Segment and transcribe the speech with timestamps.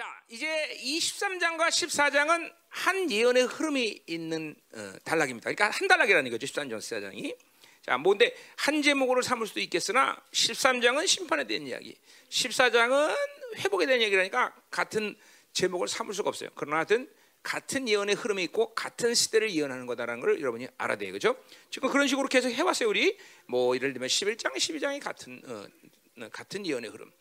[0.00, 0.46] 자, 이제
[0.82, 5.52] 23장과 14장은 한 예언의 흐름이 있는 어, 단락입니다.
[5.52, 6.46] 그러니까 한 단락이라는 거죠.
[6.46, 7.36] 13장, 14장이.
[7.84, 11.98] 자, 뭔데 한 제목으로 삼을 수도 있겠으나 13장은 심판에 대한 이야기,
[12.30, 13.14] 14장은
[13.56, 15.14] 회복에 대한 얘기라니까 같은
[15.52, 16.48] 제목을 삼을 수가 없어요.
[16.54, 17.06] 그러나 하여튼
[17.42, 21.12] 같은 예언의 흐름이 있고 같은 시대를 예언하는 거다라는 걸 여러분이 알아야 돼요.
[21.12, 21.36] 그죠?
[21.68, 22.88] 지금 그런 식으로 계속 해왔어요.
[22.88, 27.12] 우리 뭐 예를 들면 11장, 12장이 같은 어, 같은 예언의 흐름.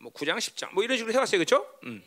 [0.00, 1.66] 뭐 9장, 10장 뭐 이런 식으로 해왔어요, 그렇죠?
[1.84, 2.02] 음.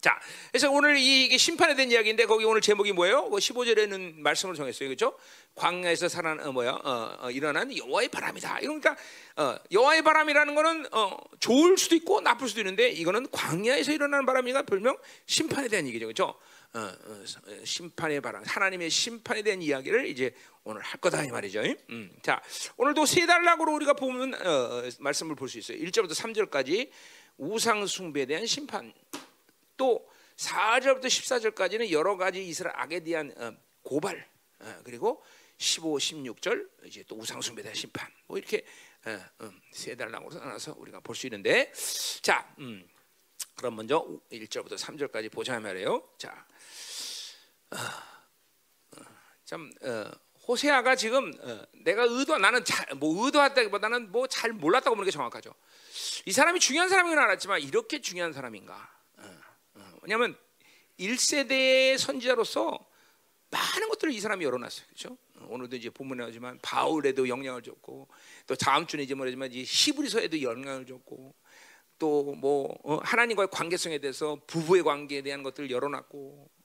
[0.00, 0.18] 자,
[0.50, 3.28] 그래서 오늘 이, 게 심판에 대한 이야기인데 거기 오늘 제목이 뭐예요?
[3.28, 5.14] 뭐 15절에는 말씀을 정했어요, 그렇죠?
[5.54, 6.70] 광야에서 살아 어, 뭐야?
[6.70, 8.60] 어, 어, 일어난 여호와의 바람이다.
[8.60, 8.96] 이러니까
[9.36, 14.62] 어, 여호와의 바람이라는 거는 어, 좋을 수도 있고 나쁠 수도 있는데 이거는 광야에서 일어나는 바람이가
[14.62, 14.96] 별명
[15.26, 16.34] 심판에 대한 얘기죠, 그렇죠?
[16.72, 17.24] 어, 어,
[17.64, 21.62] 심판의 바람, 하나님의 심판에 대한 이야기를 이제 오늘 할 거다 이 말이죠.
[21.90, 22.42] 음, 자,
[22.76, 25.78] 오늘도 세 단락으로 우리가 보면 어, 말씀을 볼 수 있어요.
[25.78, 26.90] 1절부터 3절까지
[27.38, 28.92] 우상 숭배에 대한 심판.
[29.76, 33.52] 또 4절부터 14절까지는 여러 가지 이스라엘 악에 대한 어,
[33.82, 34.28] 고발
[34.60, 35.22] 어, 그리고
[35.56, 38.06] 15, 16절 이제 또 우상 숭배에 대한 심판.
[38.26, 38.64] 뭐 이렇게
[39.06, 41.72] 어, 음, 세 단락으로 나눠서 우리가 볼 수 있는데
[42.20, 42.86] 자, 음,
[43.56, 46.06] 그럼 먼저 1절부터 3절까지 보자 말이에요.
[46.18, 46.46] 자,
[49.46, 49.72] 참
[50.50, 55.54] 호세아가 지금 어, 내가 의도 나는 잘, 뭐 의도했다기보다는 뭐 잘 몰랐다고 보는 게 정확하죠.
[56.26, 58.90] 이 사람이 중요한 사람인 건 알았지만 이렇게 중요한 사람인가?
[59.18, 59.38] 어,
[59.74, 60.36] 어, 왜냐하면
[60.98, 62.84] 1세대의 선지자로서
[63.50, 64.86] 많은 것들을 이 사람이 열어놨어요.
[64.86, 65.16] 그렇죠?
[65.48, 68.08] 오늘도 이제 본문에 나오지만 바울에도 영향을 줬고
[68.46, 71.34] 또 다음 주는 이제 뭐라지만 이제 히브리서에도 영향을 줬고
[71.98, 76.59] 또뭐 어, 하나님과의 관계성에 대해서 부부의 관계에 대한 것들을 열어놨고 어,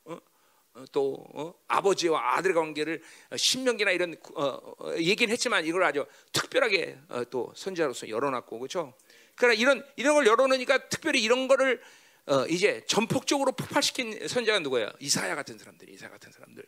[0.92, 1.54] 또 어?
[1.68, 3.02] 아버지와 아들의 관계를
[3.36, 8.94] 신명기나 이런 어, 어, 얘기는 했지만 이걸 아주 특별하게 어, 또 선지자로서 열어놨고 그렇죠.
[9.36, 11.82] 그러나 이런 이런 걸 열어놓으니까 특별히 이런 거를
[12.26, 14.90] 어, 이제 전폭적으로 폭발시킨 선지자가 누구예요?
[15.00, 16.66] 이사야 같은 사람들, 이사 같은 사람들.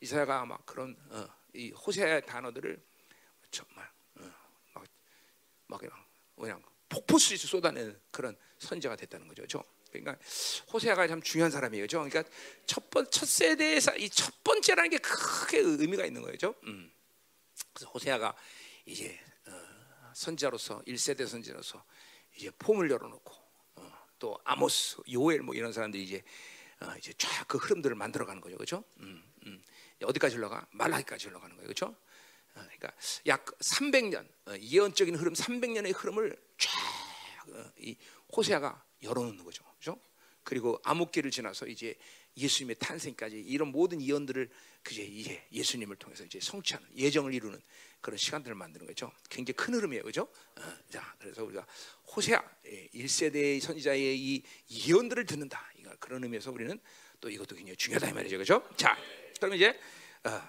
[0.00, 0.96] 이사야가 막 그런
[1.54, 2.80] 이 호세의 단어들을
[3.50, 3.90] 정말
[4.74, 4.84] 막,
[5.66, 5.80] 막
[6.36, 9.64] 그냥 폭포수지 쏟아내는 그런 선지자가 됐다는 거죠, 그렇죠?
[9.90, 10.16] 그러니까
[10.72, 11.84] 호세아가 참 중요한 사람이에요.
[11.84, 11.98] 그죠?
[12.04, 12.24] 그러니까
[12.66, 16.54] 첫 번, 첫 세대에서 이 첫 번째라는 게 크게 의미가 있는 거죠.
[16.64, 16.90] 음.
[17.72, 18.34] 그래서 호세아가
[18.86, 21.84] 이제 어, 선지자로서 1세대 선지자로서
[22.36, 23.34] 이제 폼을 열어놓고
[23.76, 26.22] 어, 또 아모스, 요엘 뭐 이런 사람들이 이제
[26.80, 28.84] 어, 이제 쫙 그 흐름들을 만들어가는 거죠, 그렇죠?
[28.98, 29.64] 음, 음.
[30.02, 30.66] 어디까지 흘러가?
[30.70, 31.96] 말라기까지 흘러가는 거예요, 그렇죠?
[32.52, 32.92] 그러니까
[33.26, 39.64] 약 300년 어, 예언적인 흐름, 300년의 흐름을 쫙이 어, 호세아가 열어놓는 거죠.
[40.48, 41.94] 그리고 암흑기를 지나서 이제
[42.38, 44.48] 예수님의 탄생까지 이런 모든 예언들을
[44.82, 47.60] 그제 이제 예수님을 통해서 이제 성취하는 예정을 이루는
[48.00, 49.12] 그런 시간들을 만드는 거죠.
[49.28, 50.22] 굉장히 큰 흐름이에요, 그죠?
[50.56, 51.66] 어, 자, 그래서 우리가
[52.16, 52.42] 호세아
[52.94, 55.70] 1세대의 예, 선지자의 이 예언들을 듣는다.
[55.76, 56.80] 이거 그런 의미에서 우리는
[57.20, 58.66] 또 이것도 굉장히 중요하다 이 말이죠, 그죠?
[58.78, 58.96] 자,
[59.38, 59.78] 그럼 이제
[60.24, 60.40] 어,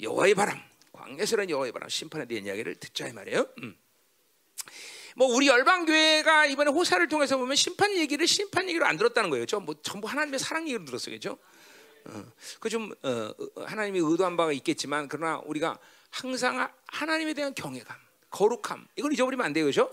[0.00, 0.58] 여호와의 바람,
[0.92, 3.46] 광야스러운 여호와의 바람 심판에 대한 이야기를 듣자 이 말이에요.
[3.58, 3.76] 음.
[5.16, 9.44] 뭐 우리 열방 교회가 이번에 호사를 통해서 보면 심판 얘기를 심판 얘기로 안 들었다는 거예요.
[9.62, 11.38] 뭐 전부 하나님의 사랑 얘기로 들었어요, 그죠?
[12.04, 12.24] 어,
[12.60, 13.34] 그좀 어,
[13.64, 15.78] 하나님이 의도한 바가 있겠지만 그러나 우리가
[16.10, 17.96] 항상 하나님에 대한 경외감,
[18.30, 19.84] 거룩함 이걸 잊어버리면 안 돼요, 그죠?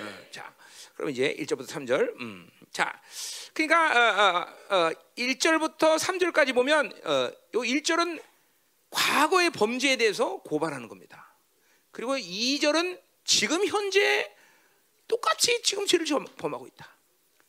[0.00, 0.52] 어, 자,
[0.94, 2.20] 그럼 이제 1절부터 3절.
[2.20, 3.00] 음, 자,
[3.52, 7.10] 그러니까 어, 어, 1절부터 어, 3절까지 보면 어,
[7.54, 8.20] 요 1절은
[8.90, 11.34] 과거의 범죄에 대해서 고발하는 겁니다.
[11.90, 14.33] 그리고 2절은 지금 현재
[15.06, 16.06] 똑같이 지금 죄를
[16.36, 16.94] 범하고 있다.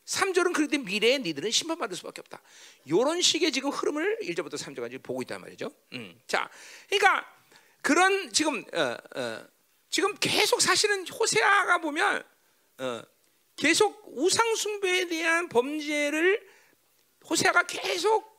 [0.05, 2.41] 3절은 그런데 미래에 니들은 심판받을 수밖에 없다.
[2.85, 5.71] 이런 식의 지금 흐름을 1절부터 3절까지 보고 있단 말이죠.
[5.93, 6.19] 음.
[6.27, 6.49] 자,
[6.87, 7.27] 그러니까
[7.81, 9.47] 그런 지금 어, 어,
[9.89, 12.23] 지금 계속 사실은 호세아가 보면
[12.77, 13.01] 어,
[13.55, 16.47] 계속 우상 숭배에 대한 범죄를
[17.27, 18.35] 호세아가 계속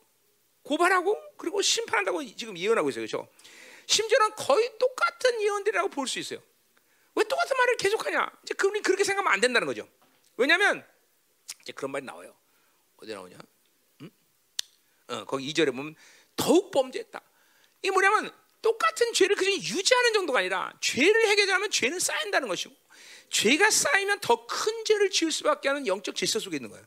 [0.62, 3.06] 고발하고 그리고 심판한다고 지금 예언하고 있어요.
[3.06, 3.28] 그렇죠?
[3.86, 6.40] 심지어는 거의 똑같은 예언들이라고 볼 수 있어요.
[7.16, 8.30] 왜 똑같은 말을 계속하냐?
[8.44, 9.88] 이제 그분이 그렇게 생각하면 안 된다는 거죠.
[10.36, 10.86] 왜냐하면
[11.62, 12.36] 이제 그런 말이 나와요.
[12.98, 13.36] 어디 나오냐?
[14.02, 14.10] 응?
[15.08, 15.96] 어, 거기 2절에 보면
[16.36, 17.20] 더욱 범죄했다.
[17.82, 18.30] 이게 뭐냐면
[18.62, 22.74] 똑같은 죄를 그냥 유지하는 정도가 아니라 죄를 해결하면 죄는 쌓인다는 것이고
[23.30, 26.84] 죄가 쌓이면 더 큰 죄를 지을 수밖에 하는 영적 질서 속에 있는 거예요.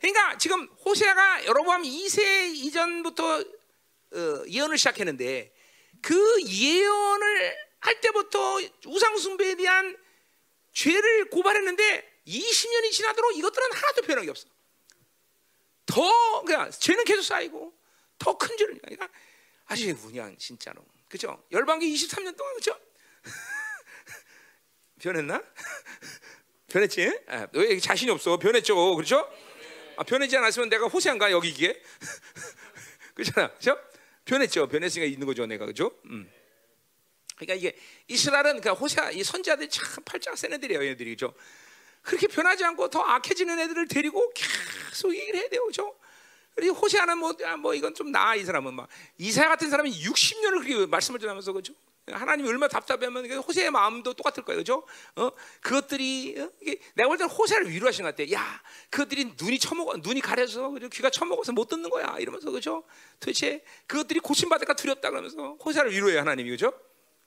[0.00, 5.52] 그러니까 지금 호세아가 여러분 2세 이전부터 어, 예언을 시작했는데
[6.00, 9.96] 그 예언을 할 때부터 우상숭배에 대한
[10.72, 14.48] 죄를 고발했는데 20년이 지나도록 이것들은 하나도 변한 게 없어.
[15.86, 17.72] 더 그냥 죄는 계속 쌓이고
[18.18, 19.08] 더 큰 죄를 그러니까
[19.66, 21.42] 아주 그냥 진짜로 그죠?
[21.52, 22.78] 열방기 23년 동안 그죠?
[25.00, 25.42] 변했나?
[26.68, 27.18] 변했지?
[27.28, 28.36] 아, 왜 자신이 없어?
[28.36, 29.26] 변했죠, 그렇죠?
[29.96, 31.80] 아, 변하지 않았으면 내가 호세한가 여기 이게
[33.14, 33.78] 그렇잖아, 그죠?
[34.24, 34.68] 변했죠.
[34.68, 35.92] 변했으니까 있는 거죠, 내가 그죠?
[36.06, 36.30] 음.
[37.38, 37.76] 그러니까 이게
[38.08, 41.32] 이스라엘은 그러니까 호세 이 선지자들이 참 팔자가 센 애들이에요, 얘들이 그죠?
[42.02, 45.94] 그렇게 변하지 않고 더 악해지는 애들을 데리고 계속 얘기를 해야 돼요, 그죠?
[46.54, 48.88] 그리고 호세아는 뭐, 아, 뭐 이건 좀 나아 이 사람은 막
[49.18, 51.72] 이사야 같은 사람이 60년을 그렇게 말씀을 전하면서 그죠?
[52.10, 54.84] 하나님이 얼마나 답답하면 호세의 마음도 똑같을 거예요, 그죠?
[55.16, 55.30] 어?
[55.60, 56.50] 그것들이 어?
[56.94, 58.32] 내가 볼 때는 호세를 위로하신 것 같아.
[58.32, 60.88] 야, 그것들이 눈이 처먹어, 눈이 가려서 그죠?
[60.88, 62.82] 귀가 처먹어서 못 듣는 거야, 이러면서 그죠?
[63.20, 66.72] 도대체 그것들이 고침받을까 두렵다 그러면서 호세를 위로해요, 하나님이 그죠?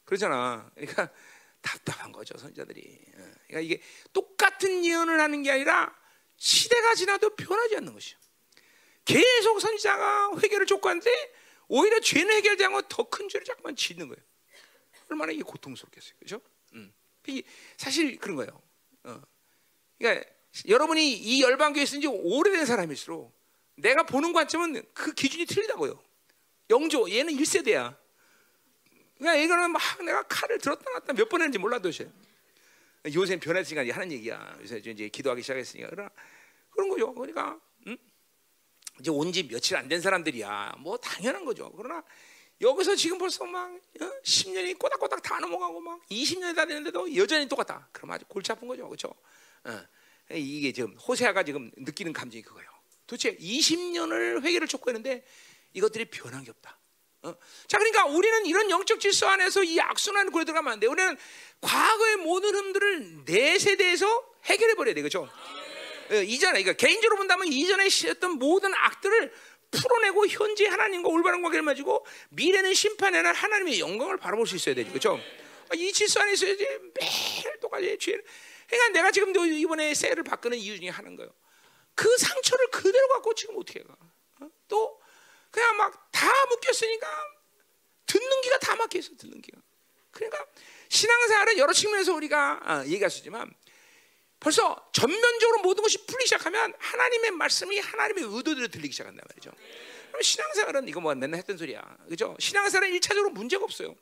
[0.06, 0.70] 그러잖아.
[0.76, 1.10] 그러니까
[1.62, 2.82] 답답한 거죠, 선자들이.
[3.16, 3.32] 어.
[3.48, 3.82] 그러니까 이게
[4.14, 5.96] 똑같은 예언을 하는 게 아니라
[6.38, 8.18] 시대가 지나도 변하지 않는 것이죠.
[9.06, 11.34] 계속 선지자가 회개를 촉구하는데
[11.68, 14.22] 오히려 죄는 해결되는 건더큰 죄를 자꾸만 짓는 거예요.
[15.10, 16.42] 얼마나 이게 고통스럽겠어요, 그렇죠?
[16.74, 16.94] 음.
[17.78, 18.62] 사실 그런 거예요.
[19.04, 19.22] 어.
[19.98, 20.28] 그러니까
[20.68, 23.34] 여러분이 이 열방교에 있은 지 오래된 사람일수록
[23.76, 26.02] 내가 보는 관점은 그 기준이 틀리다고요.
[26.70, 27.98] 영조 얘는 1세대야.
[29.22, 31.90] 그러니까 이거는 막 내가 칼을 들었다 놨다 몇 번 했는지 몰라도
[33.14, 34.58] 요새 변했으니까 하는 얘기야.
[34.62, 36.10] 요새 이제 기도하기 시작했으니까 그러나
[36.72, 37.14] 그런 거죠.
[37.14, 37.60] 그러니까
[39.00, 40.76] 이제 온 지 며칠 안 된 사람들이야.
[40.80, 41.72] 뭐 당연한 거죠.
[41.78, 42.04] 그러나
[42.62, 44.12] 여기서 지금 벌써 막 어?
[44.24, 47.90] 10년이 꼬닥꼬닥 다 넘어가고 막 20년이 다 되는데도 여전히 똑같다.
[47.92, 48.88] 그럼 아주 골치 아픈 거죠.
[48.88, 49.14] 그렇죠?
[49.66, 49.86] 어.
[50.32, 52.70] 이게 지금 호세아가 지금 느끼는 감정이 그거예요.
[53.06, 55.24] 도대체 20년을 회개를 촉구했는데
[55.74, 56.78] 이것들이 변한 게 없다.
[57.24, 57.36] 어?
[57.68, 60.88] 자, 그러니까 우리는 이런 영적 질서 안에서 이 악순환 굴에 들어가면 안 돼.
[60.88, 61.16] 우리는
[61.62, 65.30] 과거의 모든 흠들을 내 세대에서 해결해 버려야 돼, 그렇죠?
[66.12, 69.32] 예, 이전에 그러니까 개인적으로 본다면 이전에 시었던 모든 악들을
[69.70, 75.20] 풀어내고 현재 하나님과 올바른 관계를 맺고 미래는 심판에는 하나님의 영광을 바라볼 수 있어야 되죠, 그렇죠?
[75.74, 76.68] 이 질서 안에 있어야지
[77.00, 78.24] 매일 똑같이 죄를.
[78.68, 81.32] 그러니까 내가 지금 이번에 세를 바꾸는 이유 중에 하는 거예요.
[81.96, 83.96] 그 상처를 그대로 갖고 지금 어떻게 가?
[84.42, 84.50] 어?
[84.68, 85.01] 또
[85.52, 87.08] 그냥 막 다 묶였으니까
[88.06, 89.60] 듣는 기가 다 막혀 있어, 듣는 기가.
[90.12, 90.46] 그러니까
[90.90, 93.52] 신앙생활은 여러 측면에서 우리가 어, 얘기할 수 있지만
[94.40, 99.52] 벌써 전면적으로 모든 것이 풀리기 시작하면 하나님의 말씀이 하나님의 의도대로 들리기 시작한단 말이죠.
[100.10, 101.82] 그럼 신앙생활은 이거 뭐 맨날 했던 소리야.
[102.08, 102.36] 그죠?
[102.40, 103.96] 신앙생활은 1차적으로 문제가 없어요.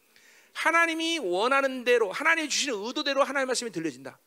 [0.54, 4.19] 하나님이 원하는 대로 하나님이 주시는 의도대로 하나님의 말씀이 들려진다.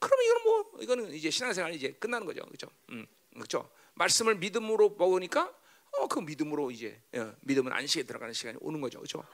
[0.00, 2.44] 그러면 이거는 뭐 이거는 이제 신앙생활이 이제 끝나는 거죠.
[2.46, 2.66] 그죠?
[2.90, 3.06] 음,
[3.38, 3.70] 그죠?
[3.94, 5.54] 말씀을 믿음으로 먹으니까
[5.92, 9.00] 어, 그 믿음으로 이제 어, 믿음은 안식에 들어가는 시간이 오는 거죠.
[9.00, 9.24] 그죠?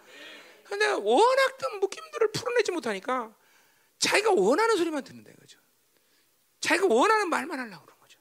[0.65, 3.35] 근데 워낙 든 묶임들을 풀어내지 못하니까
[3.99, 5.59] 자기가 원하는 소리만 듣는다 그죠?
[6.61, 8.19] 자기가 원하는 말만 하려고 그런 거죠.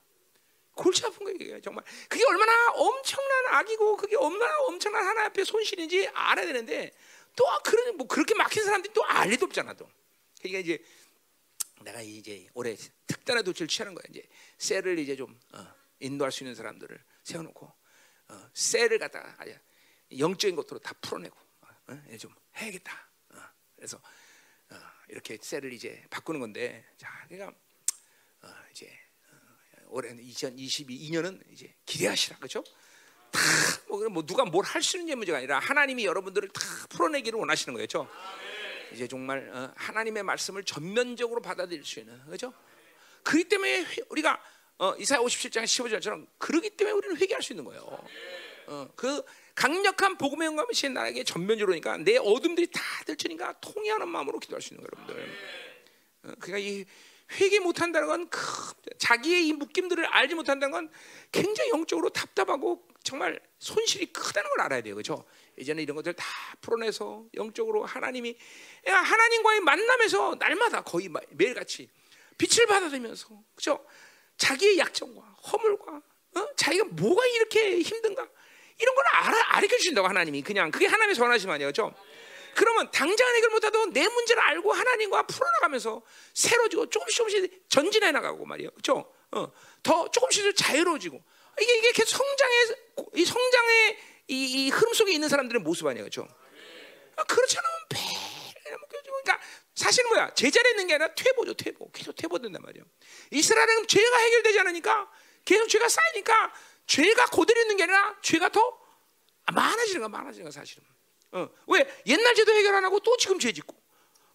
[0.75, 1.84] 골치 아픈 거예요, 정말.
[2.07, 6.94] 그게 얼마나 엄청난 악이고 그게 얼마나 엄청난 하나 앞에 손실인지 알아야 되는데
[7.36, 9.89] 또 그런 뭐 그렇게 막힌 사람들이 또 알 리도 없잖아, 또.
[10.39, 10.84] 그러니까 이제
[11.81, 12.75] 내가 이제 올해
[13.07, 14.04] 특단의 조치를 취하는 거야.
[14.10, 14.24] 이제
[14.57, 15.66] 셀을 이제 좀 어,
[16.00, 17.72] 인도할 수 있는 사람들을 세워놓고
[18.29, 19.56] 어, 셀을 갖다가 아주
[20.18, 21.38] 영적인 것으로 다 풀어내고
[21.88, 23.09] 어, 좀 해야겠다.
[23.29, 23.41] 어,
[23.75, 23.97] 그래서
[24.69, 24.75] 어,
[25.09, 27.57] 이렇게 셀을 이제 바꾸는 건데, 자, 그러니까
[28.41, 28.88] 어, 이제
[29.31, 29.38] 어,
[29.88, 32.63] 올해 2022년은 이제 기대하시라 그죠?
[33.31, 37.88] 다뭐 뭐 누가 뭘 할 수 있는 문제가 아니라 하나님이 여러분들을 다 풀어내기를 원하시는 거예요,
[37.88, 38.09] 그렇죠?
[38.94, 42.53] 이제 정말 어, 하나님의 말씀을 전면적으로 받아들일 수 있는 그죠?
[43.24, 44.41] 그렇기 때문에 우리가
[44.79, 47.81] 어, 이사야 57장 15절처럼 그러기 때문에 우리는 회개할 수 있는 거예요.
[48.67, 49.24] 어, 그
[49.55, 54.86] 강력한 복음의 영감이 신 나에게 전면적으로니까 내 어둠들이 다 들추니까 통해하는 마음으로 기도할 수 있는
[54.86, 55.34] 거예요, 여러분들.
[56.24, 56.86] 어, 그러니까 이
[57.31, 58.41] 회개 못한다는 건 큰,
[59.00, 60.91] 자기의 이 묶임들을 알지 못한다는 건
[61.31, 65.25] 굉장히 영적으로 답답하고 정말 손실이 크다는 걸 알아야 돼요, 그렇죠?
[65.57, 66.25] 이제는 이런 것들 다
[66.62, 68.38] 풀어내서 영적으로 하나님이
[68.86, 71.89] 하나님과의 만남에서 날마다 거의 매일 같이
[72.38, 73.84] 빛을 받아들면서 그렇죠?
[74.38, 76.01] 자기의 약점과 허물과
[76.36, 76.48] 어?
[76.56, 78.27] 자기가 뭐가 이렇게 힘든가
[78.79, 81.94] 이런 걸 알아 알려 주신다고 하나님이 그냥 그게 하나님의 선하심 아니에요, 그렇죠?
[82.56, 86.01] 그러면 당장 해결 못하도 내 문제를 알고 하나님과 풀어나가면서
[86.34, 89.12] 새로지고 조금씩 조금씩 전진해 나가고 말이에요, 그렇죠?
[89.32, 89.51] 어,
[89.84, 91.22] 더 조금씩 자유로워지고
[91.60, 92.75] 이게 이게 계속 성장의
[93.15, 96.08] 이 성장의 이, 이 흐름 속에 있는 사람들의 모습 아니에요?
[97.15, 99.39] 아, 그렇지 않으면 매일 묶여지고 그러니까
[99.77, 101.91] 사실은 뭐야 제자리에 있는 게 아니라 퇴보죠, 퇴보.
[101.91, 102.84] 계속 퇴보된단 말이에요.
[103.29, 105.12] 이스라엘은 죄가 해결되지 않으니까
[105.46, 106.53] 계속 죄가 쌓이니까
[106.88, 108.79] 죄가 고대로 있는 게 아니라 죄가 더
[109.53, 110.84] 많아지는 거 많아지는 거 사실은.
[111.31, 113.75] 어, 왜 옛날 죄도 해결 안 하고 또 지금 죄 짓고,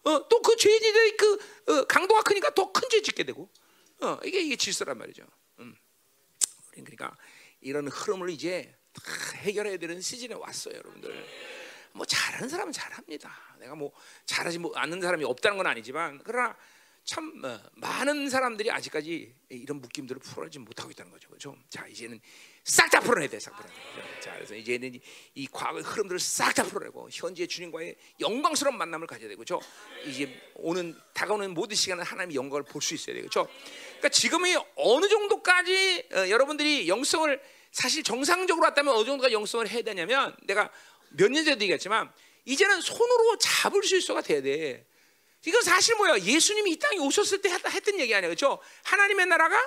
[0.05, 1.33] 어, 또 그 죄들의 그
[1.67, 3.49] 어, 강도가 크니까 더 큰 죄 짓게 되고,
[4.01, 5.23] 어, 이게 이게 질서란 말이죠.
[5.59, 5.75] 음.
[6.71, 7.17] 그러니까
[7.59, 8.73] 이런 흐름을 이제
[9.43, 11.25] 해결해야 되는 시즌에 왔어요, 여러분들.
[11.93, 13.31] 뭐 잘하는 사람은 잘합니다.
[13.59, 13.91] 내가 뭐
[14.25, 16.55] 잘하지 뭐 않는 사람이 없다는 건 아니지만 그러나
[17.05, 21.27] 참 어, 많은 사람들이 아직까지 이런 묶임들을 풀어내지 못하고 있다는 거죠.
[21.27, 21.55] 그렇죠?
[21.69, 22.19] 자 이제는
[22.63, 23.73] 싹 다 풀어내야 돼, 싹 풀어내.
[24.21, 25.01] 자 그래서 이제는 이,
[25.35, 29.59] 이 과거의 흐름들을 싹 다 풀어내고 현재 주님과의 영광스러운 만남을 가져야 되고, 그렇죠?
[30.05, 33.51] 이제 오는 다가오는 모든 시간은 하나님의 영광을 볼 수 있어야 되고, 그렇죠?
[33.97, 37.41] 그러니까 지금이 어느 정도까지 어, 여러분들이 영성을
[37.73, 40.71] 사실 정상적으로 왔다면 어느 정도가 영성을 해야 되냐면 내가
[41.13, 42.11] 몇 년 전에도 얘기했지만
[42.45, 44.85] 이제는 손으로 잡을 수 있어가 돼야 돼.
[45.45, 46.19] 이건 사실 뭐야?
[46.19, 48.59] 예수님이 이 땅에 오셨을 때 했던 얘기 아니야, 그렇죠?
[48.83, 49.57] 하나님의 나라가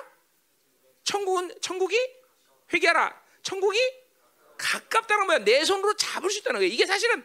[1.03, 1.97] 천국은 천국이
[2.73, 3.21] 회개하라.
[3.43, 3.79] 천국이
[4.57, 5.37] 가깝다는 거야.
[5.39, 6.69] 내 손으로 잡을 수 있다는 거야.
[6.69, 7.23] 이게 사실은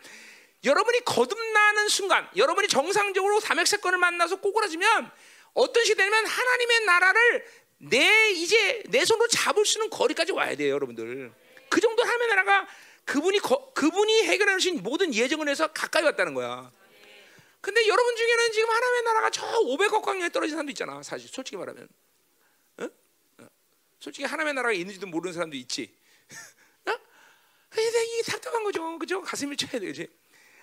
[0.64, 5.10] 여러분이 거듭나는 순간, 여러분이 정상적으로 담액 사건을 만나서 꼬꾸라지면
[5.54, 7.46] 어떤 시기 되냐면 하나님의 나라를
[7.78, 11.32] 내 이제 내 손으로 잡을 수 있는 거리까지 와야 돼요, 여러분들.
[11.68, 12.68] 그 정도 하나님의 나라가
[13.04, 16.70] 그분이 거, 그분이 해결해 주신 모든 예정을 해서 가까이 왔다는 거야.
[17.60, 21.02] 근데 여러분 중에는 지금 하나님의 나라가 저 500억 광년에 떨어진 사람도 있잖아.
[21.02, 21.88] 사실 솔직히 말하면.
[22.78, 22.84] 어?
[23.38, 23.46] 어.
[24.00, 25.94] 솔직히 하나님의 나라가 있는지도 모르는 사람도 있지.
[26.86, 26.92] 어?
[27.78, 28.98] 이게 답답한 거죠.
[28.98, 29.22] 그죠?
[29.22, 30.08] 가슴을 쳐야 되지.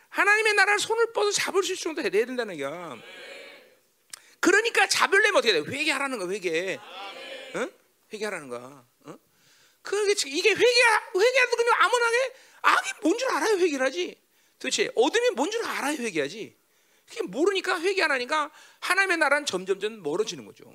[0.10, 2.98] 하나님의 나라를 손을 뻗어 잡을 수 있을 정도 해야 된다는 거야.
[4.40, 5.60] 그러니까 잡으려면 어떻게 돼?
[5.60, 6.80] 회개하라는 거야, 회개.
[7.56, 7.72] 응?
[8.12, 8.89] 회개하라는 거야.
[9.94, 10.06] 응?
[10.06, 10.62] 그게 이게 회개
[11.16, 14.22] 회개하도 그냥 아무나게 악이 뭔 줄 알아요, 회개를 하지.
[14.60, 16.58] 도대체 어둠이 뭔 줄 알아요, 회개하지.
[17.08, 20.72] 그게 모르니까 회개 안 하니까 하나님의 나라는 점점점 멀어지는 거죠.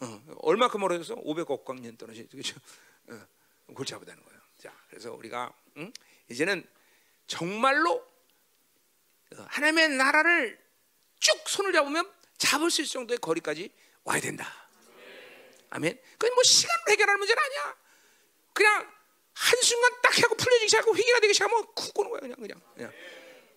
[0.00, 2.28] 어, 얼마큼 멀어져서 500억 광년 떨어지죠.
[2.30, 2.56] 그렇죠?
[3.08, 3.26] 어,
[3.74, 4.40] 골치 아프다는 거예요.
[4.60, 5.92] 자, 그래서 우리가 응?
[6.30, 6.66] 이제는
[7.26, 7.94] 정말로
[9.36, 10.58] 어, 하나님의 나라를
[11.20, 13.70] 쭉 손을 잡으면 잡을 수 있을 정도의 거리까지
[14.04, 14.68] 와야 된다.
[15.70, 16.00] 아멘.
[16.12, 17.76] 그건 뭐 시간으로 해결하는 문제는 아니야.
[18.58, 18.90] 그냥
[19.34, 22.60] 한 순간 딱 하고 풀려지기 시작하고 회개가 되기 시작하면 쿡 고는 거야 그냥 그냥.
[22.74, 22.92] 그냥.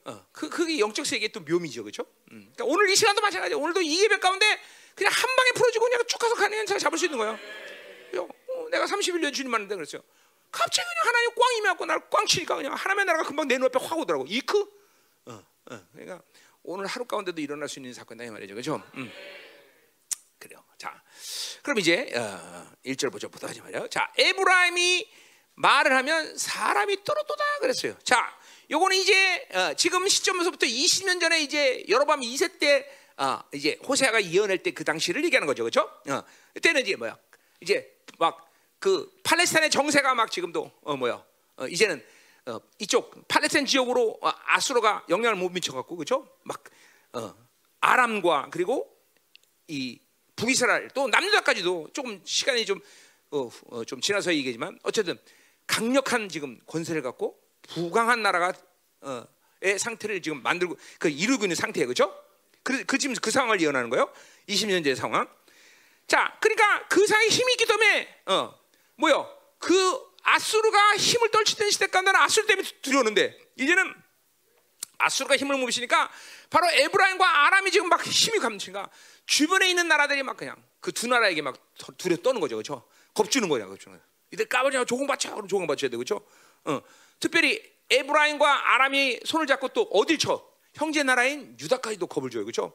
[0.05, 2.03] 어, 그 그게 영적 세계의 또 묘미죠, 그렇죠?
[2.31, 2.51] 음.
[2.53, 3.57] 그러니까 오늘 이 시간도 마찬가지야.
[3.57, 4.45] 오늘도 이 예배 가운데
[4.93, 7.31] 그냥 한 방에 풀어지고 그냥 쭉 가서 가는 자 잡을 수 있는 거야.
[7.31, 10.03] 어, 내가 31년 주님 만났는데 그랬어요.
[10.51, 13.97] 갑자기 그냥 하나님 꽝 임해갖고 나를 꽝 치니까 그냥 하나님의 나라가 금방 내 눈앞에 확
[13.97, 14.25] 오더라고.
[14.27, 14.59] 이크.
[15.25, 15.87] 어, 어.
[15.93, 16.21] 그러니까
[16.61, 18.83] 오늘 하루 가운데도 일어날 수 있는 사건이다 이 말이죠, 그렇죠?
[18.95, 19.11] 음.
[20.81, 21.01] 자,
[21.61, 23.29] 그럼 이제 어, 1절 보죠.
[23.29, 23.87] 보다 하지 말이요.
[23.89, 25.07] 자, 에브라임이
[25.55, 27.95] 말을 하면 사람이 떨어도다 그랬어요.
[28.03, 28.35] 자,
[28.69, 34.59] 요거는 이제 어, 지금 시점에서부터 20년 전에 이제 여로밤 2세 때 어, 이제 호세아가 예언할
[34.59, 35.81] 때그 당시를 얘기하는 거죠, 그렇죠?
[36.09, 36.23] 어,
[36.53, 37.17] 그때는 이제 뭐야?
[37.61, 41.23] 이제 막 그 팔레스타인의 정세가 막 지금도 어 뭐야?
[41.57, 42.03] 어, 이제는
[42.47, 46.27] 어, 이쪽 팔레스타인 지역으로 어, 아수르가 영향을 못 미쳐 갖고 그렇죠?
[46.41, 46.63] 막
[47.13, 47.35] 어,
[47.79, 48.91] 아람과 그리고
[49.67, 49.99] 이
[50.41, 52.79] 북이스라엘 또 남유다까지도 조금 시간이 좀
[53.29, 55.17] 어, 어, 좀 지나서 얘기지만 어쨌든
[55.67, 58.51] 강력한 지금 권세를 갖고 부강한 나라가
[59.01, 59.23] 어,
[59.61, 62.11] 의 상태를 지금 만들고 그 이루고 있는 상태예요, 그렇죠?
[62.63, 64.11] 그, 그 지금 그 상황을 예언하는 거예요.
[64.49, 65.27] 20년째 상황.
[66.07, 68.59] 자, 그러니까 그 상황에 힘이 있기 때문에 어,
[68.95, 69.37] 뭐요?
[69.59, 69.75] 그
[70.23, 73.93] 아수르가 힘을 떨치던 시대까지 나는 아수르 때문에 두려웠는데 이제는
[74.97, 76.09] 아수르가 힘을 못 미치니까
[76.49, 78.89] 바로 에브라임과 아람이 지금 막 힘이 감치니까
[79.25, 81.57] 주변에 있는 나라들이 막 그냥 그 두 나라에게 막
[81.97, 82.83] 두려 떠는 거죠, 그렇죠?
[83.13, 83.95] 겁주는 거야, 그렇죠?
[84.31, 86.25] 이들 까버리면 조공 받쳐, 그럼 조공 받쳐야 돼, 그렇죠?
[86.65, 86.81] 어,
[87.19, 90.49] 특별히 에브라임과 아람이 손을 잡고 또 어딜 쳐?
[90.73, 92.73] 형제 나라인 유다까지도 겁을 줘요, 그렇죠?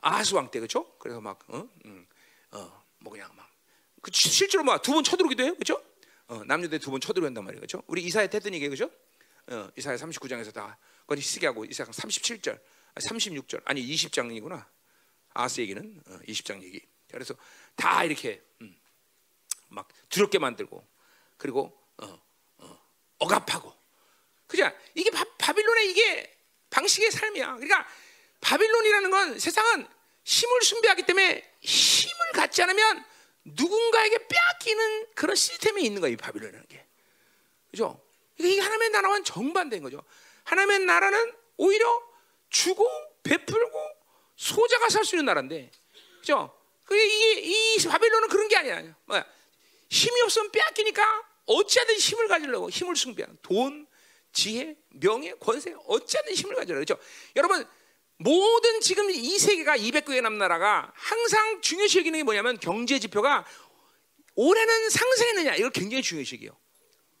[0.00, 0.90] 아하스 왕 때, 그렇죠?
[0.98, 2.06] 그래서 막, 어, 음,
[2.52, 3.48] 어, 뭐 그냥 막,
[4.02, 5.82] 그 실제로 막 두 번 쳐들어오기도 해요, 그렇죠?
[6.28, 7.82] 어, 남유대 두 번 쳐들어온단 말이에요, 그렇죠?
[7.86, 8.90] 우리 이사야 했던 얘기, 그렇죠?
[9.50, 12.58] 어, 이사야 39장에서 다 그건 히스기하고 이사야 37절,
[12.96, 14.64] 36절, 아니 20장이구나.
[15.34, 16.80] 아스 얘기는 어, 20장 얘기.
[17.10, 17.34] 그래서
[17.76, 18.76] 다 이렇게 음,
[19.68, 20.86] 막 두렵게 만들고
[21.36, 22.20] 그리고 어,
[22.58, 22.82] 어,
[23.18, 23.74] 억압하고
[24.46, 24.70] 그죠?
[24.94, 26.36] 이게 바, 바빌론의 이게
[26.70, 27.54] 방식의 삶이야.
[27.54, 27.86] 그러니까
[28.40, 29.86] 바빌론이라는 건 세상은
[30.24, 33.04] 힘을 숭배하기 때문에 힘을 갖지 않으면
[33.44, 36.14] 누군가에게 빼앗기는 그런 시스템이 있는 거예요.
[36.14, 36.84] 이 바빌론이라는 게.
[37.70, 38.00] 그죠?
[38.38, 40.02] 이게 하나님의 나라와는 정반대인 거죠.
[40.44, 42.02] 하나님의 나라는 오히려
[42.50, 42.88] 주고
[43.22, 43.97] 베풀고
[44.38, 45.70] 소자가 살 수 있는 나라인데,
[46.20, 46.56] 그죠?
[46.84, 48.82] 그게 이게 이 바빌론은 그런 게 아니야.
[49.04, 49.26] 뭐야?
[49.90, 53.86] 힘이 없으면 빼앗기니까 어찌하든 힘을 가지려고 힘을 숭배하는 돈,
[54.32, 57.02] 지혜, 명예, 권세 어찌하든 힘을 가지려고 그렇죠?
[57.36, 57.66] 여러분
[58.18, 63.44] 모든 지금 이 세계가 200개의 남나라가 항상 중요시 여기는 게 뭐냐면 경제 지표가
[64.34, 66.56] 올해는 상승했느냐 이거 굉장히 중요시 여기요.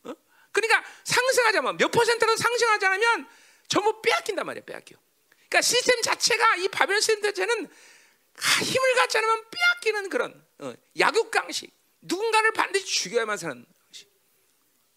[0.04, 0.12] 어?
[0.52, 3.28] 그러니까 상승하자면 몇 퍼센트로 상승하지 않으면
[3.66, 4.96] 전부 빼앗긴단 말이야, 빼앗겨.
[5.48, 7.68] 그러니까 시스템 자체가 이 바벨 시스템 자체는
[8.62, 11.72] 힘을 갖지 않으면 빼앗기는 그런 어, 약육강식.
[12.02, 14.08] 누군가를 반드시 죽여야만 사는 방식.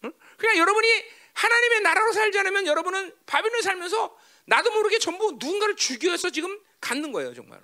[0.04, 0.12] 응?
[0.36, 0.88] 그냥 여러분이
[1.34, 7.34] 하나님의 나라로 살지 않으면 여러분은 바빌론 살면서 나도 모르게 전부 누군가를 죽여서 지금 갖는 거예요,
[7.34, 7.62] 정말로.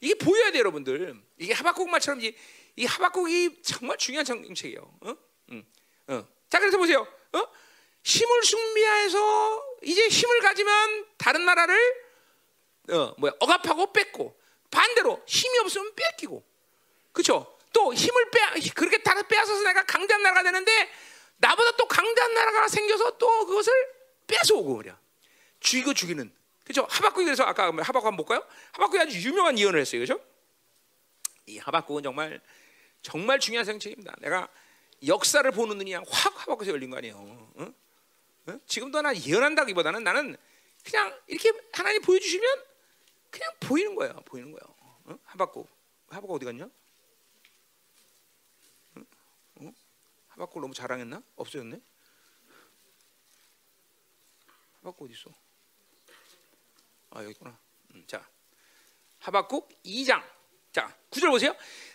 [0.00, 1.14] 이게 보여야 돼요, 여러분들.
[1.38, 2.34] 이게 하박국 말처럼 이,
[2.76, 4.98] 이 하박국이 정말 중요한 정책이에요.
[5.02, 5.16] 어?
[5.52, 5.64] 응.
[6.08, 6.28] 어.
[6.48, 7.06] 자, 그래서 보세요.
[7.32, 7.48] 어?
[8.02, 12.07] 힘을 숭배해서 이제 힘을 가지면 다른 나라를
[12.90, 14.38] 어, 뭐야 억압하고 뺏고
[14.70, 16.44] 반대로 힘이 없으면 뺏기고
[17.12, 17.58] 그렇죠?
[17.72, 20.90] 또 힘을 빼 그렇게 다 빼앗아서 내가 강대한 나라가 되는데
[21.36, 23.72] 나보다 또 강대한 나라가 생겨서 또 그것을
[24.26, 24.94] 뺏어오고 그래
[25.60, 26.32] 죽이고 죽이는
[26.64, 26.86] 그렇죠?
[26.90, 28.44] 하박국이 그래서 아까 하박국 한번 볼까요?
[28.72, 30.22] 하박국이 아주 유명한 예언을 했어요, 그렇죠?
[31.46, 32.40] 이 하박국은 정말
[33.00, 34.14] 정말 중요한 정책입니다.
[34.18, 34.48] 내가
[35.06, 37.52] 역사를 보는 눈이 확 하박국에서 열린 거 아니에요.
[37.58, 37.74] 응?
[38.48, 38.60] 응?
[38.66, 40.36] 지금도 나 예언한다기보다는 나는
[40.84, 42.67] 그냥 이렇게 하나님 보여주시면
[43.30, 44.14] 그냥 보이는 거예요.
[44.24, 44.74] 보이는 거예요.
[45.08, 45.18] 응?
[45.24, 45.68] 하박국,
[46.08, 46.68] 하박국 어디 갔냐?
[49.60, 49.74] 응?
[50.28, 51.22] 하박국 너무 자랑했나?
[51.36, 51.80] 없어졌네.
[54.80, 55.30] 하박국 어디 있어?
[57.10, 57.58] 아 여기 있구나.
[57.94, 58.26] 음, 자,
[59.18, 60.22] 하박국 2장.
[60.72, 61.54] 자, 구절 보세요.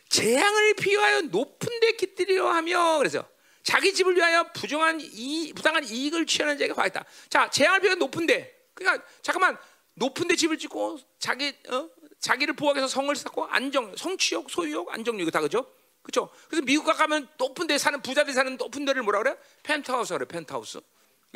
[0.09, 3.27] 재앙을 피하여 높은 데 깃들이려 하며 그래서
[3.63, 7.05] 자기 집을 위하여 부정한 이 부당한 이익을 취하는 자에게 화했다.
[7.29, 8.67] 자, 재앙을 피하여 높은 데.
[8.73, 9.57] 그러니까 잠깐만
[9.95, 11.89] 높은데 집을 짓고 자기 어?
[12.19, 15.71] 자기를 보호하기 위해서 성을 쌓고 안정, 성취욕, 소유욕, 안정욕 이거 다 그죠?
[16.01, 16.29] 그렇죠?
[16.47, 19.37] 그래서 미국 가면 높은 데 사는 부자들 사는 높은 데를 뭐라 그래?
[19.63, 20.79] 펜트하우스 그래, 펜트하우스.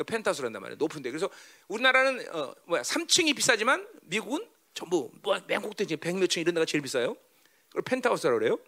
[0.04, 0.76] 펜트하우스란단 말이야.
[0.78, 1.10] 높은 데.
[1.10, 1.28] 그래서
[1.68, 2.82] 우리나라는 어, 뭐야?
[2.82, 7.16] 3층이 비싸지만 미국은 전부 뭐 맨 꼭대기 100몇 층 이런 데가 제일 비싸요.
[7.68, 8.58] 그걸 펜트하우스라고 그래요.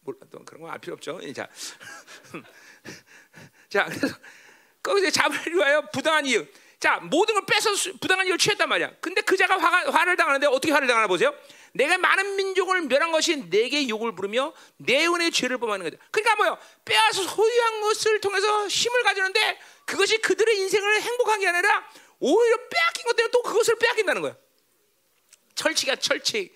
[0.00, 1.20] 몰라 또 그런 거 알 필요 없죠.
[1.32, 1.48] 자,
[3.68, 4.16] 자 그래서
[4.82, 6.46] 거기서 잡으려 하여 부당한 이유.
[6.80, 8.92] 자 모든 걸 뺏어 부당한 이유를 취했단 말이야.
[9.00, 11.34] 근데 그 자가 화가, 화 를 당하는데 어떻게 화를 당하나 보세요.
[11.72, 15.96] 네가 많은 민족을 멸한 것이 네게 욕을 부르며 내 은혜의 죄를 범하는 거죠.
[16.10, 16.58] 그러니까 뭐요?
[16.84, 21.84] 빼앗아 소유한 것을 통해서 힘을 가지는데 그것이 그들의 인생을 행복한 게 아니라
[22.20, 24.36] 오히려 빼앗긴 것 때문에 또 그것을 빼앗긴다는 거예요.
[25.54, 26.54] 철칙이야 철칙.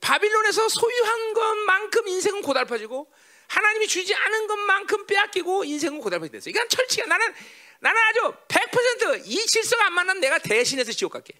[0.00, 3.10] 바빌론에서 소유한 것만큼 인생은 고달파지고
[3.48, 6.50] 하나님이 주지 않은 것만큼 빼앗기고 인생은 고달파게 됐어.
[6.50, 7.06] 이건 철칙이야.
[7.06, 7.34] 나는
[7.80, 11.34] 나는 아주 100%이 질서가 안 맞는 내가 대신해서 지옥 갈게.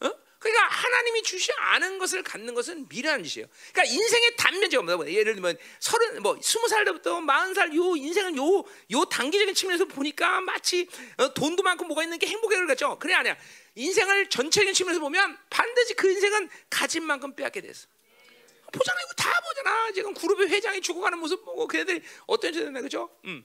[0.00, 0.10] 어?
[0.38, 3.48] 그러니까 하나님이 주지 않은 것을 갖는 것은 미련한 짓이에요.
[3.72, 5.12] 그러니까 인생의 단면제가 뭐냐?
[5.12, 10.40] 예를 들면 서른 뭐 스무 살 때부터 마흔 살요 인생은 요 요 단기적인 측면에서 보니까
[10.40, 12.98] 마치 어, 돈도 많고 뭐가 있는 게 행복해 그렇죠?
[12.98, 13.36] 그래 아니야.
[13.74, 17.60] 인생을 전체적인 측면에서 보면 반드시 그 인생은 가진 만큼 빼앗게.
[17.60, 19.92] 보잖아 이거 다 보잖아.
[19.92, 23.10] 지금 그룹의 회장이 죽어가는 모습 보고 걔네들이 어떤 짓을 했나 그죠?
[23.24, 23.44] 음.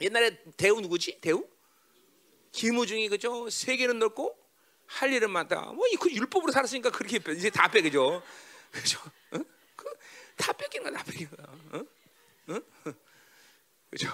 [0.00, 1.18] 옛날에 대우 누구지?
[1.20, 1.46] 대우?
[2.52, 3.48] 김우중이 그죠?
[3.50, 4.36] 세계는 넓고
[4.86, 5.72] 할 일은 많다.
[5.72, 8.22] 뭐이그 율법으로 살았으니까 그렇게 이제 다 빼그죠.
[8.70, 9.00] 그죠?
[9.32, 9.38] 어?
[9.74, 11.46] 그다 뺏기는 거다 뺏기는 거야.
[11.72, 12.54] 어?
[12.54, 12.60] 어?
[13.90, 14.08] 그죠?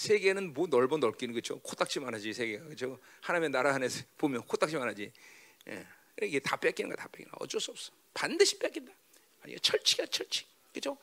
[0.00, 1.60] 세계는 뭐 넓어 넓기는 그죠?
[1.60, 2.98] 코딱지만 하지 세계가 그죠?
[3.20, 5.12] 하나님의 나라 안에서 보면 코딱지만 하지.
[5.68, 5.86] 예.
[6.22, 7.36] 이게 다 뺏기는 거다 뺏기는 거.
[7.40, 7.92] 어쩔 수 없어.
[8.14, 8.92] 반드시 뺏긴다.
[9.42, 10.46] 아니 철칙이야 철칙.
[10.72, 10.96] 그죠?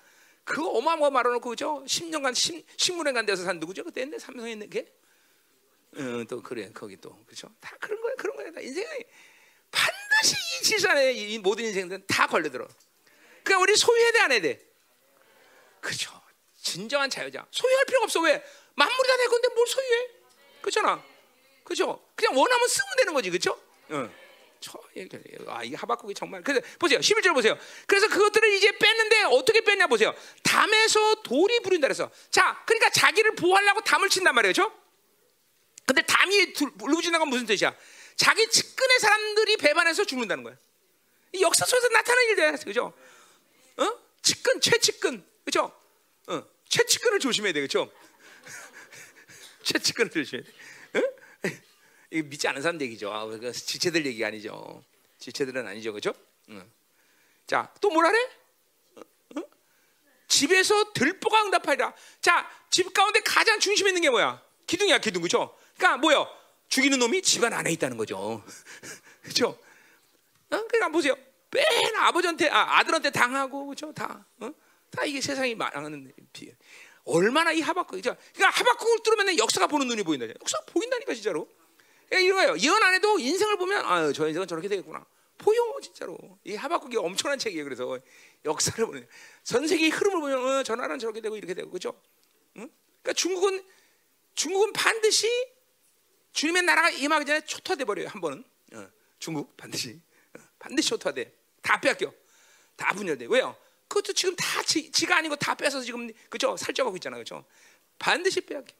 [0.47, 1.83] 그거 어마어마 말아놓고 그죠?
[1.85, 3.83] 10년간 신, 신문회관 돼서 산 누구죠?
[3.83, 4.85] 그때 했는데 삼성에 있는 게?
[5.97, 7.49] 어, 또 그래 거기 또 그렇죠?
[7.59, 8.47] 다 그런 거야 그런 거야.
[8.63, 8.87] 인생이
[9.71, 12.67] 반드시 이 질산에 이 모든 인생들은 다 걸려들어.
[13.43, 14.65] 그러니까 우리 소유해야 돼 안 해야 돼?
[15.81, 16.11] 그렇죠.
[16.61, 17.45] 진정한 자유자.
[17.51, 18.41] 소유할 필요가 없어 왜?
[18.75, 20.07] 만물이 다 내 건데 뭘 소유해?
[20.61, 21.03] 그렇잖아.
[21.63, 22.05] 그렇죠?
[22.15, 23.59] 그냥 원하면 쓰면 되는 거지 그렇죠?
[24.59, 25.51] 어.
[25.51, 26.43] 아, 이 하박국이 정말.
[26.43, 26.99] 그래서 보세요.
[26.99, 27.57] 11절 보세요.
[27.85, 30.13] 그래서 그것들을 이제 뺐는데 어떻게 뺐냐 보세요.
[30.43, 32.09] 담에서 돌이 부린다 그래서.
[32.31, 34.71] 자, 그러니까 자기를 보호하려고 담을 친단 말이죠.
[35.85, 37.73] 근데 담이 울부짖는 건 무슨 뜻이야?
[38.15, 40.57] 자기 측근의 사람들이 배반해서 죽는다는 거야.
[41.33, 42.51] 이 역사 속에서 나타나는 일이야.
[42.57, 42.93] 그죠?
[43.77, 43.99] 어?
[44.21, 45.25] 측근, 최측근.
[45.45, 45.71] 그죠?
[46.27, 46.43] 어.
[46.67, 47.61] 최측근을 조심해야 돼.
[47.61, 47.91] 그죠?
[49.63, 50.99] 최측근을 조심해야 돼.
[50.99, 51.26] 어?
[52.09, 53.11] 믿지 않는 사람 얘기죠.
[53.11, 54.83] 아, 그 지체들 얘기 아니죠.
[55.19, 56.13] 지체들은 아니죠, 그렇죠?
[56.49, 56.69] 응.
[57.45, 58.29] 자, 또 뭐라 그래?
[59.35, 59.41] 어?
[60.27, 61.93] 집에서 들보가 응답하리라.
[62.21, 64.41] 자, 집 가운데 가장 중심에 있는 게 뭐야?
[64.67, 65.57] 기둥이야, 기둥, 그렇죠?
[65.77, 66.27] 그러니까 뭐요?
[66.69, 68.43] 죽이는 놈이 집안 안에 있다는 거죠,
[69.21, 69.49] 그렇죠?
[69.49, 69.59] 어?
[70.49, 71.15] 그러니까 보세요.
[71.51, 71.65] 맨
[71.95, 73.93] 아버지한테, 아, 아들한테 당하고, 그렇죠?
[73.93, 74.51] 다, 어?
[74.91, 76.53] 다 이게 세상이 망하는 비.
[77.05, 80.27] 얼마나 이 하박국, 그러니까 하박국을 뚫으면 역사가 보는 눈이 보인다.
[80.27, 81.47] 역사가 보인다니까 진짜로.
[82.09, 82.57] 그러니까 이런 거예요.
[82.59, 85.05] 예언 안 해도 인생을 보면 아유 저 인생은 저렇게 되겠구나.
[85.37, 86.17] 보여 진짜로.
[86.43, 87.63] 이 하박국이 엄청난 책이에요.
[87.63, 87.99] 그래서
[88.45, 89.07] 역사를 보는
[89.43, 91.99] 전 세계의 흐름을 보면 어, 저 나라는 저렇게 되고 이렇게 되고 그죠?
[92.57, 92.69] 응?
[93.01, 93.63] 그러니까 중국은
[94.35, 95.27] 중국은 반드시
[96.33, 98.07] 주님의 나라가 임하기 전에 초토화돼 버려요.
[98.07, 98.43] 한 번은
[98.73, 98.89] 어,
[99.19, 99.99] 중국 반드시
[100.35, 101.33] 어, 반드시 초토화돼.
[101.61, 102.13] 다 뺏겨.
[102.75, 103.27] 다 분열돼.
[103.29, 103.55] 왜요?
[103.87, 106.55] 그것도 지금 다 지, 가 아니고 다 뺏어서 지금 그죠?
[106.57, 107.17] 살쪄가고 있잖아.
[107.17, 107.43] 그죠?
[107.97, 108.73] 반드시 빼앗겨.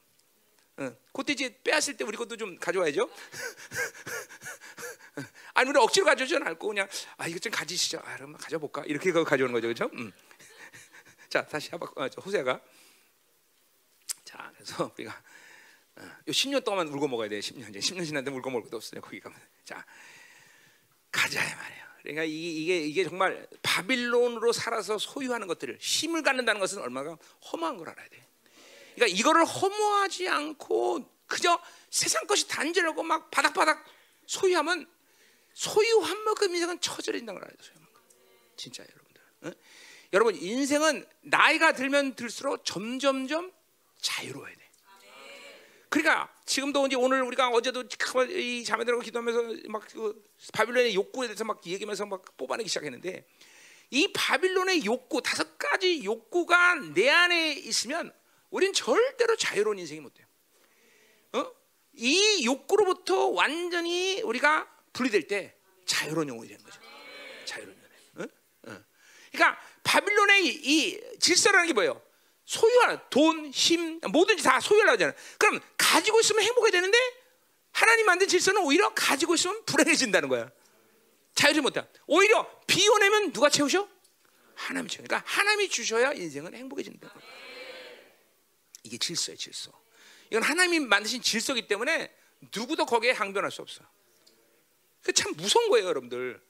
[0.80, 0.96] 응.
[1.12, 3.10] 그때 이제 빼앗을 때 우리 것도 좀 가져와야죠.
[5.56, 6.88] 아니 우리 억지로 가져오지 않고 그냥
[7.18, 8.00] 아 이거 좀 가지시죠.
[8.04, 9.90] 아 그럼 가져볼까 이렇게 가져오는 거죠, 그렇죠?
[9.94, 10.12] 음.
[11.30, 12.62] 자 다시 하바 어, 호세가
[14.24, 15.24] 자 그래서 우리가
[15.96, 17.40] 어, 요 10년 동안 울고 먹어야 돼.
[17.40, 19.02] 10년 이제 10년 지났는데 울고 먹을 것도 없어요.
[19.02, 19.36] 거기 가면
[19.66, 19.84] 자
[21.12, 21.88] 가자 말이에요.
[22.04, 27.18] 그러니까 이 게, 이게 이게 정말 바빌론으로 살아서 소유하는 것들을 힘을 갖는다는 것은 얼마나
[27.52, 28.27] 허무한 걸 알아야 돼.
[28.98, 33.86] 그러니까 이거를 허무하지 않고 그저 세상 것이 단절하고 막 바닥바닥
[34.26, 34.90] 소유하면
[35.54, 37.88] 소유한 만큼 인생은 처절해진다는 걸 알아야 돼요.
[38.56, 39.22] 진짜 여러분들.
[39.42, 39.52] 어?
[40.14, 43.52] 여러분 인생은 나이가 들면 들수록 점점점
[44.02, 44.68] 자유로워야 돼.
[45.90, 47.84] 그러니까 지금도 이제 오늘 우리가 어제도
[48.30, 53.26] 이 자매들하고 기도하면서 막 그 바빌론의 욕구에 대해서 막 얘기하면서 막 뽑아내기 시작했는데
[53.92, 58.12] 이 바빌론의 욕구 다섯 가지 욕구가 내 안에 있으면
[58.50, 60.28] 우린 절대로 자유로운 인생이 못 돼요.
[61.34, 61.52] 어?
[61.94, 65.56] 이 욕구로부터 완전히 우리가 분리될 때
[65.86, 66.80] 자유로운 영혼이 되는 거죠.
[67.46, 67.78] 자유로운
[68.16, 68.30] 영혼.
[68.30, 68.72] 어?
[68.72, 68.84] 어.
[69.32, 72.02] 그러니까 바빌론의 이, 이 질서라는 게 뭐예요?
[72.46, 75.16] 소유하는 돈, 힘, 뭐든지 다 소유하려고 하잖아요.
[75.38, 76.98] 그럼 가지고 있으면 행복해 되는데
[77.72, 80.50] 하나님 만든 질서는 오히려 가지고 있으면 불행해진다는 거야.
[81.36, 81.86] 자유지 못해.
[82.08, 83.88] 오히려 비워내면 누가 채우셔?
[84.56, 85.04] 하나님이 채우.
[85.06, 87.14] 그러니까 하나님이 주셔야 인생은 행복해진다.
[88.88, 89.72] 이게 질서예요, 질서.
[90.30, 92.14] 이건 하나님이 만드신 질서이기 때문에
[92.56, 93.84] 누구도 거기에 항변할 수 없어.
[95.04, 96.42] 그참 무서운 거예요, 여러분들.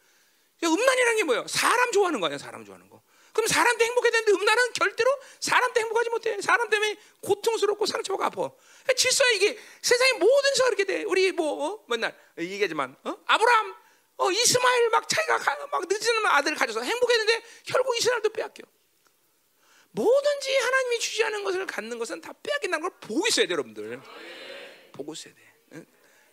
[0.63, 1.47] 음란이라는 게 뭐예요?
[1.47, 3.01] 사람 좋아하는 거 아니야, 사람 좋아하는 거.
[3.33, 6.41] 그럼 사람 때 행복해야 되는데 음란은 절대로 사람 때 행복하지 못해.
[6.41, 8.49] 사람 때문에 고통스럽고 상처가 아파.
[8.95, 11.03] 질서야 이게 세상의 모든 서 그렇게 돼.
[11.03, 11.85] 우리 뭐 어?
[11.87, 13.15] 맨날 얘기하지만 어?
[13.27, 13.75] 아브라함,
[14.17, 15.37] 어, 이스마엘 막 차이가
[15.71, 18.63] 막 늦은 아들을 가져서 행복했는데 결국 이스라엘도 빼앗겨.
[19.97, 23.99] 뭐든지 하나님이 않은 것을 갖는 것은 다 빼앗긴다는 걸 보고 있어야 돼, 여러분들.
[24.91, 25.41] 보고 있어야 돼.
[25.73, 25.85] 응?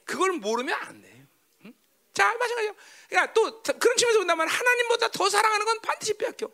[0.05, 1.27] 그걸 모르면 안 돼.
[1.64, 1.72] 응?
[2.12, 2.74] 자, 마찬가지야.
[3.09, 6.50] 그러니까 또 그런 측면에서 본다면 하나님보다 더 사랑하는 건 반드시 빼앗겨.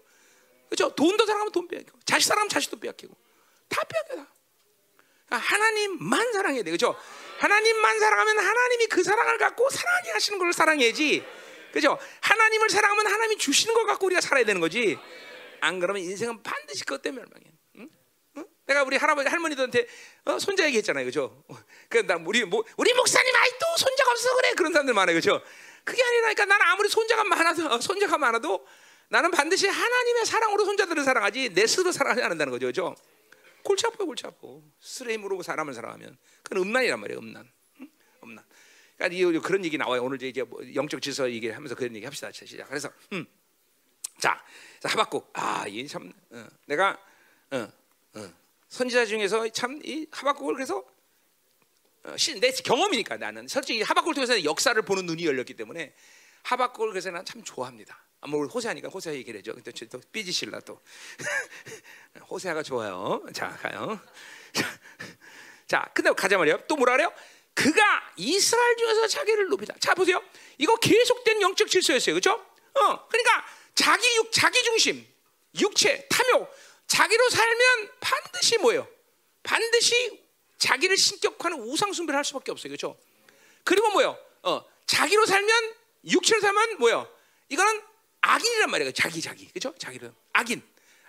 [0.68, 0.94] 그렇죠?
[0.94, 1.92] 돈도 사랑하면 돈 빼앗겨.
[2.04, 3.16] 자식 사랑하면 자식도 빼앗기고.
[3.68, 4.16] 다 빼앗겨.
[4.16, 4.32] 다.
[5.26, 6.70] 그러니까 하나님만 사랑해야 돼.
[6.70, 6.96] 그렇죠?
[7.38, 11.24] 하나님만 사랑하면 하나님이 그 사랑을 갖고 사랑하게 하시는 걸 사랑해야지.
[11.72, 11.98] 그죠?
[12.20, 14.98] 하나님을 사랑하면 하나님이 주시는 것 갖고 우리가 살아야 되는 거지.
[15.60, 17.52] 안 그러면 인생은 반드시 그것 때문에 멸망해.
[17.76, 17.90] 응?
[18.36, 18.46] 응?
[18.66, 19.86] 내가 우리 할아버지 할머니들한테
[20.24, 21.44] 어, 손자 얘기했잖아요, 그죠?
[21.88, 25.42] 그나 우리 뭐, 우리 목사님 아직도 손자가 없어 그래 그런 사람들 많아요, 그죠?
[25.84, 28.66] 그게 아니라니까 나는 아무리 손자가 많아도 어, 손자가 많아도
[29.08, 32.94] 나는 반드시 하나님의 사랑으로 손자들을 사랑하지 내 스스로 사랑하지 않는다는 거죠, 그죠?
[33.62, 34.48] 골치 아파요, 골치 아파.
[34.80, 37.50] 스레 힘으로 사람을 사랑하면 그건 음란이란 말이에요, 음란.
[37.80, 37.88] 응?
[38.22, 38.44] 음란.
[38.96, 40.02] 그러니까 그런 얘기 나와요.
[40.02, 42.30] 오늘 이제 뭐 영적 질서 얘기하면서 그런 얘기 합시다.
[42.32, 42.68] 시작.
[42.68, 43.26] 그래서 음.
[44.20, 44.42] 자,
[44.84, 45.30] 하박국.
[45.32, 46.98] 아, 이참 어, 내가
[47.50, 47.68] 어,
[48.14, 48.32] 어,
[48.68, 50.84] 선지자 중에서 참 이 하박국을 그래서
[52.04, 55.94] 어, 내 경험이니까 나는 솔직히 하박국을 통해서 역사를 보는 눈이 열렸기 때문에
[56.42, 57.98] 하박국을 그래서 나는 참 좋아합니다.
[58.20, 59.54] 아, 뭐 호세하니까 호세 얘기를 해죠.
[59.54, 60.80] 근데 또 삐지실라 또
[62.28, 63.24] 호세가 좋아요.
[63.32, 63.98] 자 가요.
[65.66, 66.66] 자, 근데 가자 말이요.
[66.66, 67.12] 또 뭐라 그래요?
[67.54, 69.74] 그가 이스라엘 중에서 자기를 높이다.
[69.78, 70.22] 자 보세요.
[70.58, 72.32] 이거 계속된 영적 질서였어요, 그렇죠?
[72.32, 73.44] 어, 그러니까
[73.80, 75.06] 자기 육, 자기 중심,
[75.58, 76.54] 육체, 탐욕,
[76.86, 78.86] 자기로 살면 반드시 뭐예요?
[79.42, 80.22] 반드시
[80.58, 82.98] 자기를 신격화하는 우상 숭배를 할 수밖에 없어요, 그렇죠?
[83.64, 84.18] 그리고 뭐요?
[84.42, 87.10] 어, 자기로 살면 육체로 살면 뭐요?
[87.48, 87.80] 이거는
[88.20, 89.74] 악인이란 말이에요, 자기 자기, 그렇죠?
[89.78, 90.62] 자기는 악인,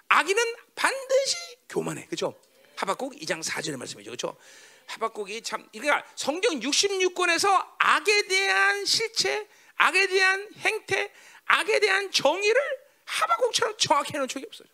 [0.08, 1.36] 악인은 반드시
[1.68, 2.40] 교만해, 그렇죠?
[2.78, 4.38] 하박국 2장 4절의 말씀이죠, 그렇죠?
[4.86, 11.12] 하박국이 참 그러니까 성경 66권에서 악에 대한 실체, 악에 대한 행태,
[11.52, 12.62] 악에 대한 정의를
[13.06, 14.68] 하박국처럼 정확히 해놓은 적이 없어요.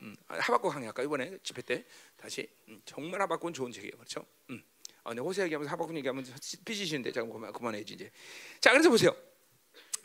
[0.00, 1.84] 음, 하박국 강의 아까 이번에 집회 때
[2.16, 4.26] 다시 음, 정말 하박국은 좋은 책이에요, 그렇죠?
[4.50, 4.62] 음.
[5.04, 6.24] 아, 근 호세 얘기하면서 하박국 얘기하면
[6.64, 8.10] 삐지시는데 잠깐 그만 그만해야지 이제.
[8.60, 9.14] 자, 그래서 보세요.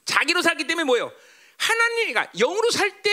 [0.05, 1.11] 자기로 살기 때문에 뭐예요?
[1.57, 3.09] 하나님이가 영으로 살 때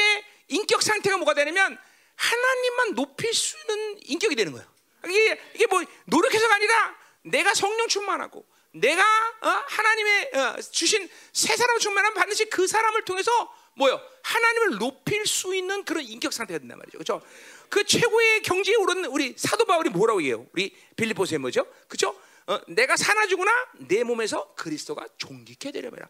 [0.48, 1.78] 인격 상태가 뭐가 되냐면
[2.16, 4.66] 하나님만 높일 수 있는 인격이 되는 거예요.
[5.06, 9.48] 이게 이게 뭐 노력해서가 아니라 내가 성령 충만하고 내가 어?
[9.66, 13.30] 하나님의 어, 주신 새 사람을 충만하면 반드시 그 사람을 통해서
[13.74, 14.00] 뭐요?
[14.22, 16.98] 하나님을 높일 수 있는 그런 인격 상태가 된단 말이죠.
[16.98, 17.22] 그렇죠?
[17.68, 20.46] 그 최고의 경지에 오른 우리 사도 바울이 뭐라고 얘기해요?
[20.52, 21.66] 우리 빌리포스에 뭐죠?
[21.88, 22.18] 그렇죠?
[22.46, 23.50] 어, 내가 사나지구나
[23.88, 26.06] 내 몸에서 그리스도가 존귀케 되려면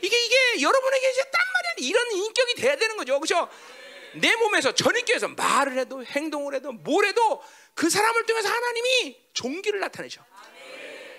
[0.00, 3.18] 이게 이게 여러분에게 이제 딴 말이 아니라 이런 인격이 돼야 되는 거죠.
[3.18, 3.48] 그렇죠?
[4.14, 7.42] 내 몸에서 전인격에서 말을 해도 행동을 해도 뭘 해도
[7.74, 10.24] 그 사람을 통해서 하나님이 종기를 나타내죠.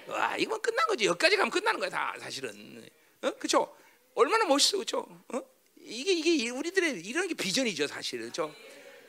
[0.07, 1.05] 와, 이건 끝난 거지.
[1.05, 2.87] 여기까지 가면 끝나는 거야, 다 사실은.
[3.21, 3.31] 어?
[3.31, 3.75] 그렇죠?
[4.13, 5.05] 얼마나 멋있어, 그렇죠?
[5.29, 5.41] 어?
[5.77, 8.31] 이게 이게 우리들의 이런 게 비전이죠, 사실은.
[8.31, 8.53] 그렇죠?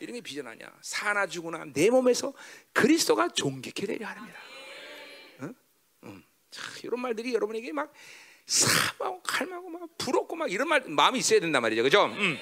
[0.01, 0.73] 이런 게 비전 아니야.
[0.83, 2.33] 사나 죽으나 내 몸에서
[2.73, 4.39] 그리스도가 존귀케 되려 합니다.
[5.41, 5.51] 어?
[6.05, 6.25] 음.
[6.51, 7.93] 자, 이런 말들이 여러분에게 막
[8.47, 12.07] 사하고 칼마고 막 부럽고 막 이런 말 마음이 있어야 된단 말이죠, 그죠?
[12.07, 12.39] 음.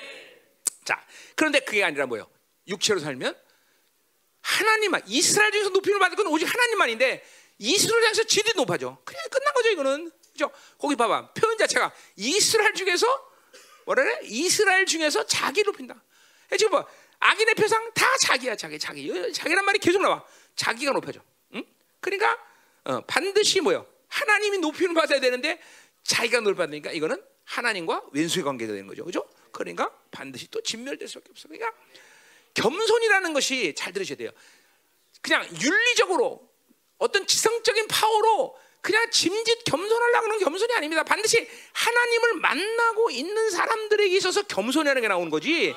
[0.84, 2.28] 자, 그런데 그게 아니라 뭐요?
[2.66, 3.36] 육체로 살면
[4.42, 7.24] 하나님만 이스라엘 중에서 높임을 받을 건 오직 하나님만인데
[7.58, 8.98] 이스라엘 중에서 지들이 높아져.
[9.04, 10.12] 그냥 끝난 거죠, 이거는.
[10.32, 10.50] 그죠?
[10.78, 11.32] 거기 봐봐.
[11.34, 13.06] 표현 자체가 이스라엘 중에서
[13.86, 14.20] 뭐라 그래?
[14.24, 16.02] 이스라엘 중에서 자기 높인다.
[16.58, 16.86] 지금 뭐
[17.20, 19.32] 악인의 표상 다 자기야, 자기, 자기.
[19.32, 20.24] 자기란 말이 계속 나와.
[20.56, 21.20] 자기가 높여져.
[21.54, 21.64] 응?
[22.00, 22.38] 그러니까
[22.84, 23.86] 어, 반드시 뭐요?
[24.08, 25.60] 하나님이 높임을 받아야 되는데
[26.02, 29.26] 자기가 높받으니까 이거는 하나님과 왼수의 관계가 되는 거죠, 그죠?
[29.52, 31.48] 그러니까 반드시 또 진멸될 수밖에 없어.
[31.48, 31.72] 그러니까
[32.54, 34.30] 겸손이라는 것이 잘 들으셔야 돼요.
[35.20, 36.48] 그냥 윤리적으로
[36.98, 41.02] 어떤 지성적인 파워로 그냥 짐짓 겸손하려고 하는 겸손이 아닙니다.
[41.02, 45.74] 반드시 하나님을 만나고 있는 사람들에게 있어서 겸손이라는 게 나오는 거지.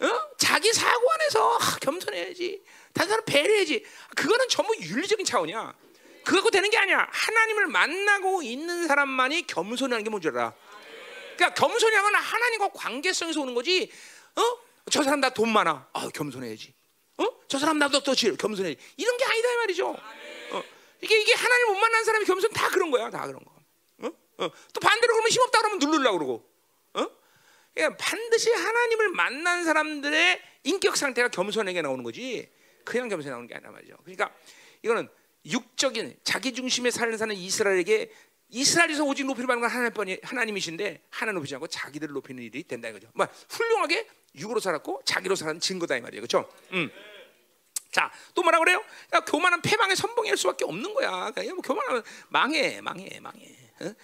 [0.00, 0.20] 어?
[0.38, 2.62] 자기 사고 안에서 아, 겸손해야지.
[2.92, 3.84] 다른 사람 배려해야지.
[4.14, 5.74] 그거는 전부 윤리적인 차원이야.
[6.24, 7.08] 그거 되는 게 아니야.
[7.10, 10.52] 하나님을 만나고 있는 사람만이 겸손이라는 게 뭔지 알아.
[11.36, 13.90] 그러니까 겸손이라는 건 하나님과 관계성에서 오는 거지.
[14.36, 14.42] 어?
[14.90, 15.88] 저 사람 나 돈 많아.
[15.92, 16.72] 아, 겸손해야지.
[17.18, 17.24] 어?
[17.48, 18.78] 저 사람 나도 더 겸손해야지.
[18.96, 19.96] 이런 게 아니다 이 말이죠.
[20.98, 21.00] 어?
[21.02, 23.10] 이게 이게 하나님 못 만난 사람이 겸손 다 그런 거야.
[23.10, 23.52] 다 그런 거.
[24.02, 24.06] 어?
[24.44, 24.50] 어?
[24.72, 26.50] 또 반대로 그러면 힘없다 그러면 누르려고 그러고.
[26.94, 27.10] 어?
[27.74, 32.50] 그러니까 반드시 하나님을 만난 사람들의 인격 상태가 겸손하게 나오는 거지.
[32.84, 33.96] 그냥 겸손이 나오는 게 아니라 말이죠.
[34.02, 34.34] 그러니까
[34.82, 35.08] 이거는
[35.46, 38.10] 육적인 자기 중심의 삶을 사는 이스라엘에게
[38.50, 43.08] 이스라엘에서 오직 높이를 받는 건 하나님, 하나님이신데 하나님 높이지 않고 자기들을 높이는 일이 된다 이거죠.
[43.14, 46.22] 뭐 훌륭하게 육으로 살았고 자기로 사는 증거다 이 말이에요.
[46.22, 46.50] 그렇죠?
[46.72, 46.90] 음.
[47.90, 48.84] 자, 또 뭐라 그래요?
[49.14, 51.30] 야, 교만은 패망의 선봉일 수밖에 없는 거야.
[51.30, 53.56] 그러니까 뭐 교만하면 망해, 망해, 망해.
[53.80, 53.94] 어?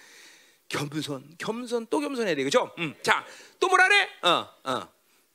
[0.69, 2.71] 겸손, 겸손 또 겸손해야 돼, 그죠?
[2.79, 2.95] 음.
[3.03, 3.25] 자,
[3.59, 4.09] 또 뭐라 그래?
[4.23, 4.87] 어, 어.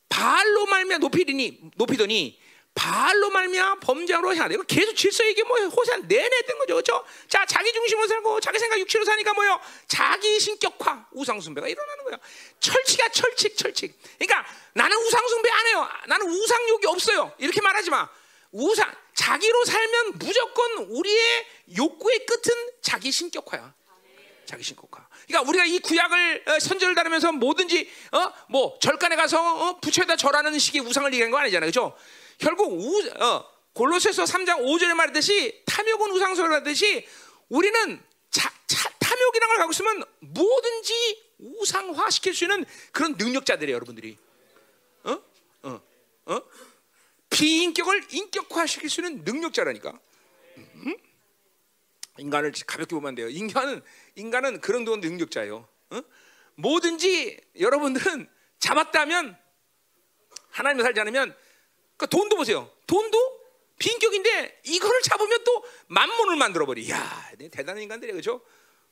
[0.09, 2.39] 발로 말며 높이더니 높이더니
[2.75, 4.55] 발로 말미암아 범죄로 향하다.
[4.55, 7.05] 이거 계속 질서 이게 뭐 호세 내내 했던 거죠, 그렇죠?
[7.29, 9.61] 자, 자기 중심으로 살고 자기 생각 육체로 사니까 뭐요?
[9.87, 12.19] 자기 신격화, 우상 숭배가 일어나는 거예요.
[12.59, 13.99] 철칙이야, 철칙, 철칙.
[14.19, 15.89] 그러니까 나는 우상 숭배 안 해요.
[16.07, 17.33] 나는 우상욕이 없어요.
[17.39, 18.09] 이렇게 말하지 마.
[18.53, 23.75] 우상 자기로 살면 무조건 우리의 욕구의 끝은 자기 신격화야.
[24.47, 25.09] 자기 신격화.
[25.27, 30.59] 그러니까 우리가 이 구약을 어, 선절을 다루면서 뭐든지 어 뭐 절간에 가서 어, 부처에다 절하는
[30.59, 31.97] 식의 우상을 얘기한 거 아니잖아요, 그렇죠?
[32.39, 37.07] 결국 우, 어, 골로새서 3장 5절에 말했듯이 탐욕은 우상소를 하듯이
[37.49, 44.19] 우리는 자, 자, 탐욕이라는 걸 갖고 있으면 뭐든지 우상화 시킬 수 있는 그런 능력자들이에요, 여러분들이.
[45.05, 45.23] 어?
[45.63, 45.81] 어?
[46.27, 46.43] 어?
[47.31, 49.99] 비인격을 인격화 시킬 수 있는 능력자라니까.
[50.57, 50.97] 음?
[52.19, 53.29] 인간을 가볍게 보면 안 돼요.
[53.29, 53.83] 인간은
[54.17, 55.67] 인간은 그런 돈 능력자예요.
[55.91, 56.03] 어?
[56.57, 59.39] 뭐든지 여러분들은 잡았다면
[60.51, 61.35] 하나님을 살지 않으면
[61.97, 62.71] 그러니까 돈도 보세요.
[62.87, 63.41] 돈도
[63.79, 66.91] 빈격인데 이거를 잡으면 또 만문을 만들어 버리.
[66.91, 68.43] 야, 대단한 인간들이야, 그죠?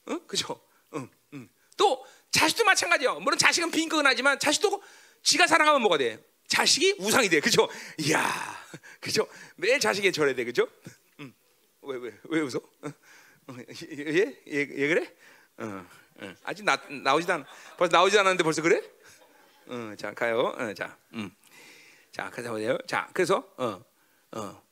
[0.06, 0.18] 어?
[0.26, 0.60] 그죠?
[0.94, 1.48] 응, 응.
[1.76, 3.20] 또 자식도 마찬가지요.
[3.20, 4.82] 물론 자식은 빈격은 하지만 자식도
[5.22, 6.24] 지가 사랑하면 뭐가 돼?
[6.48, 7.68] 자식이 우상이 돼, 그죠?
[7.98, 8.26] 이야,
[9.00, 9.26] 그죠?
[9.56, 10.66] 매일 자식에 절해야 돼, 그죠?
[11.20, 11.32] 응.
[11.82, 12.60] 왜, 왜, 왜 웃어?
[13.58, 15.14] 예, 예, 예 그래?
[15.58, 15.86] 어,
[16.20, 16.34] 어.
[16.44, 17.44] 아직 나 나오지도 않,
[17.76, 18.82] 벌써 나오지 않았는데 벌써 그래?
[19.66, 20.54] 어, 자 가요.
[20.56, 21.30] 어, 자, 음.
[22.10, 22.76] 자, 그래서 보세요.
[22.86, 23.82] 자, 그래서 어,
[24.32, 24.62] 어,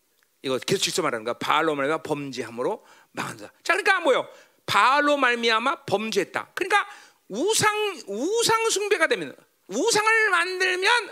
[0.42, 1.34] 이거 계속 직접 말하는 거야.
[1.34, 3.52] 바알로 말미암아 범죄함으로 망한다.
[3.62, 4.28] 자, 그러니까 뭐요?
[4.66, 6.50] 바알로 말미암아 범죄했다.
[6.54, 6.86] 그러니까
[7.28, 9.34] 우상 우상 숭배가 되면
[9.68, 11.10] 우상을 만들면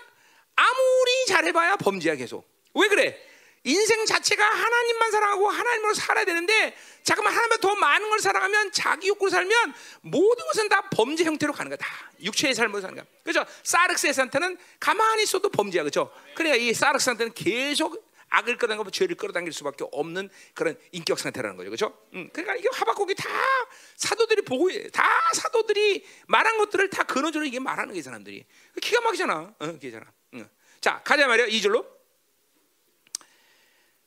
[0.57, 2.47] 아무리 잘해봐야 범죄야 계속.
[2.75, 3.21] 왜 그래?
[3.64, 9.31] 인생 자체가 하나님만 사랑하고 하나님으로 살아야 되는데 잠깐만 하나님보다 더 많은 걸 사랑하면 자기 욕구로
[9.31, 11.77] 살면 모든 것은 다 범죄 형태로 가는 거야.
[11.79, 11.88] 다
[12.23, 13.07] 육체의 삶으로 사는 거야.
[13.25, 13.45] 그죠?
[13.62, 15.83] 사르스의한테는 가만히 있어도 범죄야.
[15.83, 16.12] 그죠?
[16.35, 21.71] 그러니까 이 사르스한테는 계속 악을 끌어당기고 죄를 끌어당길 수밖에 없는 그런 인격 상태라는 거죠.
[21.71, 21.99] 그죠?
[22.14, 23.29] 음, 그러니까 이게 하박국이 다
[23.97, 28.45] 사도들이 보고 다 사도들이 말한 것들을 다 근원적으로 이게 말하는 게 사람들이
[28.83, 29.55] 기가 막히잖아.
[29.59, 30.05] 어, 기잖아.
[30.85, 30.90] 응.
[30.90, 31.47] 자, 가자 말이야.
[31.47, 31.87] 2절로.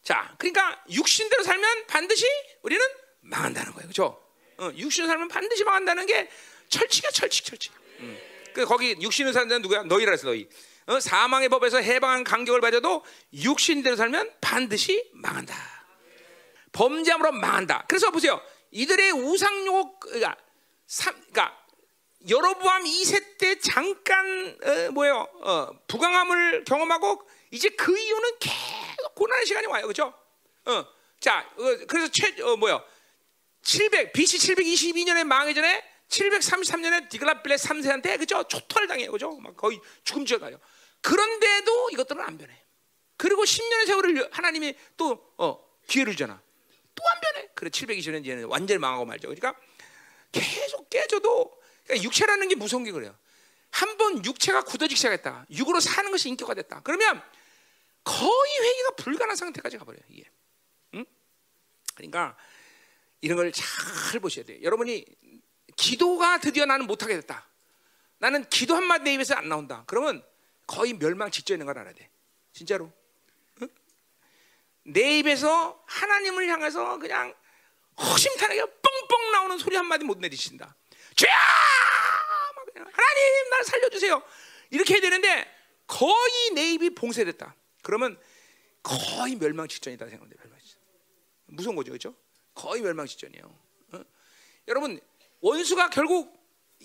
[0.03, 2.25] 자, 그러니까 육신대로 살면 반드시
[2.61, 2.85] 우리는
[3.21, 3.87] 망한다는 거예요.
[3.87, 4.23] 그렇죠?
[4.57, 6.29] 어, 육신으로 살면 반드시 망한다는 게
[6.69, 7.73] 철칙이야, 철칙, 철칙.
[7.99, 8.17] 음.
[8.53, 9.83] 그 거기 육신으로 사는 자는 누구야?
[9.83, 10.47] 너희라 했어, 너희.
[10.85, 15.55] 어, 사망의 법에서 해방한 간격을 가져도 육신대로 살면 반드시 망한다.
[16.71, 17.85] 범죄함으로 망한다.
[17.87, 18.39] 그래서 보세요.
[18.71, 20.37] 이들의 우상욕, 그러니까,
[20.85, 21.57] 삼, 그러니까
[22.27, 25.27] 여로보암 2세 때 잠깐 어, 뭐예요?
[25.41, 30.13] 어, 부강함을 경험하고 이제 그 이유는 계속 고난의 시간이 와요, 그렇죠?
[30.65, 30.85] 어,
[31.19, 32.83] 자, 어, 그래서 최 어, 뭐야?
[33.61, 38.43] 700 BC 722년에 망하기 전에 733년에 디글라빌레 3세한테 그죠?
[38.43, 39.31] 초토를 당해요, 그죠?
[39.37, 40.59] 막 거의 죽음 지어 가요.
[41.01, 42.53] 그런데도 이것들은 안 변해.
[43.17, 46.41] 그리고 10년의 세월을 하나님이 또 어, 기회를 주잖아.
[46.95, 47.47] 또 안 변해.
[47.53, 49.27] 그래 720년 뒤에는 완전히 망하고 말죠.
[49.27, 49.55] 그러니까
[50.31, 51.56] 계속 깨져도
[51.87, 53.17] 그러니까 육체라는 게 무서운 게 그래요.
[53.71, 55.45] 한 번 육체가 굳어지기 시작했다.
[55.51, 56.81] 육으로 사는 것이 인격화 됐다.
[56.83, 57.21] 그러면
[58.03, 60.01] 거의 회개가 불가능한 상태까지 가버려요.
[60.09, 60.29] 이게.
[60.93, 61.05] 응?
[61.95, 62.37] 그러니까
[63.21, 64.59] 이런 걸 잘 보셔야 돼요.
[64.61, 65.05] 여러분이
[65.75, 67.47] 기도가 드디어 나는 못하게 됐다.
[68.19, 69.83] 나는 기도 한마디 내 입에서 안 나온다.
[69.87, 70.23] 그러면
[70.65, 72.09] 거의 멸망 있는 걸 알아야 돼.
[72.53, 72.91] 진짜로.
[73.61, 73.69] 응?
[74.83, 77.33] 내 입에서 하나님을 향해서 그냥
[77.99, 80.75] 허심탄회하게 뻥뻥 나오는 소리 한마디 못 내리신다.
[81.17, 81.33] 죄야!
[82.75, 84.23] 하나님 날 살려주세요.
[84.69, 85.51] 이렇게 해야 되는데
[85.87, 87.55] 거의 내 입이 봉쇄됐다.
[87.81, 88.19] 그러면
[88.83, 90.43] 거의 멸망 직전이다 생각합니다.
[90.43, 90.81] 멸망 직전.
[91.47, 92.15] 무서운 거죠, 그렇죠?
[92.53, 93.59] 거의 멸망 직전이에요.
[93.93, 94.01] 어?
[94.67, 94.99] 여러분
[95.41, 96.37] 원수가 결국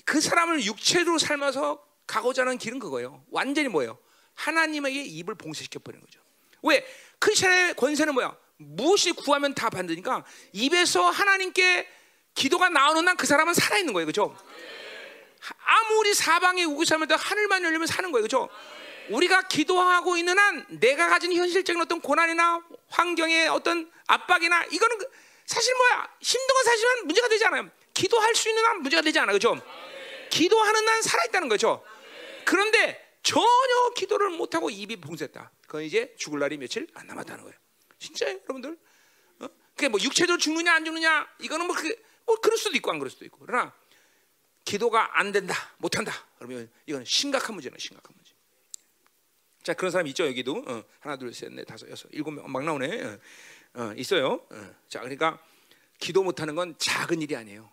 [0.05, 3.25] 그 사람을 육체로 삶아서 가고자 하는 길은 그거예요.
[3.31, 3.99] 완전히 뭐예요?
[4.35, 6.21] 하나님에게 입을 봉쇄시켜 버리는 거죠.
[6.63, 6.87] 왜?
[7.19, 8.37] 크리스천의 권세는 뭐야?
[8.57, 11.89] 무엇이 구하면 다 받으니까 입에서 하나님께
[12.35, 14.37] 기도가 나오는 한 그 사람은 살아 있는 거예요, 그렇죠?
[15.65, 18.49] 아무리 사방에 우기사면도 하늘만 열리면 사는 거예요, 그렇죠?
[19.11, 25.11] 우리가 기도하고 있는 한 내가 가진 현실적인 어떤 고난이나 환경의 어떤 압박이나 이거는 그
[25.45, 27.69] 사실 뭐야 힘든 건 사실은 문제가 되지 않아요.
[27.95, 29.61] 기도할 수 있는 한 문제가 되지 않아요, 그렇죠?
[30.31, 31.85] 기도하는 한 살아 있다는 거죠.
[32.45, 35.51] 그런데 전혀 기도를 못 하고 입이 봉쇄했다.
[35.67, 37.57] 그건 이제 죽을 날이 며칠 안 남았다는 거예요.
[37.99, 38.79] 진짜요, 여러분들?
[39.41, 39.47] 어?
[39.77, 41.95] 그게 뭐 육체적으로 죽느냐 안 죽느냐 이거는 뭐, 그,
[42.27, 43.73] 뭐 그럴 수도 있고 안 그럴 수도 있고 그러나
[44.65, 46.13] 기도가 안 된다, 못 한다.
[46.39, 48.33] 그러면 이건 심각한 문제는 심각한 문제.
[49.63, 53.19] 자 그런 사람 있죠 여기도 어, 하나 둘셋넷 다섯 여섯 일곱 명 막 나오네 어,
[53.75, 54.45] 어, 있어요.
[54.51, 54.75] 어.
[54.89, 55.41] 자 그러니까
[55.99, 57.71] 기도 못하는 건 작은 일이 아니에요.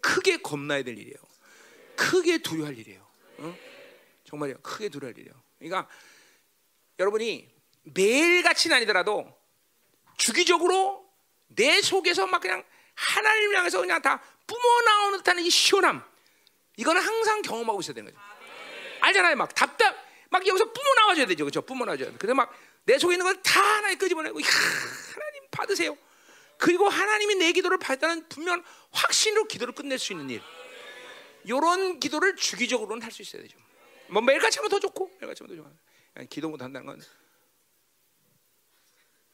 [0.00, 1.16] 크게 겁나야 될 일이에요.
[1.96, 3.06] 크게 두려워할 일이에요.
[3.38, 3.56] 어?
[4.24, 4.58] 정말요.
[4.62, 5.34] 크게 두려워할 일이에요.
[5.58, 5.88] 그러니까
[6.98, 7.48] 여러분이
[7.84, 9.26] 매일 같이는 아니더라도
[10.16, 11.06] 주기적으로
[11.48, 12.62] 내 속에서 막 그냥
[13.00, 16.02] 하나님을 향해서 그냥 다 뿜어 나오는 듯한 이 시원함.
[16.76, 18.22] 이거는 항상 경험하고 있어야 되는 거죠.
[19.00, 19.36] 알잖아요.
[19.36, 19.94] 막 답답,
[20.30, 21.44] 막 여기서 뿜어 나와줘야 되죠.
[21.44, 21.62] 그렇죠?
[21.62, 22.16] 뿜어 나와줘야 돼.
[22.18, 22.52] 근데 막
[22.84, 25.96] 내 속에 있는 걸 다 하나님 끄집어내고, 이야, 하나님 받으세요.
[26.56, 30.42] 그리고 하나님이 내 기도를 받다는 분명 확신으로 기도를 끝낼 수 있는 일.
[31.44, 33.58] 이런 기도를 주기적으로는 할 수 있어야 되죠.
[34.08, 36.24] 뭐 매일같이 하면 더 좋고, 매일같이 하면 더 좋아.
[36.28, 37.00] 기도 못 한다는 건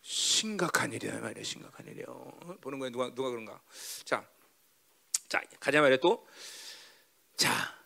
[0.09, 2.07] 심각한 일이야 말이야, 심각한 일이야.
[2.61, 3.61] 보는 거에 누가 누가 그런가?
[4.05, 4.25] 자,
[5.29, 6.25] 자 가자 말이야 또.
[7.37, 7.77] 자,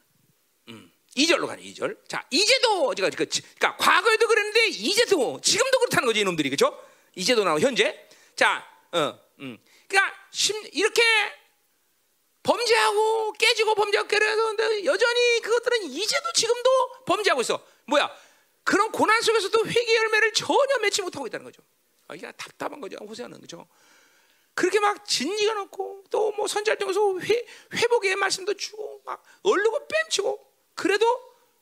[0.68, 2.06] 음, 2절로 가네 2절.
[2.06, 6.78] 자, 이제도 제가 그, 그러니까 과거에도 그랬는데 이제도 지금도 그렇다는 거지 이놈들이 그죠?
[7.14, 8.06] 이제도 나오 현재.
[8.37, 11.02] 자, 어, 음, 그러니까 심, 이렇게
[12.42, 17.66] 범죄하고 깨지고 범죄하고 그래서 여전히 그것들은 이제도 지금도 범죄하고 있어.
[17.87, 18.14] 뭐야?
[18.62, 21.62] 그런 고난 속에서도 회개 열매를 전혀 맺지 못하고 있다는 거죠.
[22.11, 22.96] 아, 이게 답답한 거죠.
[23.05, 23.66] 호세아는 그죠.
[24.55, 26.46] 그렇게 막 진리가 넣고 또뭐
[27.23, 31.07] 회, 회복의 말씀도 주고 막 얼르고 뺨치고 그래도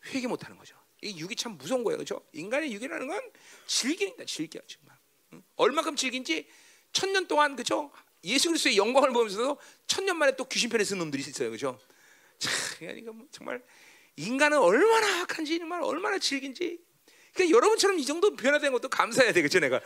[0.07, 0.75] 회개 못하는 거죠.
[1.03, 2.23] 이 육이 참 무서운 거예요, 그렇죠?
[2.33, 3.31] 인간의 육이라는 건
[3.67, 4.97] 질긴다, 질겨 정말.
[5.35, 5.43] 응?
[5.57, 6.49] 얼마큼 질긴지
[6.93, 7.93] 천년 동안 그죠?
[8.25, 11.57] 예수 그리스도의 영광을 보면서도 천년 만에 또 귀신 편에 쓴 놈들이 있어요?
[11.57, 11.79] 참,
[12.79, 13.63] 그러니까 뭐 정말
[14.17, 16.81] 인간은 얼마나 악한지 정말 얼마나 질긴지.
[17.35, 19.81] 그러니까 여러분처럼 이 정도 변화된 것도 감사해야 되겠죠, 내가.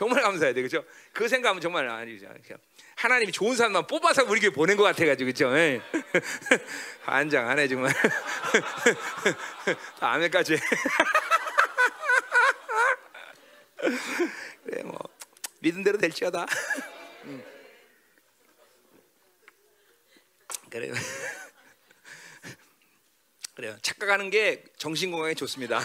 [0.00, 0.82] 정말 감사해야 돼, 그죠?
[1.12, 2.26] 그 생각하면 정말 아니죠.
[2.96, 5.52] 하나님이 좋은 사람만 뽑아서 우리 교회 보낸 것 같아가지고, 그죠?
[7.04, 7.92] 환장하네 정말.
[10.00, 10.56] 아멘까지.
[14.64, 14.98] 그래 뭐
[15.60, 16.46] 믿은 대로 될지어다.
[17.24, 17.42] 음.
[20.70, 20.94] 그래요.
[23.54, 23.76] 그래요.
[23.82, 25.80] 착각하는 게 정신 건강에 좋습니다.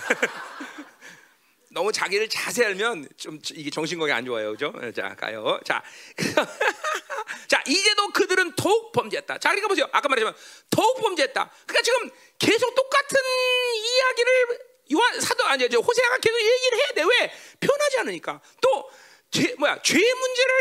[1.76, 4.72] 너무 자기를 자세히 알면 좀 이게 정신 건강에 안 좋아요, 그죠?
[4.96, 5.60] 자 가요.
[5.66, 5.84] 자,
[7.50, 9.38] 자 이제도 그들은 더욱 범죄했다.
[9.40, 9.86] 자, 그러니까 보세요.
[9.92, 10.34] 아까 말했지만
[10.70, 11.52] 더욱 범죄했다.
[11.68, 12.10] 그러니까 지금
[12.40, 13.20] 계속 똑같은
[13.76, 14.60] 이야기를
[14.94, 17.04] 요한 사도 아니 저 호세아가 계속 얘기를 해야 돼.
[17.04, 17.34] 왜?
[17.60, 18.40] 변하지 않으니까.
[18.62, 18.90] 또
[19.32, 20.54] 죄, 뭐야 죄의 문제를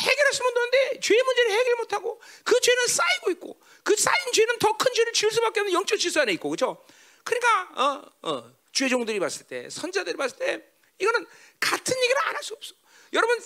[0.00, 4.94] 해결했으면 되는데 죄의 문제를 해결 못하고 그 죄는 쌓이고 있고 그 쌓인 죄는 더 큰
[4.94, 6.82] 죄를 지을 수밖에 없는 영적 질서 안에 있고 그렇죠?
[7.22, 10.62] 그러니까 어, 어, 주의 종들이 봤을 때 선자들이 봤을 때
[10.98, 11.26] 이거는
[11.60, 12.74] 같은 얘기를 안 할 수 없어.
[13.12, 13.38] 여러분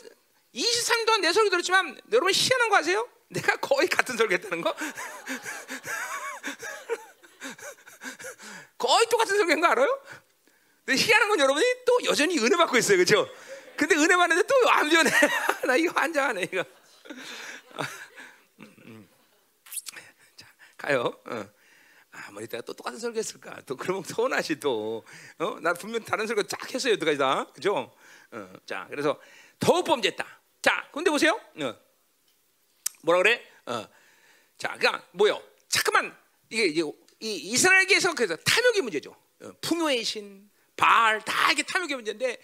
[0.54, 3.06] 23년 동안 내 설교 들었지만 여러분 희한한 거 아세요?
[3.28, 4.74] 내가 거의 같은 설교했다는 거.
[8.78, 10.02] 거의 똑같은 설교인 거 알아요?
[10.84, 13.28] 근데 희한한 건 여러분이 또 여전히 은혜 받고 있어요, 그렇죠?
[13.76, 15.10] 근데 은혜 받는데 또 안 변해.
[15.66, 16.64] 나 이거 환장하네 이거.
[18.60, 19.08] 음, 음.
[20.36, 20.46] 자
[20.78, 21.20] 가요.
[21.26, 21.48] 어.
[22.28, 23.62] 아무리 내가 또 똑같은 설교 했을까?
[23.64, 25.02] 또 그러면 서운하지 또.
[25.38, 25.58] 어?
[25.60, 27.90] 나 분명 다른 설교 쫙 했어요, 여기까지 다, 그죠?
[28.30, 28.52] 어.
[28.66, 29.18] 자 그래서
[29.58, 30.40] 더욱 범죄했다.
[30.60, 31.40] 자, 근데 보세요.
[31.60, 31.74] 어.
[33.02, 33.42] 뭐라 그래?
[33.64, 33.86] 어.
[34.58, 35.42] 자, 그러니까 뭐요?
[35.68, 36.14] 잠깐만
[36.50, 36.82] 이게, 이게
[37.20, 39.16] 이 이스라엘계에서 그래서 탐욕이 문제죠.
[39.40, 42.38] 어, 풍요의 신, 바알 다 이게 탐욕의 문제인데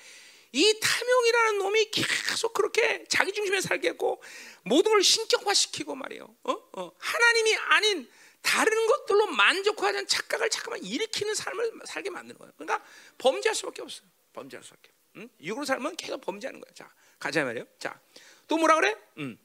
[0.52, 4.22] 이 탐욕이라는 놈이 계속 그렇게 자기 중심에 살게 했고
[4.62, 6.34] 모든 걸 신격화시키고 말이에요.
[6.44, 6.52] 어?
[6.72, 6.92] 어.
[6.98, 8.08] 하나님이 아닌
[8.44, 12.52] 다른 것들로 만족하는 착각을 잠깐만 일으키는 삶을 살게 만드는 거예요.
[12.58, 12.86] 그러니까
[13.16, 14.06] 범죄할 수밖에 없어요.
[14.34, 14.90] 범죄할 수밖에.
[15.16, 15.28] 응?
[15.40, 16.70] 육으로 살면 계속 범죄하는 거야.
[16.74, 17.66] 자, 가자 말이에요.
[17.78, 17.98] 자,
[18.46, 18.94] 또 뭐라 그래?
[19.16, 19.38] 음.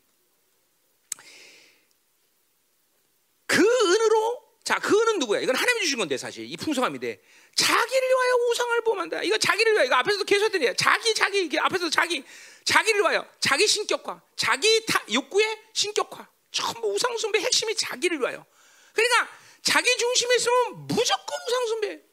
[3.46, 5.40] 그 은으로 자, 그 은은 누구야?
[5.40, 7.22] 이건 하나님이 주신 건데 사실 이 풍성함인데
[7.56, 9.24] 자기를 위하여 우상을 보만다.
[9.24, 12.24] 이거 자기를 위하여 이거 앞에서도 계속 했더니 자기 자기 이게 앞에서도 자기
[12.66, 16.28] 자기를 위하여 자기 신격화, 자기 타, 욕구의 신격화.
[16.52, 18.46] 전부 우상 숭배 핵심이 자기를 위하여.
[18.94, 19.30] 그러니까
[19.62, 22.04] 자기 중심에 있으면 무조건 우상 숭배.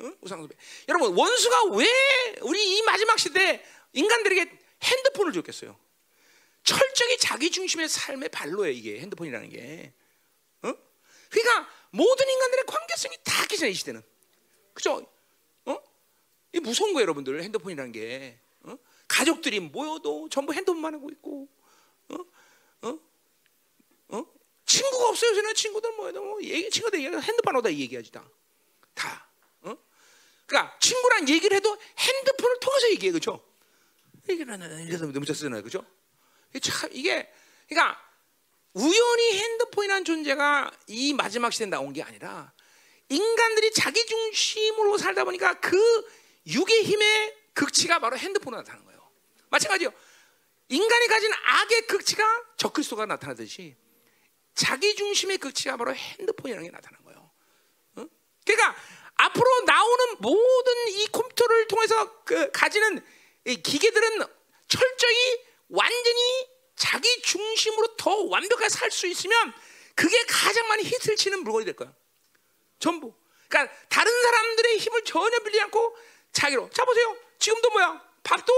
[0.00, 0.16] 응?
[0.20, 0.54] 우상 숭배.
[0.88, 1.86] 여러분 원수가 왜
[2.42, 5.78] 우리 이 마지막 시대 인간들에게 핸드폰을 줬겠어요?
[6.62, 9.92] 철저히 자기 중심의 삶의 발로예요 이게 핸드폰이라는 게.
[10.62, 10.72] 어?
[11.30, 14.02] 그러니까 모든 인간들의 관계성이 다 깨져요 이 시대는.
[14.74, 15.06] 그죠?
[15.64, 15.82] 어?
[16.52, 18.38] 이 무서운 거예요 여러분들 핸드폰이라는 게.
[18.62, 18.76] 어?
[19.08, 21.48] 가족들이 모여도 전부 핸드폰만 하고 있고,
[22.10, 22.16] 어?
[22.82, 22.98] 어?
[24.70, 24.80] 어?
[24.80, 28.24] 친구가 없어요 요새는 친구들 모여도 뭐 얘기 친구들 얘기 핸드폰 오다 얘기하지 다.
[28.94, 29.26] 다.
[29.62, 29.76] 어?
[30.46, 33.44] 그러니까 친구랑 얘기를 해도 핸드폰을 통해서 얘기해 그죠?
[34.28, 35.84] 얘기를 하나 이래서 너무 쳤잖아요 그죠?
[36.62, 37.28] 참 이게
[37.68, 38.00] 그러니까
[38.74, 42.52] 우연히 핸드폰이라는 존재가 이 마지막 시대에 나온 게 아니라
[43.08, 45.76] 인간들이 자기 중심으로 살다 보니까 그
[46.46, 49.10] 육의 힘의 극치가 바로 핸드폰으로 나타나는 거예요.
[49.48, 49.92] 마찬가지요.
[50.68, 52.24] 인간이 가진 악의 극치가
[52.56, 53.74] 적그리스도가 나타나듯이
[54.60, 57.30] 자기 중심의 극치가 바로 핸드폰이라는 게 나타나는 거예요.
[57.96, 58.06] 어?
[58.44, 58.76] 그러니까
[59.14, 63.02] 앞으로 나오는 모든 이 컴퓨터를 통해서 그 가지는
[63.44, 64.18] 기계들은
[64.68, 69.54] 철저히 완전히 자기 중심으로 더 완벽하게 살 수 있으면
[69.94, 71.94] 그게 가장 많이 히트를 치는 물건이 될 거야.
[72.78, 73.14] 전부.
[73.48, 75.96] 그러니까 다른 사람들의 힘을 전혀 빌리지 않고
[76.32, 76.68] 자기로.
[76.70, 77.16] 자 보세요.
[77.38, 78.02] 지금도 뭐야?
[78.22, 78.52] 밥도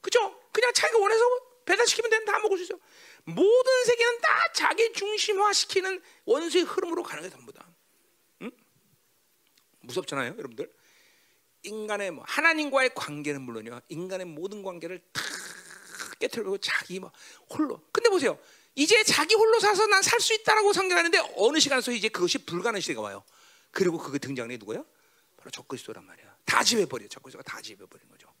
[0.00, 0.40] 그죠?
[0.50, 1.24] 그냥 자기가 원해서
[1.66, 2.74] 배달시키면 되는 다 먹을 수 있어.
[3.26, 7.66] 모든 세계는 다 자기 중심화 시키는 원수의 흐름으로 가는 게 전부다.
[8.42, 8.50] 응?
[9.80, 10.72] 무섭잖아요, 여러분들.
[11.64, 13.80] 인간의 뭐 하나님과의 관계는 물론이요.
[13.88, 15.22] 인간의 모든 관계를 다
[16.20, 17.10] 깨뜨리고 자기 뭐
[17.50, 17.82] 홀로.
[17.92, 18.38] 근데 보세요.
[18.76, 23.00] 이제 자기 홀로 사서 난 살 수 있다라고 생각하는데 어느 시간서 이제 그것이 불가능한 시대가
[23.00, 23.24] 와요.
[23.72, 24.86] 그리고 그게 등장이 누구예요?
[25.36, 26.36] 바로 적그리스도란 말이야.
[26.44, 27.08] 다 지배버려.
[27.08, 28.32] 적그리스도가 다 지배버린 거죠.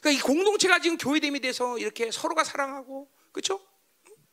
[0.00, 3.64] 그러니까 이 공동체가 지금 교회됨이 돼서 이렇게 서로가 사랑하고 그렇죠?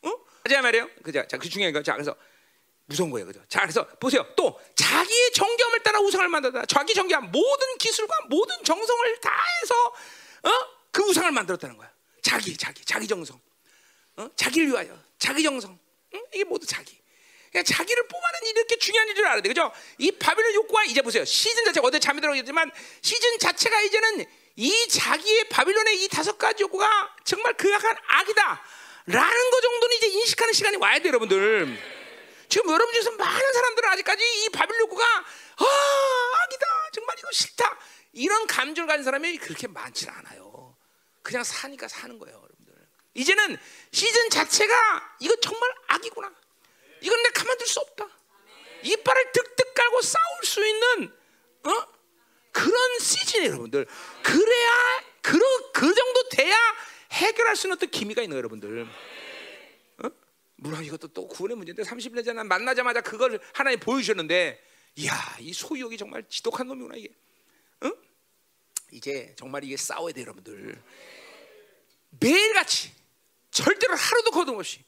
[0.06, 0.24] 어?
[0.44, 0.88] 하자 말이에요.
[1.02, 1.26] 그자.
[1.26, 1.82] 자, 그 중요한 거.
[1.82, 2.16] 자, 그래서
[2.86, 3.26] 무서운 거예요.
[3.26, 3.42] 그죠?
[3.48, 4.24] 자, 그래서 보세요.
[4.36, 6.66] 또 자기의 정겸을 따라 우상을 만들다.
[6.66, 9.74] 자기 정겸 모든 기술과 모든 정성을 다해서
[10.44, 10.50] 어?
[10.92, 11.90] 그 우상을 만들었다는 거야.
[12.22, 13.40] 자기, 자기, 자기 정성.
[14.16, 14.30] 어?
[14.36, 14.98] 자기를 위하여.
[15.18, 15.78] 자기 정성.
[16.14, 16.24] 응?
[16.32, 16.96] 이게 모두 자기.
[17.50, 19.48] 그러니까 자기를 뽑아내는 이렇게 중요한 일을 알아야 돼.
[19.48, 19.72] 그죠?
[19.98, 21.24] 이 바빌론 욕구가 이제 보세요.
[21.24, 22.70] 시즌 자체가 어제 잠이 들어가지만
[23.02, 24.26] 시즌 자체가 이제는
[24.56, 28.62] 이 자기의 바빌론의 이 다섯 가지 욕구가 정말 그악한 악이다.
[29.06, 31.96] 라는 거 정도는 이제 인식하는 시간이 와야 돼, 여러분들.
[32.48, 35.64] 지금 여러분 중에서 많은 사람들은 아직까지 이 바빌론 욕구가 아,
[36.44, 36.66] 악이다.
[36.92, 37.78] 정말 이거 싫다.
[38.12, 40.76] 이런 감정을 가진 사람이 그렇게 많지 않아요.
[41.22, 42.74] 그냥 사니까 사는 거예요, 여러분들.
[43.14, 43.56] 이제는
[43.92, 46.32] 시즌 자체가 이거 정말 악이구나.
[47.00, 48.08] 이건 내가 가만둘 수 없다.
[48.82, 51.12] 이빨을 득득 깔고 싸울 수 있는
[51.64, 51.86] 어?
[52.52, 53.86] 그런 시즌이에요, 여러분들.
[54.22, 55.38] 그래야 그,
[55.72, 56.56] 그 정도 돼야
[57.16, 58.86] 해결할 수 있는 어떤 기미가 있는 여러분들.
[60.04, 60.08] 어?
[60.56, 64.62] 물론 이것도 또 구원의 문제인데 30년 전에 만나자마자 그걸 하나님 보여주셨는데
[64.96, 67.08] 이야 이 소유욕이 정말 지독한 놈이구나 이게.
[67.82, 67.90] 어?
[68.92, 70.80] 이제 정말 이게 싸워야 돼 여러분들.
[72.20, 72.92] 매일같이
[73.50, 74.80] 절대로 하루도 거동없이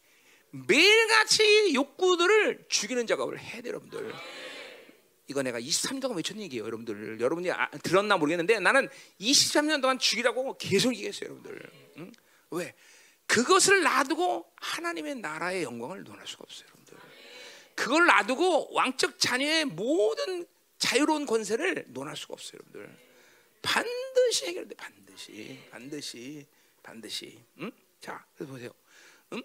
[0.51, 4.13] 매일같이 욕구들을 죽이는 작업을 해야 돼 여러분들.
[5.29, 7.21] 이거 내가 23년 동안 외쳤는 얘기예요, 여러분들.
[7.21, 8.89] 여러분이 아, 들었나 모르겠는데 나는
[9.21, 11.71] 23년 동안 죽이라고 계속 얘기했어요, 여러분들.
[11.99, 12.13] 응?
[12.51, 12.75] 왜?
[13.27, 16.97] 그것을 놔두고 하나님의 나라의 영광을 논할 수가 없어요, 여러분들.
[17.75, 20.47] 그걸 놔두고 왕적 자녀의 모든
[20.79, 22.99] 자유로운 권세를 논할 수가 없어요, 여러분들.
[23.61, 26.47] 반드시 해결돼, 반드시, 반드시,
[26.83, 27.39] 반드시.
[27.59, 27.71] 응?
[28.01, 28.71] 자, 그래서 보세요.
[29.35, 29.43] 응?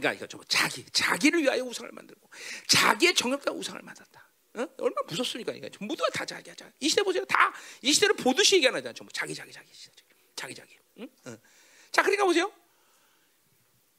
[0.00, 2.28] 그러니까 이거 좀 자기 자기를 위하여 우상을 만들고
[2.66, 4.28] 자기의 정욕과 우상을 만든다.
[4.54, 4.66] 어?
[4.78, 5.52] 얼마나 무섭습니까?
[5.52, 6.54] 이게 모두가 다 자기야.
[6.54, 6.72] 자기.
[6.80, 7.24] 이 시대 보세요.
[7.26, 8.92] 다 이 시대를 보듯이 얘기하잖아.
[8.92, 9.68] 전부 자기 자기 자기
[10.34, 10.76] 자기 자기.
[10.98, 11.08] 응?
[11.26, 11.36] 어.
[11.92, 12.52] 자, 그러니까 보세요.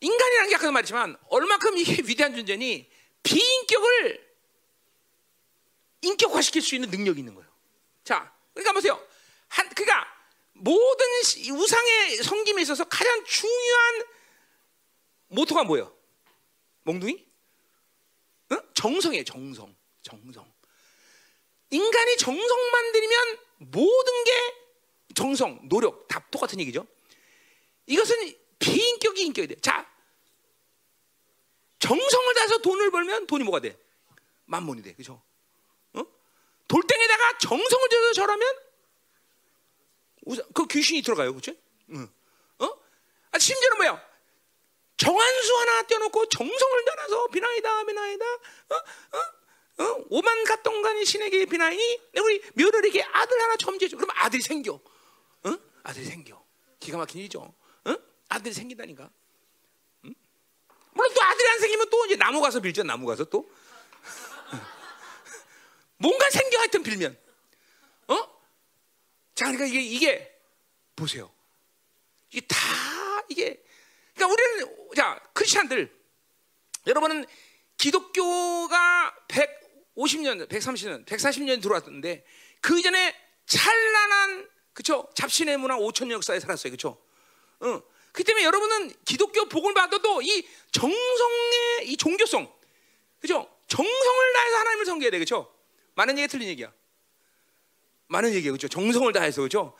[0.02, 2.90] 인간이라는 게 아까도 말했지만 얼마큼 이게 위대한 존재니
[3.24, 4.30] 비인격을
[6.02, 7.50] 인격화시킬 수 있는 능력이 있는 거예요.
[8.04, 9.06] 자, 그러니까 보세요.
[9.50, 10.08] 한 그러니까
[10.54, 11.06] 모든
[11.52, 14.04] 우상의 섬김에 있어서 가장 중요한
[15.30, 15.96] 모토가 뭐예요?
[16.84, 17.26] 몽둥이?
[18.52, 18.58] 어?
[18.74, 19.24] 정성이에요.
[19.24, 20.52] 정성, 정성.
[21.72, 24.32] 인간이 정성만 들이면 모든 게
[25.16, 26.86] 정성, 노력 다 똑같은 얘기죠.
[27.86, 29.56] 이것은 비인격이 인격이 돼.
[29.62, 29.90] 자,
[31.80, 33.80] 정성을 다해서 돈을 벌면 돈이 뭐가 돼?
[34.46, 35.22] 만몬이 돼, 그렇죠?
[35.94, 36.04] 어?
[36.68, 38.60] 돌덩에다가 정성을 들여서 절하면
[40.54, 41.54] 그 귀신이 들어가요, 그렇죠?
[41.92, 42.08] 응.
[42.60, 42.66] 어?
[43.32, 44.09] 아, 심지어는 뭐야?
[45.00, 48.76] 정한수 하나 떼어놓고 정성을 다해서 비나이다, 비나이다, 어?
[48.76, 49.84] 어?
[49.84, 50.06] 어?
[50.10, 53.96] 오만 갓동간이 신에게 비나이니 우리 며느리에게 아들 하나 점지해줘.
[53.96, 54.74] 그럼 아들이 생겨.
[54.74, 55.58] 어?
[55.84, 56.44] 아들이 생겨.
[56.82, 57.40] 기가 막힌 일이죠.
[57.40, 57.96] 어?
[58.28, 59.10] 아들이 생긴다니까.
[60.04, 60.16] 응?
[60.92, 62.84] 물론 또 아들이 안 생기면 또 이제 나무 가서 빌죠.
[62.84, 63.50] 나무 가서 또.
[65.96, 67.18] 뭔가 생겨 하여튼 빌면.
[68.10, 68.16] 어?
[69.34, 70.42] 자, 그러니까 이게, 이게,
[70.98, 71.32] 보세요.
[72.32, 72.58] 이게 다,
[73.30, 73.64] 이게,
[74.20, 75.98] 그러니까 우리는, 자, 크리스찬들,
[76.88, 77.26] 여러분은
[77.78, 82.26] 기독교가 150년, 130년, 140년 들어왔는데,
[82.60, 83.16] 그 이전에
[83.46, 85.10] 찬란한, 그쵸?
[85.16, 86.72] 잡신의 문화 5천 역사에 살았어요.
[86.72, 87.02] 그쵸?
[87.62, 87.82] 어.
[88.12, 92.52] 그 때문에 여러분은 기독교 복을 받아도 이 정성의 이 종교성,
[93.22, 93.50] 그죠?
[93.68, 95.56] 정성을 다해서 하나님을 섬겨야 돼, 그죠?
[95.96, 96.74] 많은 얘기 틀린 얘기야.
[98.08, 98.68] 많은 얘기야, 그죠?
[98.68, 99.78] 정성을 다해서, 그죠?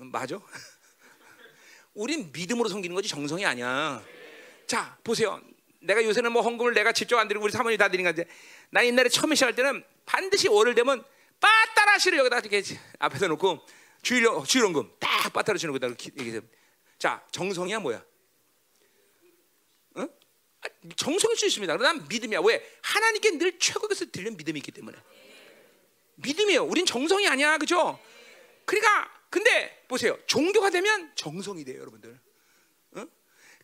[0.00, 0.38] 음, 맞아?
[1.98, 4.00] 우린 믿음으로 섬기는 거지 정성이 아니야.
[4.68, 5.42] 자, 보세요.
[5.80, 8.30] 내가 요새는 뭐 헌금을 내가 직접 안 드리고 우리 사모님이 다 드리는 건데,
[8.70, 11.04] 나 옛날에 처음에 시작할 때는 반드시 월을 되면
[11.40, 12.62] 빠따라시를 여기다 이렇게
[13.00, 13.66] 앞에서 놓고
[14.02, 16.40] 주일 주일원금 딱 빠따라 주는 거다 이렇게
[16.98, 18.04] 자 정성이야 뭐야?
[19.96, 20.08] 어?
[20.94, 21.76] 정성일 수 있습니다.
[21.76, 22.40] 그러나 믿음이야.
[22.44, 22.64] 왜?
[22.82, 24.96] 하나님께 늘 것을 들리는 믿음이 있기 때문에.
[26.14, 26.62] 믿음이에요.
[26.64, 27.98] 우린 정성이 아니야, 그죠?
[28.64, 30.18] 그러니까 근데 보세요.
[30.26, 32.18] 종교가 되면 정성이 돼요, 여러분들.
[32.92, 33.06] 어?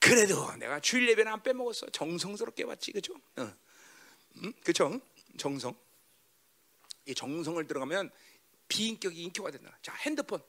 [0.01, 1.89] 그래도 내가 주일 예배는 안 빼먹었어.
[1.91, 3.15] 정성스럽게 왔지, 그죠?
[3.37, 3.53] 어.
[4.37, 4.53] 음?
[4.62, 5.01] 그죠?
[5.39, 5.75] 정성.
[7.07, 8.11] 이 정성을 들어가면
[8.69, 9.77] 비인격이 인격화 된다.
[9.83, 10.43] 자, 핸드폰.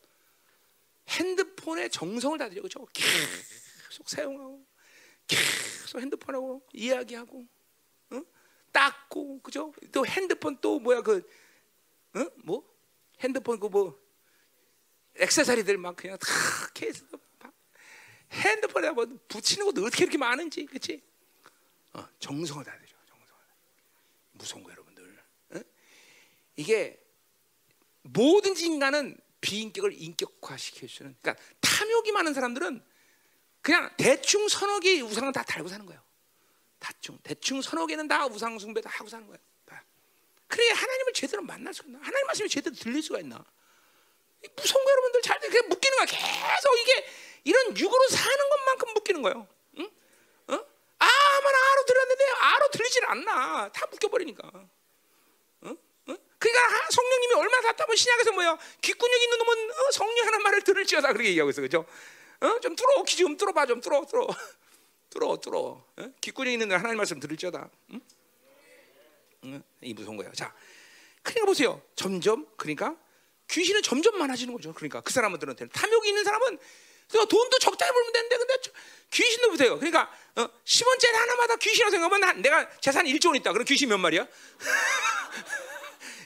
[1.08, 2.86] 핸드폰에 정성을 다 들여, 그죠?
[2.94, 4.66] 계속 사용하고,
[5.28, 7.46] 계속 핸드폰하고 이야기하고,
[8.12, 8.22] 어?
[8.72, 9.72] 닦고, 그죠?
[9.92, 11.18] 또 핸드폰 또 뭐야 그,
[12.16, 12.26] 어?
[12.44, 12.68] 뭐?
[13.20, 14.05] 핸드폰 그 뭐,
[15.18, 16.28] 액세서리들 막 그냥 다
[16.74, 17.08] 계속
[18.32, 21.02] 핸드폰에 뭐 붙이는 것도 어떻게 이렇게 많은지, 그렇지?
[21.94, 23.42] 어, 정성을 다 들여, 정성을.
[24.34, 25.24] 무서운 거 여러분들.
[25.52, 25.60] 어?
[26.58, 27.02] 이게
[28.02, 31.16] 모든지 인간은 비인격을 인격화시켜 주는.
[31.22, 32.84] 그러니까 탐욕이 많은 사람들은
[33.62, 34.48] 그냥 대충
[34.82, 36.02] 개의 우상은 다 달고 사는 거예요.
[36.80, 39.40] 대충 대충 서너 개는 다 우상 숭배 다 하고 사는 거예요.
[39.66, 39.84] 다.
[40.48, 42.00] 그래 하나님을 제대로 만날 수가 있나?
[42.00, 43.44] 하나님 말씀이 제대로 들릴 수가 있나?
[44.56, 46.06] 무서운 거 여러분들 잘 그냥 묶이는 거야.
[46.06, 47.08] 계속 이게
[47.44, 49.48] 이런 육으로 사는 것만큼 묶이는 거예요.
[49.80, 49.90] 응?
[50.48, 50.54] 어?
[50.54, 53.70] 아만 아로 들었는데 아로 들리질 않나?
[53.72, 54.52] 다 묶여버리니까.
[56.38, 61.30] 그러니까 성령님이 얼마나 답답한 신약에서 뭐야 귓근육 있는 놈은 어, 성령 하는 말을 들을지어다 그렇게
[61.30, 61.86] 얘기하고 있어 그죠?
[62.40, 62.60] 어?
[62.60, 64.28] 좀 뚫어 귀 좀 뚫어봐 좀 뚫어 뚫어
[65.10, 65.60] 뚫어 뚫어
[65.98, 66.12] 어?
[66.22, 68.02] 귓근육 있는 놈 하나님 말씀 들을지어다 응?
[69.46, 69.64] 응?
[69.82, 70.54] 이 무서운 거예요 자
[71.24, 72.96] 그러니까 보세요 점점 그러니까
[73.50, 76.58] 귀신은 점점 많아지는 거죠 그러니까 그 사람들한테는 탐욕이 있는 사람은
[77.30, 78.56] 돈도 적당히 벌면 되는데 근데
[79.12, 83.90] 귀신도 보세요 그러니까 어, 10원짜리 하나마다 귀신이라고 생각하면 내가 재산 1조 원 있다 그럼 귀신
[83.90, 84.28] 몇 마리야?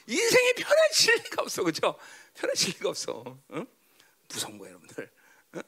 [0.10, 1.96] 인생이 편해질 리가 없어, 그죠?
[2.34, 3.38] 편해질 리가 없어.
[3.54, 3.68] 응?
[4.28, 5.12] 무서운 거예요, 여러분들.
[5.56, 5.62] 응?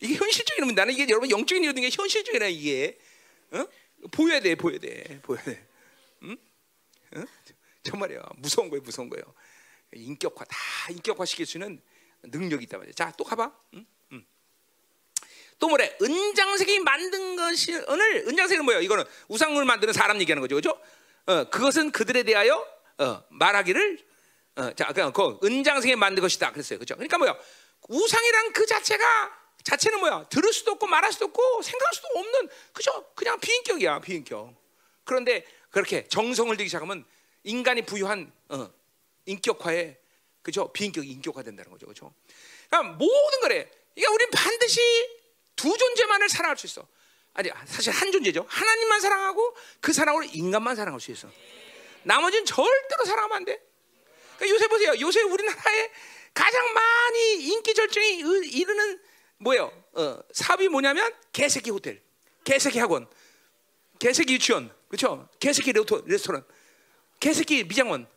[0.00, 2.98] 이게 현실적인 놈 나는 이게 여러분 영적인 이런 게 현실적이라 이게
[3.52, 3.66] 응?
[4.10, 5.66] 보여야 돼, 보여야 돼, 보여야 돼.
[6.24, 6.36] 응?
[7.16, 7.26] 응?
[7.84, 9.32] 정말이야, 무서운 거예요, 무서운 거예요.
[9.94, 10.56] 인격화 다
[10.90, 11.80] 인격화 시킬 수 있는
[12.22, 12.94] 능력이 있단 말이야.
[12.94, 13.52] 자, 또 가봐.
[13.74, 13.86] 응?
[14.12, 14.26] 응.
[15.58, 15.96] 또 뭐래?
[16.00, 18.82] 은장색이 만든 것이 오늘 은장색은 뭐예요?
[18.82, 20.80] 이거는 우상을 만드는 사람 얘기하는 거죠, 그죠?
[21.26, 22.66] 어, 그것은 그들에 대하여
[22.98, 23.98] 어, 말하기를
[24.56, 26.78] 어, 자, 그냥 그 은장색에 만든 것이다 그랬어요.
[26.78, 26.94] 그렇죠?
[26.94, 27.36] 그러니까 뭐야?
[27.88, 30.26] 우상이란 그 자체가 자체는 뭐야?
[30.28, 33.06] 들을 수도 없고 말할 수도 없고 생각할 수도 없는 그죠?
[33.14, 34.54] 그냥 비인격이야, 비인격.
[35.04, 37.04] 그런데 그렇게 정성을 들기 시작하면
[37.42, 38.70] 인간이 부유한 어,
[39.26, 39.98] 인격화에
[40.42, 40.70] 그죠?
[40.72, 42.14] 비인격이 인격화된다는 거죠, 그렇죠?
[42.68, 43.68] 그러니까 모든 거래.
[43.94, 44.80] 그러니까 우리는 반드시
[45.56, 46.86] 두 존재만을 사랑할 수 있어.
[47.32, 48.44] 아니 사실 한 존재죠.
[48.48, 51.28] 하나님만 사랑하고 그 사랑으로 인간만 사랑할 수 있어.
[52.02, 53.60] 나머지는 절대로 사랑하면 안 돼.
[54.36, 54.94] 그러니까 요새 보세요.
[55.00, 55.90] 요새 우리나라에
[56.32, 58.18] 가장 많이 인기 절정이
[58.50, 59.00] 이르는
[59.38, 59.72] 뭐예요?
[59.92, 62.02] 어, 사업이 뭐냐면 개새끼 호텔,
[62.44, 63.08] 개새끼 학원,
[63.98, 65.28] 개새끼 유치원, 그렇죠?
[65.38, 66.44] 개새끼 레토, 레스토랑,
[67.20, 68.08] 개새끼 미장원?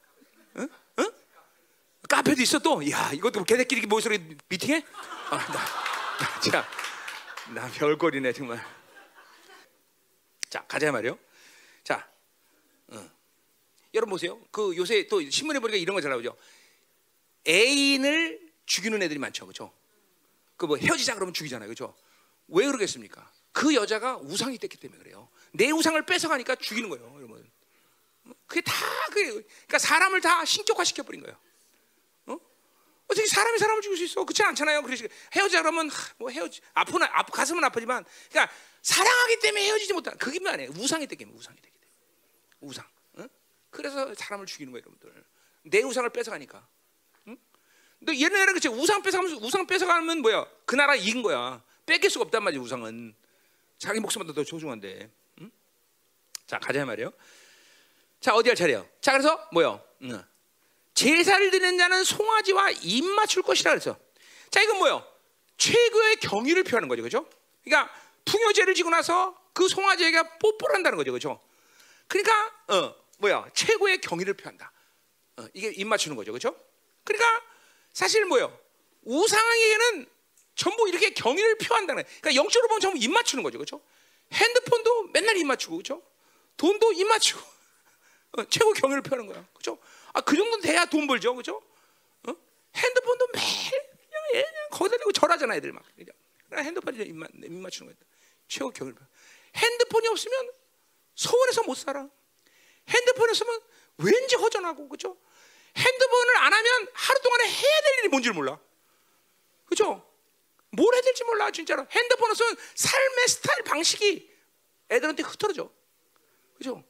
[2.08, 2.90] 카페도 있어 또.
[2.90, 4.10] 야, 이것도 개새끼리 모여서
[4.50, 4.84] 미팅해?
[5.30, 5.54] 아, 나,
[6.20, 6.68] 나, 자,
[7.54, 8.64] 나 별거리네 정말.
[10.50, 11.18] 자, 가자 말이요.
[11.84, 12.08] 자,
[12.88, 13.10] 어.
[13.94, 14.40] 여러분 보세요.
[14.52, 16.38] 그 요새 또 신문에 보니까 이런 거 잘 나오죠.
[17.48, 19.74] 애인을 죽이는 애들이 많죠, 그렇죠?
[20.58, 21.96] 그 뭐 헤어지자 그러면 죽이잖아요, 그렇죠?
[22.48, 23.30] 왜 그러겠습니까?
[23.52, 25.30] 그 여자가 우상이 됐기 때문에 그래요.
[25.52, 27.50] 내 우상을 뺏어가니까 죽이는 거예요, 여러분.
[28.48, 28.74] 그게 다
[29.08, 31.38] 그게 그러니까 사람을 다 신격화 시켜버린 거예요.
[33.08, 33.14] 어?
[33.14, 34.24] 어떻게 사람이 사람을 죽일 수 있어?
[34.24, 34.82] 그렇지 않잖아요.
[34.84, 35.06] 그래서
[35.36, 40.40] 헤어지자 그러면 하, 뭐 헤어지 아프나 아프 가슴은 아프지만 그러니까 사랑하기 때문에 헤어지지 못한 그게
[40.48, 40.72] 아니에요.
[40.72, 41.92] 우상이 되기 때문에 우상이 되기 때문에
[42.62, 42.86] 우상.
[43.16, 43.26] 어?
[43.70, 45.24] 그래서 사람을 죽이는 거예요, 여러분들.
[45.64, 46.68] 내 우상을 뺏어가니까.
[47.28, 47.38] 응?
[48.00, 50.46] 너 옛날에 그치 우상 뺏어가면 우상 뺏어가면 뭐야?
[50.66, 51.64] 그 나라 이긴 거야.
[51.86, 53.16] 뺏길 수가 없단 말이야 우상은.
[53.78, 55.10] 자기 목숨보다 더 소중한데.
[55.42, 55.52] 응?
[56.46, 57.12] 자 가자 말이요.
[58.20, 58.88] 자 어디 할 차례요?
[59.00, 59.82] 자 그래서 뭐요?
[60.04, 60.24] 응.
[60.98, 63.96] 제사를 드리는 자는 송아지와 입 맞출 것이라 그래서.
[64.50, 65.08] 자 이건 뭐요?
[65.58, 67.30] 최고의 경의를 표하는 거죠, 그죠?
[67.64, 67.94] 그러니까
[68.26, 71.40] 풍요제를 지고 나서 그 송아지에게 뽀뽀를 한다는 거죠, 그죠?
[72.08, 74.72] 그러니까 어 뭐야 최고의 경의를 표한다.
[75.38, 76.60] 어, 이게 입 맞추는 거죠, 그렇죠?
[77.04, 77.44] 그러니까
[77.94, 78.60] 사실 뭐요
[79.04, 80.08] 우상에게는
[80.56, 82.04] 전부 이렇게 경의를 표한다는.
[82.22, 83.82] 그러니까 영적으로 보면 전부 입 맞추는 거죠, 그렇죠?
[84.34, 86.02] 핸드폰도 맨날 입 맞추고, 그렇죠?
[86.58, 87.40] 돈도 입 맞추고,
[88.32, 89.78] 어, 최고 경의를 표하는 거야, 그렇죠?
[90.14, 91.62] 아 그 정도는 돼야 돈 벌죠, 그렇죠?
[92.28, 92.36] 어?
[92.76, 95.84] 핸드폰도 매일 그냥, 그냥 거기다 대고 절하잖아, 애들 막.
[95.96, 96.12] 그죠?
[96.54, 98.08] 핸드폰이 입, 맞, 입 맞추는 거야.
[98.48, 99.06] 최고 경의를 표.
[99.56, 100.52] 핸드폰이 없으면
[101.16, 102.08] 서울에서 못 살아.
[102.88, 103.60] 핸드폰 없으면
[103.98, 105.18] 왠지 허전하고 그죠?
[105.76, 108.60] 핸드폰을 안 하면 하루 동안에 해야 될 일이 뭔지 몰라.
[109.66, 110.04] 그죠?
[110.72, 111.86] 뭘 해야 될지 몰라 진짜로.
[111.90, 114.32] 핸드폰 없으면 삶의 스타일 방식이
[114.90, 115.70] 애들한테 흐트러져.
[116.58, 116.84] 그죠?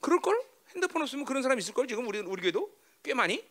[0.00, 0.42] 그럴 걸?
[0.76, 2.70] 핸드폰 없으면 그런 사람 있을 걸 지금 우리 우리 교회도
[3.02, 3.42] 꽤 많이.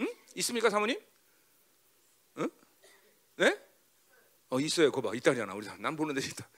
[0.00, 0.08] 응?
[0.36, 0.98] 있습니까 사모님?
[2.38, 2.50] 응?
[3.36, 3.60] 네?
[4.48, 4.90] 어 있어요.
[4.90, 5.14] 그거 봐.
[5.14, 5.54] 있다잖아.
[5.54, 6.48] 우리 난 보는데 있다.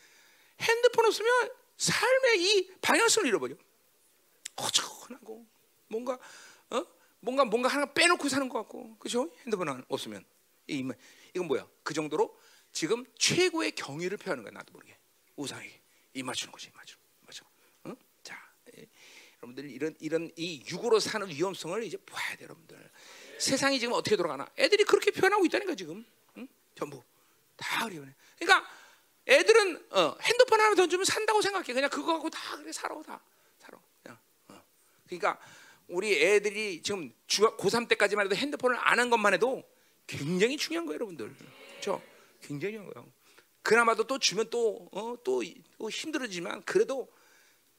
[0.61, 3.57] 핸드폰 없으면 삶의 이 방향성을 잃어버려.
[4.59, 5.45] 허전하고
[5.89, 6.19] 뭔가
[6.71, 6.87] 어
[7.21, 9.31] 뭔가 뭔가 하나 빼놓고 사는 것 같고 그죠?
[9.41, 10.25] 핸드폰 없으면
[10.69, 10.89] 이
[11.35, 11.69] 이건 뭐야?
[11.83, 12.39] 그 정도로
[12.73, 14.97] 지금 최고의 경의를 표하는 거야 나도 모르게
[15.35, 15.83] 우상에게
[16.15, 16.71] 이 맞추는 거지?
[16.75, 17.06] 응?
[19.47, 22.91] 여러분들 이런 이런 이 육으로 사는 위험성을 이제 봐야 돼 여러분들
[23.39, 26.05] 세상이 지금 어떻게 돌아가나 애들이 그렇게 표현하고 거야 지금
[26.37, 26.49] 응?
[26.75, 27.03] 전부
[27.57, 28.07] 다 그래요
[28.39, 28.69] 그러니까
[29.29, 33.21] 애들은 어, 핸드폰 하나 던지면 산다고 생각해 그냥 그거 갖고 다 그래 살아 다
[33.59, 34.19] 살아 그냥
[34.49, 34.63] 어.
[35.07, 35.39] 그러니까
[35.89, 39.63] 우리 애들이 지금 중 고3 때까지만 해도 핸드폰을 안 한 것만 해도
[40.07, 41.35] 굉장히 중요한 거예요, 여러분들.
[41.71, 42.03] 그렇죠?
[42.41, 43.13] 굉장히 중요한 거예요.
[43.63, 45.43] 그나마도 또 주면 또, 어, 또,
[45.79, 47.09] 또 힘들어지만 그래도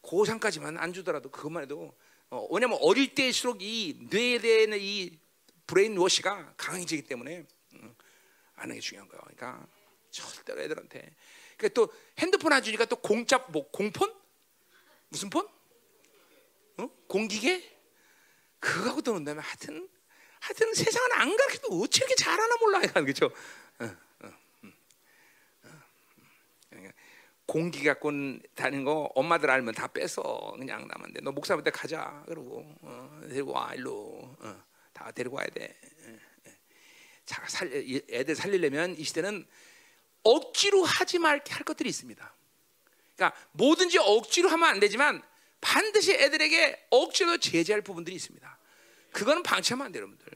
[0.01, 1.95] 고3까지만 안 주더라도 그것만 해도
[2.29, 5.17] 어, 왜냐면 어릴 때일수록 이 뇌에 대한 이
[5.65, 7.95] brainwash가 강해지기 때문에 음,
[8.55, 9.21] 아는 게 중요한 거예요.
[9.21, 9.67] 그러니까
[10.09, 11.15] 절대로 애들한테.
[11.57, 14.13] 그러니까 또 핸드폰 안 주니까 또 공짜 뭐 공폰?
[15.09, 15.47] 무슨 폰?
[16.77, 16.87] 어?
[17.07, 17.77] 공기계?
[18.59, 19.87] 그거 하고 떠는다면 하여튼
[20.39, 23.27] 하여튼 세상은 안 가르쳐도 어떻게 잘하나 몰라 그렇죠?
[23.79, 24.33] 어, 어,
[24.63, 24.73] 음.
[25.63, 25.69] 어,
[26.73, 26.91] 음.
[27.47, 28.11] 공기 갖고
[28.55, 33.53] 다니는 거 엄마들 알면 다 뺏어 그냥 남한데 너 목사님 때 가자 그러고 어, 데리고
[33.53, 35.79] 와 일로 어, 다 데리고 와야 돼.
[35.83, 36.11] 예,
[36.45, 36.57] 예.
[37.25, 37.71] 자, 살,
[38.11, 39.47] 애들 살리려면 이 시대는
[40.23, 42.33] 억지로 하지 말게 할 것들이 있습니다.
[43.15, 45.23] 그러니까 뭐든지 억지로 하면 안 되지만
[45.61, 48.59] 반드시 애들에게 억지로 제재할 부분들이 있습니다.
[49.13, 50.27] 그거는 방치하면 안 돼요, 여러분들.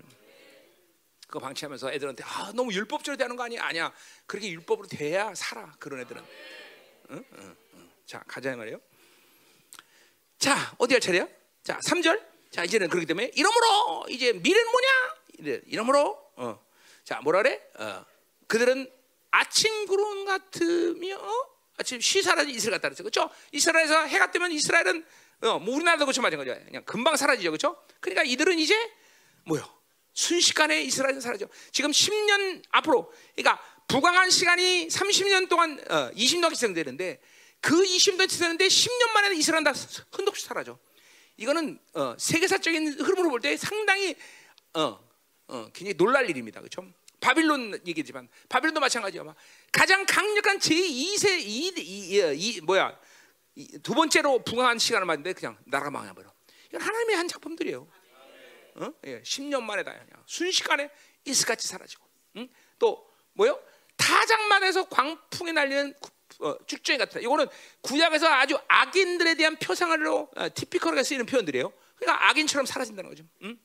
[1.28, 3.64] 그거 방치하면서 애들한테 아, 너무 율법적으로 되는 거 아니야?
[3.64, 3.93] 아니야.
[4.26, 5.74] 그렇게 율법으로 돼야 살아.
[5.80, 6.22] 그런 애들은.
[8.05, 8.80] 자, 가자 말이요.
[10.38, 11.28] 자, 어디 할 차례야?
[11.64, 12.22] 자, 3절.
[12.49, 15.62] 자, 이제는 그렇기 때문에 이러므로 이제 미래는 뭐냐?
[15.68, 16.66] 이러므로 어.
[17.03, 17.62] 자, 뭐라 그래?
[17.76, 18.05] 어.
[18.47, 18.91] 그들은
[19.32, 21.18] 아침 구름 같으며
[21.78, 23.03] 아침 쉬사라지 이스라엘 같다 그랬죠.
[23.03, 23.30] 그렇죠?
[23.51, 25.05] 이스라엘에서 해가 뜨면 이스라엘은
[25.43, 26.66] 어, 뭐 우리나라도 그렇죠 마찬가지죠.
[26.66, 27.49] 그냥 금방 사라지죠.
[27.49, 27.82] 그렇죠?
[27.99, 28.76] 그러니까 이들은 이제
[29.45, 29.64] 뭐요?
[30.14, 31.47] 순식간에 이스라엘은 사라져.
[31.72, 37.19] 지금 10년 앞으로 그러니까 부강한 시간이 30년 동안 어, 20년이 진행되는데
[37.59, 39.73] 그 20년 지났는데 10년 만에 이스라엘 다
[40.11, 40.79] 흔덕시 사라져.
[41.38, 44.15] 이거는 어, 세계사적인 흐름으로 볼 때 상당히
[44.73, 44.99] 어,
[45.47, 46.59] 어, 굉장히 놀랄 일입니다.
[46.61, 46.86] 그렇죠?
[47.19, 49.23] 바빌론 얘기지만 바빌론도 마찬가지야.
[49.71, 52.97] 가장 강력한 제2세 이, 이, 이, 뭐야
[53.55, 56.32] 이, 두 번째로 붕황한 시간을 맞는데 그냥 나라가 망해버려.
[56.69, 57.88] 이건 하나님의 한 작품들이에요.
[58.75, 58.93] 어?
[59.05, 60.89] 예, 10년 만에 다 그냥 순식간에
[61.25, 62.03] 이스같이 사라지고.
[62.38, 62.47] 응?
[62.79, 63.61] 또 뭐요?
[64.01, 65.93] 타작만 해서 광풍에 날리는
[66.39, 67.19] 어, 쭉정이 같다.
[67.19, 67.47] 이거는
[67.81, 71.71] 구약에서 아주 악인들에 대한 표상으로 어, 티피컬하게 쓰이는 표현들이에요.
[71.97, 73.23] 그러니까 악인처럼 사라진다는 거죠.
[73.43, 73.59] 응?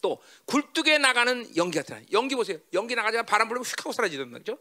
[0.00, 2.58] 또 굴뚝에 나가는 연기 같은 연기 보세요.
[2.72, 4.58] 연기 나가자마 바람 불면 휙 하고 사라지는 거죠.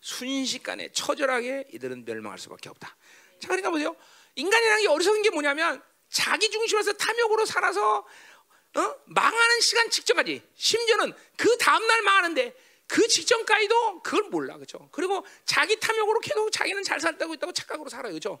[0.00, 2.96] 순식간에 처절하게 이들은 멸망할 수밖에 없다.
[3.40, 3.96] 자, 그러니까 보세요.
[4.34, 8.94] 인간이라는 게 어리석은 게 뭐냐면 자기 중심에서 탐욕으로 살아서 어?
[9.06, 12.54] 망하는 시간 직전까지 심지어는 그 다음 날 망하는데
[12.86, 14.88] 그 직전까지도 그걸 몰라 그렇죠.
[14.92, 18.40] 그리고 자기 탐욕으로 계속 자기는 잘 살다고 있다고 착각으로 살아요 그렇죠.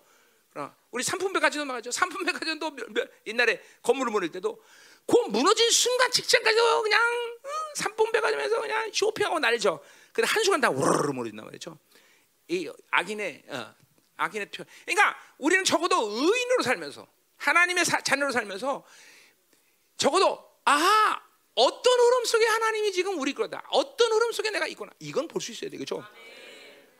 [0.90, 1.90] 우리 삼품백화점도 말하죠.
[1.90, 2.76] 삼품백화점도
[3.26, 4.62] 옛날에 건물을 무너질 때도
[5.06, 7.00] 그 무너진 순간 직전까지도 그냥
[7.42, 7.48] 어?
[7.74, 9.80] 삼품백화점에서 그냥 쇼핑하고 난리죠.
[10.12, 11.78] 근데 한 순간 다 우르르 무너진단 말이죠.
[12.48, 13.74] 이 악인의 어,
[14.16, 14.64] 악인의 표.
[14.84, 18.84] 그러니까 우리는 적어도 의인으로 살면서 하나님의 사, 자녀로 살면서
[19.96, 21.20] 적어도 아
[21.56, 23.64] 어떤 흐름 속에 하나님이 지금 우리 거다.
[23.70, 24.92] 어떤 흐름 속에 내가 있구나.
[25.00, 26.04] 이건 볼 수 있어야 되겠죠.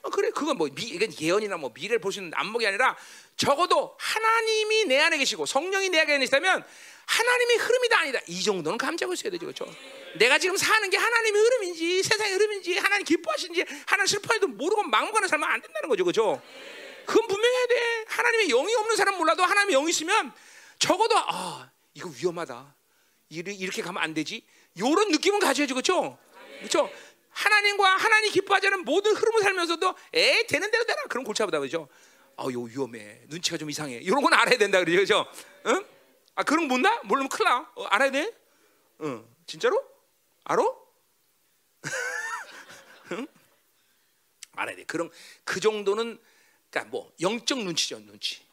[0.03, 2.97] 어, 그래 그건 뭐 미, 이건 예언이나 뭐 미래를 볼 수 있는 안목이 아니라
[3.37, 6.65] 적어도 하나님이 내 안에 계시고 성령이 내 안에 계시다면
[7.07, 9.67] 하나님의 흐름이다 아니다 이 정도는 감지하고 있어야 되죠 그렇죠?
[10.19, 15.49] 내가 지금 사는 게 하나님의 흐름인지 세상의 흐름인지 하나님 기뻐하시는지 하나님 슬퍼해도 모르고 막무가내 살면
[15.51, 16.41] 안 된다는 거죠 그렇죠?
[17.05, 20.33] 그건 분명해야 돼 하나님의 영이 없는 사람 몰라도 하나님의 영이 있으면
[20.79, 22.75] 적어도 아 이거 위험하다
[23.29, 26.19] 이렇게 가면 안 되지 이런 느낌은 가져야죠 그렇죠?
[26.59, 26.91] 그렇죠?
[27.31, 31.89] 하나님과 하나님 기뻐하지 않은 모든 흐름을 살면서도 에 되는 대로 되라 그런 골치 아프다 그죠?
[32.37, 35.27] 아요 위험해 눈치가 좀 이상해 이런 건 알아야 된다 그러죠
[35.67, 35.85] 응?
[36.35, 37.01] 아 그런 거 못나?
[37.05, 38.33] 모르면 큰일 나 어, 알아야 돼?
[39.03, 39.83] 응 진짜로?
[40.45, 40.63] 알아?
[43.13, 43.27] 응?
[44.53, 45.11] 알아야 돼 그런
[45.45, 46.19] 그 정도는
[46.71, 48.46] 그러니까 뭐 영적 눈치죠 눈치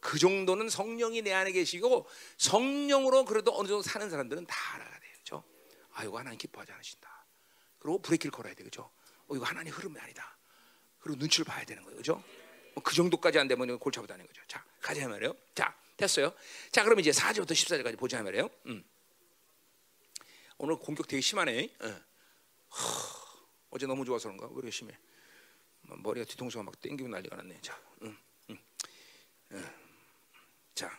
[0.00, 2.06] 그 정도는 성령이 내 안에 계시고
[2.38, 5.44] 성령으로 그래도 어느 정도 사는 사람들은 다 알아야 돼요 그죠?
[5.92, 7.26] 아 이거 하나님 기뻐하지 않으신다
[7.78, 8.90] 그리고 브레이크를 걸어야 되겠죠.
[9.26, 10.36] 어, 이거 하나님 흐름이 아니다.
[11.00, 11.96] 그리고 눈치를 봐야 되는 거예요.
[11.96, 12.22] 그죠?
[12.74, 14.42] 뭐그 정도까지 안 되면 골치 아프다는 거죠.
[14.46, 15.34] 자, 가자 말이에요.
[15.54, 16.32] 자, 됐어요.
[16.70, 18.48] 자, 그럼 이제 4절부터 14절까지 보자 말이에요.
[18.66, 18.84] 음.
[20.58, 21.74] 오늘 공격 되게 심하네.
[21.80, 21.86] 어.
[21.86, 23.38] 허,
[23.70, 24.46] 어제 너무 좋아서 그런가?
[24.48, 24.96] 왜 이렇게 심해?
[25.82, 27.60] 뭐 머리가 뒤통수가 막 땡기고 난리가 났네.
[27.62, 28.16] 자, 음,
[28.50, 28.58] 음.
[29.52, 29.89] 어.
[30.80, 30.90] 자,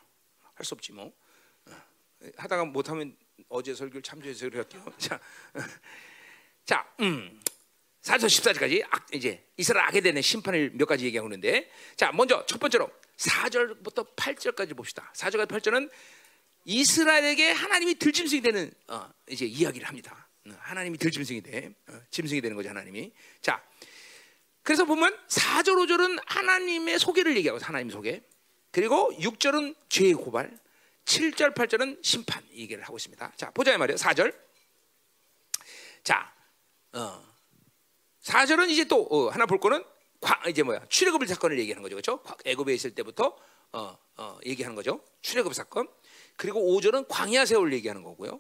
[0.53, 1.11] 할 수 없지 뭐.
[1.65, 1.75] 어.
[2.38, 3.17] 하다가 못하면
[3.49, 4.86] 어제 설교를 참조해서 그랬대요.
[4.99, 5.19] 자,
[6.65, 7.41] 자, 음.
[8.03, 12.91] 4절 14절까지 이제 이스라엘 악에 대한 심판을 몇 가지 얘기하고 있는데 자, 먼저 첫 번째로
[13.17, 15.11] 4절부터 8절까지 봅시다.
[15.15, 15.89] 4절과 8절은
[16.65, 20.29] 이스라엘에게 하나님이 들짐승이 되는 어, 이제 이야기를 합니다.
[20.47, 21.73] 어, 하나님이 들짐승이 돼.
[21.88, 23.11] 어, 짐승이 되는 거죠, 하나님이.
[23.41, 23.63] 자.
[24.61, 28.21] 그래서 보면 4절 5절은 하나님의 소개를 얘기하고 하나님 소개.
[28.72, 30.59] 그리고 6절은 죄의 고발.
[31.05, 33.34] 7절 8절은 심판 얘기를 하고 있습니다.
[33.36, 33.97] 자, 보자 말이에요.
[33.97, 34.34] 4절.
[36.03, 36.34] 자,
[36.93, 37.24] 어.
[38.24, 39.84] 4절은 이제 또 어, 하나 볼 거는
[40.22, 42.24] 과, 이제 뭐야 출애굽을 사건을 얘기하는 거죠, 그렇죠?
[42.45, 43.36] 애굽에 있을 때부터
[43.74, 45.03] 어, 어, 얘기하는 거죠.
[45.22, 45.88] 출애굽 사건.
[46.38, 48.39] 그리고 5절은 광야 세월 얘기하는 거고요.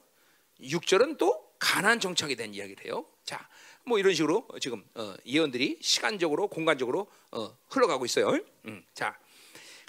[0.61, 3.05] 6절은 또 가난 정착에 대한 이야기를 해요.
[3.23, 3.47] 자,
[3.85, 8.39] 뭐 이런 식으로 지금 어, 예언들이 시간적으로 공간적으로 어, 흘러가고 있어요.
[8.65, 9.17] 음, 자,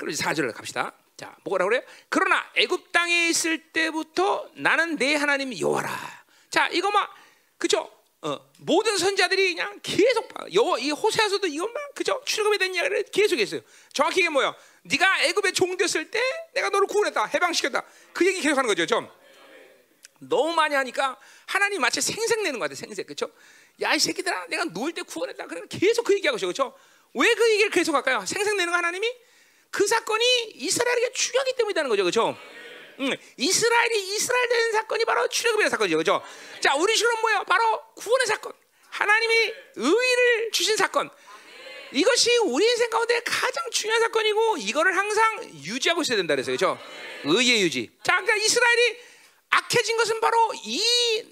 [0.08, 0.92] 이제 4절을 갑시다.
[1.16, 1.82] 자, 뭐라 그래요?
[2.08, 6.24] 그러나 애굽 땅에 있을 때부터 나는 내 하나님 여호와라.
[6.50, 7.14] 자, 이거 막
[7.58, 7.90] 그죠?
[8.22, 13.60] 어, 모든 선자들이 그냥 계속 여, 이 호세아서도 이것만 그죠 출애굽에 대한 이야기를 계속했어요.
[13.92, 14.54] 정확히 이게 뭐야?
[14.82, 16.20] 네가 애굽에 종됐을 때
[16.54, 17.82] 내가 너를 구원했다, 해방시켰다.
[18.12, 19.08] 그 얘기 계속하는 거죠, 좀.
[20.20, 23.30] 너무 많이 하니까 하나님 마치 생색내는 것 같아, 생색, 그렇죠?
[23.80, 25.46] 야 이 새끼들아, 내가 누울 때 구원했다.
[25.46, 26.76] 그러면 계속 그 얘기하고 있어, 그렇죠?
[27.14, 28.24] 왜 그 얘기를 계속 할까요?
[28.24, 29.06] 생색내는 거 하나님이
[29.72, 32.38] 그 사건이 이스라엘에게 중요하기 때문이라는 거죠, 그렇죠?
[33.00, 36.22] 음, 이스라엘이 이스라엘 된 사건이 바로 출애굽의 사건이죠, 그렇죠?
[36.60, 37.42] 자, 우리 주는 뭐예요?
[37.44, 38.52] 바로 구원의 사건.
[38.90, 39.34] 하나님이
[39.76, 41.10] 의를 주신 사건.
[41.90, 46.78] 이것이 우리 인생 가운데 가장 중요한 사건이고 이거를 항상 유지하고 있어야 된다 그래서 그렇죠?
[47.24, 47.90] 의의 유지.
[48.02, 48.96] 자, 그러니까 이스라엘이
[49.48, 50.82] 악해진 것은 바로 이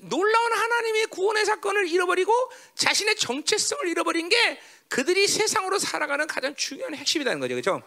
[0.03, 2.33] 놀라운 하나님의 구원의 사건을 잃어버리고
[2.75, 7.83] 자신의 정체성을 잃어버린 게 그들이 세상으로 살아가는 가장 중요한 핵심이라는 거죠, 그렇죠?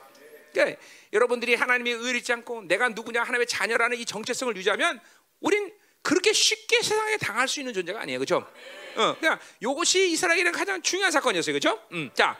[0.54, 0.80] 그러니까
[1.12, 5.00] 여러분들이 하나님의 의를 잊지 않고 내가 누구냐 하나님의 자녀라는 이 정체성을 유지하면
[5.40, 8.46] 우린 그렇게 쉽게 세상에 당할 수 있는 존재가 아니에요, 그렇죠?
[8.96, 11.82] 어, 그냥 이것이 이스라엘의 가장 중요한 사건이었어요, 그렇죠?
[11.94, 12.40] 음, 자,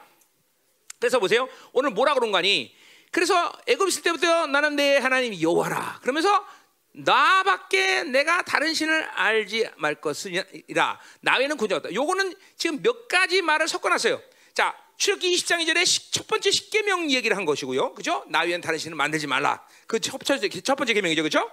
[1.00, 1.50] 그래서 보세요.
[1.72, 2.76] 오늘 뭐라 그런 거니?
[3.12, 6.00] 그래서 애굽 있을 때부터 나는 내 하나님 여호와라.
[6.02, 6.46] 그러면서
[6.94, 11.94] 나밖에 내가 다른 신을 알지 말 것이라 나외는 구원자 없다.
[11.94, 14.22] 요거는 지금 몇 가지 말을 섞어놨어요.
[14.54, 17.94] 자, 출애굽기 20장 2절에 첫 번째 십계명 얘기를 한 것이고요.
[17.94, 18.24] 그죠?
[18.30, 19.66] 나 외엔 다른 신을 만들지 말라.
[19.88, 21.24] 그 첫 번째 첫 번째 계명이죠.
[21.24, 21.50] 그죠?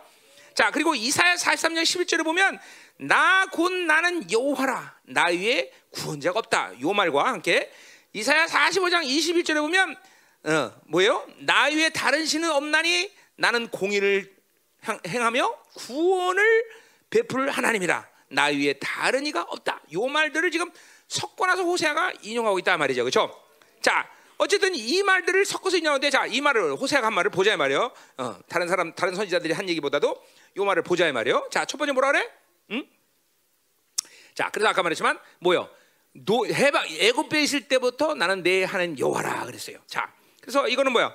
[0.55, 2.59] 자, 그리고 이사야 43년 11절에 보면
[2.99, 4.99] 나 곧 나는 여호와라.
[5.05, 6.81] 나 위에 구원자가 없다.
[6.81, 7.71] 요 말과 함께
[8.13, 9.97] 이사야 45장 21절에 보면
[10.45, 11.27] 어, 뭐예요?
[11.39, 14.35] 나 위에 다른 신은 없나니 나는 공의를
[15.07, 16.65] 행하며 구원을
[17.11, 18.09] 베풀 하나님이라.
[18.29, 19.81] 나 위에 다른 이가 없다.
[19.95, 20.71] 요 말들을 지금
[21.11, 23.03] 섞고 나서 호세아가 인용하고 있다 말이죠.
[23.03, 23.37] 그렇죠?
[23.83, 24.09] 자,
[24.39, 27.93] 어쨌든 이 말들을 섞어서 인용하는데 자, 이 말을 호세아가 한 말을 보자 이 말이요.
[28.19, 30.25] 어, 다른 사람 다른 선지자들이 한 얘기보다도
[30.57, 31.49] 요 말을 보자 이 말이요.
[31.51, 32.31] 자, 첫 번째 뭐라 그래?
[32.71, 32.87] 응?
[34.35, 35.69] 자, 그래서 아까 말했지만 뭐요?
[36.13, 39.79] 노 해방 애굽에 있을 때부터 나는 내 하나님 여호와라 그랬어요.
[39.89, 41.13] 자, 그래서 이거는 뭐야?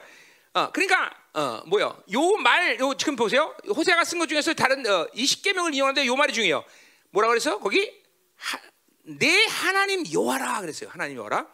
[0.55, 1.85] 어, 그러니까 어, 뭐야?
[2.11, 3.55] 요 말, 요 지금 보세요.
[3.73, 6.65] 호세아가 쓴 것 중에서 다른 어, 20계명을 이용하는데 요 말이 중요해요.
[7.11, 7.59] 뭐라 그랬어?
[7.59, 7.91] 거기
[8.35, 8.59] 하,
[9.05, 10.89] 내 하나님 여호와라 그랬어요.
[10.89, 11.47] 하나님 여호와라.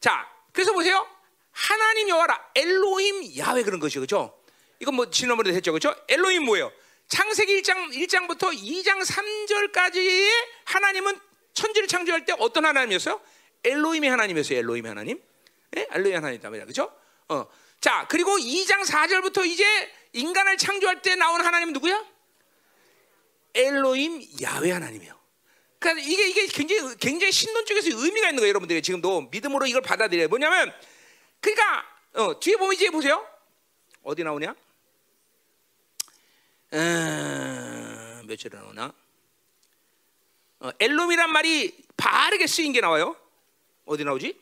[0.00, 1.06] 자, 그래서 보세요.
[1.50, 4.00] 하나님 여호와라 엘로힘 야훼 그런 것이죠.
[4.00, 4.38] 그렇죠?
[4.80, 5.72] 이건 뭐 지난번에 했죠.
[5.72, 5.94] 그렇죠?
[6.08, 6.72] 엘로힘 뭐예요?
[7.08, 10.28] 창세기 1장 1장부터 2장 3절까지의
[10.64, 11.18] 하나님은
[11.52, 13.20] 천지를 창조할 때 어떤 하나님이었어요?
[13.64, 14.58] 엘로힘의 하나님이었어요.
[14.58, 15.22] 엘로힘의 하나님.
[15.76, 15.86] 예?
[15.92, 16.64] 엘로힘 하나님이다 말이야.
[16.64, 16.92] 그렇죠?
[17.28, 17.46] 어.
[17.80, 19.64] 자, 그리고 2장 4절부터 이제
[20.12, 22.04] 인간을 창조할 때 나온 하나님은 누구야?
[23.54, 25.23] 엘로힘 야훼 하나님이에요.
[25.84, 30.28] 그러니까 이게 이게 굉장히 굉장히 신론 쪽에서 의미가 있는 거예요, 여러분들이 지금도 믿음으로 이걸 받아들여요.
[30.28, 30.72] 뭐냐면
[31.40, 33.28] 그러니까 어, 뒤에 보면 이제 보세요.
[34.02, 34.54] 어디 나오냐?
[38.38, 38.94] 절에 나오나?
[40.60, 43.14] 어, 엘롬이란 말이 바르게 쓰인 게 나와요.
[43.84, 44.40] 어디 나오지?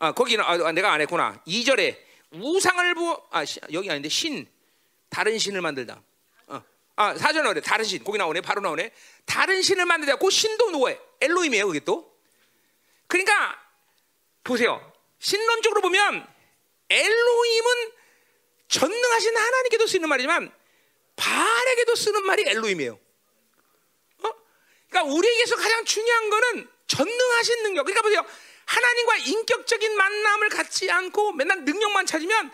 [0.00, 1.42] 아 거기 나, 아, 내가 안 했구나.
[1.46, 1.98] 2절에
[2.32, 4.46] 우상을 보, 아 시, 여기 아닌데 신
[5.08, 6.02] 다른 신을 만들다.
[6.96, 7.02] 어.
[7.02, 7.60] 아 사전 나오네.
[7.60, 8.40] 다른 신 거기 나오네.
[8.40, 8.90] 바로 나오네.
[9.26, 10.16] 다른 신을 만들다.
[10.16, 10.98] 그 신도 누구예요?
[11.20, 11.66] 엘로임이에요.
[11.66, 12.14] 그게 또.
[13.06, 13.60] 그러니까
[14.42, 14.92] 보세요.
[15.18, 16.26] 신론적으로 보면
[16.90, 17.92] 엘로임은
[18.68, 20.52] 전능하신 하나님께도 쓰는 말이지만
[21.16, 22.92] 바알에게도 쓰는 말이 엘로임이에요.
[22.92, 24.30] 어?
[24.88, 27.84] 그러니까 우리에게서 가장 중요한 거는 전능하신 능력.
[27.84, 28.24] 그러니까 보세요.
[28.66, 32.52] 하나님과 인격적인 만남을 갖지 않고 맨날 능력만 찾으면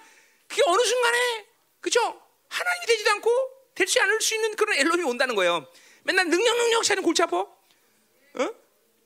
[0.48, 1.46] 그게 어느 순간에
[1.80, 2.00] 그죠?
[2.48, 5.66] 하나님이 되지도 않고 되지 않을 수 있는 그런 엘로임이 온다는 거예요.
[6.02, 7.38] 맨날 능력 능력 찾는 골치 아파.
[7.38, 8.54] 어?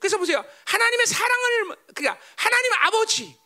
[0.01, 0.45] 그래서 보세요.
[0.65, 3.37] 하나님의 사랑을 그러니까 하나님 아버지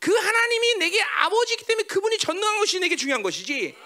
[0.00, 3.76] 그 하나님이 내게 아버지이기 때문에 그분이 전능한 것이 내게 중요한 것이지.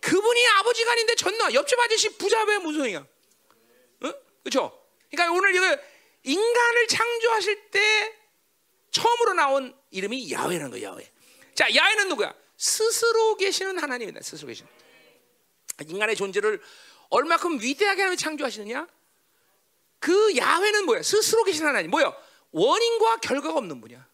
[0.00, 1.54] 그분이 아버지가 아닌데 전능.
[1.54, 2.98] 옆집 아저씨 부자 왜 무슨 소리야?
[2.98, 4.14] 어?
[4.42, 4.86] 그렇죠?
[5.10, 5.78] 그러니까 오늘 이거
[6.24, 8.14] 인간을 창조하실 때
[8.90, 10.94] 처음으로 나온 이름이 야훼라는 거예요.
[10.94, 11.10] 야훼.
[11.54, 12.34] 자, 야훼는 누구야?
[12.56, 14.20] 스스로 계시는 하나님이다.
[14.22, 14.85] 스스로 계시는.
[15.84, 16.60] 인간의 존재를
[17.10, 18.86] 얼마큼 위대하게 하나님 창조하시느냐?
[19.98, 21.02] 그 야훼는 뭐야?
[21.02, 21.90] 스스로 계신 하나님.
[21.90, 22.16] 뭐야?
[22.52, 24.06] 원인과 결과가 없는 분이야.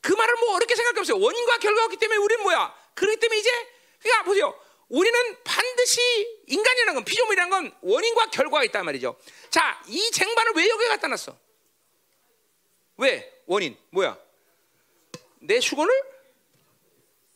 [0.00, 1.18] 그 말을 뭐 어렵게 생각해 보세요.
[1.18, 2.74] 원인과 결과가 없기 때문에 우리는 뭐야?
[2.94, 3.50] 그렇기 때문에 이제
[4.00, 4.58] 그러니까 보세요.
[4.88, 6.00] 우리는 반드시
[6.46, 9.18] 인간이라는 건 피조물이라는 건 원인과 결과가 있단 말이죠.
[9.50, 11.36] 자, 이 쟁반을 왜 여기에 갖다 놨어?
[12.96, 13.42] 왜?
[13.46, 14.18] 원인 뭐야?
[15.40, 15.92] 내 수건을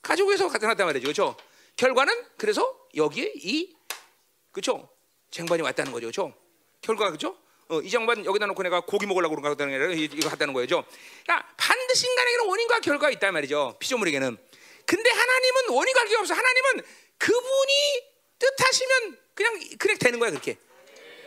[0.00, 1.04] 가지고 해서 갖다 놨단 말이죠.
[1.04, 1.36] 그렇죠?
[1.76, 3.74] 결과는 그래서 여기에 이
[4.50, 4.88] 그렇죠?
[5.30, 6.06] 쟁반이 왔다는 거죠.
[6.06, 6.34] 그렇죠?
[6.80, 7.38] 결과 그렇죠?
[7.68, 10.84] 어, 이 장반 여기다 놓고 내가 고기 먹으려고 그런 거다는 게 아니라 이거 갖다는 거죠.
[11.24, 13.76] 그러니까 반드시 인간에게는 원인과 결과가 있단 말이죠.
[13.78, 14.36] 피조물에게는.
[14.84, 16.34] 근데 하나님은 원인과 결과가 없어.
[16.34, 16.84] 하나님은
[17.18, 17.72] 그분이
[18.38, 20.58] 뜻하시면 그냥 그냥 되는 거야 그렇게.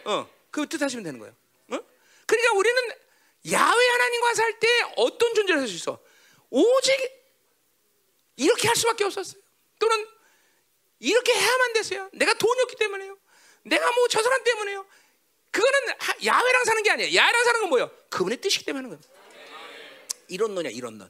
[0.03, 1.34] 어, 그 뜻하시면 되는 거예요.
[1.72, 1.80] 어?
[2.28, 2.91] 그러니까 우리는
[3.51, 5.99] 야훼 하나님과 살 때 어떤 존재를 할 수 있어?
[6.51, 6.93] 오직
[8.36, 9.41] 이렇게 할 수밖에 없었어요.
[9.80, 10.07] 또는
[11.05, 12.09] 이렇게 해야만 됐어요.
[12.13, 13.17] 내가 돈이 없기 때문에요.
[13.63, 14.85] 내가 뭐 저 사람 때문에요.
[15.51, 15.79] 그거는
[16.25, 17.15] 야훼랑 사는 게 아니에요.
[17.15, 17.91] 야훼랑 사는 건 뭐예요?
[18.09, 19.15] 그분의 뜻이기 때문에 하는 거예요.
[20.27, 21.09] 이런 논이야, 이런 논.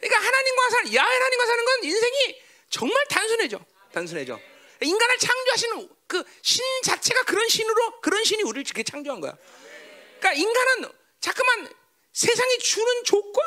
[0.00, 3.60] 그러니까 하나님과 사는 야훼 하나님과 사는 건 인생이 정말 단순해져.
[3.92, 4.38] 단순해져.
[4.82, 9.36] 인간을 창조하시는 그 신 자체가 그런 신으로 그런 신이 우리를 그렇게 창조한 거야.
[10.18, 11.68] 그러니까 인간은 자꾸만
[12.12, 13.44] 세상이 주는 조건,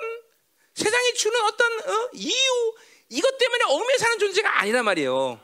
[0.75, 2.09] 세상이 주는 어떤 어?
[2.13, 2.73] 이유
[3.09, 5.39] 이것 때문에 얽매 사는 존재가 아니란 말이에요.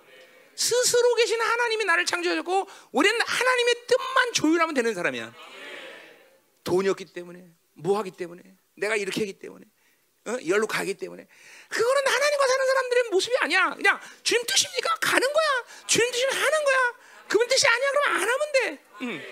[0.57, 5.33] 스스로 계신 하나님이 나를 창조하셨고 우리는 하나님의 뜻만 조율하면 되는 사람이야.
[6.63, 7.45] 돈이 없기 때문에,
[7.75, 8.41] 뭐 하기 때문에,
[8.75, 9.65] 내가 이렇게 하기 때문에,
[10.25, 10.37] 어?
[10.47, 11.25] 열로 가기 때문에
[11.69, 13.69] 그거는 하나님과 사는 사람들의 모습이 아니야.
[13.75, 14.95] 그냥 주님 뜻입니까?
[14.99, 15.47] 가는 거야.
[15.85, 16.93] 주님 뜻이면 하는 거야.
[17.29, 17.91] 그분 뜻이 아니야.
[17.91, 18.83] 그러면 안 하면 돼.
[19.03, 19.23] 음.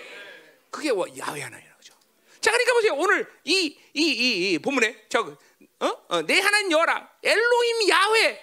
[0.70, 1.92] 그게 뭐 야외 하나이라 그죠.
[2.40, 2.94] 자, 그러니까 보세요.
[2.94, 5.36] 오늘 이 이 이 이 본문에 저
[5.80, 5.86] 어?
[6.08, 8.40] 어, 내 하나님 여라 엘로임 야훼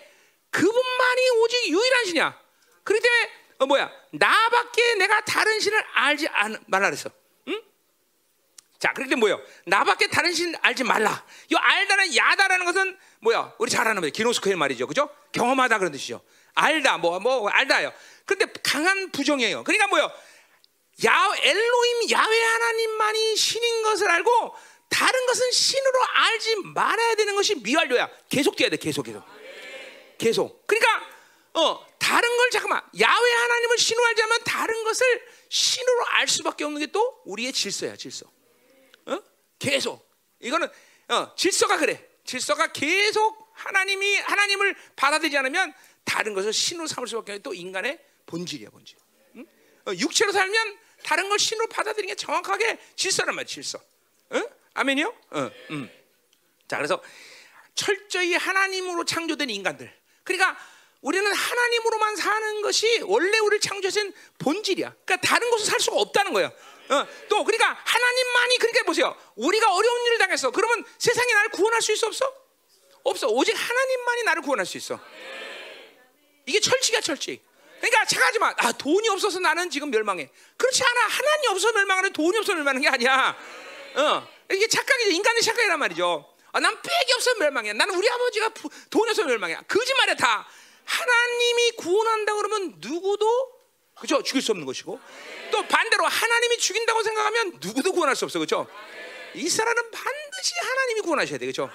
[0.51, 2.42] 그분만이 오직 유일한 신이야.
[2.83, 7.09] 그렇기 때문에 어, 뭐야 나밖에 내가 다른 신을 알지 않, 말라 그랬어.
[7.47, 7.61] 응?
[8.79, 9.45] 자, 그렇기 때문에 뭐요?
[9.65, 11.25] 나밖에 다른 신 알지 말라.
[11.49, 13.53] 이 알다는 야다라는 것은 뭐야?
[13.57, 15.09] 우리 잘 아는 말 기노스코의 말이죠, 그죠?
[15.31, 16.21] 경험하다 그런 뜻이죠.
[16.55, 17.91] 알다, 뭐, 뭐, 알다요.
[18.25, 19.63] 그런데 강한 부정이에요.
[19.63, 20.11] 그러니까 뭐요?
[21.05, 24.55] 야, 엘로임 야외 하나님만이 신인 것을 알고
[24.89, 28.09] 다른 것은 신으로 알지 말아야 되는 것이 미완료야.
[28.29, 29.23] 계속 돼야 돼, 계속, 계속.
[30.19, 30.67] 계속.
[30.67, 31.05] 그러니까,
[31.53, 36.87] 어, 다른 걸 잠깐만, 야외 하나님을 신으로 알자면 다른 것을 신으로 알 수밖에 없는 게
[36.91, 38.29] 또 우리의 질서야, 질서.
[39.05, 39.19] 어?
[39.57, 40.05] 계속.
[40.41, 40.67] 이거는,
[41.07, 42.05] 어, 질서가 그래.
[42.25, 45.73] 질서가 계속 하나님이 하나님을 받아들이지 않으면
[46.03, 48.97] 다른 것을 신으로 삼을 수밖에 없는 또 인간의 본질이야 본질.
[49.37, 49.45] 응?
[49.87, 53.79] 어, 육체로 살면 다른 걸 신으로 받아들이는 게 정확하게 질서란 말이야 질서.
[54.33, 54.45] 응?
[54.73, 55.07] 아멘이요?
[55.31, 55.89] 어, 음.
[56.67, 57.01] 자 그래서
[57.75, 59.93] 철저히 하나님으로 창조된 인간들.
[60.23, 60.57] 그러니까
[61.03, 64.95] 우리는 하나님으로만 사는 것이 원래 우리를 창조하신 본질이야.
[65.05, 66.47] 그러니까 다른 곳을 살 수가 없다는 거야.
[66.47, 69.15] 어, 또 그러니까 하나님만이 그러니까 보세요.
[69.35, 70.51] 우리가 어려운 일을 당했어.
[70.51, 72.33] 그러면 세상이 나를 구원할 수 있어 없어?
[73.03, 73.27] 없어.
[73.27, 74.97] 오직 하나님만이 나를 구원할 수 있어.
[76.45, 77.43] 이게 철칙이야 철칙.
[77.81, 78.53] 그러니까 착하지 마.
[78.57, 80.29] 아 돈이 없어서 나는 지금 멸망해.
[80.55, 81.01] 그렇지 않아.
[81.07, 83.35] 하나님 없어서 멸망하는 돈이 없어서 멸망하는 게 아니야.
[83.95, 85.09] 어 이게 착각이죠.
[85.11, 86.29] 인간의 착각이란 말이죠.
[86.53, 87.73] 아, 난 빽이 없어 멸망해.
[87.73, 89.57] 나는 우리 아버지가 부- 돈이 없어 멸망해.
[89.67, 90.47] 거짓말이야 다.
[90.85, 93.53] 하나님이 구원한다 그러면 누구도
[93.99, 94.21] 그죠?
[94.23, 94.99] 죽일 수 없는 것이고
[95.51, 98.67] 또 반대로 하나님이 죽인다고 생각하면 누구도 구원할 수 없어 그죠?
[99.35, 101.69] 이스라엘은 반드시 하나님이 구원하셔야 돼 그죠?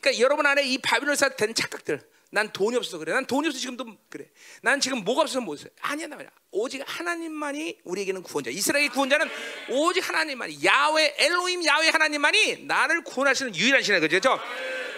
[0.00, 2.00] 그러니까 여러분 안에 이 바빌론사 된 착각들
[2.32, 4.26] 난 돈이 없어서 그래 난 돈이 없어서 지금도 그래
[4.62, 5.66] 난 지금 뭐가 없어서 못 써.
[5.80, 6.30] 아니야 나 말이야.
[6.52, 8.50] 오직 하나님만이 우리에게는 구원자.
[8.50, 9.28] 이스라엘의 구원자는
[9.70, 14.38] 오직 하나님만이 야외 엘로임 야외 하나님만이 나를 구원하시는 유일한 신이야 그죠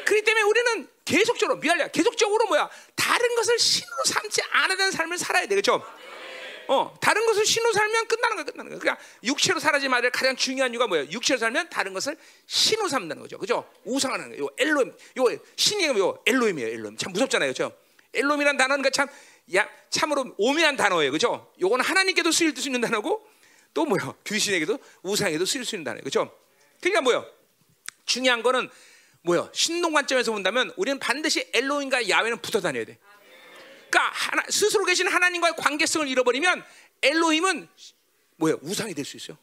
[0.04, 4.42] 그렇기 때문에 우리는 계속적으로 미안해 계속적으로 뭐야 다른 것을 신으로 삼지
[4.76, 5.82] 되는 삶을 살아야 돼 그죠
[6.68, 8.78] 어, 다른 것을 신으로 살면 끝나는 거야, 끝나는 거야.
[8.78, 11.06] 그러니까 육체로 살아지 될 가장 중요한 이유가 뭐예요?
[11.10, 13.36] 육체로 살면 다른 것을 신으로 삼는다는 거죠.
[13.38, 13.68] 그죠?
[13.84, 14.44] 우상하는 거예요.
[14.44, 16.72] 요 엘로임, 요 신이 요 엘로임이에요.
[16.72, 16.96] 엘로임.
[16.96, 17.50] 참 무섭잖아요.
[17.50, 17.76] 그죠?
[18.14, 19.08] 엘로임이라는 단어는 참,
[19.54, 21.12] 야, 참으로 오묘한 단어예요.
[21.12, 21.52] 그죠?
[21.60, 23.28] 요거는 하나님께도 쓰일 수 있는 단어고
[23.74, 24.14] 또 뭐요?
[24.24, 26.04] 귀신에게도 우상에게도 쓰일 수 있는 단어예요.
[26.04, 26.34] 그죠?
[26.80, 27.26] 그러니까 뭐요?
[28.06, 28.70] 중요한 거는
[29.22, 29.50] 뭐요?
[29.54, 32.98] 신동 관점에서 본다면 우리는 반드시 엘로임과 야훼는 붙어 다녀야 돼.
[33.90, 36.64] 그러니까 하나, 스스로 계신 하나님과의 관계성을 잃어버리면
[37.02, 37.68] 엘로힘은
[38.36, 39.36] 뭐야 우상이 될 수 있어요.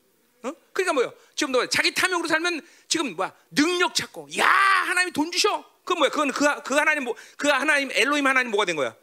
[0.44, 0.52] 어?
[0.74, 5.64] 그러니까 뭐야 지금 너 자기 탐욕으로 살면 지금 뭐야 능력 찾고 야 하나님이 돈 주셔.
[5.86, 8.96] 그 뭐야 그건 그, 그 하나님 뭐 그 하나님 엘로힘 하나님 뭐가 된 거야?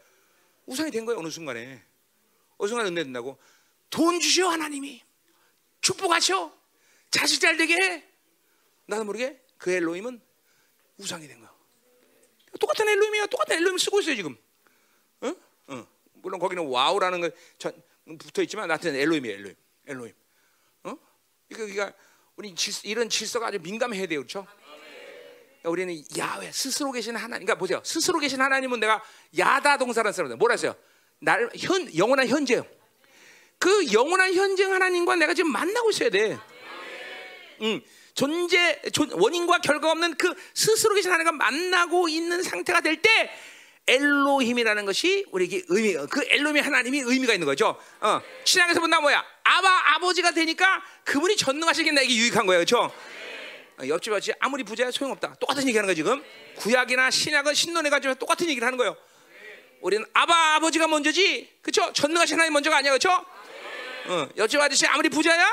[0.66, 1.82] 우상이 된 거야 어느 순간에
[2.58, 3.38] 어느 순간 은혜 된다고
[3.90, 5.02] 돈 주셔 하나님이
[5.80, 6.52] 축복하셔
[7.10, 8.04] 자식 잘 되게 해.
[8.86, 10.20] 나도 모르게 그 엘로힘은
[10.98, 11.54] 우상이 된 거야.
[12.58, 14.36] 똑같은 엘로힘이야 똑같은 엘로힘 쓰고 있어요 지금.
[15.20, 15.34] 어?
[15.68, 15.86] 어.
[16.14, 17.82] 물론 거기는 와우라는 거 전-
[18.18, 18.98] 붙어 있지만 나한테는.
[19.00, 20.12] 엘로힘.
[20.84, 20.90] 어?
[21.50, 21.92] 이거 그러니까
[22.36, 24.46] 우리 질, 이런 질서가 아주 민감해야 돼요, 그렇죠?
[25.60, 27.44] 그러니까 우리는 야훼 스스로 계신 하나님.
[27.46, 29.02] 그러니까 보세요, 스스로 계신 하나님은 내가
[29.36, 30.74] 야다 동사라는 사람들 뭐라 했어요?
[31.18, 32.62] 나를 현 영원한 현재.
[33.58, 36.38] 그 영원한 현재 하나님과 내가 지금 만나고 있어야 돼.
[37.62, 37.80] 음,
[38.16, 43.30] 존재 존- 원인과 결과 없는 그 스스로 계신 하나님과 만나고 있는 상태가 될 때
[43.88, 47.78] 엘로힘이라는 것이 우리에게 의미 그 엘로힘이 하나님이 의미가 있는 거죠.
[48.00, 49.24] 어, 신앙에서 본다 뭐야?
[49.44, 52.90] 아바 아버지가 되니까 그분이 전능하시게 나에게 유익한 거예요, 그렇죠?
[53.78, 55.34] 어, 옆집 아버지 아무리 부자야 소용없다.
[55.38, 56.20] 똑같은 얘기하는 거야 지금.
[56.56, 58.96] 구약이나 신약은 신론에 가지고 똑같은 얘기를 하는 거예요.
[59.82, 61.92] 우리는 아바 아버지가 먼저지, 그렇죠?
[61.92, 63.10] 전능하신 하나님 먼저가 아니야, 그렇죠?
[64.08, 65.46] 어, 옆집 아저씨 아무리 부자야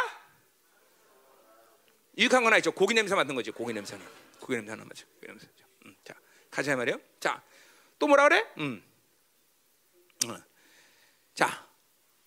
[2.17, 2.71] 유익한 건 아니죠.
[2.71, 3.51] 고기 냄새 맡는 거지.
[3.51, 4.05] 고기 냄새는.
[4.39, 5.05] 고기 냄새 하나 맞죠.
[5.15, 5.47] 고기 냄새.
[5.85, 6.13] 음, 자,
[6.51, 6.99] 가자 말이요.
[7.19, 7.41] 자,
[7.97, 8.45] 또 뭐라 그래?
[8.57, 8.83] 음.
[10.27, 10.37] 어.
[11.33, 11.67] 자,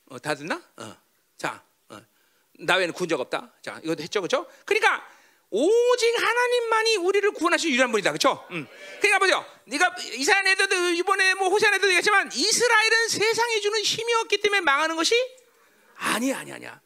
[0.06, 0.62] 어, 다 듣나?
[0.76, 0.96] 어.
[1.36, 2.00] 자, 어.
[2.58, 3.52] 나 외에는 구원 적 없다.
[3.62, 4.48] 자, 이것도 했죠, 그렇죠?
[4.64, 5.06] 그러니까
[5.50, 8.46] 오직 하나님만이 우리를 구원하실 유일한 분이다, 그렇죠?
[8.50, 8.66] 음.
[9.00, 9.46] 그러니까 보죠.
[9.66, 15.14] 네가 이스라엘에도 이번에 뭐 호세안에도 얘기했지만 이스라엘은 세상이 주는 힘이 없기 때문에 망하는 것이
[15.94, 16.80] 아니야, 아니야, 아니야.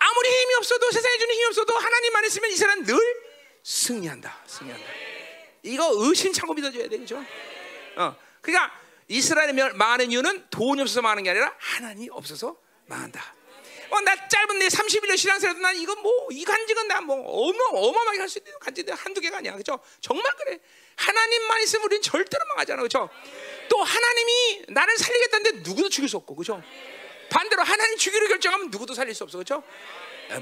[0.00, 2.96] 아무리 힘이 없어도 세상에 주는 힘이 없어도 하나님만 있으면 이 사람은 늘
[3.62, 4.42] 승리한다.
[4.46, 4.86] 승리한다.
[5.62, 7.22] 이거 의심창고 믿어줘야 돼, 그죠?
[7.96, 8.72] 어, 그러니까
[9.08, 13.34] 이스라엘이 멸- 망하는 이유는 돈이 없어서 망하는 게 아니라 하나님이 없어서 망한다.
[13.90, 17.16] 어, 나 짧은 내 31년 신앙생활도 난 이거 뭐 이 간증은 나뭐
[17.48, 19.78] 어마 어마 어마하게 할 수 있는 간증이 한두 개가 아니야, 그죠?
[20.00, 20.58] 정말 그래.
[20.96, 23.10] 하나님만 있으면 우리는 절대로 망하잖아, 그죠?
[23.68, 26.62] 또 하나님이 나를 살리겠다는데 누구도 죽일 수 없고, 그죠?
[27.30, 29.62] 반대로 하나님 죽이를 결정하면 누구도 살릴 수 없어, 그렇죠?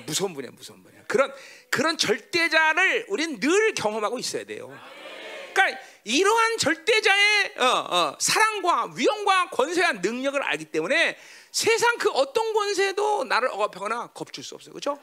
[0.07, 1.03] 무서운 분이야, 무서운 분이야.
[1.07, 1.33] 그런
[1.71, 4.69] 그런 절대자를 우리는 늘 경험하고 있어야 돼요.
[5.55, 11.19] 그러니까 이러한 절대자의 어, 어, 사랑과 위엄과 권세와 능력을 알기 때문에
[11.51, 14.99] 세상 그 어떤 권세도 나를 억압하거나 겁줄 수 없어요, 그렇죠?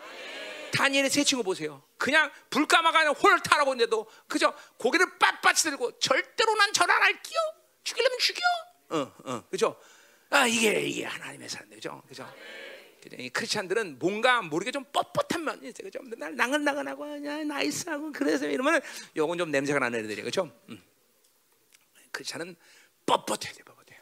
[0.74, 1.82] 다니엘의 세 친구 보세요.
[1.98, 4.54] 그냥 불가마가 홀 타라고 했는데도 그죠?
[4.78, 7.40] 고개를 빳빳이 들고 절대로 난 절 안 할게요.
[7.84, 8.42] 죽이려면 죽여.
[8.90, 9.76] 어, 어, 그죠?
[10.30, 12.02] 아 이게 이게 하나님의 사람들, 그죠?
[12.08, 12.28] 그죠?
[13.18, 16.00] 이 크리스천들은 뭔가 모르게 좀 뻣뻣한 면이 있어요, 그죠?
[16.18, 18.82] 날 나긋나긋하고 그냥 nice하고 그래서 이러면
[19.16, 20.52] 요건 좀 냄새가 나는 애들이에요, 그죠?
[20.70, 20.82] 음.
[22.12, 22.56] 크리스천은
[23.06, 23.96] 뻣뻣해야 돼, 뻣뻣해.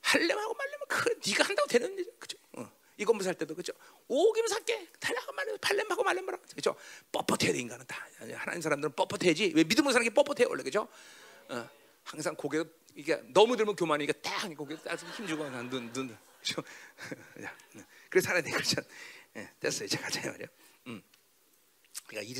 [0.00, 2.38] 할래면 하고 말래면 그 네가 한다고 되는 일이죠, 그죠?
[2.52, 2.70] 어.
[2.96, 3.72] 이 건물 살 때도 그죠?
[4.08, 6.76] 오기면 살게 달라고 말해 팔렘 하고 말렘 말아 그죠?
[7.12, 10.86] 뻣뻣해야 돼 인간은 다 하나님 사람들은 뻣뻣해야지 왜 믿음으로 사는 게 뻣뻣해 원래 그죠?
[11.48, 11.68] 어,
[12.04, 12.62] 항상 고개
[12.94, 16.16] 이게 너무 들면 교만이니까 딱 고개 딱 힘주고 눈눈 눈.
[17.42, 17.56] 야,
[18.10, 18.80] 그래 살아야 돼 그렇죠?
[19.36, 20.46] 예, 됐어요 이제 가 자 말이야.
[20.88, 21.02] 음.
[22.06, 22.34] 그러니까 이-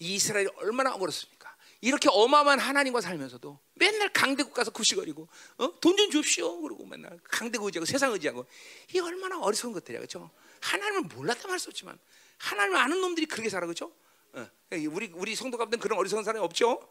[0.00, 1.54] 이 이스라엘이 얼마나 억울했습니까?
[1.80, 5.28] 이렇게 어마어마한 하나님과 살면서도 맨날 강대국 가서 구시거리고
[5.58, 5.80] 어?
[5.80, 8.46] 돈좀 줍시오 그러고 맨날 강대국 의지하고 세상 의지하고
[8.88, 10.30] 이게 얼마나 어리석은 것들이야 그렇죠?
[10.60, 11.98] 하나님을 몰랐다 말수 없지만
[12.38, 13.92] 하나님을 아는 놈들이 그렇게 살아 그렇죠?
[14.32, 14.48] 어.
[14.72, 16.88] 우리 우리 성도 가운데 그런 어리석은 사람이 없죠?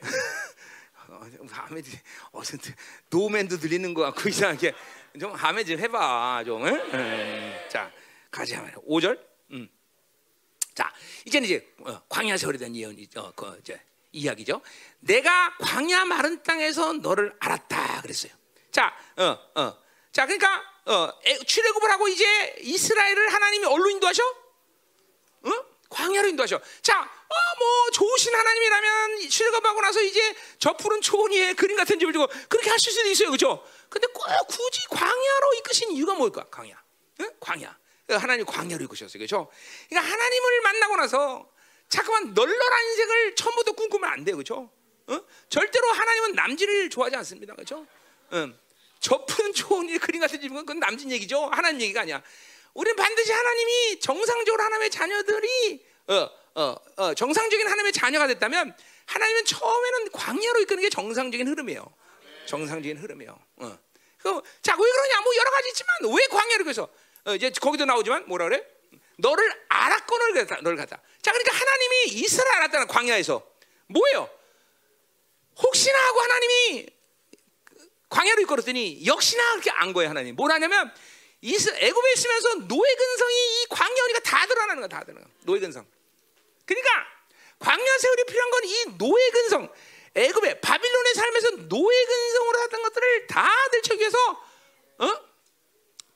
[1.08, 1.82] 어, 좀 하면
[2.32, 2.42] 어,
[3.10, 4.74] 노맨도 들리는 거 같고 이상하게
[5.18, 6.66] 좀 하면 좀 해봐 좀.
[6.66, 6.90] 응?
[6.94, 7.68] 응.
[7.70, 7.90] 자
[8.30, 8.76] 가자 말이야.
[8.86, 9.18] 5절.
[9.52, 9.68] 음.
[10.74, 10.92] 자
[11.24, 13.80] 이제는 이제 어, 광야 세월에 대한 예언이 어, 그 이제
[14.12, 14.60] 이야기죠.
[15.00, 18.32] 내가 광야 마른 땅에서 너를 알았다 그랬어요.
[18.70, 19.78] 자, 어, 어.
[20.12, 24.22] 자 그러니까 어, 애- 출애굽을 하고 이제 이스라엘을 하나님이 어디로 인도하셔?
[24.24, 25.50] 어?
[25.90, 26.60] 광야로 인도하셔.
[26.82, 32.12] 자, 어, 뭐 좋으신 하나님이라면 출애굽하고 나서 이제 저 푸른 초원 위에 그림 같은 집을
[32.12, 33.64] 주고 그렇게 하실 수도 있어요, 그렇죠?
[33.88, 36.46] 근데 꼭 굳이 광야로 이끄신 이유가 뭘까?
[36.50, 36.82] 광야,
[37.20, 37.30] 응?
[37.40, 37.78] 광야.
[38.10, 39.50] 어, 하나님 광야로 이끄셨어요, 그렇죠?
[39.88, 41.50] 그러니까 하나님을 만나고 나서
[41.88, 44.70] 자꾸만 널널한 인생을 처음부터 꿈꾸면 안 돼요, 그렇죠?
[45.06, 45.20] 어?
[45.48, 47.86] 절대로 하나님은 남진을 좋아하지 않습니다, 그렇죠?
[48.32, 48.58] 응.
[49.00, 52.22] 저 푸른 초원 위에 그림 같은 집은 그건 남진 얘기죠, 하나님 얘기가 아니야.
[52.74, 60.10] 우리는 반드시 하나님이 정상적으로 하나님의 자녀들이 어, 어, 어, 정상적인 하나님의 자녀가 됐다면 하나님은 처음에는
[60.10, 61.86] 광야로 이끄는 게 정상적인 흐름이에요.
[62.46, 63.38] 정상적인 흐름이에요.
[63.58, 63.78] 어.
[64.18, 65.20] 그, 자, 왜 그러냐?
[65.20, 66.88] 뭐 여러 가지 있지만 왜 광야로 그래서
[67.26, 68.66] 어, 이제 거기도 나오지만 뭐라 그래?
[69.18, 71.00] 너를 알았거늘 갖다 너를 갖다.
[71.22, 73.46] 자, 그러니까 하나님이 이스라엘 알았다는 광야에서
[73.86, 74.28] 뭐예요?
[75.58, 76.86] 혹시나 하고 하나님이
[78.08, 80.34] 광야로 이끌었더니 역시나 그렇게 안 거예요 하나님.
[80.34, 80.92] 뭘 하냐면
[81.40, 85.24] 이스 애굽에 있으면서 노예 근성이 이 광야니까 다 드러나는 거야 다 드러나.
[85.44, 85.86] 노예 근성.
[86.68, 87.06] 그러니까
[87.58, 89.72] 광야 세월이 필요한 건 이 노예 근성.
[90.14, 94.18] 애굽에 바빌론에 살면서 노예 근성으로 살던 것들을 다 들추기 위해서
[94.98, 95.12] 어?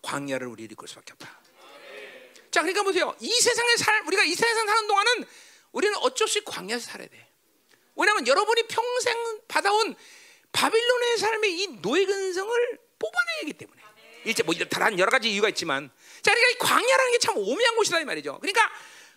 [0.03, 1.41] 광야를 우리 이끌 수밖에 없다.
[2.51, 3.15] 자, 그러니까 보세요.
[3.21, 5.25] 이 세상에 살 우리가 이 세상 사는 동안은
[5.73, 7.29] 우리는 어쩔 수 없이 광야에서 살아야 돼.
[7.97, 9.95] 왜냐하면 여러분이 평생 받아온
[10.53, 13.83] 바빌론의 삶의 이 노예 근성을 뽑아내야 하기 때문에.
[14.25, 15.91] 일제 뭐 다른 여러 가지 이유가 있지만,
[16.23, 18.39] 자, 그러니까 이 광야라는 게 참 오묘한 곳이다 이 말이죠.
[18.41, 18.71] 그러니까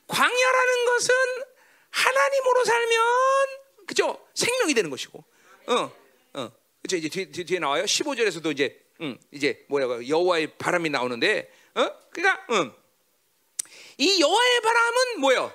[0.08, 1.16] 광야라는 것은
[1.89, 3.06] 하나님으로 살면
[3.88, 5.24] 그죠 생명이 되는 것이고,
[5.68, 5.91] 어,
[6.34, 6.51] 어,
[6.82, 7.84] 그죠 이제 뒤, 뒤, 뒤에 나와요.
[7.84, 12.74] 15절에서도 이제, 음, 이제 뭐라고 여호와의 바람이 나오는데, 어, 그러니까, 음,
[13.97, 15.53] 이 여호와의 바람은 뭐요?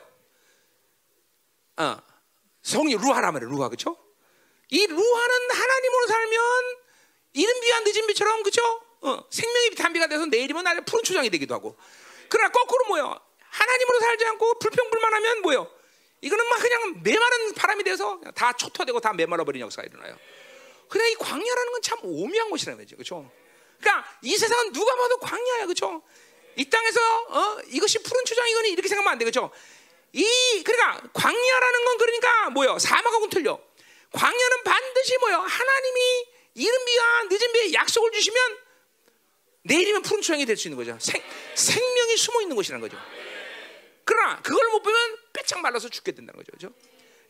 [1.76, 1.96] 어,
[2.62, 3.50] 성이 루하라 말이에요.
[3.50, 3.96] 루하 그렇죠?
[4.68, 6.40] 이 루하는 하나님으로 살면
[7.32, 8.62] 이른 비와 늦은 비처럼 그렇죠?
[9.02, 11.76] 어, 생명의 단비가 돼서 내일이면 날에 푸른 초장이 되기도 하고.
[12.28, 13.20] 그러나 거꾸로 뭐요?
[13.50, 15.70] 하나님으로 살지 않고 불평불만하면 뭐요?
[16.22, 20.16] 이거는 막 그냥 메마른 바람이 돼서 다 초토되고 다 메말라 버리는 역사가 일어나요.
[20.88, 23.30] 그냥 이 광야라는 건 참 오묘한 곳이라는 거죠, 그렇죠?
[23.80, 26.02] 그러니까 이 세상은 누가 봐도 광야야, 그렇죠?
[26.56, 29.50] 이 땅에서 어, 이것이 푸른 초장 이거니 이렇게 생각하면 안 돼, 그렇죠?
[30.12, 32.78] 이 그러니까 광야라는 건 그러니까 뭐요?
[32.78, 33.58] 사막하고는 틀려.
[34.12, 35.36] 광야는 반드시 뭐요?
[35.38, 38.58] 하나님이 이른 비와 늦은 비에 약속을 주시면
[39.62, 40.98] 내일이면 푸른 초장이 될 수 있는 거죠.
[41.00, 41.22] 생,
[41.54, 43.00] 생명이 숨어 있는 곳이라는 거죠.
[44.10, 46.50] 그러나 그걸 못 보면 빼짝 말라서 죽게 된다는 거죠.
[46.50, 46.74] 그죠?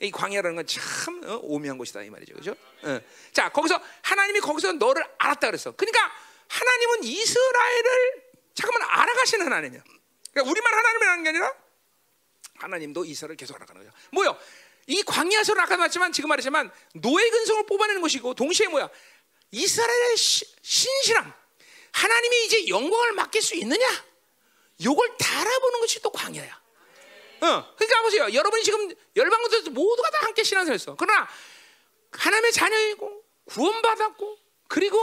[0.01, 2.35] 이 광야라는 건참 어, 오묘한 곳이다 이 말이죠.
[2.35, 2.57] 그죠?
[2.83, 3.00] 어.
[3.34, 5.72] 자, 거기서 하나님이 거기서 너를 알았다 그랬어.
[5.72, 6.11] 그러니까
[6.49, 8.22] 하나님은 이스라엘을
[8.54, 9.83] 잠깐만 알아가시는 하나님이야.
[10.33, 11.54] 그러니까 우리만 하나님을 하는 게 아니라
[12.54, 13.95] 하나님도 이스라엘을 계속 알아가는 거죠.
[14.13, 14.38] 뭐요?
[14.87, 18.88] 이 광야에서는 아까 말했지만 지금 말했지만 노예 근성을 뽑아내는 것이고 동시에 뭐야?
[19.50, 21.30] 이스라엘의 시, 신실함.
[21.92, 23.87] 하나님이 이제 영광을 맡길 수 있느냐?
[24.83, 26.59] 요걸 달아보는 것이 또 광야야.
[27.42, 28.33] 어, 그러니까 보세요.
[28.33, 30.96] 여러분이 지금 열방들에서 모두가 다 함께 신앙생활했어.
[30.96, 31.29] 그러나
[32.12, 34.38] 하나님의 자녀이고 구원받았고
[34.68, 34.99] 그리고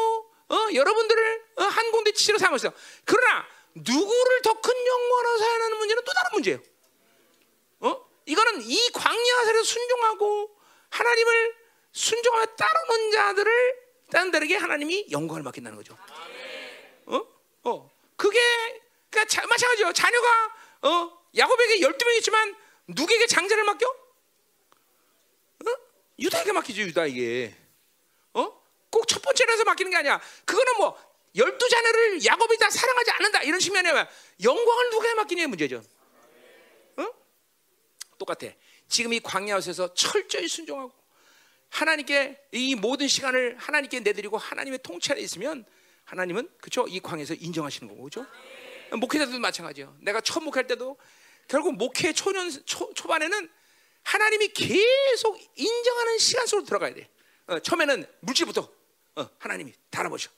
[0.49, 2.71] 어, 여러분들을 어, 한 공대 치로 삼았어요.
[3.05, 3.45] 그러나
[3.75, 6.59] 누구를 더 큰 영광으로 사용하는 문제는 또 다른 문제예요.
[7.81, 8.05] 어?
[8.25, 10.57] 이거는 이 광야에서 순종하고
[10.89, 11.55] 하나님을
[11.91, 13.75] 순종하며 따르는 자들을
[14.11, 15.97] 다른 데에게 하나님이 영광을 맡긴다는 거죠.
[17.05, 17.21] 어?
[17.63, 17.91] 어.
[18.15, 18.39] 그게
[19.09, 19.93] 그러니까 자, 마찬가지죠.
[19.93, 21.16] 자녀가 어?
[21.35, 22.55] 야곱에게 12명 있지만
[22.87, 23.87] 누구에게 장자를 맡겨?
[23.87, 25.69] 어?
[26.19, 27.55] 유다에게 맡기죠, 유다에게.
[28.33, 28.61] 어?
[28.89, 30.21] 꼭 첫 번째라서 맡기는 게 아니야.
[30.45, 30.97] 그거는 뭐
[31.35, 34.07] 열두 자녀를 야곱이 다 사랑하지 않는다 이런 식이 아니라
[34.43, 35.83] 영광을 누구에게 맡기냐의 문제죠.
[36.97, 37.05] 어?
[38.17, 38.47] 똑같아.
[38.87, 40.91] 지금 이 광야에서 철저히 순종하고
[41.69, 45.65] 하나님께 이 모든 시간을 하나님께 내드리고 하나님의 통찰에 있으면
[46.05, 46.85] 하나님은 그죠?
[46.87, 48.25] 이 광야에서 인정하시는 거고 그죠?
[48.91, 49.95] 목회자들도 마찬가지예요.
[49.99, 50.97] 내가 처음 목할 때도
[51.47, 53.49] 결국 목회 초년 초, 초반에는
[54.03, 57.09] 하나님이 계속 인정하는 시간 속으로 들어가야 돼.
[57.47, 58.69] 어, 처음에는 물질부터
[59.15, 60.29] 어, 하나님이 달아보셔.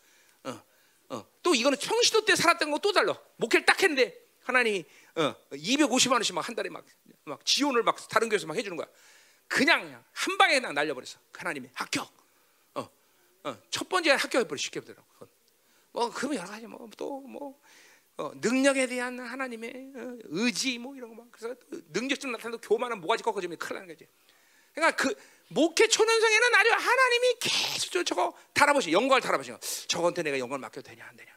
[0.43, 0.63] 어,
[1.09, 1.25] 어.
[1.43, 3.19] 또 이거는 평시도 때 살았던 거또 달라.
[3.37, 6.85] 목회를 딱 했는데 하나님이 어, 250만 원씩 막 한 달에 막,
[7.25, 8.87] 막 지원을 막 다른 교회에서 막 해주는 거야.
[9.47, 11.19] 그냥, 그냥 한 방에 그냥 날려버렸어.
[11.33, 12.11] 하나님이 합격.
[12.75, 12.89] 어,
[13.43, 15.09] 어, 첫 번째 합격해버려 쉽게 보더라고.
[15.91, 17.59] 뭐 그러면 여러 가지 뭐또뭐
[18.19, 21.27] 어, 능력에 대한 하나님의 어, 의지 뭐 이런 거 막.
[21.31, 21.55] 그래서
[21.93, 24.05] 능력증 나타나도 교만은 모가지 꺾어지면 큰일 나는 거지.
[24.73, 25.15] 그러니까 그
[25.47, 29.53] 목회 초년생에는 아주 하나님이 계속 저- 저거 달아보시 영광을 달아보시
[29.87, 31.31] 저건한테 내가 영광을 맡겨도 되냐 안 되냐.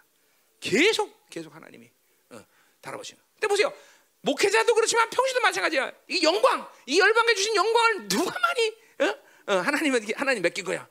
[0.59, 1.89] 계속 계속 하나님이
[2.31, 2.45] 어,
[2.81, 3.73] 달아보시는 근데 보세요.
[4.23, 5.93] 목회자도 그렇지만 평시도 마찬가지야.
[6.09, 8.77] 이 영광 이 열방에 주신 영광을 누가 많이
[9.11, 9.53] 어?
[9.53, 10.89] 어, 하나님은 하나님 맡긴 거야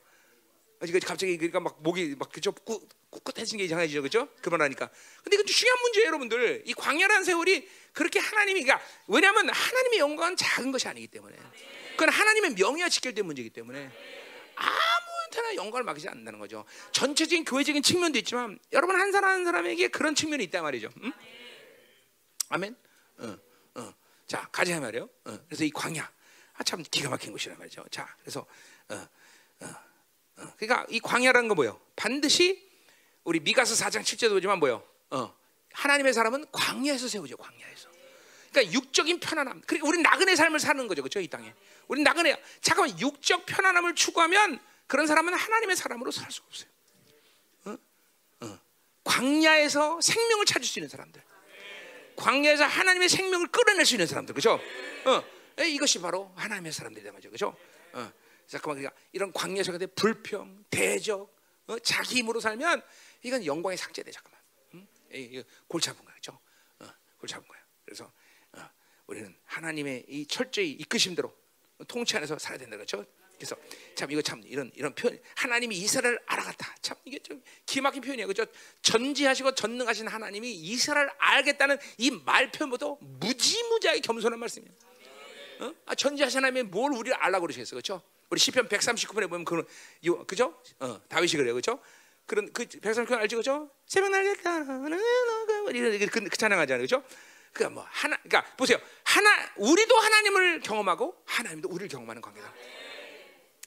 [0.88, 4.02] 이거 갑자기 그러니까 막 목이 막 그죠 꾸- 꿋꿋해진 게 이상해지죠.
[4.02, 4.90] 그죠 그만하니까.
[5.24, 6.64] 근데 이건 중요한 문제예요 여러분들.
[6.66, 11.36] 이 광야라는 세월이 그렇게 하나님이 그러니까 왜냐하면 하나님의 영광은 작은 것이 아니기 때문에.
[11.92, 13.92] 그건 하나님의 명예와 직결된 문제이기 때문에
[14.56, 16.66] 아무한테나 영광을 맡기지 않는다는 거죠.
[16.94, 20.90] 전체적인 교회적인 측면도 있지만 여러분 한 사람 한 사람에게 그런 측면이 있단 말이죠.
[21.04, 21.12] 응?
[22.50, 22.76] 아멘?
[23.20, 23.38] 어,
[23.76, 23.94] 어.
[24.26, 25.04] 자 가자 말이요.
[25.26, 26.12] 어, 그래서 이 광야.
[26.54, 27.86] 아, 참 기가 막힌 곳이란 말이죠.
[27.92, 28.46] 자 그래서
[28.90, 29.08] 어,
[29.62, 29.76] 어,
[30.58, 31.80] 그러니까 이 광야라는 건 뭐예요?
[31.96, 32.70] 반드시
[33.24, 34.84] 우리 미가서 4장 7절도 보지만 뭐예요?
[35.12, 35.34] 어,
[35.74, 37.38] 하나님의 사람은 광야에서 세우죠.
[37.38, 37.90] 광야에서.
[38.52, 39.62] 그러니까 육적인 편안함.
[39.66, 41.02] 그러니까 우리 나그네 삶을 사는 거죠.
[41.02, 41.20] 그렇죠?
[41.20, 41.54] 이 땅에.
[41.88, 46.70] 우리 나그네 잠깐만 육적 편안함을 추구하면 그런 사람은 하나님의 사람으로 살 수가 없어요.
[47.66, 48.46] 어?
[48.46, 48.60] 어.
[49.04, 51.22] 광야에서 생명을 찾을 수 있는 사람들.
[52.18, 54.34] 광야에서 하나님의 생명을 끌어낼 수 있는 사람들.
[54.34, 54.60] 그렇죠?
[55.06, 55.24] 어.
[55.60, 57.30] 에, 이것이 바로 하나님의 사람들이란 말이죠.
[57.30, 57.56] 그렇죠?
[57.94, 58.12] 어.
[58.48, 61.34] 잠깐만 그러니까 이런 광야 속에 불평, 대적,
[61.68, 61.80] 어?
[61.80, 62.82] 자기 힘으로 살면
[63.24, 64.40] 이건 영광의 상제돼 잠깐만.
[64.74, 64.88] 음?
[65.14, 66.38] 이- 이 골치 아픈 그렇죠?
[66.80, 66.88] 어,
[67.18, 67.60] 골치 아픈 거야.
[67.86, 68.12] 그래서
[68.54, 68.70] 어,
[69.08, 71.34] 우리는 하나님의 이 철저히 이끄심대로
[71.88, 73.06] 통치 안에서 살아야 된다, 그렇죠?
[73.36, 73.56] 그래서
[73.96, 76.76] 참 이거 참 이런 이런 표현 하나님이 이스라엘을 알아갔다.
[76.84, 78.46] 참 이게 좀 기막힌 표현이에요, 그렇죠?
[78.84, 84.72] 전지하시고 전능하신 하나님이 이스라엘을 알겠다는 이 말 표현보다 무지무지하게 겸손한 말씀이에요.
[85.62, 85.74] 어?
[85.88, 88.04] 아, 전지하신 하나님이 뭘 우리를 알라고 그러시겠어요, 그렇죠?
[88.32, 89.66] 우리 시편 139편에 보면 그런
[90.06, 90.58] 요 그죠?
[90.80, 91.82] 어, 다윗이 그래요, 그죠?
[92.26, 93.70] 그런 그 139편 알죠, 그죠?
[93.86, 94.60] 새벽 날겠다,
[95.72, 97.04] 이런 그, 그 찬양하잖아요, 그죠?
[97.52, 102.54] 그러니까 뭐 하나, 그러니까 보세요, 하나 우리도 하나님을 경험하고 하나님도 우리를 경험하는 관계다.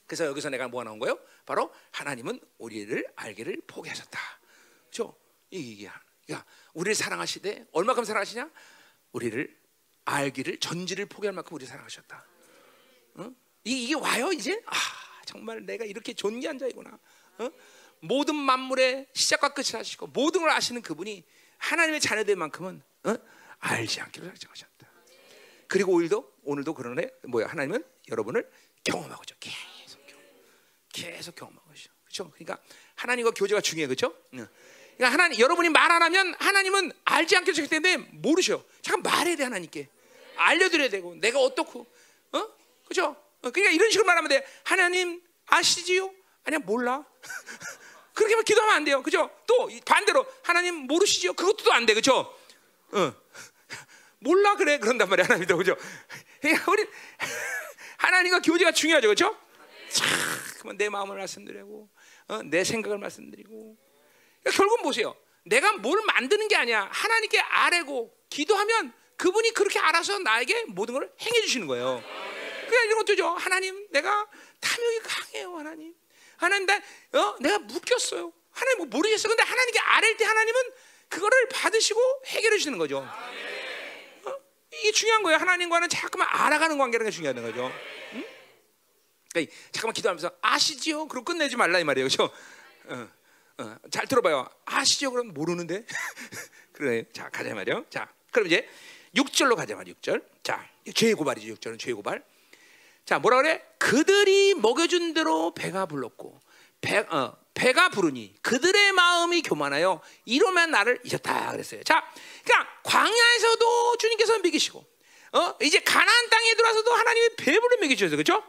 [0.06, 1.18] 그래서 여기서 내가 뭐가 나온 거예요?
[1.44, 4.18] 바로 하나님은 우리를 알기를 포기하셨다.
[4.86, 5.14] 그죠?
[5.50, 5.90] 이게
[6.24, 8.50] 그러니까 우리를 사랑하시되 얼마큼 사랑하시냐?
[9.12, 9.54] 우리를
[10.06, 12.24] 알기를 전지를 포기할 만큼 우리 사랑하셨다.
[13.16, 13.43] 어?
[13.64, 14.60] 이, 이게 와요 이제?
[14.66, 14.74] 아
[15.24, 16.98] 정말 내가 이렇게 존귀한 자이구나.
[17.38, 17.50] 어?
[18.00, 21.24] 모든 만물의 시작과 끝을 아시고 모든 걸 아시는 그분이
[21.58, 23.14] 하나님의 자녀될 만큼은 어?
[23.60, 24.86] 알지 않기로 작정하셨다.
[25.68, 28.48] 그리고 오늘도 오늘도 그러네 뭐야 하나님은 여러분을
[28.84, 29.34] 경험하고 있죠.
[29.40, 30.24] 계속 경험,
[30.92, 31.90] 계속 경험하고 있죠.
[32.04, 32.30] 그렇죠?
[32.32, 32.58] 그러니까
[32.96, 34.14] 하나님과 교제가 중요해, 그렇죠?
[34.34, 34.46] 응.
[34.96, 38.62] 그러니까 하나님 여러분이 말 안 하면 하나님은 알지 않게 되기 때문에 모르셔.
[38.82, 39.88] 잠깐 말해야 돼 하나님께
[40.36, 41.86] 알려드려야 되고 내가 어떻고,
[42.32, 42.48] 어,
[42.84, 43.16] 그렇죠?
[43.44, 44.46] 어, 그러니까 이런 식으로 말하면 돼.
[44.64, 46.10] 하나님 아시지요?
[46.44, 47.04] 아니야 몰라.
[48.14, 49.30] 그렇게만 기도하면 안 돼요, 그죠?
[49.46, 51.34] 또 반대로 하나님 모르시죠?
[51.34, 52.34] 그것도 안 돼, 그죠?
[52.92, 53.12] 어.
[54.20, 55.76] 몰라 그래 그런단 말이야 하나님도 그죠?
[56.40, 56.86] 그러니까 우리
[57.98, 59.36] 하나님과 교제가 중요하죠, 그죠?
[59.90, 61.90] 참, 내 마음을 말씀드리고
[62.28, 63.76] 어, 내 생각을 말씀드리고
[64.40, 65.14] 그러니까 결국 보세요.
[65.44, 66.88] 내가 뭘 만드는 게 아니야.
[66.90, 72.02] 하나님께 아뢰고 기도하면 그분이 그렇게 알아서 나에게 모든 걸 행해 주시는 거예요.
[72.66, 73.28] 그러니까 이런 것도죠.
[73.28, 74.26] 하나님, 내가
[74.60, 75.94] 탐욕이 강해요, 하나님.
[76.36, 76.76] 하나님, 나,
[77.12, 78.32] 어, 내가 묶였어요.
[78.50, 79.28] 하나님 뭐 모르겠어.
[79.28, 80.62] 근데 하나님께 아랠 때 하나님은
[81.08, 82.98] 그거를 받으시고 해결해 주시는 거죠.
[82.98, 84.34] 어?
[84.72, 85.38] 이게 중요한 거예요.
[85.38, 87.70] 하나님과는 자꾸만 알아가는 관계라는 게 중요한 거죠.
[88.14, 88.24] 응?
[89.32, 91.08] 그러니까 잠깐만 기도하면서 아시지요?
[91.08, 92.08] 그럼 끝내지 말라 이 말이에요.
[92.08, 92.32] 그렇죠?
[92.86, 93.08] 어,
[93.58, 94.48] 어, 잘 들어봐요.
[94.64, 95.10] 아시죠?
[95.10, 95.84] 그럼 모르는데.
[96.72, 97.04] 그래.
[97.12, 97.86] 자, 가자 말이요.
[97.90, 98.68] 자, 그럼 이제
[99.16, 99.94] 6절로 가자 말이요.
[99.96, 100.24] 6절.
[100.42, 101.54] 자, 죄의 고발이죠.
[101.54, 102.24] 6절은 죄의 고발.
[103.04, 103.62] 자, 뭐라 그래?
[103.78, 106.40] 그들이 먹여준 대로 배가 불렀고
[106.80, 111.82] 배, 어, 배가 부르니 그들의 마음이 교만하여 이러면 나를 잊었다 그랬어요.
[111.82, 112.04] 자,
[112.44, 114.84] 그러니까 광야에서도 주님께서 먹이시고,
[115.32, 118.42] 어 이제 가나안 땅에 들어와서도 하나님이 배불리 먹이셔서 그렇죠?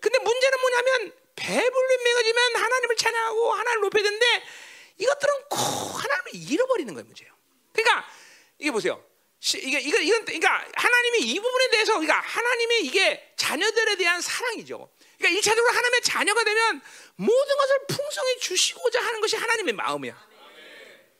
[0.00, 4.42] 근데 문제는 뭐냐면 배불리 먹여지면 하나님을 찬양하고 하나님을 높여야 되는데
[4.98, 5.58] 이것들은 꼭
[6.04, 7.32] 하나님을 잃어버리는 거예요 문제예요.
[7.72, 8.06] 그러니까
[8.58, 9.02] 이게 보세요.
[9.54, 14.90] 이게 이건 이건 그러니까 하나님이 이 부분에 대해서 그러니까 하나님의 이게 자녀들에 대한 사랑이죠.
[15.16, 16.80] 그러니까 일차적으로 하나님의 자녀가 되면
[17.16, 20.28] 모든 것을 풍성히 주시고자 하는 것이 하나님의 마음이야.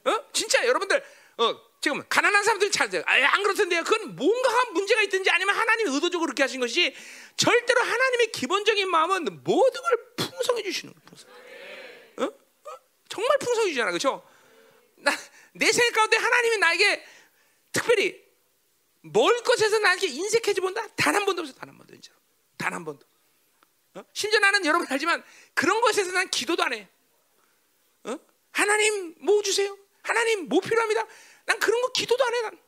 [0.05, 0.25] 어?
[0.33, 1.05] 진짜 여러분들
[1.39, 3.03] 어, 지금 가난한 사람들 찾아요.
[3.07, 3.85] 안 그렇던데요.
[3.85, 6.95] 그건 뭔가 문제가 있든지 아니면 하나님이 의도적으로 그렇게 하신 것이
[7.37, 11.05] 절대로 하나님의 기본적인 마음은 모든 걸 풍성해 주시는 거예요.
[11.07, 11.31] 풍성.
[12.19, 12.25] 어?
[12.25, 12.79] 어?
[13.09, 13.91] 정말 풍성해 주잖아.
[13.93, 14.29] 그렇죠?
[14.97, 15.13] 나,
[15.53, 17.05] 내 생각 가운데 하나님이 나에게
[17.73, 18.27] 특별히
[19.03, 20.87] 멀 것에서 나에게 인색해지 본다.
[20.97, 22.13] 단 한 번도 없어, 단 한 번도 진짜,
[22.57, 23.07] 단 한 번도.
[23.95, 24.05] 어?
[24.13, 25.23] 심지어 나는 여러분 알지만
[25.55, 26.89] 그런 것에서 난 기도도 안 해.
[28.05, 28.19] 어?
[28.53, 29.77] 하나님 뭐 주세요?
[30.03, 31.07] 하나님 뭐 필요합니다?
[31.47, 32.41] 난 그런 거 기도도 안 해.
[32.43, 32.59] 난.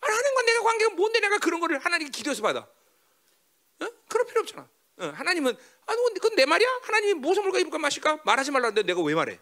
[0.00, 2.60] 하나님과 내가 관계가 뭔데 내가 그런 거를 하나님께 기도해서 받아?
[2.60, 3.86] 어?
[4.08, 4.68] 그럴 필요 없잖아.
[4.98, 6.68] 어, 하나님은 아, 그건 내 말이야?
[6.82, 9.38] 하나님이 무슨 물과 입을까 마실까 말하지 말라는데 내가 왜 말해?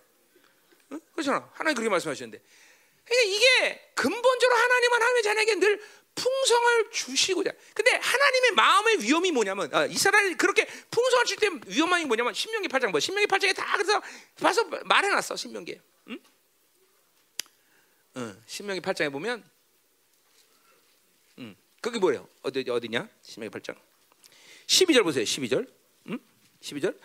[0.90, 0.98] 어?
[1.12, 1.48] 그렇잖아.
[1.54, 2.42] 하나님 그렇게 말씀하시는데.
[3.08, 5.82] 그러니까 이게 근본적으로 하나님은 하나님의 자녀에게 늘
[6.14, 7.52] 풍성을 주시고자.
[7.74, 12.68] 근데 하나님의 마음의 위험이 뭐냐면 아, 이스라엘이 그렇게 풍성을 줄 때 위험한 게 뭐냐면 신명기
[12.68, 14.02] 8장 뭐 신명기 8장에 다 그래서
[14.40, 15.80] 봐서 말해놨어 신명기에.
[16.08, 16.18] 응?
[18.16, 19.48] 응, 신명기 8장에 보면
[21.38, 22.28] 응, 거기 뭐예요?
[22.42, 23.08] 어디 어디냐?
[23.22, 23.76] 신명기 8장.
[24.66, 25.24] 12절 보세요.
[25.24, 25.70] 12절.
[26.08, 26.18] 응?
[26.62, 26.98] 12절.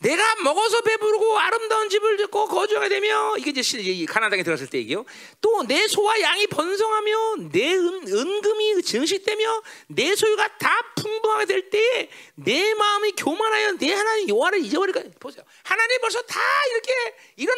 [0.00, 5.04] 내가 먹어서 배부르고 아름다운 집을 짓고 거주하게 되며 이게 이제 가나안 땅에 들어갔을 때 얘기요.
[5.40, 12.10] 또 내 소와 양이 번성하며 내 은, 은금이 증식되며 내 소유가 다 풍부하게 될 때에
[12.34, 15.42] 내 마음이 교만하여 내 하나님 여호와를 잊어버릴까 보세요.
[15.62, 16.40] 하나님 벌써 다
[16.72, 16.92] 이렇게
[17.36, 17.56] 이런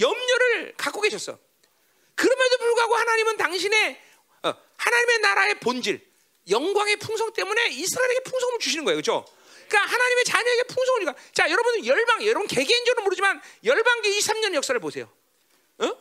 [0.00, 1.38] 염려를 갖고 계셨어.
[2.14, 4.00] 그럼에도 불구하고 하나님은 당신의
[4.44, 6.00] 어, 하나님의 나라의 본질,
[6.48, 9.26] 영광의 풍성 때문에 이스라엘에게 풍성을 주시는 거예요, 그렇죠?
[9.68, 15.10] 그러니까 하나님의 자녀에게 풍성을 주니까 자 여러분 열방 여러분 개개인적으로 모르지만 열방계 23년 역사를 보세요.
[15.78, 15.96] 어?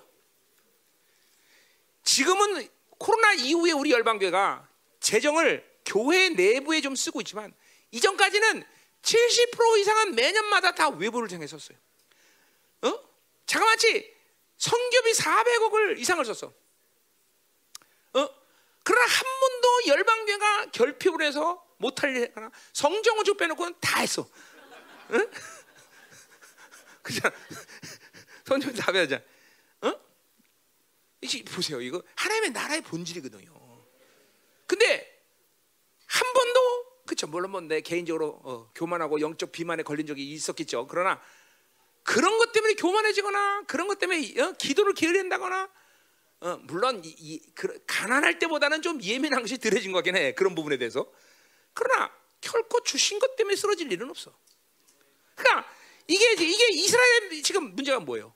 [2.04, 4.68] 지금은 코로나 이후에 우리 열방교회가
[5.00, 7.54] 재정을 교회 내부에 좀 쓰고 있지만
[7.92, 8.64] 이전까지는
[9.02, 11.78] 70% 이상은 매년마다 다 외부를 통했었어요.
[12.82, 13.00] 어?
[13.46, 14.14] 자그마치
[14.58, 16.54] 성교비 400억을 이상을 썼어.
[18.14, 18.30] 어?
[18.84, 24.28] 그러나 한 번도 열방교회가 결핍을 해서 못할 일 하나 성정을 빼놓고는 다 했어.
[25.12, 25.30] 응?
[27.02, 27.36] 그잖아.
[28.46, 29.22] 성정 다 배우자.
[29.82, 29.94] 어?
[31.22, 31.82] 이 보세요.
[31.82, 33.54] 이거 하나님의 나라의 본질이거든요.
[34.68, 35.22] 근데
[36.08, 40.88] 한 번도 그쵸 물론 뭐 내 개인적으로 어, 교만하고 영적 비만에 걸린 적이 있었겠죠.
[40.88, 41.22] 그러나
[42.04, 45.70] 그런 것 때문에 교만해지거나 그런 것 때문에 어, 기도를 게으른다거나
[46.42, 50.78] 어, 물론 이, 이, 그, 가난할 때보다는 좀 예민한 것이 덜해진 거긴 해 그런 부분에
[50.78, 51.12] 대해서
[51.76, 52.12] 그러나
[52.42, 54.36] 결코 주신 것 때문에 쓰러질 일은 없어.
[55.36, 55.70] 그러니까
[56.08, 58.34] 이게 이게 이스라엘 지금 문제가 뭐예요?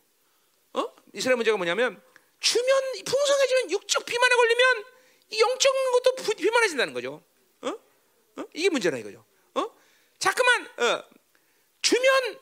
[0.74, 0.94] 어?
[1.14, 2.00] 이스라엘 문제가 뭐냐면
[2.40, 4.86] 주면 풍성해지면 육적 비만에 걸리면
[5.32, 7.24] 이 영적 것도 비만해진다는 거죠.
[7.62, 7.70] 어?
[7.70, 8.46] 어?
[8.54, 9.26] 이게 문제라 이거죠.
[9.56, 9.72] 어?
[10.20, 11.04] 자꾸만 어,
[11.82, 12.40] 주면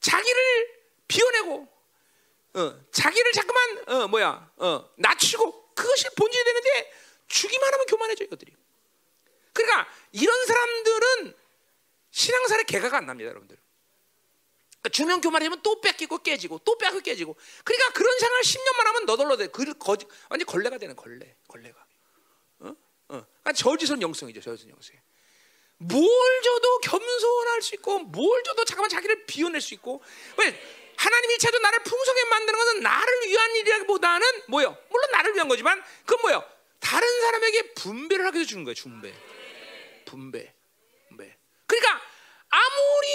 [0.00, 1.68] 자기를 비워내고
[2.54, 6.92] 어, 자기를 자꾸만 어, 뭐야 어, 낮추고 그것이 본질이 되는데
[7.28, 8.52] 주기만 하면 교만해져 이것들이.
[9.52, 11.34] 그러니까 이런 사람들은
[12.10, 13.56] 신앙사의 개가가 안 납니다, 여러분들.
[14.82, 17.36] 그러니까 주면 교만하면 또 뺏기고 깨지고 또 뺏고 깨지고.
[17.64, 19.46] 그러니까 그런 생활 10년만 하면 너덜너 돼.
[19.46, 21.86] 그 거지 완전 걸레가 되는 걸레, 걸레가.
[22.60, 22.68] 어?
[22.68, 22.74] 어.
[23.08, 24.96] 그러니까 저지선 영성이죠, 저지선 영성.
[25.78, 26.08] 뭘
[26.42, 30.02] 줘도 겸손할 수 있고, 뭘 줘도 잠깐만 자기를 비워낼 수 있고.
[30.38, 30.82] 왜?
[30.96, 34.76] 하나님 일체도 나를 풍성하게 만드는 것은 나를 위한 일이라기보다는 뭐요?
[34.90, 36.44] 물론 나를 위한 거지만 그건 뭐요?
[36.78, 39.12] 다른 사람에게 분배를 하게 해주는 거예요, 분배.
[40.12, 40.54] 분배.
[41.08, 41.34] 분배.
[41.66, 42.00] 그러니까
[42.50, 43.08] 아무리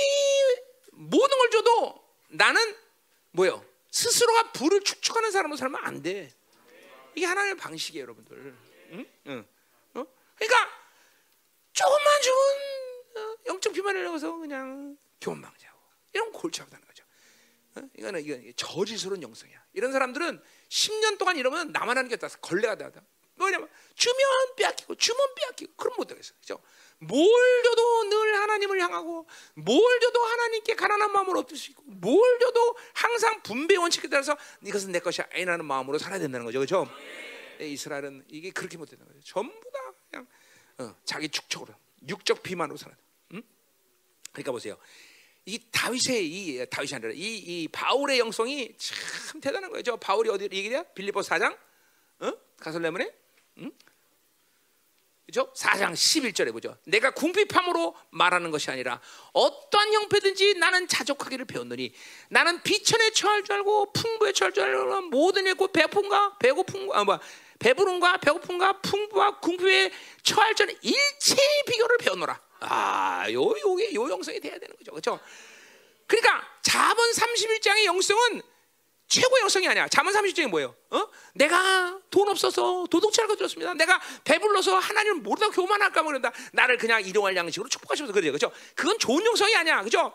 [0.93, 2.75] 모든 걸 줘도 나는
[3.31, 3.63] 뭐요?
[3.91, 6.33] 스스로가 부를 축축하는 사람으로 살면 안 돼.
[7.13, 8.55] 이게 하나님의 방식이에요, 여러분들.
[8.93, 9.05] 응?
[9.27, 9.47] 응.
[9.93, 10.05] 어?
[10.35, 10.69] 그러니까
[11.71, 12.55] 조금만 좋은
[13.15, 15.79] 어, 영적 비만을 넣어서 그냥 교만방지하고
[16.13, 17.03] 이런 골치 아프다는 거죠.
[17.75, 17.81] 어?
[17.95, 19.63] 이거는 이건 저지스러운 영성이야.
[19.73, 23.01] 이런 사람들은 10년 동안 이러면 나만 하는 게다 걸레가 되다.
[23.37, 26.33] 뭐냐면 주면 빼앗기고 주면 빼앗기고 그럼 못 되겠어.
[26.39, 26.59] 그죠?
[26.99, 31.11] 뭘 줘도 늘 하나님을 향하고 뭘 줘도 하나님께 가난한
[31.55, 36.45] 수 있고 뭘 줘도 항상 분배 원칙에 따라서 이것은 내 것이 아니라는 마음으로 살아야 된다는
[36.45, 36.59] 거죠.
[36.59, 36.87] 그렇죠?
[37.59, 39.19] 이스라엘은 이게 그렇게 못 거죠.
[39.23, 39.79] 전부 다
[40.09, 40.27] 그냥
[40.79, 41.73] 어, 자기 축적으로
[42.07, 42.95] 육적 비만으로 살아.
[43.33, 43.43] 응?
[44.31, 44.77] 그러니까 보세요.
[45.45, 49.83] 이 다윗의 이 다윗이 아니라 이, 이 바울의 영성이 참 대단한 거예요.
[49.83, 50.83] 저 바울이 어디 얘기냐?
[50.93, 51.57] 빌리보 4장
[52.19, 52.33] 어?
[52.59, 53.13] 가설레문에
[53.59, 53.71] 응?
[55.27, 55.51] 그죠?
[55.53, 56.77] 4장 11절에 보죠.
[56.85, 59.01] 내가 궁핍함으로 말하는 것이 아니라
[59.33, 61.93] 어떠한 형편든지 나는 자족하기를 배웠느니
[62.29, 67.19] 나는 비천에 처할 줄 알고 풍부에 처할 줄 알고 모든 일고 배고픔과 배고픔과 아, 뭐
[67.59, 69.91] 배부름과 배고픔과 풍부와 궁핍에
[70.23, 72.39] 처할 줄 일체의 비교를 배웠노라.
[72.61, 74.91] 아, 요 요게 요 영성이 돼야 되는 거죠.
[74.91, 75.19] 그렇죠?
[76.07, 78.41] 그러니까 자본 31장의 영성은
[79.07, 79.87] 최고의 영성이 아니야.
[79.87, 80.75] 잠언 30장이 뭐예요?
[80.89, 81.07] 어?
[81.33, 83.73] 내가 돈 없어서 도둑질할 것 들었습니다.
[83.73, 86.31] 내가 배불러서 하나님을 모르다 교만할까 모른다.
[86.51, 88.31] 나를 그냥 일용할 양식으로 축복하셔서 그래요.
[88.31, 88.51] 그죠?
[88.75, 89.81] 그건 좋은 영성이 아니야.
[89.83, 90.13] 그죠?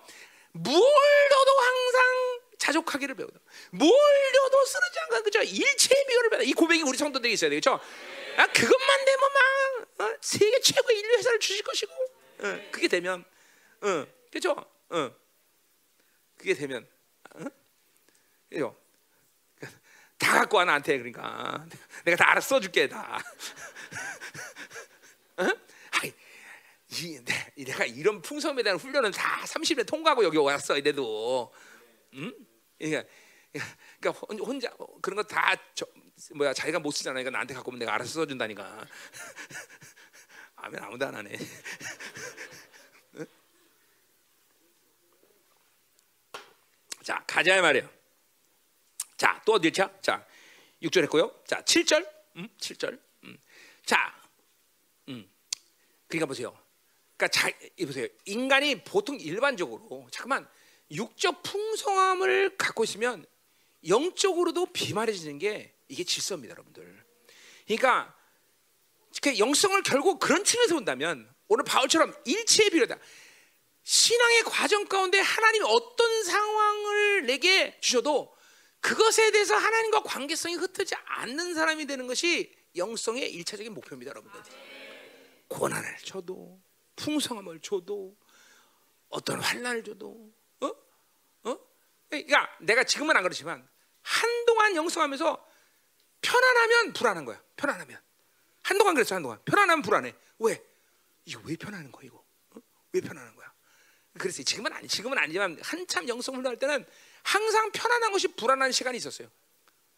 [0.52, 3.40] 뭘 넣어도 항상 자족하기를 배우다.
[3.70, 5.40] 몰려도 쓰러지 않고 그죠?
[5.40, 6.44] 일체의 비결을 배우다.
[6.44, 7.80] 이 고백이 우리 성도들이 있어야 되겠죠?
[8.36, 9.42] 아 그것만 되면 막
[10.02, 10.16] 어?
[10.20, 13.24] 세계 최고의 인류 회사를 주실 것이고, 어, 그게 되면,
[13.82, 14.52] 어, 그죠?
[14.88, 15.10] 어,
[16.36, 16.88] 그게 되면,
[17.34, 17.44] 어?
[18.48, 18.76] 그죠?
[20.22, 21.66] 다 갖고 와 나한테 그러니까
[22.04, 23.18] 내가 다 알아 써줄게 다.
[25.38, 25.44] 어?
[26.02, 26.12] 아이,
[26.90, 31.52] 이, 내, 내가 이런 풍성에 대한 훈련은 다 30년 통과하고 여기 왔어 이래도,
[32.14, 32.32] 응?
[32.78, 33.08] 그러니까,
[34.00, 34.70] 그러니까 혼자
[35.00, 35.54] 그런 거 다
[36.34, 37.14] 뭐야 자기가 못 쓰잖아.
[37.14, 38.86] 그러니까 나한테 갖고 오면 내가 알아서 써준다니까.
[40.56, 41.36] 아멘 아무도 안 하네.
[47.02, 47.88] 자 가자 말이에요.
[49.22, 49.88] 자, 또 차?
[50.02, 50.26] 자,
[50.82, 51.32] 6절 했고요.
[51.46, 52.04] 자, 7절.
[52.38, 52.98] 음, 7절.
[53.22, 53.38] 음.
[53.86, 54.20] 자,
[55.10, 55.30] 음.
[56.08, 56.58] 그러니까 보세요.
[57.16, 58.08] 그러니까 자, 이 보세요.
[58.24, 60.48] 인간이 보통 일반적으로 잠깐만
[60.90, 63.24] 육적 풍성함을 갖고 있으면
[63.86, 67.04] 영적으로도 비말해지는 게 이게 질서입니다, 여러분들.
[67.68, 68.16] 그러니까
[69.22, 72.96] 그 영성을 결국 그런 측면에서 본다면 오늘 바울처럼 일체의 비례다.
[73.84, 78.34] 신앙의 과정 가운데 하나님이 어떤 상황을 내게 주셔도
[78.82, 84.40] 그것에 대해서 하나님과 관계성이 흩어지지 않는 사람이 되는 것이 영성의 일차적인 목표입니다, 여러분들.
[85.48, 86.60] 고난을 줘도
[86.96, 88.16] 풍성함을 줘도
[89.08, 90.66] 어떤 환난을 줘도 어?
[91.44, 91.58] 어?
[92.08, 93.66] 그러니까 내가 지금은 안 그렇지만
[94.02, 95.48] 한동안 영성하면서
[96.20, 97.40] 편안하면 불안한 거야.
[97.56, 98.00] 편안하면
[98.62, 100.14] 한동안 그랬어 한동안 편안하면 불안해.
[100.40, 100.62] 왜?
[101.24, 102.24] 이거 왜 편안한 거야 이거?
[102.50, 102.60] 어?
[102.92, 103.52] 왜 편안한 거야?
[104.18, 106.84] 그래서 지금은 아니 지금은 아니지만 한참 영성 훈련할 때는
[107.22, 109.28] 항상 편안한 것이 불안한 시간이 있었어요.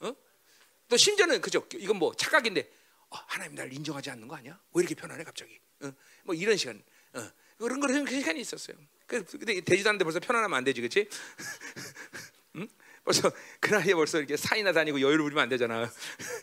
[0.01, 0.15] 어?
[0.89, 1.67] 또 심지어는 그죠?
[1.75, 2.71] 이건 뭐 착각인데
[3.11, 4.59] 어, 하나님 날 인정하지 않는 거 아니야?
[4.73, 5.59] 왜 이렇게 편안해 갑자기?
[5.81, 5.93] 어?
[6.25, 6.83] 뭐 이런 시간,
[7.13, 7.31] 어.
[7.59, 8.77] 그런 그런 시간이 있었어요.
[9.07, 11.09] 그, 근데 되지도 않는데 벌써 편안하면 안 되지, 그렇지?
[12.57, 12.69] 응?
[13.05, 13.31] 벌써
[13.61, 15.91] 그 나이에 벌써 이렇게 사이나 다니고 여유를 부리면 안 되잖아.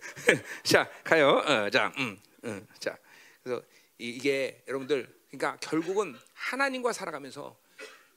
[0.64, 1.44] 자 가요.
[1.46, 2.98] 어, 자, 음, 음, 자
[3.44, 3.64] 그래서
[3.98, 7.58] 이, 게 여러분들 그러니까 결국은 하나님과 살아가면서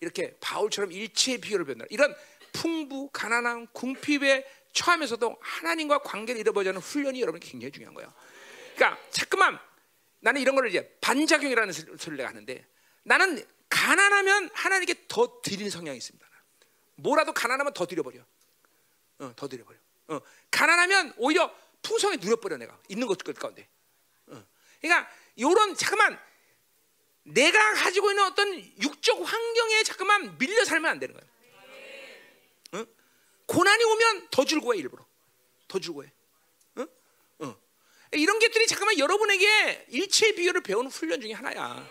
[0.01, 1.86] 이렇게 바울처럼 일체의 비결을 배운다.
[1.89, 2.15] 이런
[2.55, 8.12] 풍부, 가난한, 궁핍에 처하면서도 하나님과 관계를 잃어버리는 훈련이 여러분에게 굉장히 중요한 거예요.
[8.74, 9.59] 그러니까 자꾸만
[10.20, 12.66] 나는 이런 걸 이제 반작용이라는 소리를 내가 하는데
[13.02, 16.26] 나는 가난하면 하나님께 더 드리는 성향이 있습니다.
[16.97, 18.20] 뭐라도 가난하면 더 드려버려.
[19.18, 19.78] 어, 더 드려버려.
[20.09, 20.20] 어,
[20.51, 23.68] 가난하면 오히려 풍성에 누려버려 내가 있는 것 가운데.
[24.28, 24.43] 어.
[24.81, 26.18] 그러니까 이런 잠깐만
[27.24, 31.16] 내가 가지고 있는 어떤 육적 환경에 잠깐만 밀려 살면 안 되는.
[31.16, 31.34] 어?
[33.47, 35.07] 고난이 오면 더 줄고 해 일부러.
[35.69, 36.12] 더 줄고 해.
[36.77, 36.87] 어?
[37.41, 37.57] 어.
[38.12, 41.89] 이런 것들이 잠깐만 여러분에게 일체의 비결을 배우는 훈련 중에 하나야.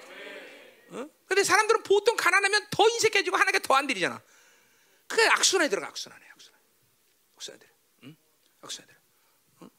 [0.90, 1.10] 어?
[1.26, 4.22] 근데 사람들은 보통 가난하면 더 인색해지고 하나가 더 안 들이잖아.
[5.08, 6.60] 그게 악순환에 들어가 악순환에 악순환.
[7.36, 7.72] 악순환 들어.
[8.04, 8.16] 응?
[8.62, 9.00] 악순환 들어.
[9.64, 9.70] 응?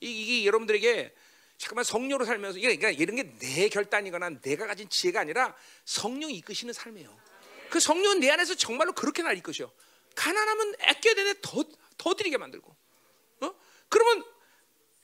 [0.00, 1.14] 이게 여러분들에게
[1.58, 5.54] 잠깐만 성령으로 살면서 그러니까 이런 게 내 결단이거나 내가 가진 지혜가 아니라
[5.84, 7.16] 성령이 이끄시는 삶이에요.
[7.70, 9.72] 그 성령은 내 안에서 정말로 그렇게 날 이끄셔.
[10.14, 11.64] 가난하면 아껴야 되는데 더,
[11.98, 12.76] 더 드리게 만들고.
[13.40, 13.54] 어?
[13.88, 14.24] 그러면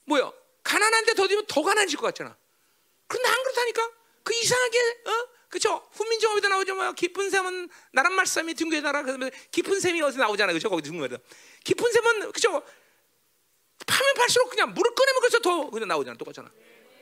[0.05, 0.31] 뭐야?
[0.63, 2.35] 가난한데 더 드리면 더 가난해질 것 같잖아.
[3.07, 3.91] 그런데 안 그렇다니까?
[4.23, 5.27] 그 이상하게 어?
[5.49, 5.85] 그죠?
[5.91, 6.75] 훈민정음에도 나오죠.
[6.75, 10.53] 뭐 깊은 샘은 나란 말씀이 둥근 나라 그러면 깊은 샘이 어디서 나오잖아요.
[10.53, 10.69] 그죠?
[10.69, 11.17] 거기 둥근
[11.63, 12.63] 깊은 샘은 그죠?
[13.85, 16.17] 파면 팔수록 그냥 물을 꺼내면 그래서 더 그냥 나오잖아.
[16.17, 16.49] 똑같잖아.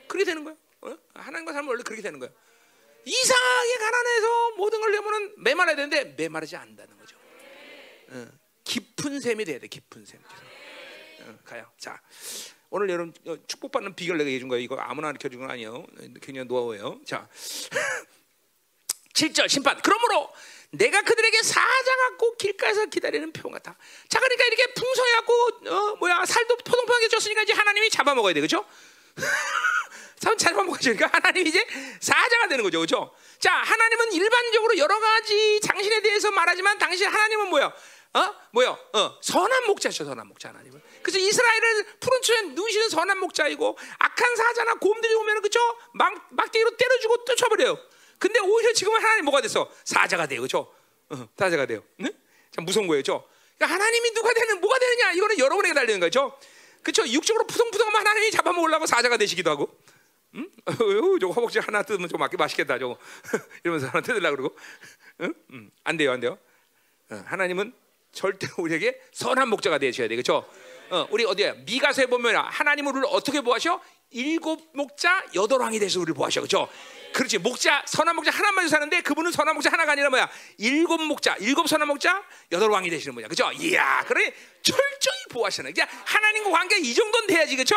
[0.08, 0.56] 그렇게 되는 거야.
[0.80, 0.96] 어?
[1.14, 2.30] 하나님과 살면 원래 그렇게 되는 거야.
[3.04, 7.16] 이상하게 가난해서 모든 걸 내면은 메말아야 되는데 메마르지 않는다는 거죠.
[8.10, 8.26] 어,
[8.64, 9.66] 깊은 셈이 돼야 돼.
[9.66, 10.20] 깊은 셈.
[11.22, 11.70] 어, 가요.
[11.78, 12.00] 자,
[12.70, 14.62] 오늘 여러분 어, 축복받는 비결 내가 얘기해 준 거예요.
[14.62, 15.86] 이거 아무나 가르쳐 준건 아니에요.
[16.20, 17.00] 굉장히 노하우예요.
[17.06, 17.28] 자,
[19.14, 19.80] 7절 심판.
[19.82, 20.32] 그러므로
[20.70, 23.76] 내가 그들에게 사자 같고 길가에서 기다리는 표 같아.
[24.08, 25.32] 자, 그러니까 이렇게 풍성해갖고
[25.68, 28.64] 어, 뭐야 살도 포동포동하게 줬으니까 이제 하나님이 잡아먹어야 돼, 그렇죠?
[30.20, 31.66] 참 잡아먹으니까 하나님이 이제
[32.00, 33.14] 사자가 되는 거죠, 그렇죠?
[33.40, 37.72] 자, 하나님은 일반적으로 여러 가지 당신에 대해서 말하지만 당신 하나님은 뭐야?
[38.12, 38.34] 어?
[38.52, 38.76] 뭐요?
[38.92, 40.82] 어, 선한 목자죠, 선한 목자 하나님은.
[41.02, 45.60] 그래서 이스라엘은 푸른 초에 누시는 선한 목자이고 악한 사자나 곰들이 오면은 그죠?
[45.94, 47.78] 막 막대기로 때려주고 쫓아버려요.
[48.18, 49.70] 근데 오히려 지금은 하나님 뭐가 됐어?
[49.84, 50.74] 사자가 돼요, 그렇죠?
[51.10, 51.82] 어, 사자가 돼요.
[51.96, 52.10] 네?
[52.50, 53.28] 참 무서운 거예요, 그렇죠?
[53.56, 55.12] 그러니까 하나님이 누가 되는 뭐가 되느냐?
[55.12, 56.36] 이거는 여러분에게 달리는 거죠.
[56.82, 57.06] 그렇죠?
[57.06, 59.78] 육적으로 푸성푸성하면 하나님이 잡아먹으려고 사자가 되시기도 하고.
[60.34, 60.50] 응?
[60.66, 62.98] 어, 저거 허벅지 하나 뜯으면 좀 맛있겠다, 저거.
[63.62, 64.58] 이러면서 하나 뜯으려고 그러고.
[65.20, 65.34] 응?
[65.52, 65.70] 응.
[65.84, 66.38] 안 돼요, 안 돼요.
[67.10, 67.72] 어, 하나님은
[68.12, 70.48] 절대 우리에게 선한 목자가 되셔야 돼, 그렇죠?
[70.90, 71.54] 어, 우리 어디야?
[71.64, 73.80] 미가서에 보면 하나님은 우리를 어떻게 보하셔?
[74.10, 76.40] 일곱 목자 여덟 왕이 돼서 우리를 보하셔.
[76.40, 76.68] 그렇죠?
[77.12, 77.38] 그렇지.
[77.38, 80.28] 목자 선한 목자 하나만 사는데 그분은 선한 목자 하나가 아니라 뭐야?
[80.58, 83.26] 일곱 목자, 일곱 선한 목자 여덟 왕이 되시는 거야.
[83.28, 83.50] 그렇죠?
[83.52, 84.32] 이야, 그래
[84.62, 85.72] 철저히 보하시는.
[85.72, 87.54] 그냥 하나님과 관계 이 정도는 돼야지.
[87.54, 87.76] 그렇죠?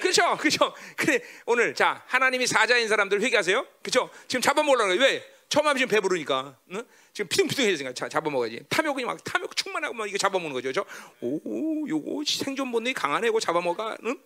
[0.00, 0.74] 그렇죠, 그렇죠.
[0.96, 3.66] 그래 오늘 자 하나님이 사자인 사람들 회개하세요.
[3.82, 4.10] 그렇죠?
[4.28, 4.92] 지금 잡아먹으려고.
[5.00, 5.33] 왜?
[5.48, 6.58] 처음 하면 지금 배부르니까.
[6.72, 6.84] 응?
[7.12, 8.64] 지금 피둥피둥해지니까 자, 잡아먹어야지.
[8.68, 10.84] 탐욕이 막 탐욕 충만하고 막 이거 잡아먹는 거죠, 그렇죠?
[11.20, 13.96] 오, 요거 생존 본능이 강하네, 이거 잡아먹어.
[14.04, 14.16] 응?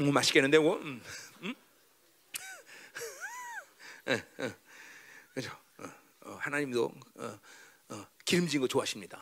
[0.00, 0.74] 음, 맛있겠는데, 이거.
[0.74, 1.02] 음.
[1.42, 1.54] 음?
[4.08, 4.54] 예, 예.
[5.34, 5.56] 그렇죠?
[5.78, 5.84] 어,
[6.26, 7.38] 어, 하나님도 어,
[7.90, 9.20] 어, 기름진 거 좋아하십니다.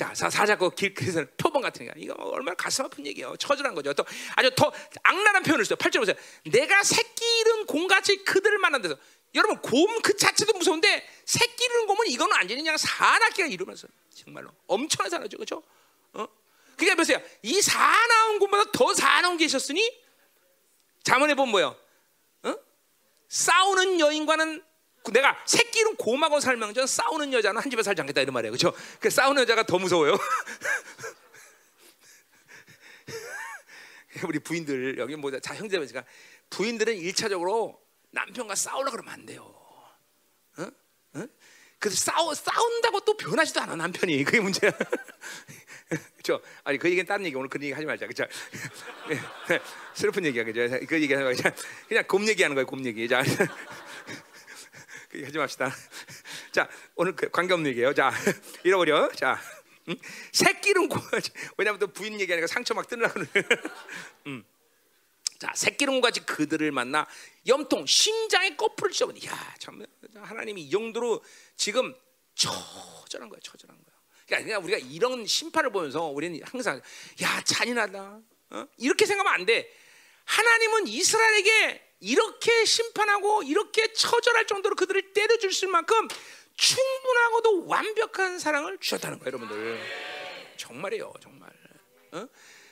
[0.00, 3.36] 자, 사, 사자고 길, 그래서 표본 같으니까 이거 얼마나 가슴 아픈 얘기예요.
[3.36, 3.92] 처절한 거죠.
[3.92, 4.02] 또
[4.34, 4.72] 아주 더
[5.02, 5.76] 악랄한 표현을 써요.
[5.76, 6.16] 8절 보세요.
[6.50, 8.96] 내가 새끼 잃은 곰같이 그들을 만난 데서
[9.34, 15.10] 여러분 곰 그 자체도 무서운데 새끼 잃은 곰은 이거는 완전히 그냥 사납기가 이루면서 정말로 엄청난
[15.10, 15.36] 사나죠.
[15.36, 15.62] 그렇죠?
[16.14, 16.26] 어?
[16.76, 17.20] 그게 보세요.
[17.42, 20.00] 이 사나운 곰보다 더 사나운 게 있었으니
[21.02, 21.76] 자문해 보면 뭐예요?
[22.42, 22.54] 어?
[23.28, 24.64] 싸우는 여인과는
[25.12, 28.52] 내가 새끼는 곰하고 살면 전 싸우는 여자는 한 집에 살지 않겠다 이런 말이에요.
[28.52, 28.76] 그렇죠?
[28.98, 30.18] 그 싸우는 여자가 더 무서워요.
[34.26, 36.04] 우리 부인들 여기 뭐자 형제들이니까
[36.50, 37.80] 부인들은 일차적으로
[38.10, 39.42] 남편과 싸우려 그러면 안 돼요.
[40.58, 40.62] 어?
[41.14, 41.26] 어?
[41.78, 44.70] 그래서 싸우 싸운다고 또 변하지도 않아 남편이 그게 문제야.
[46.14, 46.40] 그렇죠?
[46.62, 48.06] 아니 그 얘기는 다른 얘기 오늘 그 얘기 하지 말자.
[48.06, 48.26] 그렇죠?
[49.94, 50.68] 슬픈 얘기야 그죠?
[50.86, 51.54] 그 얘기 하지 말자.
[51.88, 53.08] 그냥 곰 얘기하는 거예요 곰 얘기.
[53.08, 53.22] 자.
[55.10, 55.74] 그 하지 맙시다.
[56.52, 57.92] 자, 오늘 그 관계 없는 얘기예요.
[57.94, 58.12] 자,
[58.62, 59.10] 잃어버려.
[59.12, 59.40] 자,
[59.88, 59.96] 음?
[60.32, 60.88] 새끼는
[61.56, 63.20] 왜냐하면 또 부인 얘기하니까 상처 막 뜨느라고.
[64.26, 64.44] 음.
[65.40, 67.06] 자, 새끼는 같이 그들을 만나
[67.46, 69.08] 염통 심장에 거풀을 찢어.
[69.26, 69.84] 야, 참
[70.14, 71.24] 하나님이 이 정도로
[71.56, 71.94] 지금
[72.34, 73.96] 처절한 거야, 처절한 거야.
[74.26, 76.80] 그러니까 우리가 이런 심판을 보면서 우리는 항상
[77.22, 78.20] 야 잔인하다.
[78.50, 78.66] 어?
[78.76, 79.74] 이렇게 생각하면 안 돼.
[80.26, 86.06] 하나님은 이스라엘에게 이렇게 심판하고 이렇게 처절할 정도로 그들을 때려줄 수 만큼
[86.54, 89.80] 충분하고도 완벽한 사랑을 주셨다는 거예요, 여러분들.
[90.58, 91.50] 정말이에요, 정말.
[92.12, 92.28] 어?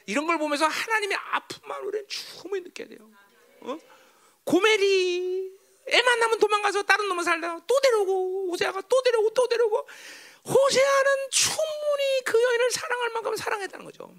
[0.09, 3.11] 이런 걸 보면서 하나님의 아픔만 우리는 충분히 느껴야 돼요.
[3.61, 3.79] 어?
[4.45, 5.53] 고멜이
[5.91, 9.87] 애 만 나면 도망가서 다른 놈을 살다가 또 데려오고 호세아가 또 데려오고 또 데려오고
[10.47, 14.15] 호세아는 충분히 그 여인을 사랑할 만큼 사랑했다는 거죠.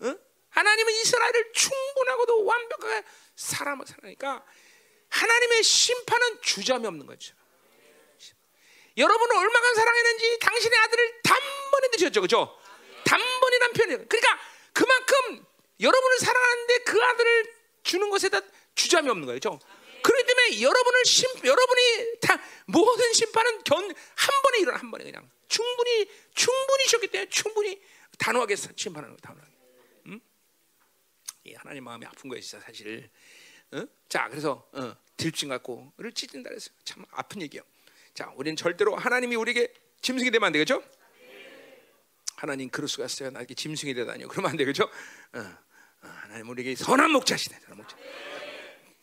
[0.00, 0.14] 어?
[0.50, 3.04] 하나님은 이스라엘을 충분하고도 완벽하게
[3.36, 4.44] 사람을 사랑하니까
[5.10, 7.34] 하나님의 심판은 주저함이 없는 거죠.
[8.96, 12.58] 여러분은 얼마간 사랑했는지 당신의 아들을 단번에 드셨죠, 그렇죠?
[13.04, 14.08] 단번이란 표현이에요.
[14.08, 14.38] 그러니까
[14.72, 15.44] 그만큼
[15.80, 18.40] 여러분을 사랑하는데 그 아들을 주는 것에다
[18.74, 19.58] 주저함이 없는 거예요, 그렇죠?
[20.02, 25.28] 그렇기 때문에 여러분을 심, 여러분이 다 모든 심판은 견 한 번에 일어나 한 번에 그냥
[25.48, 27.80] 충분히 충분히 셨기 때문에 충분히
[28.18, 29.52] 단호하게 심판하는 거예요, 단호하게.
[30.06, 30.20] 음?
[31.44, 33.10] 이 하나님 마음이 아픈 거예요, 진짜 사실.
[33.72, 33.84] 어?
[34.08, 37.62] 자, 그래서 어, 들짐 갖고를 찢는다 그래서 참 아픈 얘기예요.
[38.14, 39.72] 자, 우리는 절대로 하나님이 우리에게
[40.02, 40.82] 짐승이 되면 안 되겠죠?
[42.42, 43.30] 하나님 그럴 수가 있어요.
[43.30, 44.26] 나에게 짐승이 되다니요.
[44.26, 44.82] 그러면 안 되겠죠?
[44.82, 47.56] 어, 어, 하나님 우리에게 선한 목자시네.
[47.60, 47.96] 선한 목자.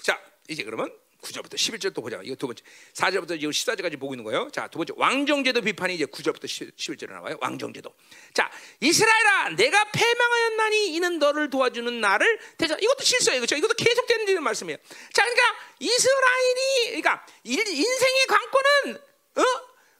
[0.03, 2.19] 자, 이제 그러면 9절부터 11절 또 보자.
[2.21, 2.61] 이거 두 번째.
[2.95, 4.49] 4절부터 지금 14절까지 보고 있는 거예요.
[4.51, 6.43] 자, 두 번째 왕정제도 비판이 이제 9절부터
[6.75, 7.37] 11절에 나와요.
[7.39, 7.93] 왕정제도.
[8.33, 8.51] 자,
[8.81, 12.75] 이스라엘아, 내가 패망하였나니 이는 너를 도와주는 나를 대자.
[12.75, 13.39] 이것도 실수예요.
[13.39, 13.55] 그렇죠?
[13.55, 14.77] 이것도 계속되는 말씀이에요.
[15.13, 15.43] 자, 그러니까
[15.79, 18.97] 이스라엘이 그러니까 인생의 관건은
[19.37, 19.43] 어?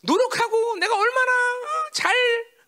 [0.02, 1.92] 노력하고 내가 얼마나 어?
[1.94, 2.14] 잘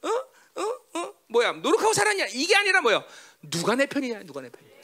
[0.03, 0.30] 어?
[0.55, 0.99] 어?
[0.99, 1.13] 어?
[1.27, 1.53] 뭐야?
[1.53, 2.27] 노력하고 살았냐?
[2.31, 3.03] 이게 아니라 뭐야?
[3.43, 4.23] 누가 내 편이냐?
[4.23, 4.75] 누가 내 편이냐?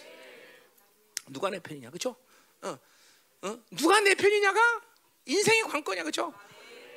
[1.28, 1.90] 누가 내 편이냐?
[1.90, 2.16] 그렇죠?
[2.62, 2.78] 어.
[3.42, 3.60] 어?
[3.72, 4.82] 누가 내 편이냐가
[5.26, 6.34] 인생의 관건이야, 그렇죠?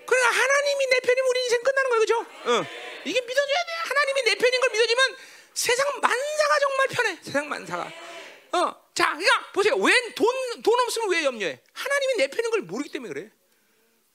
[0.07, 2.21] 그러니까 하나님이 내 편이면 우리 인생 끝나는 거예요, 그렇죠?
[2.21, 2.67] 어.
[3.05, 3.73] 이게 믿어줘야 돼.
[3.89, 5.17] 하나님이 내 편인 걸 믿어지면
[5.55, 7.19] 세상 만사가 정말 편해.
[7.23, 7.93] 세상 만사가.
[8.53, 9.75] 어, 자, 그러니까 보세요.
[9.77, 11.61] 왜돈돈 없으면 왜 염려해?
[11.73, 13.31] 하나님이 내 편인 걸 모르기 때문에 그래.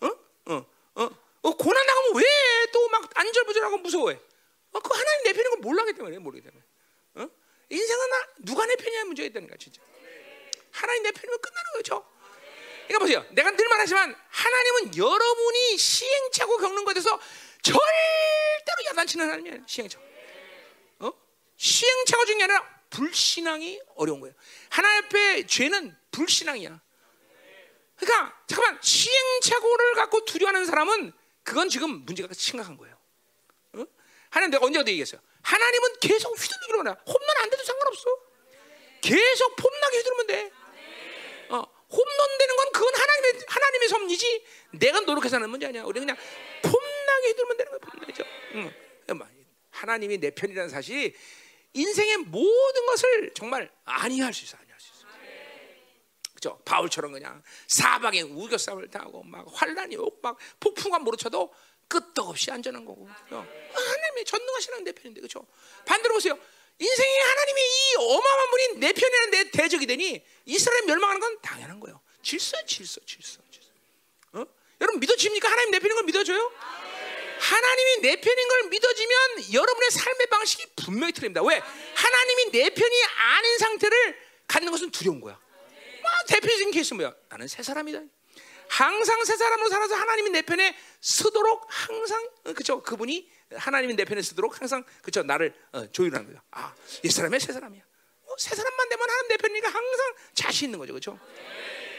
[0.02, 0.08] 어,
[0.54, 0.66] 어,
[0.96, 1.10] 어,
[1.42, 2.24] 어 고난 당하면 왜
[2.72, 4.20] 또 막 안절부절하고 무서워해?
[4.76, 6.64] 어, 그 하나님 내 편인 걸 몰라기 때문에 모르기 때문에.
[7.16, 7.30] 어?
[7.70, 9.82] 인생은 나 누가 내 편이냐 문제가 있다는 거야, 진짜.
[10.72, 12.06] 하나님 내 편이면 끝나는 거죠.
[12.86, 13.26] 그러니까 보세요.
[13.32, 17.18] 내가 늘 말하지만 하나님은 여러분이 시행착오 겪는 것에 서
[17.62, 19.66] 절대로 야단치는 하나님이 아니에요.
[19.66, 20.04] 시행착오.
[21.00, 21.14] 어?
[21.56, 24.36] 시행착오 중에 아니라 불신앙이 어려운 거예요.
[24.70, 26.82] 하나님 앞에 죄는 불신앙이야.
[27.96, 32.95] 그러니까 잠깐만 시행착오를 갖고 두려워하는 사람은 그건 지금 문제가 심각한 거예요.
[34.44, 34.48] 어?
[34.48, 35.22] 내가 언제 어디 얘기했어요?
[35.42, 38.06] 하나님은 계속 휘둘리기로 하 홈런 안 돼도 상관없어.
[39.02, 40.52] 계속 폼나게 휘두르면 돼.
[41.96, 45.84] 홈런 되는 건 그건 하나님의 하나님의 섭리지 내가 노력해서 하는 문제 아니야.
[45.84, 46.18] 우리 그냥
[46.62, 47.80] 폼나게 해두면 되는 거야.
[47.80, 48.24] 폼나죠.
[48.56, 48.74] 응.
[49.72, 51.14] 하나님이 내 편이라는 사실이
[51.74, 54.58] 인생의 모든 것을 정말 안이할 수 있어.
[54.58, 55.08] 안이할 수 있어.
[56.34, 56.62] 그죠?
[56.66, 61.54] 바울처럼 그냥 사방에 우겨싸움을 당하고 막 환란이 오고 막 폭풍과 몰아쳐도
[61.88, 63.08] 끄떡 없이 안전한 거고.
[63.24, 63.46] 그죠?
[63.74, 65.46] 하나님이 전능하시는 내 편인데 그죠?
[65.86, 66.38] 반대로 보세요.
[66.78, 72.02] 인생에 하나님이 이 어마어마한 분이 내 편이라는 내 대적이 되니 이스라엘 멸망하는 건 당연한 거예요.
[72.22, 73.70] 질서, 질서, 질서, 질서.
[74.34, 74.46] 어?
[74.82, 75.50] 여러분 믿어집니까?
[75.50, 76.52] 하나님 내 편인 걸 믿어줘요?
[77.40, 81.42] 하나님이 내 편인 걸 믿어지면 여러분의 삶의 방식이 분명히 틀립니다.
[81.44, 81.62] 왜?
[81.96, 85.40] 하나님이 내 편이 아닌 상태를 갖는 것은 두려운 거야.
[86.02, 87.14] 뭐 대표적인 케이스 뭐야?
[87.30, 88.02] 나는 새 사람이다.
[88.68, 90.76] 항상 새 사람으로 살아서 하나님이 내 편에
[91.06, 92.82] 서도록 항상 어, 그죠?
[92.82, 95.22] 그분이 하나님이 내 편에 서도록 항상 그죠?
[95.22, 96.42] 나를 어, 조율하는 거야.
[96.50, 96.74] 아,
[97.04, 97.84] 이 사람이 새 사람이야.
[98.24, 101.20] 어, 새 사람만 되면 하나님 내 편이니까 항상 자신 있는 거죠, 그죠?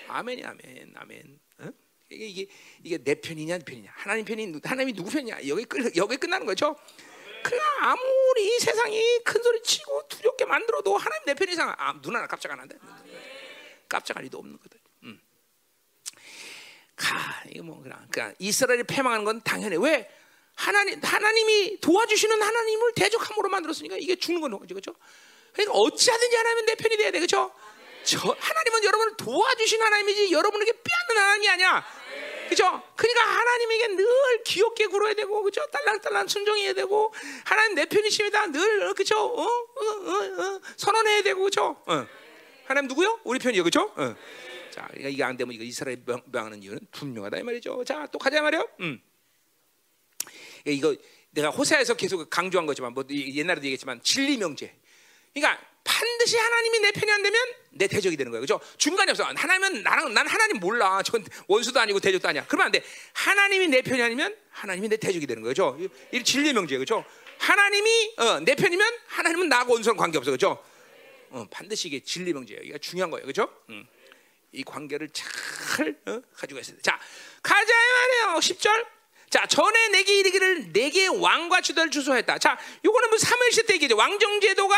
[0.09, 1.41] 아멘이 아멘, 아멘.
[1.61, 1.69] 어?
[2.11, 2.47] 이게 이게
[2.83, 6.75] 이게 내 편이냐 내 편이냐 하나님 편이 하나님이 누구 편이냐 여기 끝 여기 끝나는 거죠.
[7.45, 12.17] 그냥 아무리 이 세상이 큰 소리 치고 두렵게 만들어도 하나님 내 편 이상 아, 눈
[12.17, 12.75] 하나 깜짝 안 한다.
[13.89, 14.77] 깜짝 할 리도 없는 거다.
[16.97, 17.05] 음.
[17.05, 19.77] 가 이거 뭐 그냥 그냥 이스라엘이 패망하는 건 당연해.
[19.79, 20.11] 왜
[20.55, 24.95] 하나님 하나님이 도와주시는 하나님을 대적함으로 만들었으니까 이게 죽는 건 거죠, 그렇죠?
[25.53, 27.53] 그러니까 어찌하든지 하나님은 내 편이 돼야 돼, 그렇죠?
[28.05, 31.85] 저 하나님은 여러분을 도와주신 하나님이지 여러분에게 빼앗는 하나님이 아니야.
[32.49, 32.83] 그죠?
[32.95, 34.07] 그러니까 하나님에게 늘
[34.45, 35.67] 귀엽게 굴어야 되고, 그죠?
[35.73, 37.13] 딸랑딸랑 순종해야 되고,
[37.45, 38.47] 하나님 내 편이십니다.
[38.53, 39.19] 늘, 그죠?
[39.19, 39.43] 어?
[39.43, 41.77] 어, 어, 어, 선언해야 되고, 그죠?
[41.87, 42.07] 어.
[42.67, 43.19] 하나님 누구요?
[43.25, 43.93] 우리 편이요, 그죠?
[44.77, 44.81] 어.
[44.81, 47.85] 자, 그러니까 이게 안 되면 이거 이스라엘 명, 명하는 이유는 분명하다 이 말이죠.
[47.85, 48.69] 자, 또 가자 말이요.
[48.81, 49.01] 음.
[50.67, 50.95] 이거
[51.31, 54.75] 내가 호세에서 계속 강조한 거지만, 뭐 옛날에도 얘기했지만 진리 명제.
[55.33, 57.41] 그러니까 반드시 하나님이 내 편이 안 되면
[57.71, 58.41] 내 대적이 되는 거예요.
[58.41, 58.61] 그죠?
[58.77, 59.25] 중간이 없어.
[59.25, 61.03] 하나님은 나랑 난 하나님 몰라.
[61.05, 62.45] 전 원수도 아니고 대적도 아니야.
[62.47, 62.83] 그러면 안 돼.
[63.13, 65.79] 하나님이 내 편이 아니면 하나님이 내 대적이 되는 거죠.
[66.13, 66.81] 이 진리 명제예요.
[66.81, 67.05] 그죠?
[67.39, 70.31] 하나님이 어, 내 편이면 하나님은 나하고 원수랑 관계 없어.
[70.31, 70.63] 그죠?
[71.31, 72.63] 어, 반드시 이게 진리 명제예요.
[72.63, 73.27] 이게 중요한 거예요.
[73.27, 73.49] 그죠?
[73.69, 73.87] 음.
[74.57, 76.83] 이 관계를 잘 어, 가지고 있어야 돼.
[76.83, 76.99] 자,
[77.43, 78.39] 가자 말이에요.
[78.41, 78.87] 10절.
[79.29, 82.39] 자, 전에 내게 이르기를 내게 왕과 주도를 주소했다.
[82.39, 83.97] 자, 요거는 뭐 사무엘시 때 얘기죠.
[83.97, 84.75] 왕정 제도가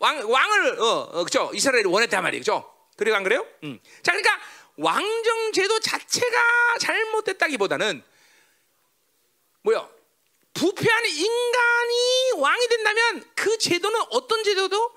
[0.00, 2.68] 왕, 왕을 어, 어 그죠 이스라엘이 원했단 말이죠.
[2.96, 3.46] 그래요 안 그래요?
[3.62, 3.78] 음.
[4.02, 4.36] 자 그러니까
[4.76, 8.02] 왕정 제도 자체가 잘못됐다기보다는
[9.62, 9.88] 뭐요?
[10.54, 14.90] 부패한 인간이 왕이 된다면 그 제도는 어떤 제도도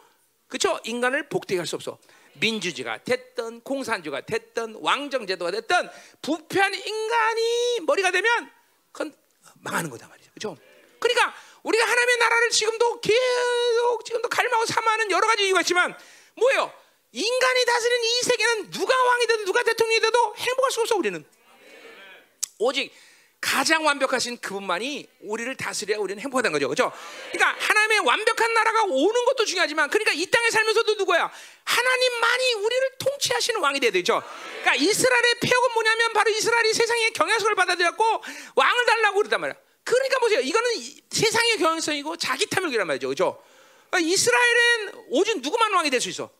[0.48, 2.00] 그죠 인간을 복되게 할 수 없어.
[2.40, 5.90] 민주주의가 됐던 공산주의가 됐던 왕정 제도가 됐던
[6.22, 8.52] 부패한 인간이 머리가 되면
[8.92, 9.16] 그건
[9.62, 10.32] 망하는 거다 말이죠.
[10.34, 10.58] 그죠?
[11.00, 11.34] 그러니까
[11.64, 15.98] 우리가 하나님의 나라를 지금도 계속 지금도 갈망하고 삼하는 여러 가지 이유가 있지만
[16.36, 16.72] 뭐예요?
[17.12, 21.26] 인간이 다스리는 이 세계는 누가 왕이 되든 누가 대통령이 돼도 행복할 수 없어 우리는.
[22.58, 22.94] 오직
[23.46, 26.68] 가장 완벽하신 그분만이 우리를 다스려야 우리는 행복하다는 거죠.
[26.68, 26.92] 그렇죠?
[27.32, 31.32] 그러니까 하나님의 완벽한 나라가 오는 것도 중요하지만 그러니까 이 땅에 살면서도 누구야?
[31.64, 34.24] 하나님만이 우리를 통치하시는 왕이 돼야 되죠.
[34.62, 38.04] 그러니까 이스라엘의 폐역은 뭐냐면 바로 이스라엘이 세상의 경향성을 받아들였고
[38.56, 39.56] 왕을 달라고 그러단 말이야.
[39.84, 40.40] 그러니까 보세요.
[40.40, 40.70] 이거는
[41.12, 43.10] 세상의 경향성이고 자기 탐욕이란 말이죠.
[43.10, 43.44] 그죠?
[43.92, 46.32] 그러니까 이스라엘은 오직 누구만 왕이 될 수 있어?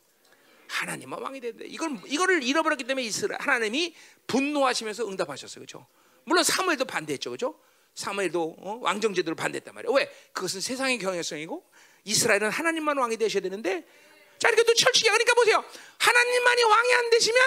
[0.66, 3.94] 하나님만 왕이 되는데 이걸 이거를 잃어버렸기 때문에 이스라엘 하나님이
[4.26, 5.60] 분노하시면서 응답하셨어요.
[5.60, 5.86] 그죠?
[6.26, 7.30] 물론 사무엘도 반대했죠.
[7.30, 7.58] 그죠?
[7.94, 8.78] 사무엘도 어?
[8.82, 9.92] 왕정 제도를 반대했단 말이에요.
[9.94, 10.12] 왜?
[10.32, 11.64] 그것은 세상의 경향성이고
[12.04, 13.86] 이스라엘은 하나님만 왕이 되셔야 되는데
[14.38, 15.12] 자 이렇게 또 철칙이야.
[15.12, 15.64] 그러니까 보세요.
[15.98, 17.42] 하나님만이 왕이 안 되시면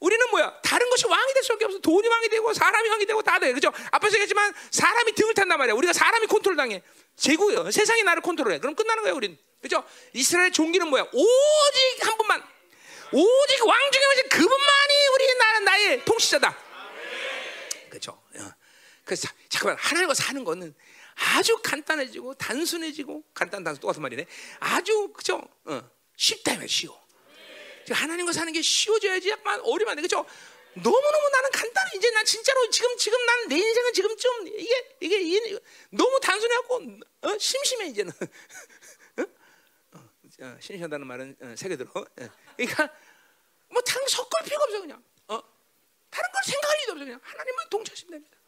[0.00, 0.60] 우리는 뭐야?
[0.62, 1.78] 다른 것이 왕이 될 수밖에 없어.
[1.78, 3.52] 돈이 왕이 되고 사람이 왕이 되고 다 돼.
[3.52, 3.72] 그죠?
[3.90, 5.74] 앞에서 얘기했지만 사람이 등을 탄단 말이야.
[5.74, 6.82] 우리가 사람이 컨트롤 당해.
[7.16, 7.70] 제국이요.
[7.70, 8.58] 세상이 나를 컨트롤해.
[8.58, 9.36] 그럼 끝나는 거야, 우리는.
[9.62, 9.82] 그죠?
[10.12, 11.04] 이스라엘 종기는 뭐야?
[11.12, 12.42] 오직 한 분만.
[13.12, 16.63] 오직 왕 중에 오직 그분만이 우리 나는 나의 통치자다.
[19.04, 19.06] 어.
[19.06, 20.74] 그래서 잠깐만 하나님과 사는 거는
[21.36, 24.26] 아주 간단해지고 단순해지고 간단 단순 똑같은 말이네.
[24.60, 25.42] 아주 그죠?
[25.64, 25.90] 어.
[26.16, 27.02] 쉽다면 쉬워.
[27.90, 30.02] 하나님과 사는 게 쉬워져야지 약간 어려면 안 돼.
[30.02, 30.24] 그죠?
[30.74, 31.90] 너무너무 나는 간단해.
[31.96, 35.58] 이제 난 진짜로 지금, 지금 난내 인생은 지금 좀 이게, 이게, 이게
[35.90, 36.82] 너무 단순해갖고,
[37.22, 37.38] 어?
[37.38, 38.10] 심심해, 이제는.
[39.18, 39.22] 어?
[40.40, 41.90] 어, 심심하다는 말은 어, 세게 들어.
[41.94, 42.04] 어.
[42.56, 42.90] 그러니까,
[43.68, 45.04] 뭐, 다른 섞을 필요가 없어, 그냥.
[45.28, 45.40] 어?
[46.10, 47.20] 다른 걸 생각할 일도 없어, 그냥.
[47.22, 48.38] 하나님만 동치하시면 됩니다.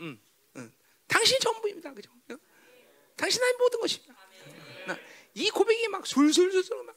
[0.00, 0.04] 응?
[0.06, 0.20] 응.
[0.56, 0.72] 응.
[1.06, 1.92] 당신이 전부입니다.
[1.94, 2.10] 그죠?
[2.30, 2.36] 어?
[3.16, 4.16] 당신 의 모든 것입니다.
[5.36, 6.96] 이 고백이 막 술술술 막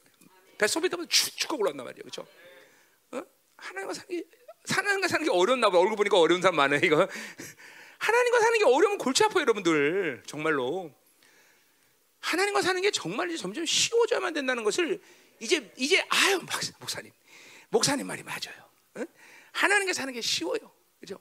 [0.56, 2.02] 뱃속에 타면 축축 올라온단 말이에요.
[2.02, 2.26] 그렇죠?
[3.12, 3.22] 어?
[3.56, 4.24] 하나님과 사는 게
[4.66, 5.78] 하나님과 사는 게 어려웠나 봐.
[5.78, 7.06] 얼굴 보니까 어려운 사람 많아 이거.
[7.98, 10.22] 하나님과 사는 게 어려우면 골치 아파요, 여러분들.
[10.26, 10.90] 정말로.
[12.20, 15.02] 하나님과 사는 게 정말 점점 쉬워져야만 된다는 것을
[15.38, 16.40] 이제 이제 아유
[16.78, 17.12] 목사님
[17.68, 18.70] 목사님 말이 맞아요.
[18.94, 19.04] 어?
[19.52, 21.18] 하나님과 사는 게 쉬워요, 그죠?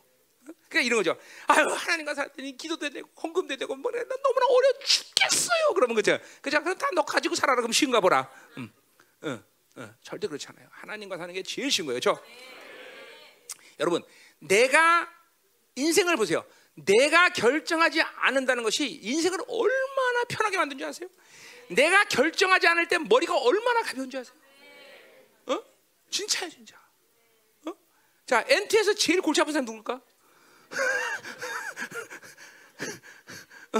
[0.49, 0.53] 어?
[0.69, 1.17] 그러니까 이런 거죠.
[1.47, 5.73] 아유 하나님과 살았더니 기도도 되고 헌금도 되고 뭐난 너무나 어려 죽겠어요.
[5.75, 6.17] 그러면 그죠?
[6.41, 6.61] 그죠?
[6.63, 8.29] 그럼 다 너 가지고 살아라 그럼 쉬운가 보라.
[8.57, 8.71] 음,
[9.21, 9.43] 어,
[9.77, 10.67] 어, 절대 그렇지 않아요.
[10.71, 11.99] 하나님과 사는 게 제일 쉬운 거예요.
[11.99, 12.21] 저
[13.79, 14.03] 여러분
[14.39, 15.09] 내가
[15.75, 16.45] 인생을 보세요.
[16.75, 21.09] 내가 결정하지 않는다는 것이 인생을 얼마나 편하게 만든 줄 아세요?
[21.69, 24.35] 내가 결정하지 않을 때 머리가 얼마나 가벼운 줄 아세요?
[25.47, 25.63] 어?
[26.09, 26.75] 진짜야 진짜.
[27.67, 27.73] 어?
[28.25, 30.01] 자 엔트에서 제일 골치 아픈 사람 누굴까?
[33.73, 33.79] 어?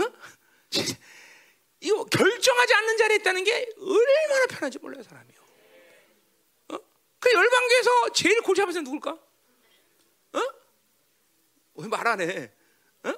[1.81, 5.39] 이거 결정하지 않는 자리에 있다는 게 얼마나 편한지 몰라요 사람이요.
[6.69, 6.77] 어?
[7.19, 9.11] 그 열방교에서 제일 골치 아픈 사람 누굴까?
[9.11, 9.19] 어?
[11.75, 12.51] 왜 말 안 해?
[13.03, 13.13] 어?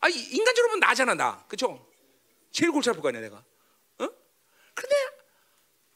[0.00, 1.86] 아 인간적으로 보면 나잖아 나, 그렇죠?
[2.50, 3.36] 제일 골치 아플 거 아니야 내가.
[3.36, 4.08] 어?
[4.74, 4.96] 그런데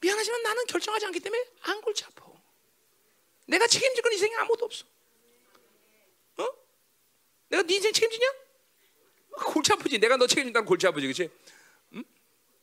[0.01, 2.27] 미안하지만 나는 결정하지 않기 때문에 안 골치 아파.
[3.47, 4.85] 내가 책임질 건 인생에 아무도 없어.
[4.85, 4.89] 어?
[7.49, 8.27] 내가 네 인생 책임지냐?
[9.47, 9.99] 골치 아프지.
[9.99, 11.31] 내가 너 책임진다면 골치 아프지, 그렇지?
[11.95, 12.05] 응?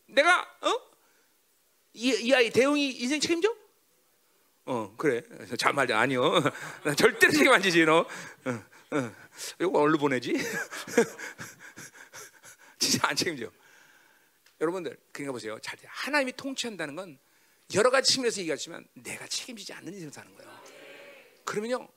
[0.07, 0.81] 내가 어?
[1.93, 3.55] 이, 이 아이 대웅이 인생 책임져?
[4.65, 5.21] 어 그래
[5.57, 6.41] 잘 말자 아니요
[6.85, 8.07] 난 절대로 책임 안 지지 너 어,
[8.91, 9.15] 어.
[9.59, 10.33] 이거 얼른 보내지
[12.79, 13.51] 진짜 안 책임져
[14.61, 17.19] 여러분들 그러니까 보세요 잘 하나님이 통치한다는 건
[17.75, 20.63] 여러 가지 측면에서 얘기하지만 내가 책임지지 않는 인생 사는 거예요
[21.43, 21.89] 그러면요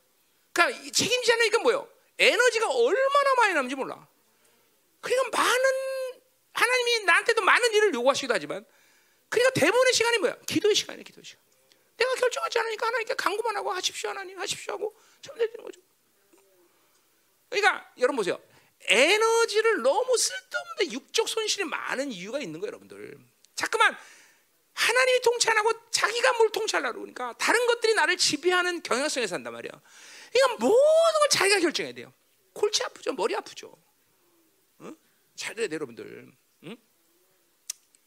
[0.52, 1.88] 그러니까 이 책임지지 않으니까 뭐요
[2.18, 4.06] 에너지가 얼마나 많이 남는지 몰라
[5.01, 5.64] 그러니까 많은
[6.52, 8.64] 하나님이 나한테도 많은 일을 요구하시기도 하지만
[9.28, 11.47] 그러니까 대부분의 시간이 뭐야 기도의 시간이에요 기도의 시간
[11.97, 15.80] 내가 결정하지 않으니까 하나님께 강구만 하고 하십시오 하나님 하십시오 하고 참되는 거죠.
[17.48, 18.40] 그러니까 여러분 보세요.
[18.82, 23.18] 에너지를 너무 쓸데없는 육적 손실이 많은 이유가 있는 거예요, 여러분들.
[23.55, 23.97] 자꾸만
[24.74, 29.72] 하나님이 통치 안 하고 자기가 뭘 통치하려고 그러니까 다른 것들이 나를 지배하는 경향성에 산단 말이야.
[30.40, 32.12] 그러니까 모든 걸 자기가 결정해야 돼요.
[32.52, 33.76] 골치 아프죠, 머리 아프죠.
[34.78, 34.92] 어?
[35.34, 36.32] 잘 들어야 돼요, 여러분들.
[36.64, 36.76] 응?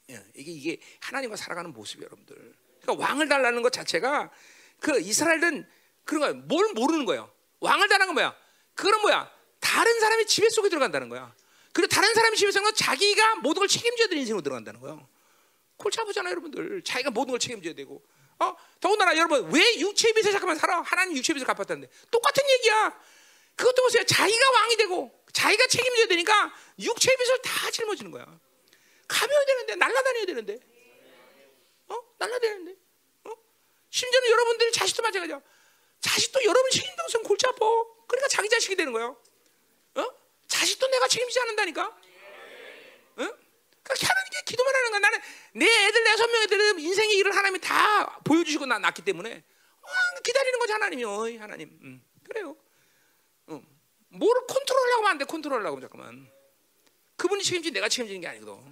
[0.10, 2.56] 예, 이게 이게 하나님과 살아가는 모습이에요, 여러분들.
[2.82, 4.32] 그러니까 왕을 달라는 것 자체가
[4.80, 5.68] 그 이스라엘은
[6.04, 6.34] 그런 거야.
[6.34, 7.32] 뭘 모르는 거예요.
[7.60, 8.36] 왕을 달라는 건 뭐야?
[8.74, 9.32] 그건 뭐야?
[9.60, 11.34] 다른 사람의 지배 속에 들어간다는 거야.
[11.74, 15.08] 그리고 다른 사람의 지배성은 자기가 모든 걸 책임져야 되는 인생으로 들어간다는 거예요.
[15.78, 16.82] 골치 아프잖아요, 여러분들.
[16.84, 18.04] 자기가 모든 걸 책임져야 되고.
[18.40, 18.56] 어?
[18.80, 20.82] 더군다나 여러분 왜 육체의 빚을 잠깐만 살아?
[20.82, 23.00] 하나님 육체의 빚을 갚았다는데 똑같은 얘기야.
[23.56, 24.04] 그것도 보세요.
[24.06, 28.26] 자기가 왕이 되고 자기가 책임져야 되니까 육체의 빚을 다 짊어지는 거야.
[29.08, 30.60] 가벼워야 되는데 날라다녀야 되는데
[31.90, 32.00] 어?
[32.18, 32.76] 날라다니는데
[33.26, 33.34] 어?
[33.90, 35.42] 심지어는 여러분들 자식도 마찬가지야.
[36.02, 36.72] 자식도 여러분
[37.10, 37.66] 서 골치 아파.
[38.08, 39.18] 그러니까 자기 자식이 되는 거예요.
[39.96, 40.06] 어?
[40.48, 41.98] 자식도 내가 책임지지 않는다니까.
[43.18, 43.30] 어?
[43.90, 45.00] 그러니까 하나님께 기도만 하는 거야.
[45.00, 45.20] 나는
[45.54, 49.44] 내 애들 내 선명 애들은 인생의 일을 하나님이 다 보여주시고 나 낳기 때문에
[49.82, 51.04] 어, 기다리는 거지 하나님이.
[51.04, 51.70] 어이, 하나님.
[51.82, 52.56] 음, 그래요.
[53.48, 53.62] 어.
[54.10, 55.26] 뭐를 컨트롤하려고 하면 안 돼.
[55.26, 56.30] 컨트롤하려고 잠깐만.
[57.18, 58.64] 그분이 책임지 내가 책임지는 게 아니거든.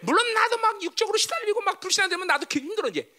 [0.00, 3.10] 물론 나도 막 육적으로 시달리고 막 불신하되면 나도 힘들어 이제.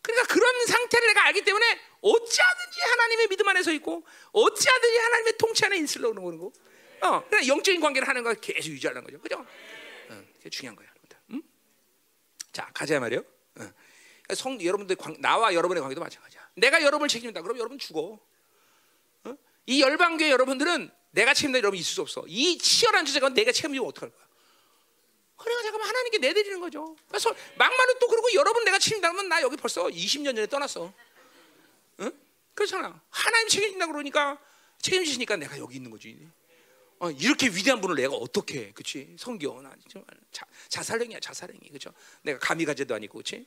[0.00, 5.64] 그러니까 그런 상태를 내가 알기 때문에 어찌하든지 하나님의 믿음 안에 서 있고 어찌하든지 하나님의 통치
[5.64, 6.52] 안에 있으려고 그러는 거.
[7.02, 9.20] 어, 그냥 영적인 관계를 하는 걸 계속 유지하는 거죠.
[9.20, 9.46] 그죠?
[10.10, 10.93] 어, 그게 중요한 거야.
[12.54, 12.56] 음?
[12.56, 13.22] 자, 가자 말이요.
[13.56, 14.34] 어.
[14.34, 16.48] 성 여러분들 관, 나와 여러분의 관계도 마찬가지야.
[16.54, 17.42] 내가 여러분을 책임진다.
[17.42, 18.18] 그럼 여러분 죽어.
[19.24, 19.36] 어?
[19.66, 22.24] 이 열방교회 여러분들은 내가 책임다 여러분 있을 수 없어.
[22.26, 24.24] 이 치열한 주제가 내가 책임지면 어떡할 거야?
[25.36, 26.96] 그러니까 잠깐만 하나님께 내드리는 거죠.
[27.08, 30.92] 그래서 막말로 또 그러고 여러분 내가 책임다면 나 여기 벌써 20년 전에 떠났어.
[32.00, 32.12] 응?
[32.54, 33.00] 그렇잖아.
[33.10, 34.38] 하나님 책임진다 그러니까
[34.80, 36.26] 책임지시니까 내가 여기 있는 거지.
[36.98, 39.16] 어, 이렇게 위대한 분을 내가 어떻게, 그렇지?
[39.18, 41.92] 성경 아 정말 자, 자살행이야, 자살행이, 그렇죠?
[42.22, 43.46] 내가 감히 가제도 아니고, 그렇지?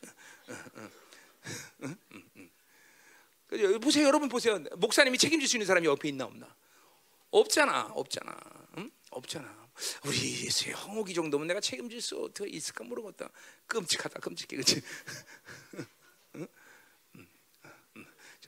[3.82, 4.60] 보세요, 여러분 보세요.
[4.76, 6.53] 목사님이 책임질 수 있는 사람이 옆에 있나 없나?
[7.32, 8.38] 없잖아, 없잖아,
[8.78, 8.91] 응?
[9.11, 9.68] 없잖아.
[10.06, 13.30] 우리 예수의 황옥이 정도면 내가 책임질 수 어떻게 있을까 모르겠다.
[13.68, 14.61] 끔찍하다, 끔찍해.
[16.36, 16.48] 응.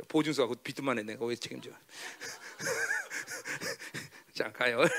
[0.07, 1.71] 보증서하고 비트만 해 내가 왜 책임져?
[4.39, 4.79] 자 가요.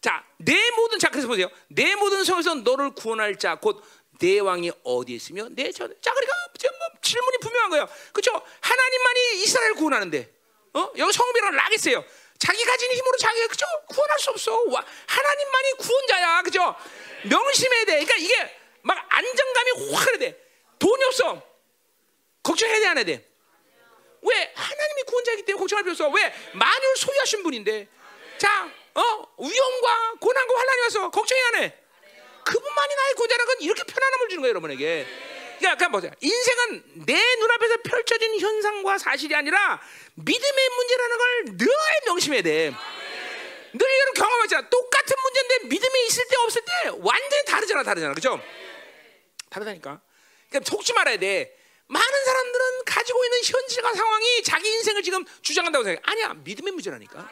[0.00, 1.48] 자, 내 모든 자 그래서 보세요.
[1.68, 3.82] 내 모든 성에서 너를 구원할 자 곧
[4.20, 5.88] 내 왕이 어디 있으며 내 전.
[6.00, 6.32] 자 그러니까
[6.78, 7.88] 뭐 질문이 분명한 거예요.
[8.12, 8.40] 그렇죠?
[8.60, 10.32] 하나님만이 이스라엘 구원하는데,
[10.74, 12.04] 어 여기 성비랑 라겠어요.
[12.38, 14.62] 자기 가진 힘으로 자기가 그죠 구원할 수 없어.
[14.68, 16.76] 와, 하나님만이 구원자야, 그죠?
[17.24, 18.04] 명심해야 돼.
[18.04, 20.48] 그러니까 이게 막 안정감이 확 그래 돼.
[20.78, 21.42] 돈이 없어.
[22.44, 23.31] 걱정해야 돼, 안 해야 돼?
[24.22, 26.08] 왜 하나님이 구원자이기 때문에 걱정할 필요 없어.
[26.08, 27.88] 왜 만유를 소유하신 분인데.
[28.38, 29.02] 자, 어
[29.38, 31.74] 위험과 고난과 환란이 와서 걱정이 안 해.
[32.44, 35.06] 그분만이 나의 구원자라는 건 이렇게 편안함을 주는 거예요, 여러분에게.
[35.58, 36.10] 그러니까 뭐죠?
[36.20, 39.80] 인생은 내 눈앞에서 펼쳐진 현상과 사실이 아니라
[40.16, 41.22] 믿음의 문제라는 걸
[41.56, 41.68] 늘
[42.06, 42.72] 명심해야 돼.
[43.74, 44.68] 늘 여러분 경험하잖아.
[44.68, 48.40] 똑같은 문제인데 믿음이 있을 때 없을 때 완전히 다르잖아, 다르잖아, 그죠?
[49.50, 50.00] 다르다니까.
[50.50, 51.56] 그러니까 속지 말아야 돼.
[51.86, 52.71] 많은 사람들은
[53.02, 56.00] 가지고 있는 현실과 상황이 자기 인생을 지금 주장한다고 생각해.
[56.04, 57.28] 아니야, 믿음의 문제라니까.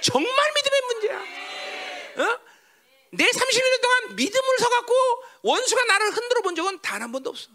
[0.00, 1.18] 정말 믿음의 문제야.
[2.24, 2.40] 어?
[3.10, 7.50] 내 31년 동안 믿음을 서갖고 원수가 나를 흔들어 본 적은 단 한 번도 없어.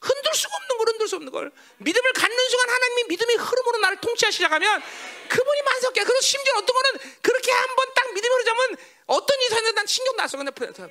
[0.00, 4.00] 흔들 수가 없는 걸 흔들 수 없는 걸 믿음을 갖는 순간 하나님이 믿음의 흐름으로 나를
[4.00, 4.82] 통치하기 시작하면
[5.28, 8.76] 그분이 만석해 그리고 심지어 어떤 거는 그렇게 한 번 딱 믿음을 흐르자면
[9.06, 9.72] 어떤 일이 생겼는데
[10.16, 10.36] 난안 써.
[10.38, 10.90] 그냥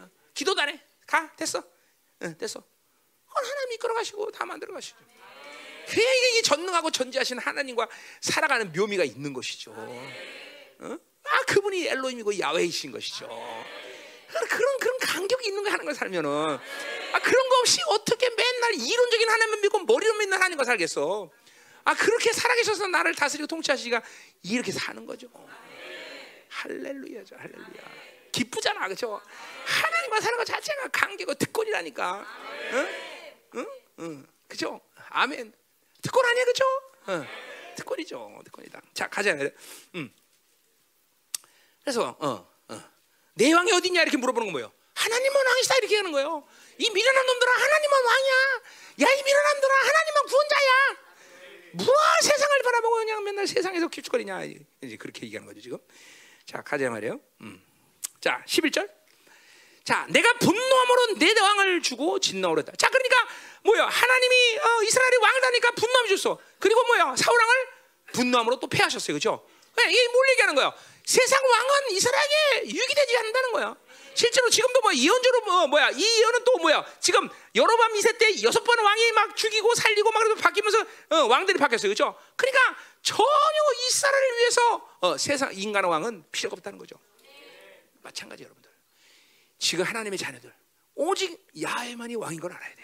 [0.00, 0.80] 어, 기도도 안 해.
[1.06, 1.62] 가 됐어.
[2.22, 2.62] 응, 됐어.
[3.26, 4.96] 하나님 이끌어 가시고 다 만들어 가시죠.
[5.86, 7.88] 그게 이게 전능하고 전지하신 하나님과
[8.20, 9.72] 살아가는 묘미가 있는 것이죠.
[9.72, 10.98] 어?
[11.24, 13.26] 아 그분이 엘로임이고 야훼이신 것이죠.
[14.48, 19.28] 그런 그런 간격이 있는 거 하는 걸 살면은 아 그런 거 없이 어떻게 맨날 이론적인
[19.28, 21.30] 하나님을 믿고 머리로 믿는 하나님과 살겠어?
[21.84, 24.02] 아 그렇게 살아계셔서 나를 다스리고 통치하시기가
[24.42, 25.28] 이렇게 사는 거죠.
[26.48, 28.10] 할렐루야죠, 할렐루야.
[28.32, 29.20] 기쁘잖아, 그렇죠?
[29.64, 32.26] 하나님과 사는 것 자체가 간격고 특권이라니까.
[32.72, 32.88] 응?
[33.56, 33.66] 응?
[34.00, 34.26] 응.
[34.46, 34.80] 그죠?
[35.08, 35.52] 아멘.
[36.02, 36.64] 특권 아니야, 그죠?
[37.08, 37.26] 응.
[37.76, 38.80] 특권이죠, 특권이다.
[38.94, 39.32] 자, 가자.
[39.94, 40.12] 음.
[41.82, 42.82] 그래서 어, 어.
[43.34, 44.72] 내 왕이 어디냐 이렇게 물어보는 건 뭐예요?
[44.94, 46.46] 하나님은 왕이시다 이렇게 하는 거예요.
[46.78, 48.34] 이 미련한 놈들아 하나님은 왕이야.
[49.00, 50.96] 야 이 미련한 놈들아 하나님은 구원자야.
[51.72, 54.42] 무엇 세상을 바라보고 그냥 맨날 세상에서 깁죽거리냐
[54.82, 55.78] 이제 그렇게 얘기하는 거죠 지금.
[56.44, 57.18] 자 가자 말이에요.
[57.40, 57.62] 음.
[58.20, 58.90] 자 11절.
[59.84, 62.72] 자 내가 분노함으로 내 왕을 주고 진노하려 했다.
[62.76, 63.16] 자 그러니까
[63.62, 66.38] 뭐야 하나님이 어, 이스라엘이 왕을 다니까 분노함 줬어.
[66.58, 67.68] 그리고 뭐야 사울 왕을
[68.12, 69.14] 분노함으로 또 패하셨어요.
[69.14, 69.46] 그렇죠?
[69.88, 70.74] 이게 뭘 얘기하는 거야?
[71.04, 73.76] 세상 왕은 이스라엘에게 유익이 되지 않는다는 거야.
[74.14, 78.62] 실제로 지금도 뭐 예언적으로 뭐 뭐야 이 예언은 또 뭐야 지금 여로밤 이세 때 여섯
[78.64, 82.18] 번 왕이 막 죽이고 살리고 막 바뀌면서 어, 왕들이 바뀌었어요 그렇죠?
[82.36, 83.28] 그러니까 전혀
[83.88, 86.96] 이스라엘을 위해서 어, 세상 인간의 왕은 필요가 없다는 거죠.
[88.02, 88.70] 마찬가지 여러분들
[89.58, 90.52] 지금 하나님의 자녀들
[90.94, 92.79] 오직 야훼만이 왕인 걸 알아야 돼요.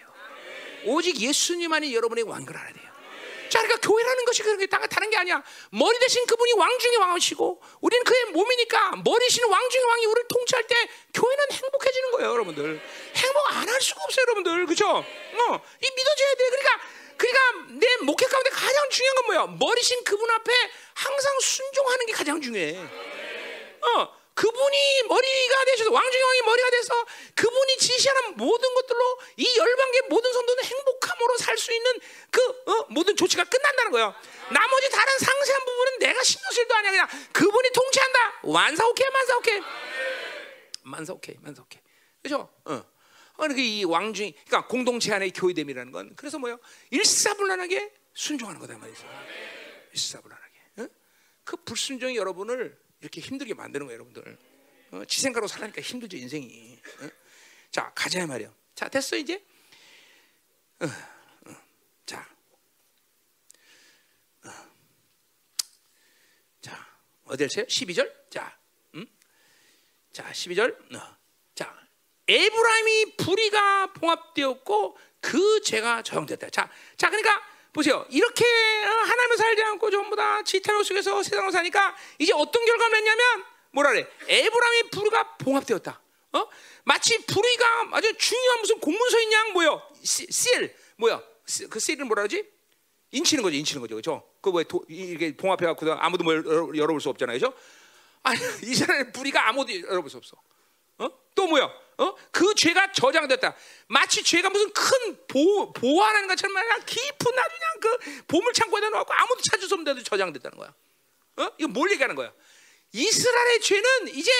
[0.84, 2.86] 오직 예수님만이 여러분의 걸 알아야 돼요.
[3.48, 5.42] 자, 그러니까 교회라는 것이 그렇게 다른 게 아니야.
[5.70, 10.66] 머리 대신 그분이 왕 중의 왕이시고, 우리는 그의 몸이니까 머리신 왕 중의 왕이 우리를 통치할
[10.66, 10.74] 때
[11.14, 12.80] 교회는 행복해지는 거예요, 여러분들.
[13.14, 14.88] 행복 안 할 수가 없어요, 여러분들, 그죠?
[14.88, 16.50] 어, 이 믿어줘야 돼.
[16.50, 16.80] 그러니까,
[17.16, 17.40] 그러니까
[17.78, 19.46] 내 목회 가운데 가장 중요한 건 뭐야?
[19.58, 20.52] 머리신 그분 앞에
[20.94, 22.76] 항상 순종하는 게 가장 중요해.
[23.82, 24.15] 어.
[24.36, 30.62] 그분이 머리가 되셔서 왕중의 왕이 머리가 돼서 그분이 지시하는 모든 것들로 이 열방계 모든 성도는
[30.64, 31.90] 행복함으로 살 수 있는
[32.30, 34.14] 그 어, 모든 조치가 끝난다는 거예요.
[34.52, 38.40] 나머지 다른 상세한 부분은 내가 신경 쓸도 아니야 그냥 그분이 통치한다.
[38.42, 39.62] 완사오케 만사오케
[40.82, 41.80] 만사오케 만사오케
[42.22, 42.52] 그죠?
[42.66, 42.84] 어.
[43.36, 46.58] 그러니까 이 왕중 그러니까 공동체 안의 교회됨이라는 건 그래서 뭐요?
[46.90, 49.06] 일사불란하게 순종하는 거다 말이죠.
[49.92, 50.52] 일사불란하게.
[50.80, 50.88] 어?
[51.44, 54.38] 그 불순종이 여러분을 이렇게 힘들게 만드는 거예요, 여러분들.
[54.92, 56.80] 어, 지 생각으로 살라니까 힘들죠 인생이.
[57.02, 57.08] 어?
[57.70, 58.54] 자 가자 말이요.
[58.74, 59.44] 자 됐어 이제.
[60.80, 61.56] 어, 어.
[62.04, 62.28] 자,
[64.44, 64.50] 어.
[66.60, 66.86] 자
[67.24, 67.66] 어디를 쳐요?
[67.66, 68.30] 12절.
[68.30, 68.56] 자,
[68.94, 69.06] 음?
[70.12, 70.94] 자 12절.
[70.94, 71.16] 어.
[71.54, 71.86] 자
[72.28, 76.50] 에브라임이 불의가 봉합되었고 그 죄가 저용됐다.
[76.50, 78.06] 자, 자 그러니까 보세요.
[78.08, 83.44] 이렇게 어, 하나님을 살지 않고 전부 다 지탄을 속에서 세상을 사니까 이제 어떤 결과를 냈냐면
[83.70, 84.08] 뭐라 그래?
[84.26, 86.00] 에브라임의 불의가 봉합되었다.
[86.32, 86.48] 어?
[86.84, 89.82] 마치 불의가 아주 중요한 무슨 공문서인 양 뭐요?
[90.02, 91.22] 실 뭐야?
[91.68, 92.44] 그 실을 뭐라 그러지?
[93.12, 94.28] 인치는 거죠, 인치는 거죠, 그렇죠?
[94.40, 96.44] 그왜 이게 봉합해 갖고 아무도 뭘
[96.76, 97.56] 열어볼 수 없잖아요, 그렇죠?
[98.22, 100.36] 아니 이스라엘 불의가 아무도 열어볼 수 없어.
[100.98, 101.08] 어?
[101.34, 101.70] 또 뭐야?
[101.98, 102.14] 어?
[102.30, 103.54] 그 죄가 저장됐다.
[103.88, 106.78] 마치 죄가 무슨 큰 보, 보호하는 것처럼 말이야.
[106.84, 110.74] 깊은 아주 그냥 그 보물 창고에다 놓고 아무도 찾을 수 없는 데도 저장됐다는 거야.
[111.36, 111.48] 어?
[111.58, 112.32] 이거 뭘 얘기하는 거야?
[112.92, 114.30] 이스라엘의 죄는 이제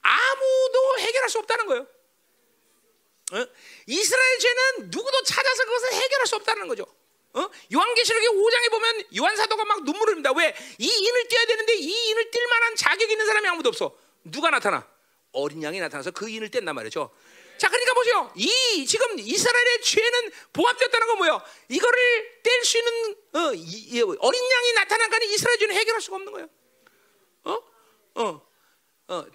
[0.00, 1.86] 아무도 해결할 수 없다는 거예요.
[3.32, 3.46] 어?
[3.86, 6.84] 이스라엘 죄는 누구도 찾아서 그것을 해결할 수 없다는 거죠.
[7.34, 7.48] 어?
[7.72, 10.32] 요한계시록의 5장에 보면 요한 사도가 막 눈물을 흘립니다.
[10.36, 10.54] 왜?
[10.78, 13.96] 이 인을 띄어야 되는데 이 인을 뛸 만한 자격 있는 사람이 아무도 없어.
[14.24, 14.86] 누가 나타나?
[15.32, 17.10] 어린 양이 나타나서 그 인을 뗀단 말이죠.
[17.58, 18.32] 자, 그러니까 보세요.
[18.34, 21.42] 이 지금 이스라엘의 죄는 봉합됐다는 건 뭐예요?
[21.68, 26.48] 이거를 뗄 수 있는 어, 이, 어린 양이 나타나니까 이스라엘 죄는 해결할 수가 없는 거예요.
[27.44, 27.62] 어?
[28.14, 28.46] 어?
[29.08, 29.26] 어?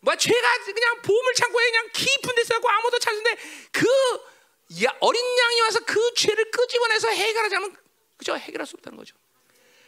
[0.00, 3.36] 뭐 죄가 그냥 보물 창고에 그냥 깊은 데서 하고 아무도 찾는데
[3.72, 3.86] 그
[4.84, 7.76] 야, 어린 양이 와서 그 죄를 끄집어내서 해결하자면
[8.16, 8.36] 그죠?
[8.36, 9.16] 해결할 수 없다는 거죠.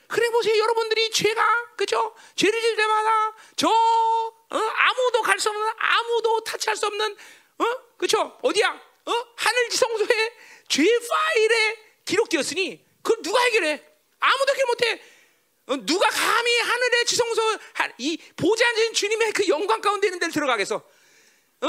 [0.07, 2.15] 그래 보세요, 여러분들이 죄가 그죠?
[2.37, 3.69] 죄를 질 때마다 저
[4.51, 4.57] 어?
[4.57, 7.17] 아무도 갈 수 없는 아무도 타치할 수 없는
[7.59, 7.65] 어?
[7.97, 8.39] 그렇죠?
[8.43, 8.71] 어디야?
[8.71, 9.13] 어?
[9.37, 10.37] 하늘 지성소에
[10.69, 13.83] 죄 파일에 기록되었으니 그걸 누가 해결해?
[14.21, 15.03] 아무도 해결 못해.
[15.67, 17.43] 어, 누가 감히 하늘의 지성소
[17.99, 20.77] 이 보좌 앉은 주님의 그 영광 가운데 있는 데를 들어가겠어?
[20.77, 21.69] 어?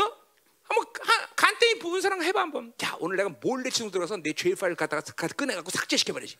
[0.63, 0.93] 한번
[1.35, 2.73] 간땡이 부은 사람 해봐 한번.
[2.83, 6.37] 야 오늘 내가 몰래 지성 들어가서 내 죄 파일 갖다가 꺼내갖고 삭제시켜 버리지.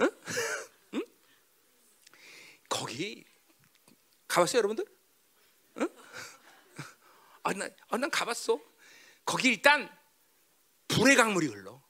[0.00, 0.04] 어?
[0.94, 1.02] 응?
[2.68, 3.24] 거기
[4.28, 4.84] 가봤어요 여러분들?
[7.46, 7.50] 응?
[7.50, 8.60] 아, 난, 아, 난 가봤어.
[9.24, 9.88] 거기 일단
[10.88, 11.82] 불의 강물이 흘러.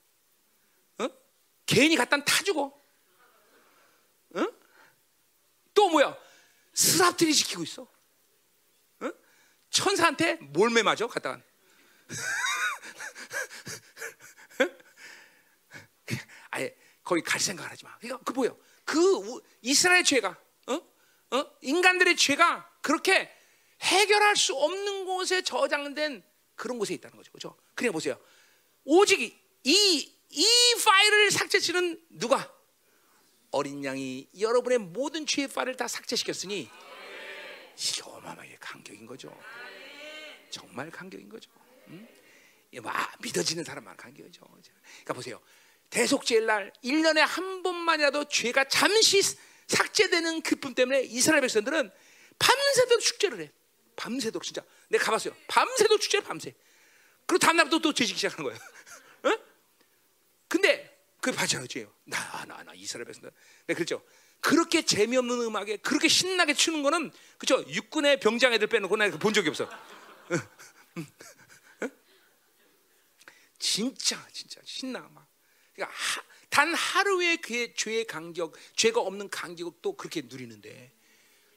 [0.98, 1.08] 어?
[1.66, 2.66] 괜히 갖다 타 죽어.
[4.34, 4.46] 어?
[5.74, 6.16] 또 뭐야?
[6.74, 7.82] 스랍들이 지키고 있어.
[7.82, 9.12] 어?
[9.70, 11.40] 천사한테 몰매 맞아 갖다가.
[16.50, 17.96] 아예 거기 갈 생각을 하지 마.
[17.98, 18.58] 그러니까 그 뭐요?
[18.84, 20.36] 그 이스라엘 죄가,
[20.66, 21.36] 어?
[21.36, 21.46] 어?
[21.62, 23.39] 인간들의 죄가 그렇게
[23.82, 26.22] 해결할 수 없는 곳에 저장된
[26.54, 27.32] 그런 곳에 있다는 거죠.
[27.32, 27.56] 그렇죠?
[27.74, 28.18] 그래 보세요.
[28.84, 29.20] 오직
[29.64, 30.46] 이, 이
[30.84, 32.52] 파일을 삭제시는 누가?
[33.50, 36.70] 어린 양이 여러분의 모든 죄의 파일을 다 삭제시켰으니
[37.78, 39.36] 이게 어마어마하게 간격인 거죠.
[40.50, 41.50] 정말 간격인 거죠.
[41.88, 42.06] 응?
[42.82, 44.42] 와, 믿어지는 사람만 간격이죠.
[44.42, 45.40] 그러니까 보세요.
[45.88, 49.20] 대속죄일 날 1년에 한 번만이라도 죄가 잠시
[49.66, 51.90] 삭제되는 기쁨 때문에 이스라엘 백성들은
[52.38, 53.50] 밤새도록 축제를 해.
[54.00, 54.62] 밤새도록 진짜.
[54.88, 55.36] 내가 가봤어요.
[55.46, 56.54] 밤새도록 축제 밤새.
[57.26, 58.58] 그리고 다음날부터 또 죄지기 시작하는 거예요.
[59.28, 59.38] 어?
[60.48, 61.92] 근데 그 마찬가지예요.
[62.04, 63.30] 나, 나, 나 이스라엘 백성들.
[63.66, 64.02] 네, 그렇죠.
[64.40, 67.62] 그렇게 재미없는 음악에 그렇게 신나게 추는 거는 그죠?
[67.68, 69.68] 육군의 병장 애들 빼놓고 내가 본 적이 없어.
[73.58, 75.28] 진짜 진짜 신나 막.
[75.74, 80.90] 그러니까 하, 단 하루의 그의 죄의 간격, 죄가 없는 간격도 그렇게 누리는데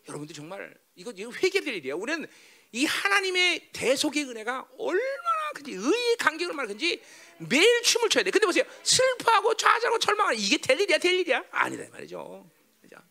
[0.10, 1.96] 여러분들 정말 이거 이거 회개될 일이야.
[1.96, 2.28] 우리는
[2.72, 7.02] 이 하나님의 대속의 은혜가 얼마나 그지 의의 간격을 말하는지
[7.50, 8.32] 매일 춤을 춰야 돼.
[8.32, 11.44] 근데 보세요, 슬퍼하고 좌절하고 절망하는 이게 될 일이야, 될 일이야?
[11.52, 12.50] 아니다 말이죠.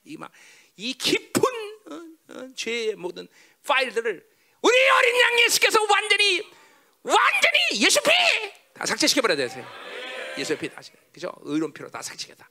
[0.04, 0.30] 이막
[0.76, 1.42] 이 깊은
[1.90, 3.28] 어, 어, 죄의 모든
[3.66, 4.26] 파일들을
[4.62, 6.42] 우리 어린 양 예수께서 완전히
[7.02, 9.66] 완전히 예수 피다 삭제시켜 버려야 되세요.
[10.38, 11.32] 예수 피 다시 그죠?
[11.42, 12.48] 의로운 피로 다 삭제겠다.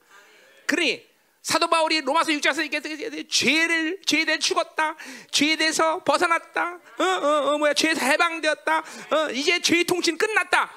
[0.66, 1.06] 그러니
[1.42, 4.96] 사도 바울이 로마서 6장에서 얘기했듯이 죄를 죄에 대해 죽었다.
[5.32, 6.78] 죄에 대해서 벗어났다.
[6.98, 7.74] 어, 어, 어 뭐야?
[7.74, 8.78] 죄에서 해방되었다.
[8.78, 10.72] 어, 이제 죄의 통치는 끝났다.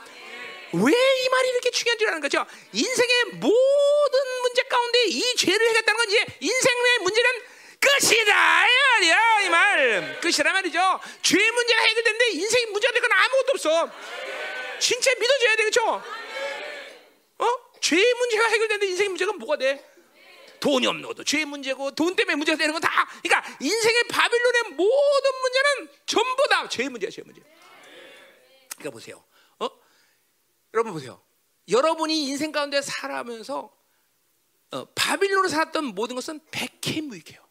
[0.73, 2.43] 왜이 말이 이렇게 중요한 줄 아는 거죠?
[2.73, 7.29] 인생의 모든 문제 가운데 이 죄를 해결했다는 건 이제 인생의 문제는
[7.79, 10.19] 끝이다 이 말이야 이 말.
[10.21, 10.99] 끝이라 말이죠.
[11.21, 13.91] 죄 문제가 해결됐는데 인생의 문제가 될 건 아무것도 없어.
[14.79, 16.03] 진짜 믿어줘야 되겠죠?
[17.37, 17.47] 어?
[17.81, 19.94] 죄 문제가 해결됐는데 인생의 문제가 뭐가 돼?
[20.65, 25.31] 돈이 없는 것도 죄의 문제고 돈 때문에 문제가 되는 건 다 그러니까 인생의 바빌론의 모든
[25.41, 27.41] 문제는 전부 다 죄의 문제야 죄의 문제.
[28.77, 29.23] 그러니까 보세요.
[29.59, 29.69] 어?
[30.73, 31.21] 여러분 보세요.
[31.69, 33.71] 여러분이 인생 가운데 살아면서
[34.71, 37.45] 어, 바빌론으로 살았던 모든 것은 백해무익해요.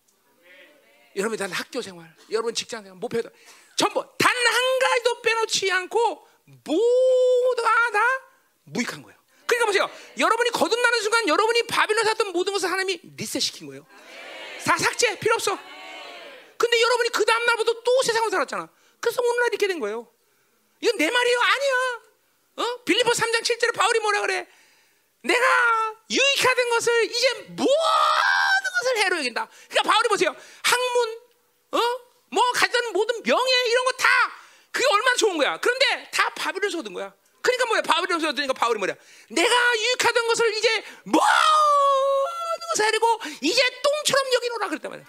[1.14, 3.30] 여러분이 단 학교 생활, 여러분 직장 생활, 목표도
[3.76, 6.28] 전부 단 한 가지도 빼놓지 않고
[6.64, 8.00] 모두가 다
[8.64, 9.18] 무익한 거예요.
[9.46, 9.90] 그러니까 보세요.
[10.18, 13.86] 여러분이 거듭나는 순간 여러분이 바빌론 샀던 모든 것을 하나님이 리셋시킨 거예요.
[14.64, 15.58] 다 삭제 필요 없어.
[16.56, 18.68] 근데 여러분이 그 다음 날부터 또 세상을 살았잖아.
[19.00, 20.08] 그래서 오늘날 이렇게 된 거예요.
[20.80, 21.38] 이건 내 말이에요.
[21.40, 22.00] 아니야.
[22.56, 22.82] 어?
[22.84, 24.46] 빌리포 3장 7절에 바울이 뭐라 그래?
[25.22, 27.66] 내가 유익하던 것을 이제 모든
[28.78, 29.48] 것을 해로 여긴다.
[29.68, 30.34] 그러니까 바울이 보세요.
[30.62, 31.18] 학문,
[31.72, 31.80] 어?
[32.30, 34.08] 뭐 가진 모든 명예 이런 거 다
[34.70, 35.58] 그게 얼마나 좋은 거야.
[35.60, 37.14] 그런데 다 바빌론에서 얻은 거야.
[37.44, 37.82] 그러니까 뭐야?
[37.82, 38.94] 바울이 얻으니까 바울이 뭐야?
[39.28, 41.20] 내가 유익하던 것을 이제 모든
[42.70, 45.06] 것을 하려고 이제 똥처럼 여기노라 그랬단 말이야.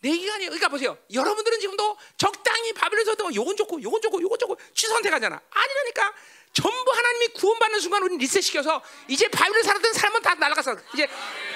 [0.00, 0.50] 내 얘기가 아니에요.
[0.50, 0.96] 그러니까 보세요.
[1.12, 5.40] 여러분들은 지금도 적당히 바빌론에서 얻은 요건 좋고 요건 좋고 요건 좋고 취선택하잖아.
[5.50, 6.14] 아니라니까.
[6.52, 11.06] 전부 하나님이 구원받는 순간 우리 리셋시켜서 이제 바빌론 살았던 사람은 다 날아가서 이제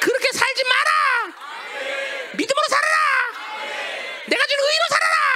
[0.01, 1.35] 그렇게 살지 마라.
[2.37, 2.97] 믿음으로 살아라.
[4.27, 5.30] 내가 주는 의로 살아라.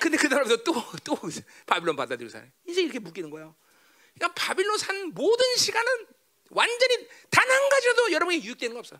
[0.00, 1.18] 근데 그 다음에 또또
[1.66, 3.54] 바빌론 받아들이고 사는 이제 이렇게 묶이는 거예요.
[4.14, 6.06] 그러니까 바빌론 산 모든 시간은
[6.50, 8.96] 완전히 단 한 가지라도 여러분이 유익되는 거 없어.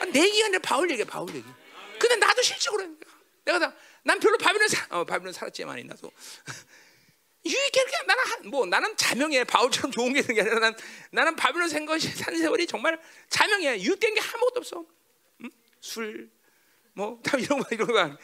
[0.00, 1.46] 아, 내 얘기가 아니라 바울 얘기야, 바울 얘기.
[1.98, 2.86] 근데 나도 실적으로
[3.44, 6.10] 내가 다, 난 별로 바빌론 사, 어, 바빌론 살았지만 나도
[7.44, 10.76] 유익해 나는 한, 뭐 나는 자명해 바울처럼 좋은 게 아니라 난,
[11.10, 14.84] 나는 바빌론 산 것이 산 세월이 정말 자명해 유익된 게 아무것도 없어.
[15.42, 15.50] 응?
[15.80, 16.30] 술,
[16.94, 18.18] 뭐 이런 거 이런 거.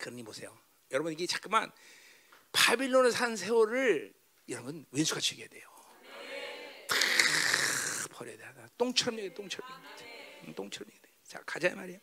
[0.00, 0.04] 응.
[0.04, 0.58] 그러니 보세요.
[0.90, 1.70] 여러분 이게 자꾸만
[2.52, 4.12] 바빌론을 산 세월을
[4.48, 5.68] 여러분 왼수같이 얘기해야 돼요.
[6.88, 8.66] 다 버려야 돼.
[8.76, 10.54] 똥처럼 얘기해, 똥처럼 얘기해.
[10.54, 11.12] 똥처럼 얘기해.
[11.24, 11.98] 자, 가자 말이야.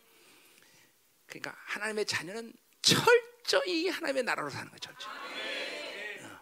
[1.26, 4.90] 그러니까 하나님의 자녀는 철저히 하나님의 나라로 사는 거죠.
[4.98, 5.12] 철저히.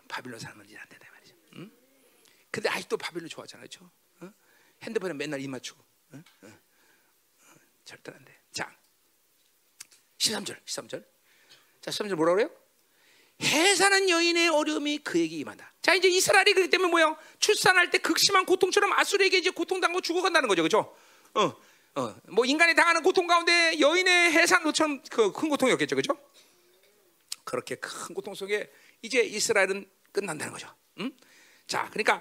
[0.08, 1.34] 바빌론 사는 건지 안 된다 말이죠.
[1.54, 1.70] 응?
[2.50, 3.90] 근데 아직도 바빌론 좋아하잖아요, 그렇죠?
[4.20, 4.32] 어?
[4.82, 5.82] 핸드폰에 맨날 입 맞추고.
[6.12, 6.16] 어?
[6.42, 6.46] 어?
[6.46, 7.54] 어,
[7.84, 8.38] 절대 안 돼.
[8.52, 8.72] 자,
[10.18, 11.15] 13절, 13절.
[11.86, 12.50] 자, 13절 뭐라 그래요?
[13.40, 15.72] 해산한 여인의 어려움이 그에게 임한다.
[15.82, 17.16] 자, 이제 이스라엘이 그렇기 때문에 뭐요?
[17.38, 20.96] 출산할 때 극심한 고통처럼 아수르에게 이제 고통당하고 죽어간다는 거죠, 그렇죠?
[21.34, 21.54] 어,
[21.94, 26.18] 어, 뭐 인간이 당하는 고통 가운데 여인의 해산도처럼 그 큰 고통이었겠죠, 그렇죠?
[27.44, 28.68] 그렇게 큰 고통 속에
[29.02, 30.74] 이제 이스라엘은 끝난다는 거죠.
[30.98, 31.16] 음?
[31.68, 32.20] 자, 그러니까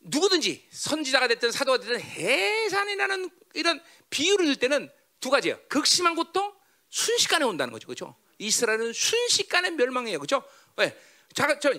[0.00, 4.90] 누구든지 선지자가 됐든 사도가 됐든 해산이라는 이런 비유를 들 때는
[5.20, 5.58] 두 가지예요.
[5.68, 6.56] 극심한 고통,
[6.90, 7.86] 순식간에 온다는 거죠.
[7.86, 8.16] 그렇죠?
[8.38, 10.18] 이스라엘은 순식간에 멸망해요.
[10.18, 10.42] 그렇죠?
[10.76, 10.96] 왜?
[11.34, 11.72] 자, 저,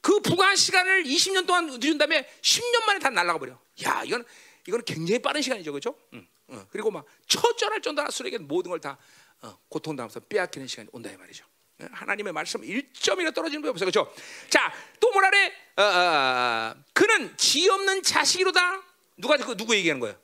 [0.00, 3.58] 그 부가한 시간을 20년 동안 늦은 다음에 10년 만에 다 날아가 버려.
[3.84, 4.24] 야, 이건
[4.66, 5.70] 이건 굉장히 빠른 시간이죠.
[5.72, 5.96] 그렇죠?
[6.14, 6.66] 응, 응.
[6.70, 8.98] 그리고 막 처절할 정도로 아수르에게 모든 걸다
[9.42, 11.44] 어, 고통당하면서 빼앗기는 시간이 온다 이 말이죠.
[11.78, 13.90] 하나님의 말씀 1점이나 떨어지는 거 없어요.
[13.90, 14.12] 그렇죠?
[14.48, 15.52] 자, 또 뭐라 그래?
[15.76, 18.82] 어, 어, 어, 그는 지 없는 자식이로다.
[19.18, 20.18] 누가 그 누구 얘기하는 거예요?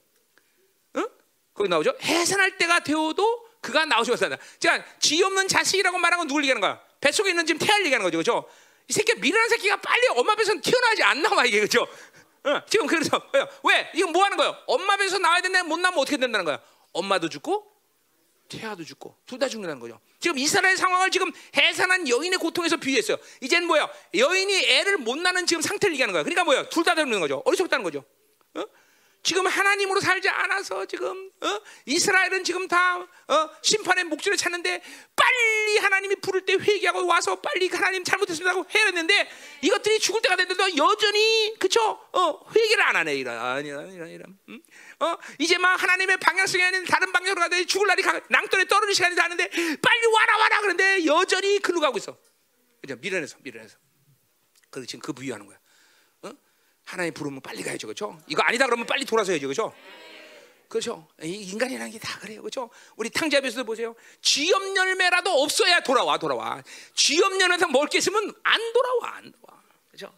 [0.96, 1.08] 응?
[1.52, 1.94] 거기 나오죠?
[2.00, 3.86] 해산할 때가 되어도 그가
[4.18, 4.36] 산다.
[4.58, 6.78] 자, 지 없는 자식이라고 말하는 건 누굴 얘기하는 거야?
[7.00, 8.18] 뱃속에 있는 지금 태아를 얘기하는 거죠.
[8.18, 8.48] 그렇죠?
[8.88, 11.86] 이 새끼 미련한 새끼가 빨리 엄마 뱃에서 튀어나오지 않나 이게 그렇죠?
[12.44, 13.22] 어, 지금 그래서
[13.62, 13.90] 왜?
[13.94, 14.56] 이거 뭐 하는 거예요?
[14.66, 16.60] 엄마 뱃에서 나와야 되는데 못 나면 어떻게 된다는 거야?
[16.92, 17.70] 엄마도 죽고
[18.48, 19.98] 태아도 죽고 둘 다 죽는다는 거죠.
[20.18, 23.16] 지금 이스라엘 상황을 지금 해산한 여인의 고통에서 비유했어요.
[23.40, 23.88] 이제는 뭐야?
[24.14, 26.22] 여인이 애를 못 낳는 지금 상태를 얘기하는 거야.
[26.24, 26.68] 그러니까 뭐야?
[26.68, 27.42] 둘 다 죽는 거죠.
[27.46, 28.04] 어리석다는 거죠.
[28.54, 28.64] 어?
[29.22, 31.60] 지금 하나님으로 살지 않아서 지금 어?
[31.86, 33.50] 이스라엘은 지금 다 어?
[33.62, 34.82] 심판의 목줄을 찾는데
[35.14, 39.30] 빨리 하나님이 부를 때 회개하고 와서 빨리 하나님 잘못했습니다고 해야 되는데
[39.60, 41.80] 이것들이 죽을 때가 됐는데도 여전히 그쵸
[42.12, 44.60] 어, 회개를 안 하네 이런 이런 이런 이런 음?
[44.98, 45.16] 어?
[45.38, 50.06] 이제 막 하나님의 방향성이 아닌 다른 방향으로 가되 죽을 날이 낭떠에 떨어질 시간이 다는데 빨리
[50.06, 52.18] 와라 와라 그런데 여전히 글로 가고 있어
[52.80, 53.78] 그죠 미련해서 미련해서
[54.68, 55.61] 그래서 지금 그 부유하는 거야
[56.84, 58.18] 하나님 부르면 빨리 가야죠, 그렇죠?
[58.26, 59.74] 이거 아니다 그러면 빨리 돌아서야죠, 그렇죠?
[60.68, 61.06] 그렇죠?
[61.22, 62.70] 인간이라는 게 다 그래요, 그렇죠?
[62.96, 63.94] 우리 탕자비에서도 보세요.
[64.22, 66.62] 쥐염 열매라도 없어야 돌아와, 돌아와.
[66.94, 70.12] 쥐염 열매에서 먹을 게 있으면 안 돌아와, 안 돌아와, 그렇죠?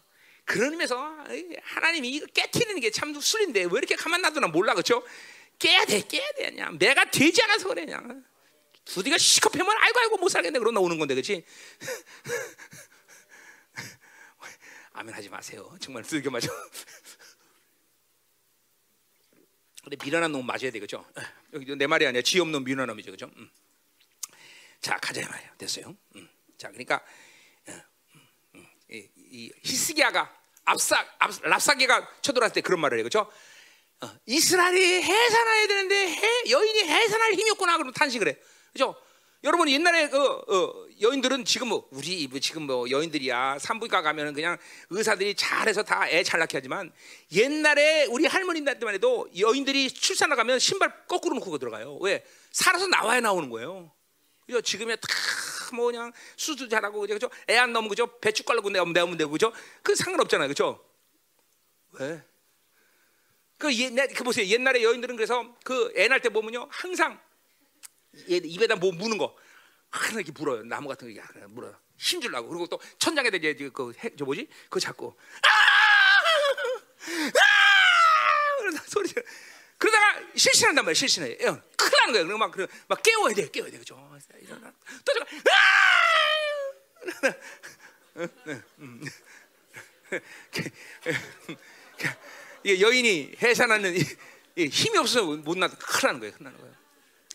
[0.47, 1.17] 의미에서
[1.63, 5.03] 하나님이 이거 깨트리는 게 참 술인데 왜 이렇게 가만 놔두나 몰라, 그렇죠?
[5.59, 8.23] 깨야 돼, 깨야 돼, 그냥 내가 되지 않아서 그래, 그냥.
[8.85, 11.43] 두디가 시커피면 아이고 아이고 못 살겠네 그러나 오는 건데, 그렇지?
[14.97, 15.75] 아멘 하지 마세요.
[15.81, 16.47] 정말 두들겨 맞아.
[19.83, 21.05] 근데 미련한 놈 맞아야 되겠죠.
[21.53, 22.21] 여기 내 말이 아니야.
[22.21, 23.29] 지 없는 미련한 놈이죠, 그죠?
[23.35, 23.51] 음.
[24.79, 25.55] 자 가자 말이야.
[25.57, 25.95] 됐어요.
[26.15, 26.29] 음.
[26.57, 27.03] 자 그러니까
[27.67, 27.81] 어,
[28.55, 33.29] 음, 이, 이 히스기야가 압사 압, 랍사기가 쳐들어왔을 때 그런 말을 해요, 그죠?
[34.01, 38.37] 어, 이스라엘이 해산해야 되는데 해, 여인이 해산할 힘이 없구나 그러면 탄식을 해,
[38.71, 38.95] 그죠?
[39.45, 44.57] 여러분 옛날에 그 어, 여인들은 지금 뭐 우리 뭐 지금 뭐 여인들이야 산부인과 가면은 그냥
[44.89, 46.91] 의사들이 잘해서 다 애 잘 낳게 하지만
[47.31, 51.97] 옛날에 우리 할머니 때만 해도 여인들이 출산을 가면 신발 거꾸로 놓고 들어가요.
[52.01, 52.25] 왜?
[52.51, 53.91] 살아서 나와야 나오는 거예요.
[54.45, 54.61] 그죠?
[54.61, 55.07] 지금에 다
[55.73, 57.27] 뭐 그냥 수술 잘하고 그죠?
[57.49, 58.07] 애안 나오면 그죠?
[58.19, 59.51] 깔고 내면 내면 되고 그죠?
[59.81, 60.47] 그 상관없잖아요.
[60.47, 60.79] 그죠?
[61.93, 62.21] 왜?
[63.57, 64.45] 그 옛날 그 보세요.
[64.45, 66.67] 옛날에 여인들은 그래서 그 애 낳을 때 보면요.
[66.69, 67.19] 항상
[68.27, 69.35] 입에다 뭐 무는 거
[69.89, 70.63] 하나 이렇게 물어요.
[70.63, 71.75] 나무 같은 거 그냥 물어요.
[71.97, 72.49] 힘 주려고.
[72.49, 74.47] 그리고 또 천장에다 이제 그저 뭐지?
[74.65, 75.47] 그거 잡고 아!
[75.47, 75.51] 아!
[78.87, 79.09] 소리
[79.77, 80.93] 그러다가 실신한단 말이야.
[80.93, 81.31] 실신해.
[81.31, 82.25] 예, 큰일 나는 거예요.
[82.25, 82.55] 그리고 막,
[82.87, 83.49] 막 깨워야 돼.
[83.49, 83.77] 깨워야 돼.
[83.77, 83.97] 그죠?
[84.41, 84.71] 일어나.
[85.03, 85.25] 또 제가
[92.63, 93.97] 이게 여인이 해산하는
[94.57, 96.33] 힘이 없어서 못 나도 큰일 나는 거예요.
[96.33, 96.73] 큰일 나는 거예요.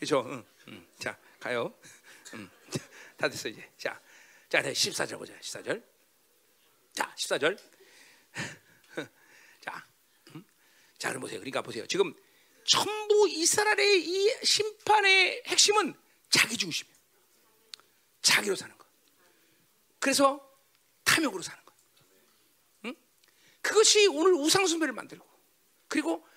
[0.01, 0.25] 그렇죠?
[0.27, 0.43] 응.
[0.69, 1.71] 음, 자, 가요.
[2.33, 2.49] 음,
[3.17, 3.71] 다 됐어 이제.
[3.77, 4.01] 자,
[4.49, 5.37] 자, 14절 보자.
[5.37, 5.83] 14절.
[6.91, 7.55] 자, 14절.
[9.61, 9.87] 자,
[10.33, 10.43] 음?
[10.97, 11.37] 자, 보세요.
[11.37, 11.85] 그러니까 보세요.
[11.85, 12.15] 지금
[12.65, 15.93] 전부 이스라엘의 이 심판의 핵심은
[16.31, 16.97] 자기 중심이에요.
[18.23, 18.87] 자기로 사는 거.
[19.99, 20.43] 그래서
[21.03, 21.75] 탐욕으로 사는 거.
[22.85, 22.95] 응?
[23.61, 25.29] 그것이 오늘 우상 숭배를 만들고
[25.87, 26.27] 그리고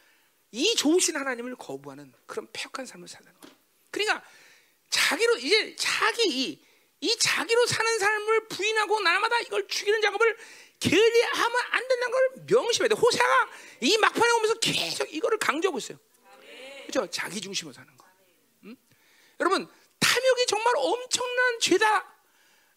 [0.50, 3.53] 이 좋으신 하나님을 거부하는 그런 폐역한 삶을 사는 거.
[3.94, 4.22] 그러니까
[4.90, 6.64] 자기로 이제 자기 이,
[7.00, 10.36] 이 자기로 사는 삶을 부인하고 날마다 이걸 죽이는 작업을
[10.80, 12.94] 게을리하면 안 된다는 걸 명심해야 돼.
[12.94, 13.48] 호세가
[13.80, 15.98] 이 막판에 오면서 계속 이거를 강조하고 있어요.
[16.86, 17.10] 그렇죠?
[17.10, 18.04] 자기 중심으로 사는 거.
[18.64, 18.76] 음?
[19.40, 19.68] 여러분
[20.00, 22.14] 탐욕이 정말 엄청난 죄다.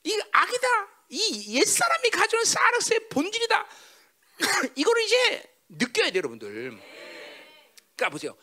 [0.04, 0.88] 이 악이다.
[1.10, 3.68] 이 옛사람이 가져온 사르스의 본질이다.
[4.76, 6.48] 이거를 이제 느껴야 돼요, 여러분들.
[7.96, 8.38] 그러니까 보세요.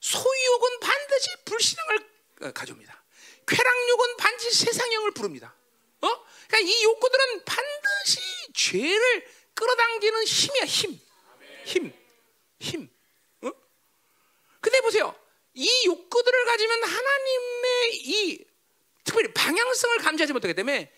[0.00, 2.09] 소유욕은 반드시 불신앙을 어,
[2.54, 3.02] 가져옵니다.
[3.46, 5.54] 쾌락욕은 반드시 세상형을 부릅니다.
[6.00, 6.26] 어?
[6.48, 8.20] 그러니까 이 욕구들은 반드시
[8.54, 11.00] 죄를 끌어당기는 힘이야 힘,
[11.64, 11.92] 힘,
[12.58, 12.90] 힘.
[13.42, 13.50] 어?
[14.60, 15.14] 근데 보세요,
[15.54, 18.44] 이 욕구들을 가지면 하나님의 이
[19.04, 20.92] 특별히 방향성을 감지하지 못하기 때문에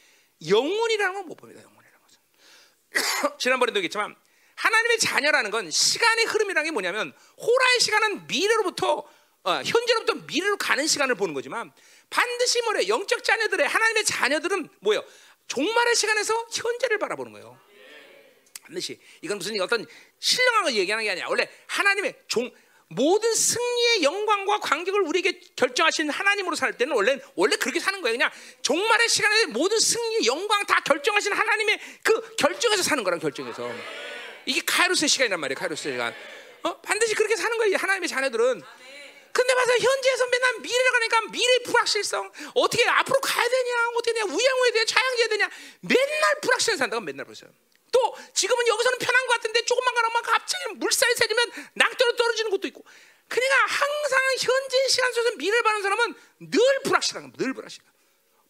[0.47, 1.63] 영혼이라는 걸못 봅니다.
[1.63, 4.15] 영혼이라는 것은 지난번에도 얘기했지만
[4.55, 9.05] 하나님의 자녀라는 건 시간의 흐름이라는 게 뭐냐면 호라의 시간은 미래로부터
[9.45, 11.73] 어, 현재로부터 미래로 가는 시간을 보는 거지만
[12.11, 15.05] 반드시 뭐래 영적 자녀들의 하나님의 자녀들은 뭐예요?
[15.49, 17.59] 종말의 시간에서 현재를 바라보는 거예요.
[18.63, 19.85] 반드시 이건 무슨 어떤
[20.21, 21.27] 신령한 걸 얘기하는 게 아니야.
[21.29, 22.51] 원래 하나님의 종
[22.89, 28.17] 모든 승리의 영광과 관객을 우리에게 결정하신 하나님으로 살 때는 원래 원래 그렇게 사는 거예요.
[28.17, 33.73] 그냥 종말의 시간에 모든 승리의 영광 다 결정하신 하나님의 그 결정에서 사는 거란 결정에서
[34.45, 35.59] 이게 카이로스의 시간이란 말이에요.
[35.59, 36.15] 카이로스의 시간.
[36.65, 36.81] 어?
[36.83, 37.77] 반드시 그렇게 사는 거예요.
[37.77, 38.63] 하나님의 자녀들은.
[39.33, 44.71] 근데 맞아 현재에서 맨날 미래를 가니까 미래 불확실성 어떻게 앞으로 가야 되냐 어떻게 되냐 우양우야
[44.73, 45.51] 되냐 차양해야 되냐
[45.81, 47.51] 맨날 불확실한 산다고 맨날 보세요.
[47.91, 52.85] 또 지금은 여기서는 편한 것 같은데 조금만 가라면 갑자기 물살이 세지면 낙도로 떨어지는 것도 있고.
[53.29, 56.15] 그러니까 항상 현재 시간 속에서 미래를 바라는 사람은
[56.51, 57.45] 늘 불확실한 겁니다.
[57.45, 57.91] 늘 불확실한.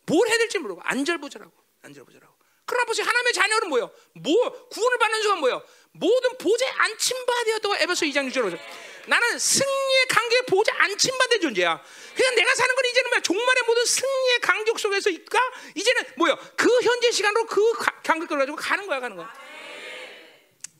[0.06, 1.52] 뭘 해야 될지 모르고 안절부절하고
[1.82, 2.34] 안절부절하고.
[2.64, 3.90] 그러나 보세요 하나님의 자녀는 뭐요?
[4.14, 5.62] 뭐 구원을 받는 순간 뭐요?
[5.92, 8.60] 모든 보좌에 안침받아 되었다고 에베소 2장 6절에 보세요.
[9.06, 11.82] 나는 승리의 관계에 보좌 안침받은 존재야.
[12.14, 13.20] 그냥 내가 사는 건 이제는 뭐야?
[13.22, 15.38] 종말의 모든 승리의 간격 속에서 있까
[15.74, 16.38] 이제는 뭐요?
[16.56, 17.72] 그 현재 시간으로 그
[18.04, 19.32] 간격을 가지고 가는 거야, 가는 거야.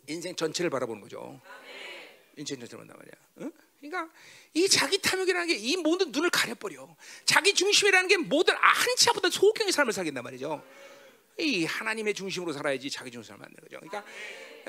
[0.08, 1.40] 인생 전체를 바라보는 거죠.
[2.36, 3.12] 인생 전체를 본단 말이야.
[3.40, 3.52] 응?
[3.80, 4.12] 그러니까
[4.54, 6.96] 이 자기 탐욕이라는 게 이 모든 눈을 가려버려.
[7.24, 10.62] 자기 중심이라는 게 모든 아, 한치 앞보다 소경의 삶을 살겠단 말이죠.
[11.38, 13.80] 이 하나님의 중심으로 살아야지 자기 중심을 만드는 거죠.
[13.80, 14.04] 그러니까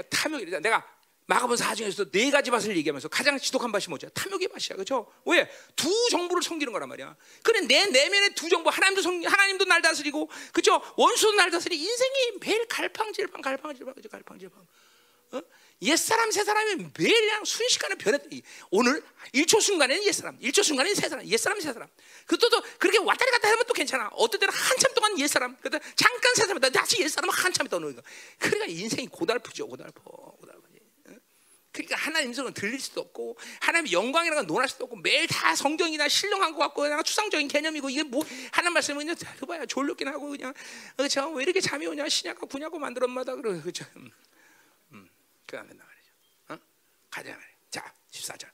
[0.10, 0.84] 탐욕이 내가
[1.26, 4.10] 마가본 사중에서 네 가지 맛을 얘기하면서 가장 지독한 맛이 뭐죠?
[4.10, 5.12] 탐욕의 맛이야, 그렇죠?
[5.26, 5.50] 왜?
[5.76, 7.16] 두 정부를 섬기는 거란 말이야.
[7.44, 10.82] 그래 내 내면의 두 정부 하나님도 성, 하나님도 날 다스리고, 그렇죠?
[10.98, 11.78] 원수도 날 다스리.
[11.78, 14.10] 인생이 매일 갈팡질팡, 갈팡질팡, 그죠?
[14.10, 14.66] 갈팡질팡.
[15.34, 15.42] 어?
[15.82, 18.22] 옛 사람 새 사람이 매일 그냥 순식간에 변했.
[18.70, 21.90] 오늘 1초 순간에는 옛 사람, 1초 순간에는 새 사람, 옛 사람 새 사람.
[22.28, 24.10] 또 그렇게 왔다리 갔다 하면 또 괜찮아.
[24.14, 27.78] 어떤 때는 한참 동안 옛 사람, 그다 잠깐 새 사람, 다시 옛 사람 한참 있다
[27.78, 28.02] 오는 거.
[28.40, 30.33] 그러니까 인생이 고달프죠, 고달퍼.
[31.74, 36.08] 그러니까 하나님 음성은 들릴 수도 없고 하나님 영광이라는 건 논할 수도 없고 매일 다 성경이나
[36.08, 40.54] 신령한 것 같고 그냥 추상적인 개념이고 이게 뭐 하나님 말씀은 그냥 그봐야 졸렸긴 하고 그냥.
[40.96, 42.08] 그렇죠 왜 이렇게 잠이 오냐?
[42.08, 44.12] 신약과 군약과 만들었마다 그러 그죠 음,
[44.92, 45.10] 음,
[45.48, 46.12] 그안 된다 말이죠.
[46.50, 46.68] 어?
[47.10, 48.48] 가자 말이야 자 14절.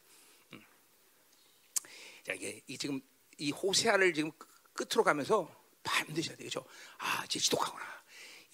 [0.54, 0.64] 음.
[2.26, 3.02] 자 이게 이 지금
[3.38, 4.32] 이 호세아를 지금
[4.74, 6.64] 끝으로 가면서 반드시 해야 되겠죠?
[6.98, 7.86] 아 이제 지독하구나.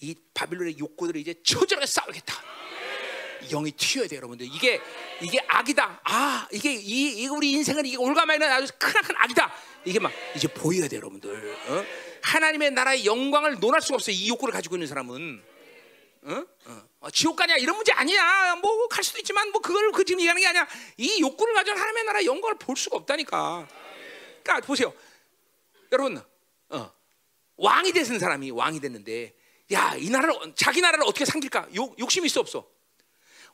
[0.00, 2.34] 이 바빌론의 욕구들이 이제 처절하게 싸우겠다
[3.48, 4.46] 영이 튀어야 돼요, 여러분들.
[4.46, 4.80] 이게
[5.20, 6.00] 이게 악이다.
[6.04, 9.52] 아, 이게 이, 이 우리 인생은 이게 올가마에는 아주 크나큰 악이다.
[9.84, 11.56] 이게 막 이제 보여야 돼요, 여러분들.
[11.68, 11.84] 어?
[12.22, 14.14] 하나님의 나라의 영광을 논할 수가 없어요.
[14.16, 15.42] 이 욕구를 가지고 있는 사람은.
[16.22, 16.44] 어?
[16.66, 16.82] 어.
[17.00, 18.56] 어, 지옥 가냐 이런 문제 아니야.
[18.56, 20.66] 뭐 갈 수도 있지만 뭐 그걸 그 지금 얘기하는 게 아니야.
[20.96, 23.68] 이 욕구를 가지고 하나님의 나라 의 영광을 볼 수가 없다니까.
[24.42, 24.92] 그러니까 보세요,
[25.92, 26.20] 여러분.
[26.70, 26.92] 어.
[27.56, 29.34] 왕이 되는 사람이 왕이 됐는데,
[29.72, 31.68] 야 이 나라를 자기 나라를 어떻게 삼길까?
[31.74, 32.66] 욕 욕심이 있어 없어?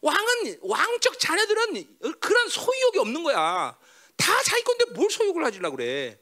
[0.02, 3.76] 왕은 왕적 자녀들은 그런 소유욕이 없는 거야.
[4.16, 6.18] 다 자기 건데 뭘 소유욕을 가지려고 그래?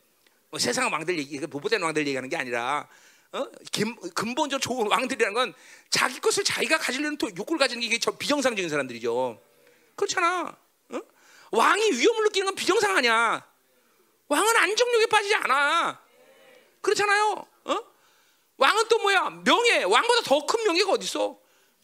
[0.51, 2.87] 뭐 세상 왕들 얘기, 보보된 왕들 얘기하는 게 아니라
[3.33, 3.47] 어?
[4.15, 5.55] 근본적으로 좋은 왕들이라는 건
[5.89, 9.41] 자기 것을 자기가 가지려는 욕구를 가지는 게 비정상적인 사람들이죠.
[9.97, 10.57] 그렇잖아.
[10.91, 11.01] 어?
[11.53, 13.47] 왕이 위험을 느끼는 건 비정상 아니야.
[14.29, 16.01] 왕은 안정욕에 빠지지 않아.
[16.83, 17.47] 그렇잖아요.
[17.65, 17.79] 어?
[18.59, 19.31] 왕은 또 뭐야?
[19.45, 19.85] 명예.
[19.85, 21.39] 왕보다 더 큰 명예가 어디 있어?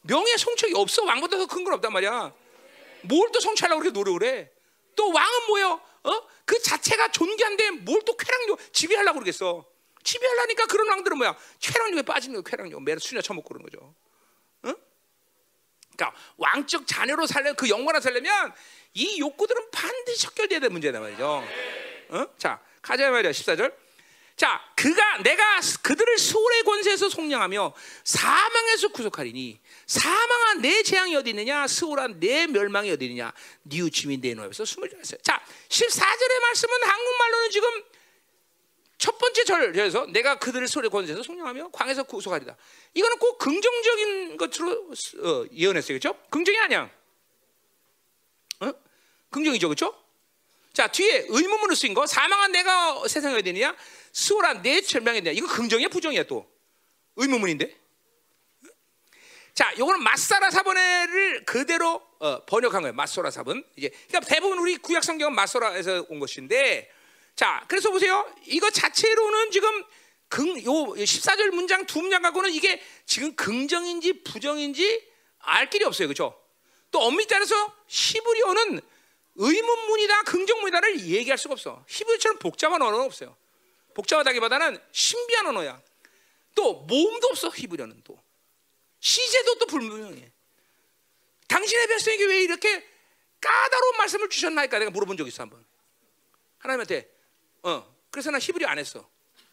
[0.06, 1.04] 명예 성취이 없어.
[1.04, 2.32] 왕보다 더 큰 건 없단 말이야.
[3.02, 4.50] 뭘 또 성취하려고 그렇게 노력을 해?
[4.94, 5.80] 또 왕은 뭐예요?
[6.04, 6.22] 어?
[6.44, 9.64] 그 자체가 존귀한데 뭘 또 쾌락욕 지배하려고 그러겠어?
[10.02, 11.36] 지배하려니까 그런 왕들은 뭐야?
[11.60, 12.82] 쾌락욕에 빠지는 거 쾌락욕.
[12.82, 13.94] 매일 수냐 처먹고 그러는 거죠.
[14.62, 14.72] 어?
[15.96, 18.52] 그러니까 왕적 자녀로 살려 그 영광을 살려면
[18.94, 21.44] 이 욕구들은 반드시 척결돼야 될 문제다 말이죠.
[22.10, 22.26] 어?
[22.38, 23.32] 자, 가자 말이야.
[23.32, 23.74] 14절.
[24.36, 27.74] 자, 그가 내가 그들을 수월의 권세에서 속량하며
[28.04, 33.32] 사망에서 구속하리니 사망한 내 재앙이 어디 있느냐 수월한 내 멸망이 어디 있느냐
[33.64, 35.20] 니우침이 내 노에서 숨을 들었어요.
[35.22, 37.84] 자, 14절의 말씀은 한국말로는 지금
[38.98, 42.56] 첫 번째 절에서 내가 그들을 수월의 권세에서 속량하며 광에서 구속하리다.
[42.94, 44.90] 이거는 꼭 긍정적인 것으로
[45.22, 45.98] 어, 예언했어요.
[45.98, 46.18] 그렇죠?
[46.30, 46.90] 긍정이 아니야.
[48.60, 48.72] 어?
[49.30, 49.68] 긍정이죠.
[49.68, 50.02] 그렇죠?
[50.72, 53.76] 자, 뒤에 의문문으로 쓰인 거 사망한 내가 세상에 있느냐
[54.12, 56.50] 수월한 내 절망에 대한 이거 긍정이야 부정이야 또
[57.14, 57.85] 의문문인데.
[59.56, 62.92] 자, 요거는 마사라 사본을 그대로 어, 번역한 거예요.
[62.92, 63.64] 마소라 사본.
[63.76, 66.90] 이제 그러니까 대부분 우리 구약 성경은 마소라에서 온 것인데,
[67.34, 68.30] 자, 그래서 보세요.
[68.44, 69.82] 이거 자체로는 지금
[70.28, 76.08] 긍, 요 14절 문장 두 문장 갖고는 이게 지금 긍정인지 부정인지 알 길이 없어요.
[76.08, 76.38] 그렇죠?
[76.90, 78.82] 또 엄밀히 따라서 히브리어는
[79.36, 81.82] 의문문이다 긍정문이다를 얘기할 수가 없어.
[81.88, 83.34] 히브리처럼 복잡한 언어는 없어요.
[83.94, 85.80] 복잡하다기보다는 신비한 언어야.
[86.54, 88.25] 또 모음도 없어 히브리어는 또
[89.06, 90.32] 시제도 또 불분명해.
[91.46, 92.84] 당신의 백성에게 왜 이렇게
[93.40, 95.64] 까다로운 말씀을 주셨나이까 내가 물어본 적 있어 한번.
[96.58, 97.08] 하나님한테
[97.62, 99.08] 어 그래서 나 히브리 안 했어.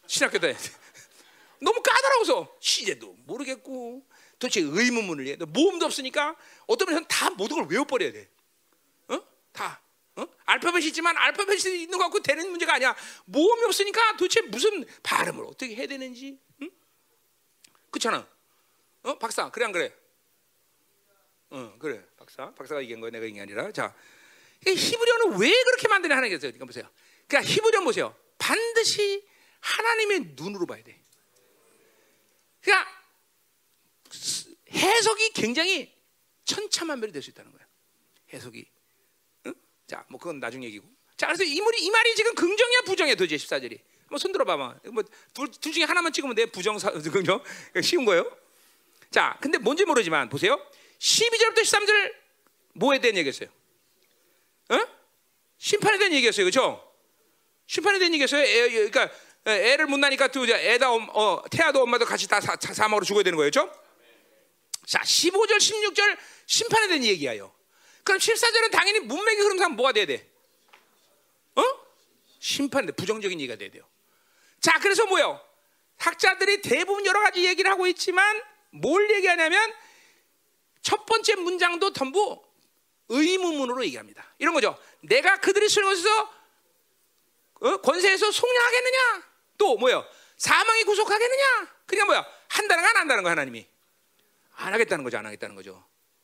[0.08, 0.72] 신학교 다닐 때
[1.62, 4.04] 너무 까다로워서 시제도 모르겠고
[4.40, 5.36] 도대체 의문문을 해.
[5.36, 6.36] 모음도 없으니까
[6.66, 8.28] 어떤 분은 다 모든 걸 외워버려야 돼.
[9.10, 9.22] 어?
[9.52, 9.84] 다.
[10.16, 10.26] 어?
[10.46, 12.96] 알파벳이 있지만 알파벳이 있는 것 같고 되는 문제가 아니야.
[13.26, 16.40] 모음이 없으니까 도대체 무슨 발음을 어떻게 해야 되는지.
[16.64, 16.72] 응?
[17.92, 18.33] 그렇잖아.
[19.04, 19.18] 어?
[19.18, 19.94] 박사 그래 안 그래?
[21.50, 23.96] 어 그래 박사 박사가 얘기한 거야 내가 얘기한 게 아니라 자
[24.66, 26.52] 히브리어는 왜 그렇게 만드냐 하는 게 있어요.
[26.52, 26.90] 그러니까 보세요.
[27.28, 28.16] 그러니까 히브리어 보세요.
[28.38, 29.28] 반드시
[29.60, 31.02] 하나님의 눈으로 봐야 돼.
[32.62, 32.90] 그러니까
[34.72, 35.94] 해석이 굉장히
[36.46, 37.66] 천차만별이 될 수 있다는 거야.
[38.32, 38.66] 해석이.
[39.48, 39.54] 응?
[39.86, 40.88] 자, 뭐 그건 나중 얘기고.
[41.18, 43.80] 자, 그래서 이 말이 이 말이 지금 긍정이야 부정이야 도대체 14절이.
[44.04, 44.80] 한번 손 들어 봐봐.
[44.94, 46.46] 뭐둘 둘 중에 하나만 찍으면 돼.
[46.46, 47.44] 부정 사 긍정.
[47.82, 48.24] 쉬운 거예요.
[49.14, 50.60] 자, 근데 뭔지 모르지만 보세요.
[50.98, 52.16] 12절부터 13절
[52.74, 53.48] 뭐에 대한 얘기였어요?
[54.70, 54.80] 어?
[55.60, 56.44] 심판에 대한 얘기였어요.
[56.46, 56.92] 그렇죠?
[57.68, 58.42] 심판에 대한 얘기였어요.
[58.42, 59.10] 애, 그러니까
[59.46, 63.52] 애를 못 낳으니까 또 애다 어, 태아도 엄마도 같이 다 사, 사망으로 죽어야 되는 거예요.
[63.52, 63.72] 그렇죠?
[64.88, 66.18] 자, 15절, 16절
[66.48, 67.54] 심판에 대한 얘기예요.
[68.04, 70.28] 그럼 14절은 당연히 문맥의 흐름상 뭐가 돼야 돼?
[71.54, 71.62] 어?
[72.40, 73.88] 심판에 부정적인 얘기가 돼야 돼요.
[74.60, 75.40] 자, 그래서 뭐요?
[75.98, 78.42] 학자들이 대부분 여러 가지 얘기를 하고 있지만
[78.74, 79.74] 뭘 얘기하냐면
[80.82, 82.44] 첫 번째 문장도 전부
[83.10, 84.26] 의문문으로 얘기합니다.
[84.40, 84.78] 이런 거죠.
[85.02, 86.34] 내가 그들이 쓰러져서
[87.62, 87.78] 어?
[87.78, 89.24] 권세에서 속량하겠느냐?
[89.58, 90.06] 또 뭐요?
[90.38, 91.68] 사망이 구속하겠느냐?
[91.86, 92.26] 그러니까 뭐야?
[92.50, 93.66] 한다는 거안 한다는 거 하나님이
[94.56, 95.18] 안 하겠다는 거죠.
[95.18, 95.84] 안 하겠다는 거죠.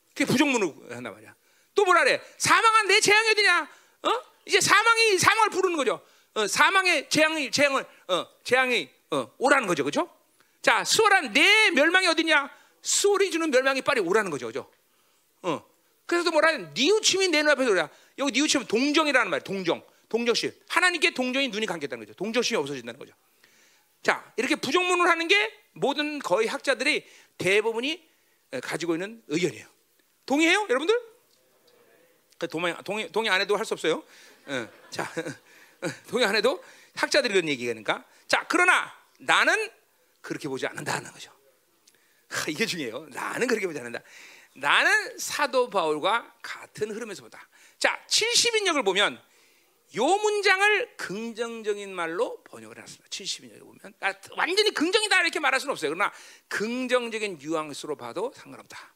[0.10, 1.34] 그게 부정문으로 한단 말이야.
[1.76, 2.22] 또 뭐라 그래?
[2.38, 3.70] 사망한 내 재앙이 어디냐?
[4.04, 4.22] 어?
[4.46, 6.02] 이제 사망이 사망을 부르는 거죠.
[6.34, 9.84] 어, 사망의 재앙이 재앙을 어, 재앙이 어, 오라는 거죠.
[9.84, 10.10] 그렇죠?
[10.62, 12.50] 자, 수월한 내 멸망이 어디냐?
[12.82, 14.48] 수월이 주는 멸망이 빨리 오라는 거죠.
[14.48, 14.70] 그죠?
[15.42, 15.64] 어.
[16.06, 16.68] 그래서 뭐라 해?
[16.74, 17.90] 니우침이 내 눈앞에서 오라.
[18.18, 19.44] 여기 니우침은 동정이라는 말이에요.
[19.44, 19.84] 동정.
[20.10, 20.52] 동정심.
[20.68, 22.16] 하나님께 동정이 눈이 감겼다는 거죠.
[22.18, 23.14] 동정심이 없어진다는 거죠.
[24.02, 27.06] 자, 이렇게 부정문을 하는 게 모든 거의 학자들이
[27.38, 28.08] 대부분이
[28.64, 29.68] 가지고 있는 의견이에요.
[30.26, 31.00] 동의해요, 여러분들?
[32.38, 34.04] 그 동의, 동의, 동의 안 해도 할 수 없어요.
[34.48, 35.12] 어, 자,
[36.10, 36.64] 동의 안 해도
[36.96, 38.04] 학자들이 그런 얘기니까.
[38.28, 39.70] 자, 그러나 나는
[40.22, 41.32] 그렇게 보지 않는다는 거죠.
[42.48, 43.08] 이게 중요해요.
[43.10, 44.02] 나는 그렇게 보지 않는다.
[44.56, 47.48] 나는 사도 바울과 같은 흐름에서 보다.
[47.78, 49.22] 자, 70인역을 보면
[49.96, 53.10] 요 문장을 긍정적인 말로 번역을 해놨습니다.
[53.10, 55.92] 70인역을 보면 아, 완전히 긍정이다 이렇게 말할 수는 없어요.
[55.92, 56.12] 그러나
[56.48, 58.94] 긍정적인 뉘앙스로 봐도 상관없다.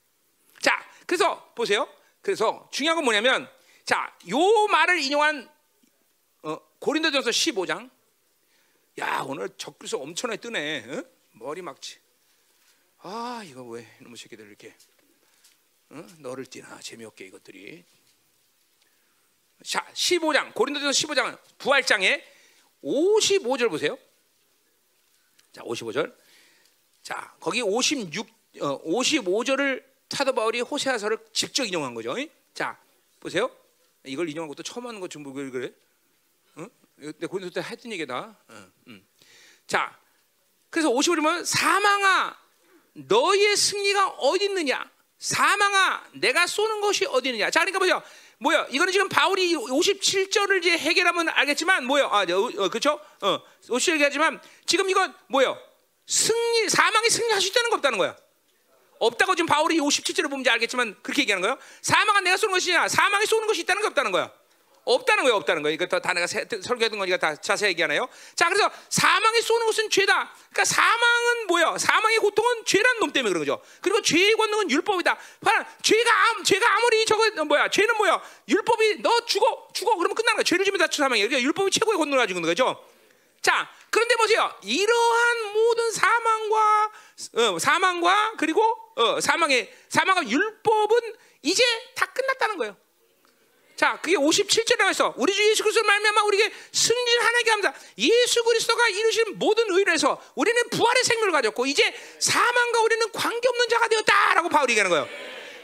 [0.61, 1.87] 자, 그래서 보세요.
[2.21, 3.49] 그래서 중요한 건 뭐냐면
[3.85, 4.37] 자, 요
[4.67, 5.49] 말을 인용한
[6.43, 7.89] 어, 고린도전서 15장.
[8.99, 10.85] 야, 오늘 적글서 엄청나게 뜨네.
[10.87, 11.03] 어?
[11.31, 11.97] 머리 막지.
[12.99, 14.75] 아, 이거 왜 이놈의 새끼들 이렇게
[15.89, 16.05] 어?
[16.19, 17.83] 너를 뛰나 재미없게 이것들이
[19.63, 22.23] 자, 15장 고린도전서 15장 부활장에
[22.83, 23.97] 55절 보세요.
[25.51, 26.15] 자, 55절.
[27.01, 28.27] 자, 거기 56
[28.61, 32.15] 어, 55절을 사도 바울이 호세아서를 직접 인용한 거죠.
[32.53, 32.79] 자,
[33.19, 33.49] 보세요.
[34.03, 35.73] 이걸 인용한 것도 처음 하는 것좀왜 그래?
[37.01, 37.11] 어?
[37.17, 38.37] 내 고린도 때 했던 얘기다.
[38.47, 39.07] 어, 음.
[39.67, 39.97] 자,
[40.69, 42.37] 그래서 55절은 사망아
[42.93, 44.89] 너희의 승리가 어디 있느냐?
[45.19, 47.49] 사망아 내가 쏘는 것이 어디 있느냐?
[47.49, 48.03] 자, 그러니까 보세요.
[48.39, 48.67] 뭐야?
[48.69, 52.05] 이거는 지금 바울이 57절을 이제 해결하면 알겠지만 뭐야?
[52.05, 52.99] 아, 어, 그렇죠?
[53.21, 53.39] 어,
[53.69, 55.55] 57절 얘기하지만 지금 이건 뭐야?
[56.05, 58.17] 승리 사망이 승리할 수 있다는 거 없다는 거야.
[58.99, 61.57] 없다고 지금 바울이 57절을 보면 알겠지만 그렇게 얘기하는 거예요.
[61.81, 62.87] 사망은 내가 쏘는 것이냐?
[62.87, 64.31] 사망이 쏘는 것이 있다는 게 없다는 거야.
[64.85, 65.76] 없다는 거예요, 없다는 거예요.
[65.76, 68.07] 이거 다 내가 설교했던 거니까 다 자세히 얘기하나요?
[68.35, 70.34] 자, 그래서 사망이 쏘는 것은 죄다.
[70.51, 71.77] 그러니까 사망은 뭐야?
[71.77, 73.61] 사망의 고통은 죄란 놈 때문에 그런 거죠.
[73.81, 75.18] 그리고 죄의 권능은 율법이다.
[75.81, 77.69] 죄가 죄가 아무리 저거 뭐야?
[77.69, 78.22] 죄는 뭐야?
[78.49, 80.43] 율법이 너 죽어 죽어 그러면 끝나는 거야.
[80.43, 81.27] 죄를 지면 다 사망이에요.
[81.30, 82.84] 그러니까 율법이 최고의 권능을 가지고 있는 거죠.
[83.41, 84.53] 자, 그런데 보세요.
[84.64, 86.91] 이러한 모든 사망과
[87.35, 88.61] 어, 사망과 그리고
[88.95, 90.97] 어, 사망의 사망과 율법은
[91.41, 91.64] 이제
[91.95, 92.77] 다 끝났다는 거예요.
[93.75, 97.73] 자, 그게 57절에 나와서 우리 주 예수 그리스도 말미암아 우리에게 승리를 하나님께 합니다.
[97.97, 103.87] 예수 그리스도가 이루신 모든 의를 서 우리는 부활의 생명을 가졌고 이제 사망과 우리는 관계없는 자가
[103.87, 105.07] 되었다라고 바울이 얘기하는 거예요.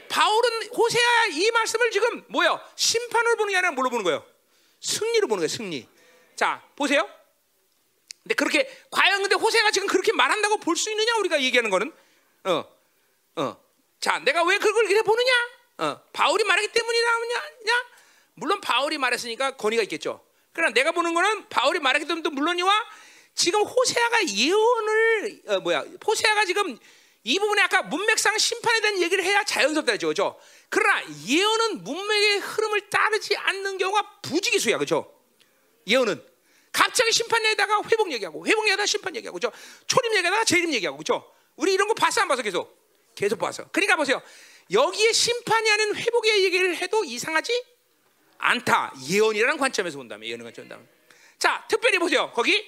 [0.08, 2.60] 바울은 호세아 이 말씀을 지금 뭐요?
[2.74, 4.26] 심판을 보는 게 아니라 뭘로 보는 거예요?
[4.80, 5.48] 승리로 보는 거예요.
[5.48, 5.86] 승리.
[6.34, 7.08] 자, 보세요.
[8.24, 11.92] 근데 그렇게 과연 근데 호세가 지금 그렇게 말한다고 볼 수 있느냐 우리가 얘기하는 거는
[12.44, 12.64] 어,
[13.36, 13.64] 어.
[14.00, 15.32] 자, 내가 왜 그걸 이렇게 보느냐?
[15.78, 17.10] 어, 바울이 말하기 때문이냐?
[18.40, 20.24] 물론 바울이 말했으니까 권위가 있겠죠.
[20.52, 22.72] 그러나 내가 보는 거는 바울이 말하기 때문에 물론이와
[23.34, 25.84] 지금 호세아가 예언을 어, 뭐야?
[26.04, 26.78] 호세아가 지금
[27.22, 30.40] 이 부분에 아까 문맥상 심판에 대한 얘기를 해야 자연스럽다죠, 그죠?
[30.70, 35.14] 그러나 예언은 문맥의 흐름을 따르지 않는 경우가 부지기수야, 그죠?
[35.86, 36.24] 예언은
[36.72, 39.52] 갑자기 심판 얘기다가 회복 얘기하고 회복 얘기하다 심판 얘기하고 그죠?
[39.86, 41.30] 초림 얘기하다가 재림 얘기하고 그죠?
[41.56, 42.74] 우리 이런 거 봤어 안 봤어 계속?
[43.14, 43.68] 계속 봤어.
[43.70, 44.22] 그러니까 보세요.
[44.72, 47.79] 여기에 심판이 아닌 회복의 얘기를 해도 이상하지
[48.40, 48.92] 않다.
[49.08, 50.88] 예언이라는 관점에서 본다면 예언의 관점 본다면.
[51.38, 52.30] 자, 특별히 보세요.
[52.34, 52.66] 거기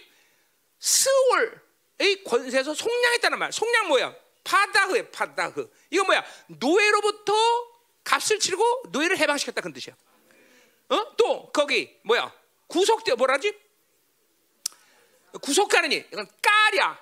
[0.78, 3.52] 스월의 권세에서 속량했다는 말.
[3.52, 4.14] 속량 뭐야?
[4.44, 5.70] 파다흐에 파다흐.
[5.90, 6.24] 이거 뭐야?
[6.48, 7.32] 노예로부터
[8.04, 9.94] 값을 치르고 노예를 해방시켰다 그런 뜻이야.
[10.88, 11.16] 어?
[11.16, 12.32] 또 거기 뭐야?
[12.66, 13.56] 구속돼 뭐라지?
[15.40, 16.98] 구속하느니 이건 까랴.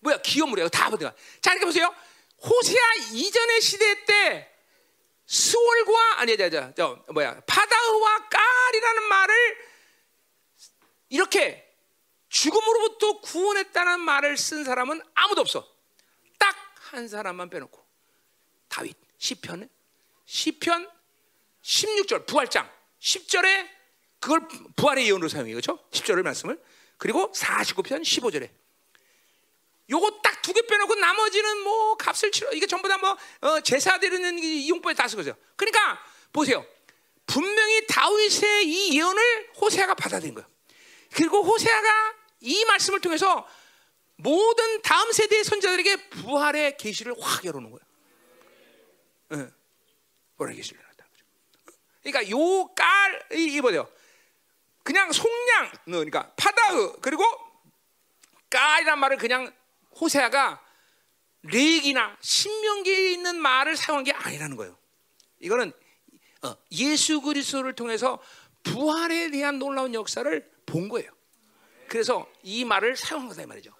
[0.00, 0.18] 뭐야?
[0.18, 0.68] 기업물이야.
[0.68, 1.12] 다 보세요.
[1.40, 1.94] 자, 이렇게 보세요.
[2.42, 4.53] 호세아 이전의 시대 때
[5.26, 7.40] 스월과 아니 저, 저, 저 뭐야?
[7.46, 9.34] 파다흐와 깔이라는 말을
[11.08, 11.62] 이렇게
[12.28, 15.68] 죽음으로부터 구원했다는 말을 쓴 사람은 아무도 없어.
[16.38, 16.64] 딱
[16.94, 17.84] 한 사람만 빼놓고
[18.68, 19.68] 다윗 시편
[20.26, 20.90] 시편
[21.62, 22.70] 16절 부활장
[23.00, 23.68] 10절에
[24.20, 24.46] 그걸
[24.76, 25.54] 부활의 예언으로 사용해요.
[25.56, 25.78] 그렇죠?
[25.90, 26.62] 10절의 말씀을.
[26.96, 28.50] 그리고 49편 15절에
[29.90, 34.38] 요거 딱 두 개 빼놓고 나머지는 뭐 값을 치러 이게 전부 다뭐 어, 제사 드리는
[34.38, 35.34] 이용법에 다 쓰고요.
[35.56, 35.98] 그러니까
[36.32, 36.66] 보세요.
[37.26, 40.46] 분명히 다윗의 이 예언을 호세아가 받아들인 거예요.
[41.14, 43.48] 그리고 호세아가 이 말씀을 통해서
[44.16, 47.86] 모든 다음 세대의 선자들에게 부활의 계시를 확 열어놓은 거예요.
[49.30, 49.50] 네.
[50.36, 51.06] 부활의 계시를 열었다.
[52.02, 53.90] 그러니까 요 깔이 뭐예요?
[54.82, 57.24] 그냥 속량, 그러니까 파다흐 그리고
[58.50, 59.50] 깔이란 말을 그냥
[60.00, 60.60] 호세아가
[61.42, 64.78] 레기나 신명기에 있는 말을 사용한 게 아니라는 거예요.
[65.40, 65.72] 이거는
[66.42, 68.20] 어, 예수 그리스도를 통해서
[68.62, 71.10] 부활에 대한 놀라운 역사를 본 거예요.
[71.88, 73.72] 그래서 이 말을 사용한 거다 이 말이죠.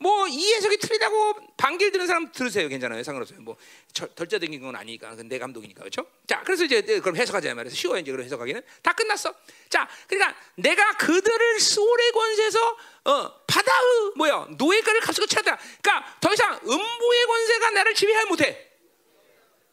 [0.00, 0.02] 응?
[0.02, 2.68] 뭐이 해석이 틀리다고 반길 드는 사람 들으세요.
[2.68, 3.02] 괜찮아요.
[3.02, 3.40] 상관없어요.
[3.42, 3.56] 뭐
[3.92, 5.14] 덜자댕긴 건 아니니까.
[5.24, 6.06] 내 감독이니까 그렇죠?
[6.26, 7.74] 자, 그래서 이제 그럼 해석하자 말이에요.
[7.74, 7.98] 쉬워요.
[7.98, 9.34] 이제 그럼 해석하기는 다 끝났어.
[9.68, 15.58] 자, 그러니까 내가 그들을 소래 권세에서 어, 바다의 뭐야 노예가를 값으로 찾다.
[15.82, 18.70] 그러니까 더 이상 음부의 권세가 나를 지배하지 못해.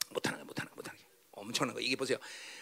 [0.10, 1.82] 못하는 거, 못하는 거, 못하는 게 엄청난 거.
[1.82, 2.18] 이게 보세요.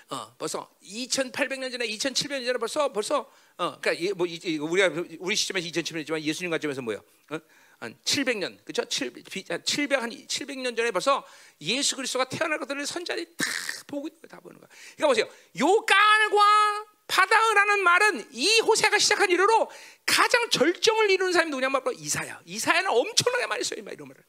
[0.10, 5.68] 어, 벌써 2,800년 전에, 2,700년 전에 벌써 벌써 어, 그러니까 뭐 이, 우리가 우리 시점에서
[5.68, 7.02] 2,700년이지만 예수님 관점에서 뭐요?
[7.32, 7.40] 어?
[7.80, 8.84] 한 700년, 그렇죠?
[8.84, 11.26] 700한 700년 전에 벌써
[11.61, 13.45] 예수 그리스도가 태어날 것들을 선자들이 다
[13.88, 14.69] 보고 있는 거다 보는 거야.
[14.95, 15.26] 그러니까 보세요.
[15.60, 19.69] 요 깔과 파다라는 말은 이 호세가 시작한 이후로
[20.06, 22.41] 가장 절정을 이루는 사람이 누구냐면 바로 이사야.
[22.45, 24.23] 이사야는 엄청나게 많이 써요, 이런 말을.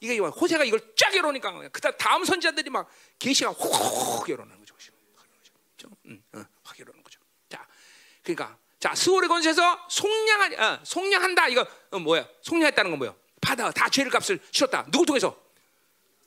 [0.00, 2.90] 이게 호세가 이걸 쫙 열어놓으니까 그다음 다음 선자들이 막
[3.20, 4.74] 계시가 확 열어놓는 거죠.
[5.76, 5.96] 그렇죠?
[6.06, 7.20] 응, 응, 확 열어놓는 거죠.
[7.48, 7.66] 자,
[8.22, 12.26] 그러니까 자 스월의 권세에서 속량한 어, 속량한다 이거 어, 뭐야?
[12.42, 13.14] 속량했다는 건 뭐야?
[13.40, 14.86] 받아 다 죄를 값을 치렀다.
[14.90, 15.36] 누구 통해서?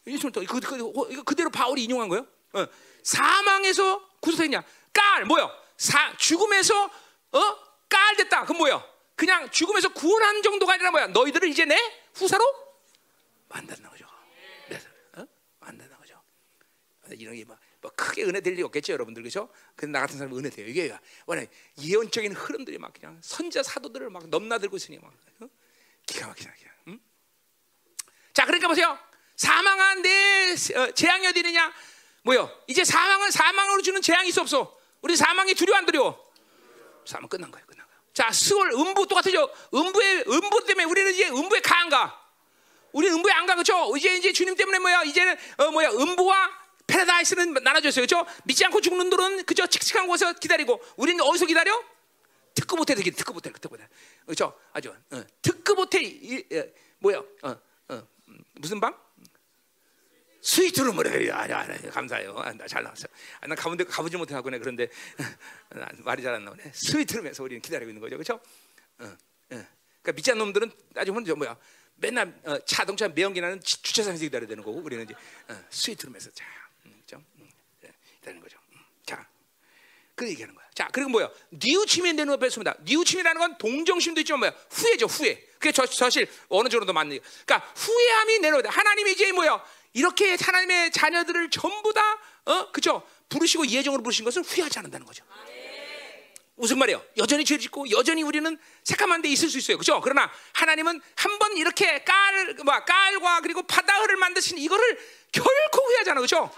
[0.06, 2.28] 예수님 그, 그, 그, 그대로 바울이 인용한 거예요.
[2.54, 2.66] 어,
[3.04, 4.64] 사망에서 구속했냐?
[4.94, 5.50] 깔 뭐야?
[5.78, 7.58] 사, 죽음에서 어?
[7.90, 8.42] 깔됐다.
[8.42, 8.86] 그건 뭐야?
[9.16, 11.08] 그냥 죽음에서 구원한 정도가 아니라 뭐야?
[11.08, 11.78] 너희들을 이제 내
[12.14, 12.44] 후사로
[13.50, 14.06] 만든다는 거죠.
[14.70, 14.80] 네.
[15.18, 15.26] 어?
[15.60, 16.22] 만든다는 거죠.
[17.12, 19.48] 이런 게 막, 뭐 크게 은혜 될리 없겠죠, 여러분들 그죠?
[19.76, 20.68] 근데 나 같은 사람은 은혜 돼요.
[20.68, 20.92] 이게
[21.28, 21.48] 원래
[21.80, 25.48] 예언적인 흐름들이 막 그냥 선자 사도들을 막 넘나들고 있으니 막 어?
[26.08, 26.52] 기가 막히다.
[26.88, 27.00] 응?
[28.34, 28.98] 자, 그러니까 보세요.
[29.36, 31.72] 사망한 내 어, 재앙이 어디 있느냐?
[32.24, 32.50] 뭐요?
[32.66, 34.76] 이제 사망은 사망으로 주는 재앙이 있어 없어?
[35.02, 36.34] 우리 사망이 두려워 안 두려워?
[37.06, 38.02] 사망 끝난 거예요, 끝난 거예요.
[38.14, 39.54] 자, 스월 음부 똑같죠?
[39.72, 42.20] 음부의 음부 때문에 우리는 이제 음부에 가안 가?
[42.94, 43.96] 우리 음부에 안 가, 그렇죠?
[43.96, 45.04] 이제 이제 주님 때문에 뭐야?
[45.04, 45.92] 이제는 어 뭐야?
[45.92, 48.26] 음부와 패러다이스는 나눠졌어요, 그렇죠?
[48.46, 51.72] 믿지 않고 죽는 돌은 그저 칙칙한 곳에서 기다리고, 우리는 어디서 기다려?
[52.54, 53.88] 특급 호텔 되기 특급 호텔, 특급 호텔,
[54.26, 54.58] 그렇죠?
[54.72, 56.64] 아주 어, 특급 호텔 이, 이,
[57.00, 57.18] 뭐야?
[57.44, 57.58] 어,
[57.90, 58.08] 어,
[58.54, 58.98] 무슨 방?
[60.42, 61.34] 스위트룸을 해요.
[61.34, 62.38] 아니, 아니, 감사해요.
[62.38, 63.08] 아, 나잘 나왔어.
[63.42, 64.60] 아, 난 가본 데 가보지 못하고네.
[64.60, 64.88] 그런데
[66.06, 66.72] 말이 잘 안 나오네.
[66.72, 68.36] 스위트룸에서 우리는 기다리고 있는 거죠, 그렇죠?
[69.00, 69.18] 어, 어.
[69.50, 71.58] 그러니까 믿지 않는 놈들은 아주 혼자 뭐야?
[71.96, 75.16] 맨날 어, 자동차 매연기 나는 주차장에서 기다려야 되는 거고 우리는 이제
[75.50, 76.46] 어, 스위트룸에서 자,
[78.26, 78.58] 기다리는 거죠.
[78.74, 79.26] 음, 자,
[80.16, 80.66] 그 얘기하는 거야.
[80.74, 81.30] 자, 그리고 뭐야?
[81.52, 84.54] 뉘우침이 내 눈앞에 습니다 뉘우침이라는 건 동정심도 있지만 뭐야?
[84.72, 85.36] 후회죠, 후회.
[85.60, 87.20] 그게 저, 사실 어느 정도도 맞는.
[87.46, 88.70] 그러니까 후회함이 내려오다.
[88.72, 89.64] 하나님이 이제 뭐야?
[89.94, 92.02] 이렇게 하나님의 자녀들을 전부 다
[92.46, 93.08] 어, 그죠?
[93.30, 95.24] 부르시고 예정으로 부르신 것을 후회하지 않는다는 거죠.
[96.58, 97.04] 무슨 말이요?
[97.18, 99.78] 여전히 죄 짓고 여전히 우리는 새까만 데 있을 수 있어요.
[99.78, 100.00] 그죠?
[100.02, 104.98] 그러나 하나님은 한 번 이렇게 깔, 뭐, 깔과 그리고 바다를 만드신 이거를
[105.34, 106.22] 결코 후회하잖아.
[106.22, 106.50] 그죠?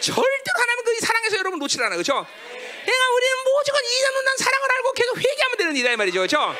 [0.00, 0.24] 절대로
[0.56, 1.96] 하나님은 그 사랑에서 여러분 놓치지 않아.
[1.96, 2.14] 그죠?
[2.14, 5.92] 내가 우리는 무조건 이전난 사랑을 알고 계속 회개하면 되는 일이다.
[5.92, 6.20] 이 말이죠.
[6.22, 6.54] 그죠?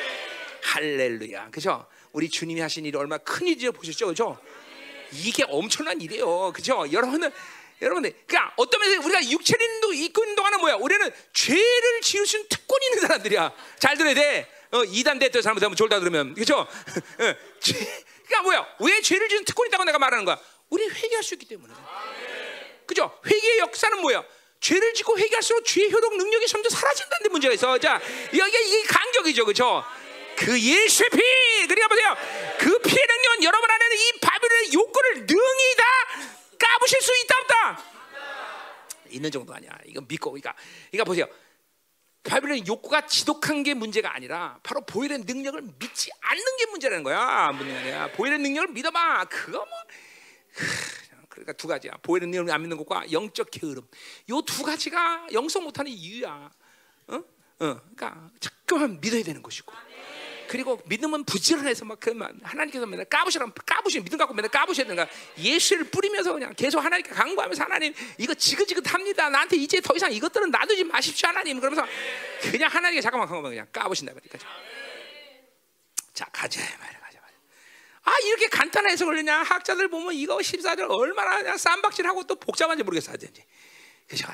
[0.62, 1.50] 할렐루야.
[1.50, 1.86] 그죠?
[2.12, 4.08] 우리 주님이 하신 일이 얼마나 큰 일인지 보셨죠.
[4.08, 4.38] 그죠?
[5.12, 6.52] 이게 엄청난 일이에요.
[6.52, 6.86] 그죠?
[6.92, 7.32] 여러분은
[7.82, 10.74] 여러분들, 그러니까 어떤 면에서 우리가 입고 있는 동안은 뭐야?
[10.74, 13.52] 우리는 죄를 지으신 특권이 있는 사람들이야.
[13.78, 14.46] 잘 들어야 돼.
[14.72, 16.58] 어, 이단 대때 잘못하면 졸다 들으면, 그렇죠?
[16.60, 16.66] 어,
[17.18, 18.66] 그러니까 뭐야?
[18.80, 20.38] 왜 죄를 지은 특권이 있다고 내가 말하는 거야?
[20.68, 21.72] 우리 회개할 수 있기 때문에.
[22.90, 23.16] 그죠?
[23.24, 24.24] 회개의 역사는 뭐야?
[24.58, 27.78] 죄를 짓고 회개할수록 죄의 효력 능력이 점점 사라진다는 데 문제가 있어.
[27.78, 28.00] 자,
[28.36, 29.84] 여기가 이게 간격이죠, 그렇죠?
[30.36, 32.16] 그 예수의 피, 그러니까 보세요.
[32.58, 35.84] 그 피의 능력은 여러분 안에는 이 바빌론의 욕구를 능히 다
[36.58, 37.84] 까부실 수 있다 없다.
[39.10, 39.70] 있는 정도 아니야.
[39.86, 40.56] 이건 믿고, 그러니까,
[40.90, 41.26] 그러니까 보세요.
[42.24, 47.52] 바빌론 욕구가 지독한 게 문제가 아니라 바로 보일의 능력을 믿지 않는 게 문제라는 거야.
[48.16, 49.26] 보일의 능력을 믿어봐.
[49.26, 49.68] 그거 뭐.
[51.40, 51.92] 그러니까 두 가지야.
[52.02, 53.86] 보일의 능력을 안 믿는 것과 영적 게으름.
[54.30, 56.50] 요 두 가지가 영성 못하는 이유야.
[57.08, 57.14] 어?
[57.14, 57.22] 어.
[57.58, 59.72] 그러니까 자꾸만 믿어야 되는 것이고.
[60.48, 65.08] 그리고 믿음은 부지런해서 막 그만 하나님께서 맨날 까부시라면 까부시 믿음 갖고 맨날 까부셔야 되는가
[65.38, 70.82] 예수를 뿌리면서 그냥 계속 하나님께 강구하면서 하나님 이거 지긋지긋합니다 나한테 이제 더 이상 이것들은 놔두지
[70.84, 71.86] 마십시오 하나님 그러면서
[72.50, 74.38] 그냥 하나님께 잠깐만 잠깐만 그냥 까부신다 그러니까
[76.12, 76.99] 자 가자 말이야
[78.02, 83.12] 아 이렇게 간단한 해석을 그냥 학자들 보면 이거 14절 얼마나 그냥 쌈박질하고 또 복잡한지 모르겠어
[83.12, 83.44] 하든지
[84.08, 84.26] 그죠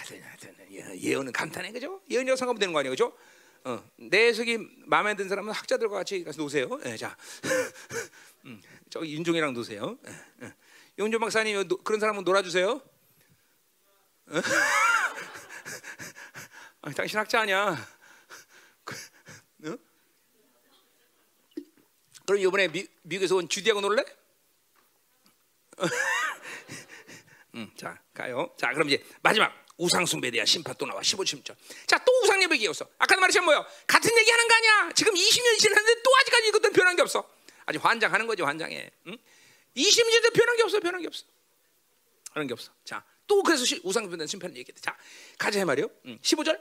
[0.96, 3.12] 예언은 간단해 그죠 예언이라고 생각하면 되는 거 아니에요 그죠
[3.66, 6.68] 어, 내 해석이 마음에 든 사람은 학자들과 같이 가서 노세요.
[6.84, 7.16] 예, 자,
[8.46, 9.98] 음, 저기 윤종이랑 노세요.
[10.06, 10.54] 예, 예.
[11.00, 12.70] 윤종 박사님 노, 그런 사람은 놀아주세요.
[12.70, 12.80] 어?
[16.82, 17.76] 아, 당신 학자 아니야.
[22.26, 24.04] 그럼 이번에 미, 미국에서 온 주디하고 놀래?
[27.54, 28.52] 음, 자 가요.
[28.58, 31.54] 자 그럼 이제 마지막 우상 숭배에 대한 심판 또 나와 15절.
[31.86, 32.86] 자, 또 우상 예배 얘기였어.
[32.98, 33.66] 아까도 말했지만 뭐요?
[33.86, 34.92] 같은 얘기 하는 거 아니야.
[34.94, 37.28] 지금 20년이 지났는데 또 아직까지 이것들은 변한 게 없어.
[37.66, 38.90] 아직 환장하는 거지, 환장해.
[39.08, 39.18] 응?
[39.76, 41.24] 20년도 변한 게 없어, 변한 게 없어.
[42.32, 42.72] 그런 게 없어.
[42.84, 44.80] 자, 또 그래서 우상 숭배에 대한 심판을 얘기했대.
[44.80, 44.96] 자,
[45.38, 45.90] 가자 말이요.
[46.06, 46.18] 응.
[46.22, 46.58] 15절.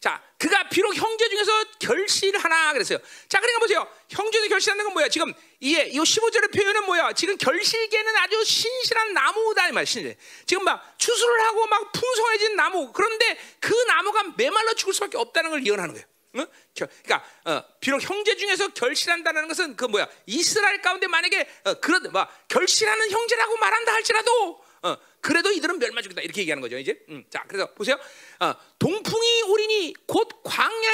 [0.00, 2.98] 자, 그가 비록 형제 중에서 결실하나 그랬어요.
[3.28, 3.88] 자, 그러니까 보세요.
[4.08, 5.08] 형제도 결실하는 건 뭐야?
[5.08, 7.12] 지금 이게 이 15절의 표현은 뭐야?
[7.14, 9.84] 지금 결실계는 아주 신실한 나무다 이 말.
[9.84, 10.16] 신실.
[10.46, 12.92] 지금 막 추수를 하고 막 풍성해진 나무.
[12.92, 16.06] 그런데 그 나무가 메말라 죽을 수밖에 없다는 걸 예언하는 거예요.
[16.36, 16.46] 응?
[16.74, 20.06] 그러니까 어, 비록 형제 중에서 결실한다는 것은 그 뭐야?
[20.26, 26.22] 이스라엘 가운데 만약에 어, 그런 뭐 결실하는 형제라고 말한다 할지라도 어, 그래도 이들은 멸망 죽겠다
[26.22, 26.98] 이렇게 얘기하는 거죠 이제.
[27.08, 27.98] 음, 자, 그래서 보세요.
[28.40, 30.28] 어, 동풍이 오리니 곧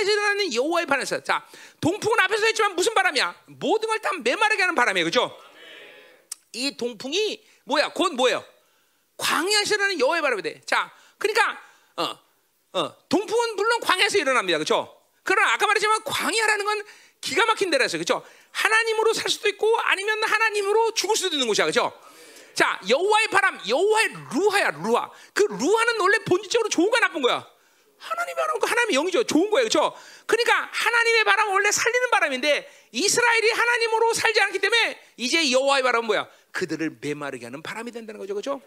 [0.09, 1.23] 일어나는 여호와의 바람에서.
[1.23, 1.47] 자,
[1.81, 3.43] 동풍은 앞에서 했지만 무슨 바람이야?
[3.47, 5.37] 모든 걸 다 메마르게 하는 바람이에요, 그렇죠?
[6.53, 7.93] 이 동풍이 뭐야?
[7.93, 8.45] 곧 뭐예요?
[9.75, 10.61] 일어나는 여호와의 바람이 돼.
[10.67, 11.61] 자, 그러니까
[11.97, 12.19] 어,
[12.73, 15.01] 어, 동풍은 물론 광야에서 일어납니다, 그렇죠?
[15.23, 16.83] 그러나 아까 말했지만 광야라는 건
[17.21, 18.25] 기가 막힌 데라서 그렇죠?
[18.51, 21.99] 하나님으로 살 수도 있고 아니면 하나님으로 죽을 수도 있는 곳이야, 그렇죠?
[22.55, 25.11] 자, 여호와의 바람, 여호와의 루하야, 루하.
[25.33, 27.47] 그 루하는 원래 본질적으로 좋은 거야, 나쁜 거야?
[27.99, 29.25] 하나님의 바람, 그 하나님의 영이죠.
[29.25, 29.95] 좋은 거예요, 그렇죠?
[30.27, 36.29] 그러니까 하나님의 바람은 원래 살리는 바람인데 이스라엘이 하나님으로 살지 않기 때문에 이제 여호와의 바람은 뭐야?
[36.53, 38.61] 그들을 메마르게 하는 바람이 된다는 거죠, 그렇죠?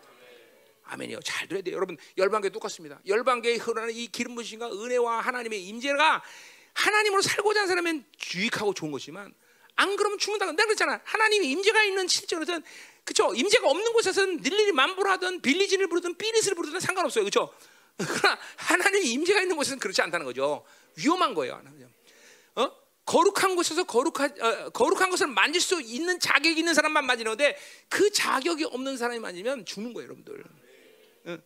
[0.89, 1.19] 아멘이요.
[1.23, 1.75] 잘 들어야 돼요.
[1.75, 2.99] 여러분, 열방계 똑같습니다.
[3.05, 6.23] 열방계에 흐르는 이 기름 부신과 은혜와 하나님의 임재가
[6.73, 8.05] 하나님으로 살고자 하는 사람은
[8.35, 9.33] 유익하고 좋은 것이지만
[9.75, 10.45] 안 그러면 죽는다.
[10.51, 11.01] 내가 그랬잖아.
[11.03, 12.63] 하나님의 임재가 있는 실제로는
[13.07, 13.33] 그렇죠.
[13.33, 17.23] 임재가 없는 곳에서는 일일이 만불하든 빌리진을 부르든 삐리스를 부르든 상관없어요.
[17.23, 17.53] 그렇죠.
[17.97, 20.65] 그러나 하나님의 임재가 있는 곳에서는 그렇지 않다는 거죠.
[20.97, 21.61] 위험한 거예요.
[22.55, 22.71] 어?
[23.05, 27.57] 거룩한 곳에서 거룩한 어, 거룩한 것을 만질 수 있는 자격이 있는 사람만 만지는데
[27.87, 30.43] 그 자격이 없는 사람이 만지면 죽는 거예요, 여러분들.
[31.27, 31.37] 어?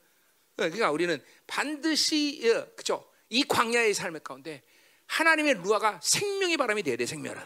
[0.55, 3.07] 그러니까 우리는 반드시 어, 그렇죠.
[3.29, 4.63] 이 광야의 삶의 가운데
[5.05, 7.39] 하나님의 루아가 생명의 바람이 돼야 돼, 생명은.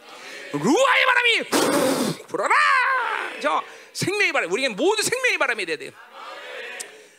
[0.53, 2.55] 루아의 바람이 불어라.
[3.41, 3.61] 저
[3.95, 4.51] 생명의 바람.
[4.51, 5.91] 우리에게 모두 생명의 바람이 돼야 돼요.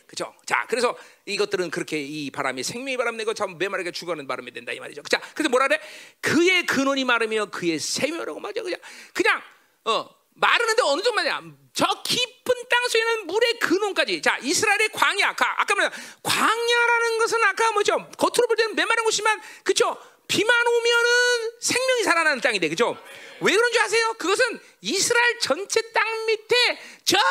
[0.05, 0.33] 그죠?
[0.45, 4.79] 자, 그래서 이것들은 그렇게 이 바람이 생명의 바람 내고 참 메마르게 죽어가는 바람이 된다 이
[4.79, 5.01] 말이죠.
[5.03, 5.81] 자, 그래서 뭐라 그래?
[6.21, 8.63] 그의 근원이 마르며 그의 생명이라고 말이야.
[8.63, 8.79] 그냥
[9.13, 9.41] 그냥
[9.83, 11.41] 어 마르는데 어느 정도냐?
[11.73, 14.21] 저 깊은 땅 속에는 물의 근원까지.
[14.21, 15.29] 자, 이스라엘의 광야.
[15.29, 15.91] 아까 뭐냐?
[16.23, 18.09] 광야라는 것은 아까 뭐죠?
[18.17, 19.97] 겉으로 볼 때는 메마른 곳이지만 그죠?
[20.27, 22.69] 비만 오면은 생명이 살아나는 땅이 돼.
[22.69, 22.97] 그죠?
[23.41, 24.13] 왜 그런 줄 아세요?
[24.17, 27.21] 그것은 이스라엘 전체 땅 밑에 저기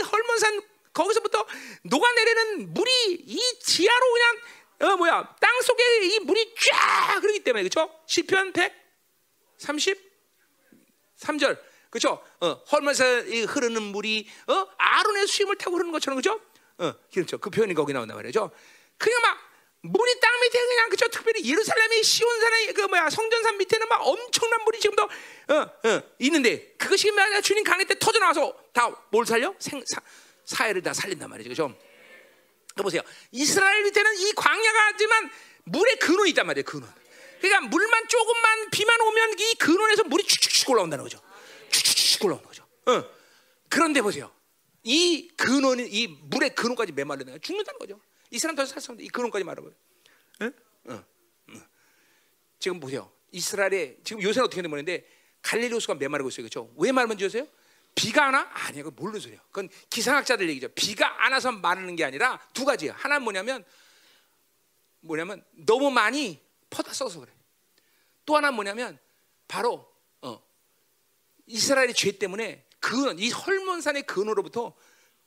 [0.00, 1.46] 헐몬산 거기서부터
[1.82, 2.90] 녹아내리는 물이
[3.26, 4.38] 이 지하로 그냥
[4.78, 7.90] 어 뭐야 땅 속에 이 물이 쫙 흐르기 때문에 그렇죠?
[8.06, 8.52] 시편
[9.58, 9.98] 130
[11.18, 11.58] 3절
[11.90, 12.22] 그렇죠?
[12.40, 16.40] 어, 헐면서 이 흐르는 물이 어 아론의 수임을 타고 흐르는 것처럼 그렇죠?
[16.78, 17.38] 어 그렇죠.
[17.38, 18.50] 그 표현이 거기 나온단 말이죠.
[18.98, 19.45] 그냥 막
[19.92, 24.80] 물이 땅 밑에 그냥 그죠 특별히 예루살렘이 시온산의 그 뭐야 성전산 밑에는 막 엄청난 물이
[24.80, 29.54] 지금도 어, 어, 있는데 그것이 만약 주님 강의 때 터져 나와서 다 뭘 살려?
[29.58, 30.00] 생 사,
[30.44, 31.48] 사회를 다 살린단 말이죠.
[31.48, 31.74] 그죠?
[32.74, 33.02] 그 보세요.
[33.32, 35.30] 이스라엘 밑에는 이 광야가지만
[35.64, 36.92] 물의 근원이 있단 말이에요 근원.
[37.40, 41.20] 그러니까 물만 조금만 비만 오면 이 근원에서 물이 축축축 올라온다는 거죠.
[41.70, 42.66] 축축축 올라오는 거죠.
[42.86, 43.04] 어.
[43.68, 44.30] 그런데 보세요.
[44.82, 48.00] 이 근원이 이 물의 근원까지 메말르면 죽는다는 거죠
[48.30, 49.72] 이 사람 더 살수 없는데 이 근원까지 말아봐요.
[50.42, 50.52] 응?
[50.88, 51.04] 응.
[51.50, 51.62] 응.
[52.58, 53.10] 지금 보세요.
[53.32, 55.06] 이스라엘에 지금 요새는 어떻게 되는 모르는데
[55.42, 56.44] 갈릴리 호수가 메마르고 있어요.
[56.44, 56.72] 그렇죠?
[56.76, 57.46] 왜 마르는지 아세요?
[57.94, 58.50] 비가 안 와?
[58.52, 58.82] 아니야.
[58.82, 59.40] 그건 모르는 소리야.
[59.46, 60.68] 그건 기상학자들 얘기죠.
[60.68, 62.94] 비가 안 와서 마르는 게 아니라 두 가지야.
[62.94, 63.64] 하나는 뭐냐면
[65.00, 67.32] 뭐냐면 너무 많이 퍼다 써서 그래.
[68.24, 68.98] 또 하나는 뭐냐면
[69.48, 69.90] 바로
[70.20, 70.42] 어,
[71.46, 74.74] 이스라엘의 죄 때문에 그이 헐몬산의 근원으로부터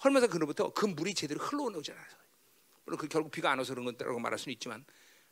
[0.04, 2.18] 헐몬산 근원으로부터 그 물이 제대로 흘러오지 않아서
[2.90, 4.84] 물론 그 결국 비가 안 와서 그런 거라고 말할 수는 있지만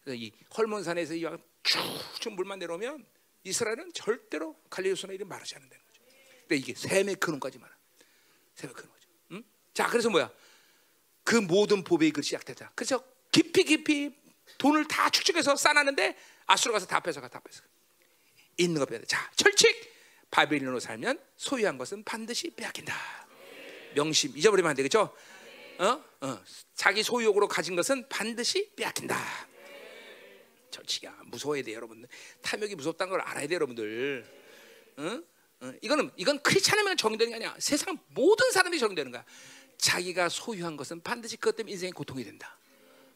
[0.05, 3.03] 이 헐몬산에서 이쭉쭉 물만 내려오면
[3.43, 6.01] 이스라엘은 절대로 갈릴리오스나 일이 마르지 않는다는 거죠.
[6.41, 7.73] 근데 이게 샘의 근원까지 말아.
[8.53, 9.09] 샘의 근원 거죠.
[9.31, 9.43] 응?
[9.73, 10.31] 자, 그래서 뭐야?
[11.23, 12.71] 그 모든 보배의 그 시작되자.
[12.75, 14.15] 그래서 깊이 깊이
[14.59, 16.15] 돈을 다 축적해서 쌓았는데
[16.45, 17.63] 아수로 가서 다 뺏어가 다 뺏어.
[18.57, 19.05] 있는 거 빼야 돼.
[19.07, 19.95] 자, 철칙
[20.29, 22.93] 바빌론으로 살면 소유한 것은 반드시 빼앗긴다.
[23.95, 25.15] 명심 잊어버리면 안 되겠죠?
[25.79, 26.03] 어?
[26.21, 26.43] 어.
[26.73, 29.17] 자기 소유욕으로 가진 것은 반드시 빼앗긴다.
[30.71, 32.09] 절치야 무서워야 돼 여러분들.
[32.41, 34.25] 탐욕이 무섭다는 걸 알아야 돼 여러분들.
[34.97, 35.21] 어?
[35.61, 35.73] 어.
[35.81, 37.55] 이거는 이건 크리스찬에만 적용되는 게 아니야.
[37.59, 39.25] 세상 모든 사람들이 적용되는 거야.
[39.77, 42.57] 자기가 소유한 것은 반드시 그것 때문에 인생의 고통이 된다.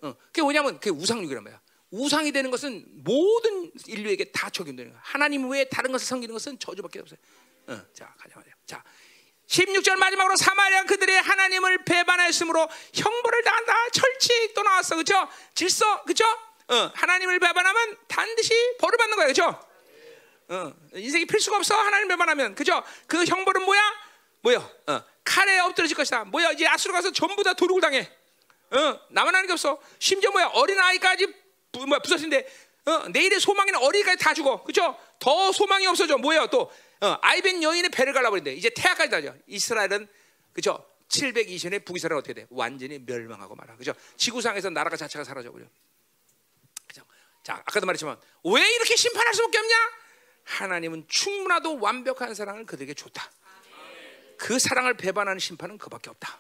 [0.02, 0.16] 어.
[0.28, 1.62] 그게 뭐냐면 그게 우상육이란 말이야.
[1.92, 5.02] 우상이 되는 것은 모든 인류에게 다 적용되는 거야.
[5.04, 7.20] 하나님 외에 다른 것을 섬기는 것은 저주밖에 없어요.
[7.68, 7.82] 어.
[7.94, 8.54] 자 가자 말이야.
[8.66, 8.84] 자
[9.52, 13.90] 16절 마지막으로 사마리아 그들의 하나님을 배반하였으므로 형벌을 당한다.
[13.90, 14.96] 철칙 또 나왔어.
[14.96, 15.28] 그죠?
[15.54, 16.04] 질서.
[16.04, 16.24] 그죠?
[16.70, 19.28] 어, 하나님을 배반하면 반드시 벌을 받는 거야.
[19.28, 19.60] 그죠?
[20.48, 21.76] 어, 인생이 필수가 없어.
[21.76, 22.56] 하나님 배반하면.
[22.56, 22.82] 그죠?
[23.08, 23.94] 그 형벌은 뭐야?
[24.42, 24.70] 뭐야?
[24.88, 26.24] 어, 칼에 엎드러질 것이다.
[26.26, 26.52] 뭐야?
[26.52, 28.10] 이제 아수로 가서 전부 다 도륙을 당해.
[28.72, 29.82] 어, 나만 하는 게 없어.
[30.00, 30.48] 심지어 뭐야?
[30.54, 31.28] 어린 아이까지
[31.74, 32.00] 부, 뭐야?
[32.00, 32.48] 부서진데
[32.86, 34.64] 어, 내일의 소망이나 어린이까지 다 죽어.
[34.64, 34.98] 그죠?
[35.20, 36.18] 더 소망이 없어져.
[36.18, 36.48] 뭐야?
[36.48, 36.72] 또
[37.02, 38.54] 어, 아이벤 여인의 배를 갈라버린대.
[38.54, 39.36] 이제 태아까지 다죠.
[39.48, 40.08] 이스라엘은
[40.54, 40.86] 그죠?
[41.10, 42.48] 720년에 북이스라엘 어떻게 돼?
[42.50, 43.76] 완전히 멸망하고 말아.
[43.76, 43.94] 그죠?
[44.18, 45.66] 지구상에서 나라가 자체가 사라져 버려.
[46.88, 47.04] 그죠?
[47.44, 49.76] 자, 아까도 말했지만 왜 이렇게 심판할 수밖에 없냐?
[50.44, 53.32] 하나님은 충분하도 완벽한 사랑을 그들에게 줬다.
[54.38, 56.40] 그 사랑을 배반하는 심판은 그밖에 없다.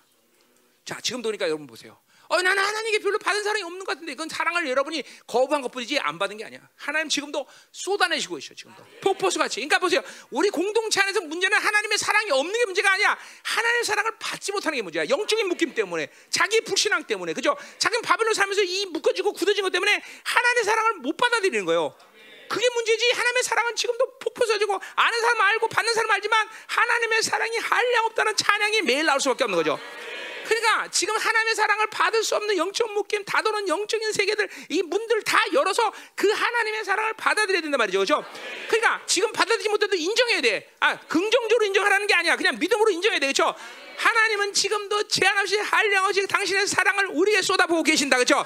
[0.85, 1.99] 자, 지금 보니까 여러분 보세요.
[2.31, 6.17] 어, 나는 하나님께 별로 받은 사랑이 없는 것 같은데 그건 사랑을 여러분이 거부한 것뿐이지 안
[6.17, 6.61] 받은 게 아니야.
[6.77, 9.55] 하나님 지금도 쏟아내시고 있어 지금도 폭포수 같이.
[9.55, 10.01] 그러니까 보세요.
[10.29, 13.17] 우리 공동체 안에서 문제는 하나님의 사랑이 없는 게 문제가 아니야.
[13.43, 15.09] 하나님의 사랑을 받지 못하는 게 문제야.
[15.09, 17.57] 영적인 묶임 때문에, 자기 불신앙 때문에, 그죠?
[17.79, 21.93] 자기는 바벨론 살면서 이 묶어지고 굳어진 것 때문에 하나님의 사랑을 못 받아들이는 거예요.
[22.47, 23.11] 그게 문제지.
[23.11, 28.35] 하나님의 사랑은 지금도 폭포 져지고 아는 사람 알고 받는 사람 알지만 하나님의 사랑이 한량 없다는
[28.37, 29.79] 찬양이 매일 나올 수밖에 없는 거죠.
[30.51, 35.39] 그러니까 지금 하나님의 사랑을 받을 수 없는 영적 묶임, 다도는 영적인 세계들 이 문들 다
[35.53, 38.25] 열어서 그 하나님의 사랑을 받아들여야 된단 말이죠, 그렇죠?
[38.67, 40.69] 그러니까 지금 받아들이지 못해도 인정해야 돼.
[40.81, 42.35] 아 긍정적으로 인정하라는 게 아니야.
[42.35, 43.55] 그냥 믿음으로 인정해야 돼, 그렇죠?
[44.01, 48.17] 하나님은 지금도 제한 없이 한량 없이 당신의 사랑을 우리에게 쏟아부고 계신다.
[48.17, 48.43] 그렇죠?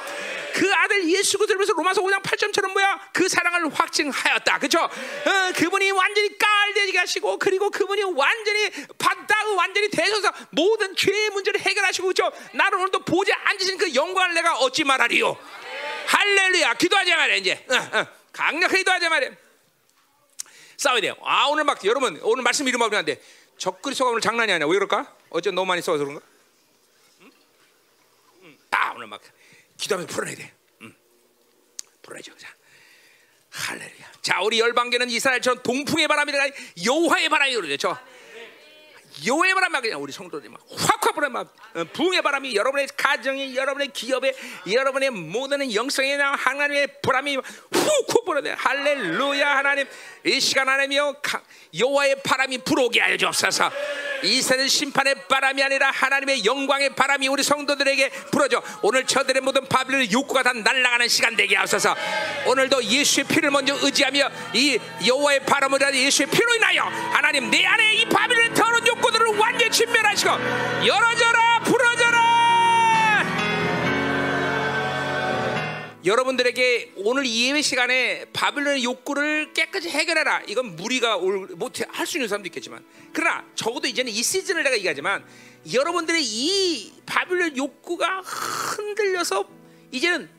[0.53, 3.09] 그 아들 예수 그리스도에서 로마서 5장 8점처럼 뭐야?
[3.13, 4.59] 그 사랑을 확증하였다.
[4.59, 4.79] 그렇죠?
[4.81, 12.07] 어, 그분이 완전히 깔되게 하시고 그리고 그분이 완전히 받다 완전히 대소서 모든 죄의 문제를 해결하시고
[12.07, 12.31] 그렇죠?
[12.53, 15.37] 나를 오늘도 보좌 앉으신 그 영광을 내가 얻지 말하리요.
[16.07, 16.73] 할렐루야.
[16.73, 17.65] 기도하자 말이야 이제.
[17.69, 18.07] 어, 어.
[18.33, 19.31] 강력하게 기도하자 말이야.
[20.75, 21.15] 싸워야 돼요.
[21.23, 23.21] 아 오늘 막 여러분 오늘 말씀 이름 하면 안 돼.
[23.57, 24.67] 적그리스도가 오늘 장난이 아니야.
[24.67, 25.15] 왜 그럴까?
[25.29, 26.25] 어제 너무 많이 써서 그런가?
[27.21, 27.31] 응?
[28.43, 28.57] 응.
[28.71, 29.21] 아 오늘 막
[29.77, 30.53] 기도하면서 풀어내야 돼.
[30.81, 30.95] 응.
[32.01, 32.37] 풀어내죠.
[32.37, 32.53] 자,
[33.51, 34.11] 할렐루야.
[34.21, 36.47] 자, 우리 열방계는 이스라엘처럼 동풍의 바람이라
[36.85, 37.97] 여호와의 바람이 오르죠.
[39.25, 43.89] 여호와의 바람이 그냥 우리 성도들이 막 확확 불어 막 어, 부흥의 바람이 여러분의 가정에 여러분의
[43.93, 44.33] 기업에
[44.69, 49.87] 여러분의 모든 영성에 하나님의 바람이 훅훅 불어대 할렐루야 하나님.
[50.25, 51.15] 이 시간 하나님이여
[51.77, 53.71] 여호와의 바람이 불어오게 하여 주옵소서.
[54.23, 58.61] 이세는 심판의 바람이 아니라 하나님의 영광의 바람이 우리 성도들에게 불어줘.
[58.81, 61.95] 오늘 저들의 모든 바빌론 욕구가 다 날아가는 시간 되게 하소서.
[62.47, 65.41] 오늘도 예수의 피를 먼저 의지하며 이 여호와의
[65.85, 70.31] 하는 예수의 피로 인하여 하나님 내 안에 이 바빌론의 더러운 욕구 들을 완전히 침멸하시고
[70.85, 72.35] 열어져라 풀어져라
[76.05, 80.43] 여러분들에게 오늘 이 예배 시간에 바빌론의 욕구를 깨끗이 해결해라.
[80.47, 85.25] 이건 무리가 못할 수 있는 사람도 있겠지만, 그러나 적어도 이제는 이 시즌을 내가 얘기하지만
[85.73, 89.49] 여러분들의 이 바빌론 욕구가 흔들려서
[89.91, 90.29] 이제는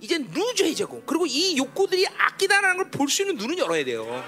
[0.00, 4.24] 이제 루즈해지고 그리고 이 욕구들이 악이다라는 걸 볼 수 있는 눈은 열어야 돼요.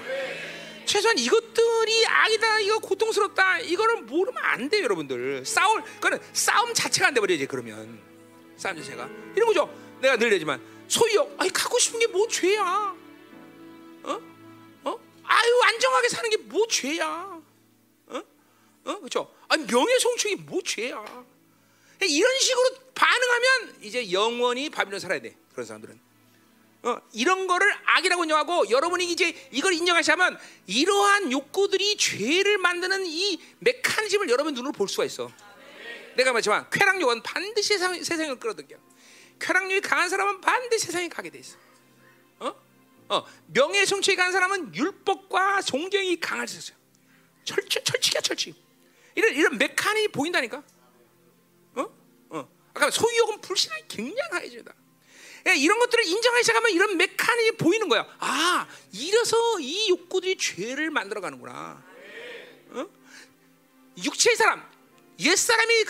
[0.85, 5.45] 최소한 이것들이 악이다, 이거 고통스럽다, 이거를 모르면 안 돼요, 여러분들.
[5.45, 8.01] 싸울, 그거는 싸움 자체가 안 돼버려야지 그러면
[8.57, 9.73] 싸움 자체가 이런 거죠.
[10.01, 12.95] 내가 늘 얘기지만 소유욕, 아니 갖고 싶은 게 뭐 죄야?
[14.03, 14.21] 어?
[14.83, 14.99] 어?
[15.23, 17.41] 아유 안정하게 사는 게 뭐 죄야?
[18.07, 18.17] 어?
[18.85, 18.95] 어?
[18.97, 19.33] 그렇죠?
[19.47, 21.03] 아니 명예성취이 뭐 죄야?
[22.01, 25.35] 이런 식으로 반응하면 이제 영원히 바빌론 살아야 돼.
[25.53, 25.99] 그런 사람들은.
[26.83, 34.29] 어, 이런 거를 악이라고 인정하고 여러분이 이제 이걸 인정하시면 이러한 욕구들이 죄를 만드는 이 메커니즘을
[34.29, 35.31] 여러분 눈으로 볼 수가 있어.
[36.15, 38.77] 내가 말했지만 쾌락욕은 반드시 세상, 세상을 끌어들여.
[39.39, 41.57] 쾌락욕이 강한 사람은 반드시 세상에 가게 돼 있어.
[42.39, 42.55] 어?
[43.09, 46.19] 어, 명예 성취에 강한 사람은 율법과 존경이
[46.57, 46.77] 있어요.
[47.43, 48.55] 철칙, 철칙이야 철칙.
[49.13, 50.63] 이런 이런 메커니 보인다니까.
[51.75, 51.89] 어?
[52.29, 52.49] 어.
[52.73, 54.80] 아까 소유욕은 불신하기 굉장히 해진다 예,
[55.45, 58.05] 이런 것들을 인정하기 시작하면 이런 메커니즘이 보이는 거야.
[58.19, 61.83] 아, 이래서 이 욕구들이 죄를 만들어가는구나.
[62.69, 62.87] 어?
[63.97, 64.63] 육체의 사람,
[65.19, 65.85] 옛 사람이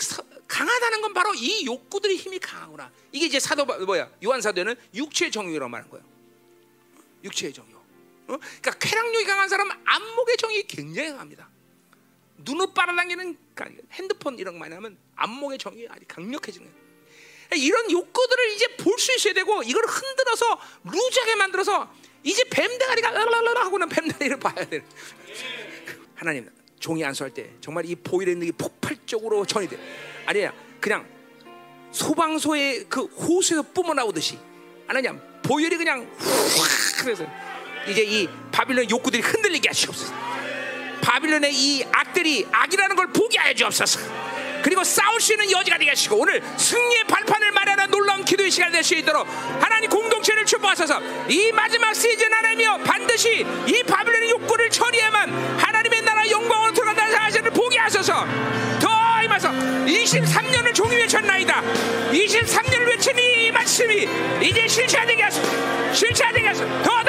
[0.48, 2.90] 강하다는 건 바로 이 욕구들의 힘이 강하구나.
[3.12, 4.10] 이게 이제 사도 뭐야?
[4.24, 6.04] 요한 사도는 육체의 정욕이라고 말하는 거예요.
[7.24, 7.76] 육체의 정욕.
[7.76, 8.38] 어?
[8.38, 11.48] 그러니까 쾌락욕이 강한 사람은 안목의 정욕이 굉장히 강합니다.
[12.38, 13.38] 눈을 빨아당기는
[13.92, 16.81] 핸드폰 이런 거 많이 하면 안목의 정욕이 아주 강력해지는 거예요.
[17.56, 23.88] 이런 욕구들을 이제 볼 수 있어야 되고 이걸 흔들어서 루즈하게 만들어서 이제 뱀대가리가 으르르 하고는
[23.88, 24.82] 뱀대가리를 봐야 돼.
[26.14, 26.48] 하나님
[26.78, 29.78] 종이 안수할 때 정말 이 보일의 능력이 폭발적으로 전이 돼.
[30.26, 31.06] 아니야 그냥
[31.90, 34.38] 소방소의 그 호수에서 뿜어나오듯이
[34.86, 37.26] 하나님 보혈이 그냥 확 그래서
[37.88, 40.14] 이제 이 바빌론 욕구들이 흔들리게 하시옵소서.
[41.02, 44.31] 바빌론의 이 악들이 악이라는 걸 보게 하여 주옵소서.
[44.62, 48.94] 그리고 싸울 수 있는 여지가 되게 하시고 오늘 승리의 발판을 마련한 놀라운 기도의 시간 될수
[48.94, 49.26] 있도록
[49.60, 51.00] 하나님 공동체를 축복하소서.
[51.28, 57.78] 이 마지막 시즌 하나님이여 반드시 이 바빌론의 욕구를 처리해만 하나님의 나라 영광으로 들어간다는 사실을 보게
[57.78, 58.26] 하소서.
[58.80, 59.50] 더 임하서.
[59.50, 61.62] 23년을 종이 외쳤나이다.
[62.12, 64.08] 23년을 외친 이 말씀이
[64.42, 65.94] 이제 실체화되게 하소서.
[65.94, 66.82] 실체화되게 하소서.
[66.82, 67.01] 더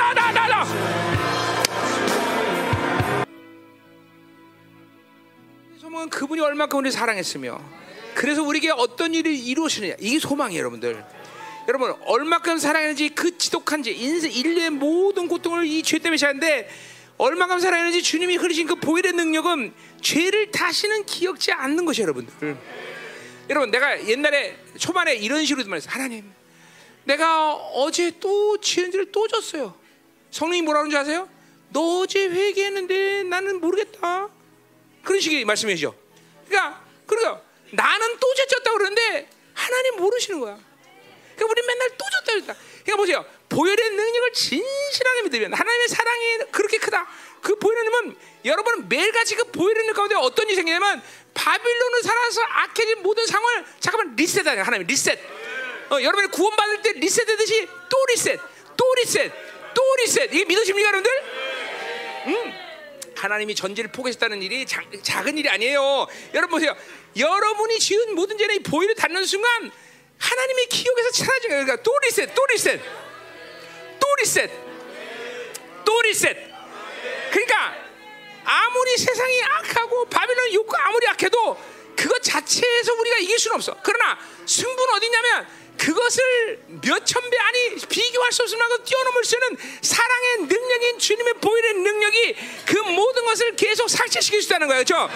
[6.04, 7.60] 소망은 그분이 얼마큼 우리 사랑했으며
[8.16, 9.96] 그래서 우리에게 어떤 일을 이루시느냐.
[10.00, 11.04] 이게 소망이에요 여러분들.
[11.68, 16.70] 여러분 얼마큼 사랑했는지 그 지독한지 인생 인류의 모든 고통을 이 죄 때문에 시작는데
[17.18, 22.58] 얼마큼 사랑했는지 주님이 흐르신 그 보혈의 능력은 죄를 다시는 기억지 않는 것이 여러분들.
[23.50, 25.92] 여러분 내가 옛날에 초반에 이런 식으로 말했어요.
[25.94, 26.32] 하나님
[27.06, 29.76] 내가 어제 또 지은 죄를 또 졌어요.
[30.32, 31.30] 성령이 뭐라는 줄 아세요?
[31.70, 34.30] 너 어제 회개했는데 나는 모르겠다
[35.04, 35.96] 그런 식의 말씀이죠.
[36.48, 37.42] 그러니까 그러니까
[37.72, 40.58] 나는 또 죄졌다고 그러는데 하나님 모르시는 거야.
[41.36, 42.56] 그러니까 우리 맨날 또 졌다 그랬다.
[42.84, 43.26] 그러니까 보세요.
[43.50, 47.08] 보혈의 능력을 진실하게 믿으면 하나님의 사랑이 그렇게 크다.
[47.42, 51.02] 그 보혈의 능력은 여러분은 매일같이 그 보혈의 능력 가운데 어떤 일이 생기냐면
[51.34, 55.20] 바빌론을 살아서 악해진 모든 상황을 잠깐만 리셋하냐 하나님 리셋.
[55.90, 58.40] 어, 여러분이 구원받을 때 리셋하듯이 또 리셋,
[58.78, 59.32] 또 리셋,
[59.74, 60.34] 또 리셋.
[60.34, 61.24] 이게 믿으십니까 여러분들?
[62.28, 62.63] 음.
[63.16, 66.08] 하나님이 전지를 포기했다는 일이 자, 작은 일이 아니에요.
[66.34, 66.76] 여러분 보세요.
[67.18, 69.72] 여러분이 지은 모든 죄는 보혈을 닿는 순간
[70.18, 71.66] 하나님의 기억에서 사라진 거예요.
[71.66, 72.82] 그러니까 또 리셋, 또 리셋,
[74.00, 74.52] 또 리셋,
[75.86, 76.38] 또 리셋.
[77.32, 77.76] 그러니까
[78.46, 81.58] 아무리 세상이 악하고 바빌론 욕구 아무리 악해도
[81.96, 83.78] 그것 자체에서 우리가 이길 수는 없어.
[83.84, 89.58] 그러나 승부는 어디냐면 그것을 몇 천 배 아니 비교할 수 없을 만큼 뛰어넘을 수 있는
[89.82, 92.36] 사랑의 능력인 주님의 보혈의 능력이
[92.66, 94.84] 그 모든 것을 계속 삭제시킬 수 있다는 거예요.
[94.84, 95.10] 그렇죠?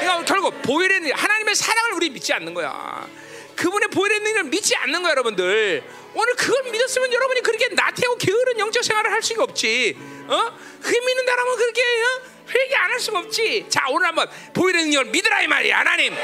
[0.00, 3.08] 그러니까 결국 보혈의 하나님의 사랑을 우리 믿지 않는 거야.
[3.56, 5.82] 그분의 보혈의 능력을 믿지 않는 거야, 여러분들.
[6.14, 9.96] 오늘 그걸 믿었으면 여러분이 그렇게 나태하고 게으른 영적 생활을 할 수가 없지.
[10.26, 10.58] 어?
[10.82, 12.20] 그 믿는다라면 그렇게 어?
[12.54, 13.66] 회개 안 할 수가 없지.
[13.68, 16.14] 자, 오늘 한번 보이는 능력을 믿으라 이 말이야, 하나님.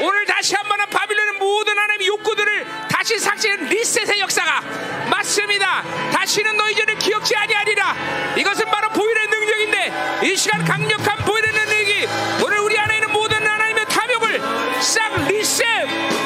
[0.00, 4.60] 오늘 다시 한번 바빌론의 모든 하나님의 욕구들을 다시 삭제한 리셋의 역사가
[5.08, 5.82] 맞습니다.
[6.12, 8.34] 다시는 너희 죄를 기억지 아니하리라.
[8.36, 12.06] 이것은 바로 보이는 능력인데 이 시간 강력한 보이는 능력이
[12.44, 14.40] 오늘 우리 안에 있는 모든 하나님의 탐욕을
[14.82, 15.66] 싹 리셋,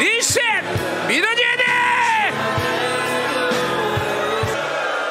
[0.01, 0.43] 리셋
[1.09, 1.65] 믿어줘야 돼.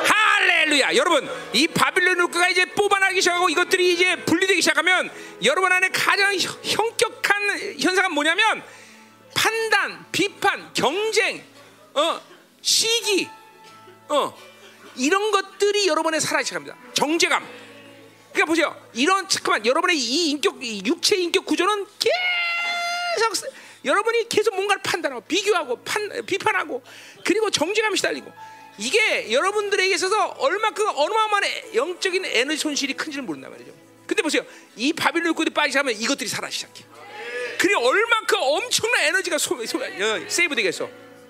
[0.07, 5.09] 할렐루야, 여러분 이 바빌론 욕구가 이제 뽑아나기 시작하고 이것들이 이제 분리되기 시작하면
[5.43, 8.63] 여러분 안에 가장 현격한 현상은 뭐냐면
[9.35, 11.43] 판단, 비판, 경쟁,
[11.93, 12.21] 어,
[12.61, 13.27] 시기,
[14.09, 14.35] 어,
[14.95, 17.47] 이런 것들이 여러분의 살아있시갑니다 정제감.
[18.31, 18.89] 그러니까 보세요.
[18.93, 23.51] 이런 잠깐만 여러분의 이 인격, 이 육체 인격 구조는 계속 쓰-
[23.85, 26.83] 여러분이 계속 뭔가를 판단하고 비교하고 판, 비판하고
[27.23, 28.31] 그리고 정제감이 시달리고
[28.79, 33.71] 이게 여러분들에게 있어서 얼마큼 어마어마한 에- 영적인 에너지 손실이 큰지를 모른단 말이죠.
[34.07, 34.43] 근데 보세요.
[34.75, 36.83] 이 바빌론 육군이 빠지면 이것들이 살아 시작해.
[37.59, 40.85] 그리고 얼마큼 엄청난 에너지가 소, 소, 어, 세이브 되겠어.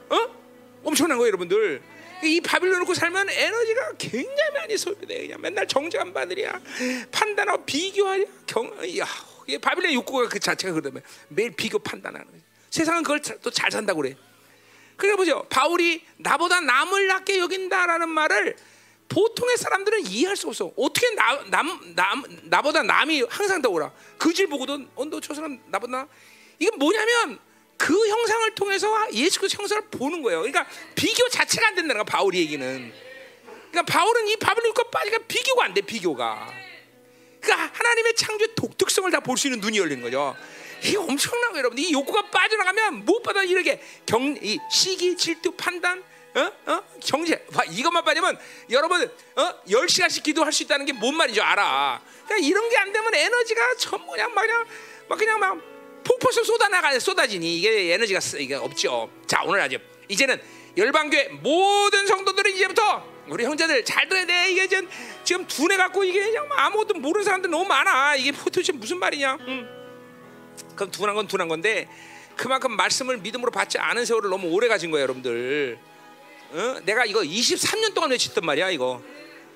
[0.09, 0.35] 어?
[0.83, 1.81] 엄청난 거예요, 여러분들.
[2.23, 5.21] 이 바빌론 놓고 살면 에너지가 굉장히 많이 소비돼.
[5.23, 6.59] 그냥 맨날 정죄감 받으랴,
[7.11, 8.25] 판단하고 비교하랴.
[8.45, 9.07] 경, 야,
[9.61, 12.43] 바빌론 욕구가 그 자체가 그러면 매일 비교 판단하는 거지.
[12.69, 14.15] 세상은 그걸 또 잘 산다고 그래.
[14.99, 15.45] 그러니까 보죠.
[15.49, 18.55] 바울이 나보다 남을 낮게 여긴다라는 말을
[19.07, 20.71] 보통의 사람들은 이해할 수 없어.
[20.77, 23.91] 어떻게 나, 남, 남, 나보다 남이 항상 더 오라.
[24.19, 26.07] 그질 보고도 언더 저 사람 나보다
[26.59, 27.39] 이게 뭐냐면
[27.77, 30.41] 그 형상을 통해서 예수 그리스도 형상을 보는 거예요.
[30.41, 32.03] 그러니까 비교 자체가 안 된다는 거야.
[32.03, 32.93] 바울 얘기는.
[33.71, 35.81] 그러니까 바울은 이 바벨론 것 빠지가 비교가 안 돼.
[35.81, 36.51] 비교가.
[37.41, 40.35] 그러니까 하나님의 창조의 독특성을 다 볼 수 있는 눈이 열린 거죠.
[40.83, 41.77] 이게 엄청난 거예요, 여러분.
[41.79, 46.03] 이 욕구가 빠져나가면 무엇보다 이렇게 경, 이 시기, 질투, 판단,
[46.35, 48.37] 어, 어, 경제, 봐, 이것만 빠지면
[48.69, 49.03] 여러분,
[49.35, 52.01] 어, 열 시간씩 기도할 수 있다는 게 뭔 말인지 알아.
[52.25, 54.65] 그러니까 이런 게 안 되면 에너지가 전부 그냥 막 그냥
[55.07, 55.57] 막 그냥 막
[56.03, 59.09] 폭포수 쏟아나가 쏟아지니 이게 에너지가 쓰- 이게 없죠.
[59.27, 59.77] 자, 오늘 아주
[60.07, 60.39] 이제는
[60.77, 64.51] 열방교회 모든 성도들은 이제부터 우리 형제들 잘 들어야 돼.
[64.51, 64.87] 이게 지금
[65.23, 68.15] 지금 두뇌 갖고 이게 그냥 아무것도 모르는 사람들 너무 많아.
[68.15, 69.37] 이게 도대체 무슨 말이냐?
[69.41, 69.78] 응.
[70.75, 71.87] 그럼 둔한 건 둔한 건데
[72.35, 75.77] 그만큼 말씀을 믿음으로 받지 않은 세월을 너무 오래 가진 거예요, 여러분들.
[76.51, 76.79] 어?
[76.85, 79.01] 내가 이거 23년 동안 외쳤단 말이야, 이거.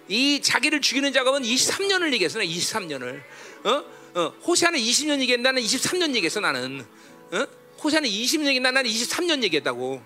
[0.09, 3.21] 이 자기를 죽이는 작업은 23년을 얘기했어, 나 23년을.
[3.63, 3.85] 어?
[4.15, 6.85] 어, 호세아는 20년 얘기했는데 나는 23년 얘기했어, 나는.
[7.31, 7.47] 어?
[7.81, 10.01] 호세아는 20년 얘기했는데 나는 23년 얘기했다고.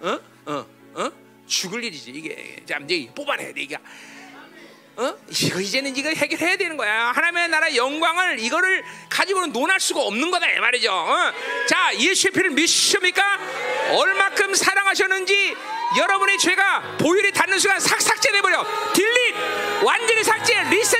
[0.00, 0.20] 어?
[0.46, 0.66] 어?
[0.94, 1.10] 어?
[1.46, 2.62] 죽을 일이지, 이게.
[2.66, 3.76] 참, 이제 뽑아내야 돼, 이게.
[4.96, 5.12] 어?
[5.28, 7.10] 이거 이제는 이거 해결해야 되는 거야.
[7.14, 10.92] 하나님의 나라 영광을 이거를 가지고는 논할 수가 없는 거다 이 말이죠.
[10.92, 11.32] 어?
[11.68, 13.22] 자, 예수의 피를 믿으십니까?
[13.90, 15.56] 얼마큼 사랑하셨는지
[15.98, 18.64] 여러분의 죄가 보혈이 닿는 순간 삭삭제돼 버려.
[18.92, 19.34] 딜릿
[19.82, 20.93] 완전히 삭제 리셋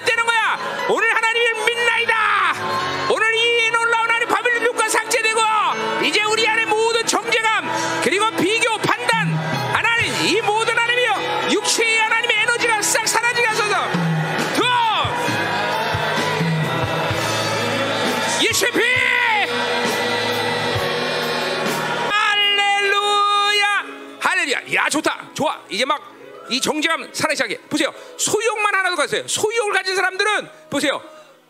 [26.54, 27.92] 이 정죄감 살아기 시작해 보세요.
[28.16, 29.26] 소유욕만 하나도 가세요.
[29.26, 31.02] 소유욕을 가진 사람들은 보세요.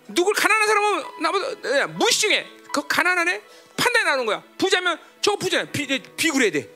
[0.08, 3.42] 누굴 가난한 사람은 나보다 야, 무시중해 그 가난하네
[3.76, 4.42] 판단이 나오는 거야.
[4.56, 5.66] 부자면 저 부자야.
[5.66, 6.70] 비, 비굴해야 돼.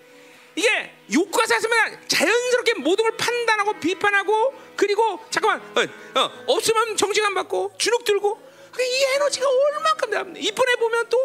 [0.54, 7.76] 이게 욕구가 샀으면 자연스럽게 모든 걸 판단하고 비판하고 그리고 잠깐만 어, 어, 없으면 정신감 받고
[7.78, 8.46] 주눅 들고.
[8.72, 11.18] 그이 에너지가 얼마큼 나 이쁜애 보면 또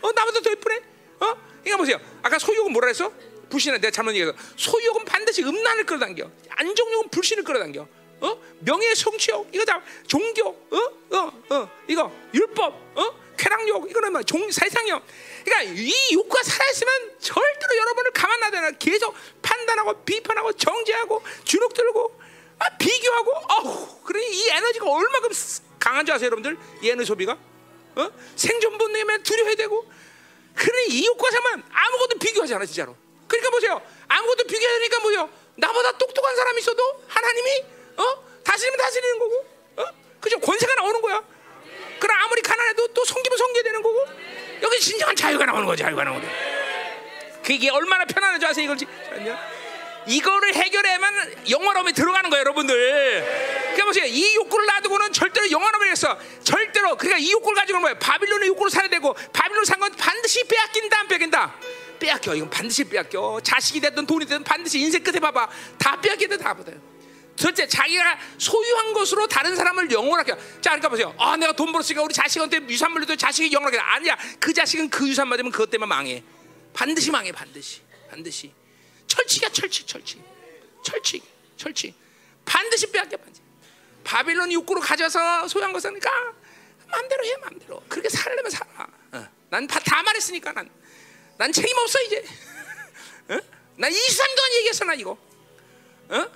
[0.00, 0.80] 어, 나보다 더 이쁜애
[1.20, 1.36] 어?
[1.66, 2.00] 이거 보세요.
[2.22, 3.12] 아까 소유욕은 뭐라 했어?
[3.56, 4.34] 불신은 내가 잘못 얘기해서.
[4.56, 6.30] 소유욕은 반드시 음란을 끌어당겨.
[6.50, 7.88] 안정욕은 불신을 끌어당겨.
[8.20, 8.42] 어?
[8.60, 9.48] 명예 성취욕.
[9.52, 10.48] 이거 다 종교.
[10.48, 11.16] 어?
[11.16, 11.32] 어?
[11.50, 11.70] 어?
[11.88, 12.74] 이거 율법.
[12.94, 13.14] 어?
[13.38, 13.90] 쾌락욕.
[13.90, 15.02] 이거는 막 종, 세상욕.
[15.44, 22.20] 그러니까 이 욕구가 살아있으면 절대로 여러분을 가만 놔둬 계속 판단하고 비판하고 정죄하고 주눅 들고
[22.58, 25.30] 아, 비교하고 아우 그러니 이 에너지가 얼마큼
[25.78, 26.58] 강한 줄 아세요 여러분들?
[26.82, 27.38] 이 에너지 소비가?
[27.96, 28.10] 어?
[28.34, 29.90] 생존 본능에 두려워야 되고.
[30.54, 32.96] 그러니 이 욕구가 살면 아무것도 비교하지 않아 진짜로
[33.28, 33.82] 그러니까 보세요.
[34.08, 35.30] 아무것도 비교하니까 뭐요?
[35.56, 37.64] 나보다 똑똑한 사람이 있어도 하나님이
[37.96, 38.24] 어?
[38.44, 39.46] 다스리면 다스리는 거고
[39.76, 39.84] 어?
[40.20, 40.38] 그죠?
[40.38, 41.22] 권세가 나오는 거야.
[41.98, 44.06] 그럼 아무리 가난해도 또 섬기면 섬겨야 되는 거고
[44.62, 46.28] 여기 진정한 자유가 나오는 거죠 자유가 나오는 거
[47.42, 48.76] 그게 얼마나 편안한 줄 아세요 이걸?
[48.76, 49.38] 지- 잠깐만요.
[50.08, 53.24] 이거를 해결해야만 영원함에 들어가는 거예요 여러분들.
[53.62, 54.04] 그러니까 보세요.
[54.04, 56.16] 이 욕구를 놔두고는 절대로 영원함을 했어.
[56.44, 56.96] 절대로.
[56.96, 57.98] 그러니까 이 욕구를 가지고는 뭐야.
[57.98, 61.54] 바빌론의 욕구를 살아야 되고 바빌론 산 건 반드시 빼앗긴다 안 빼앗긴다
[61.98, 62.34] 빼앗겨.
[62.34, 63.40] 이건 반드시 빼앗겨.
[63.42, 65.48] 자식이 됐든 돈이 됐든 반드시 인생 끝에 봐봐.
[65.78, 66.80] 다 빼앗긴다 다 받아요.
[67.36, 71.14] 둘째 자기가 소유한 것으로 다른 사람을 영원하게 자 그러니까 보세요.
[71.18, 74.16] 아 내가 돈 벌었으니까 우리 자식한테 유산 물려도 자식이 영원하게 아니야.
[74.40, 76.22] 그 자식은 그 유산 받으면 그것 때문에 망해.
[76.72, 77.82] 반드시 망해 반드시.
[78.10, 78.52] 반드시.
[79.06, 80.22] 철칙이야 철칙 철칙.
[80.82, 81.22] 철칙
[81.56, 81.94] 철칙.
[82.44, 83.42] 반드시 빼앗겨 반드시.
[84.02, 86.32] 바빌론 욕구로 가져서 소유한 것은 그러니까
[86.88, 87.82] 마음대로 해 마음대로.
[87.88, 88.86] 그렇게 살려면 살아.
[89.12, 89.28] 어.
[89.50, 90.70] 난다 말했으니까 난,
[91.38, 92.24] 난 책임 없어 이제.
[93.76, 95.16] 난 23년 얘기했어 나 이거.
[96.08, 96.26] 어?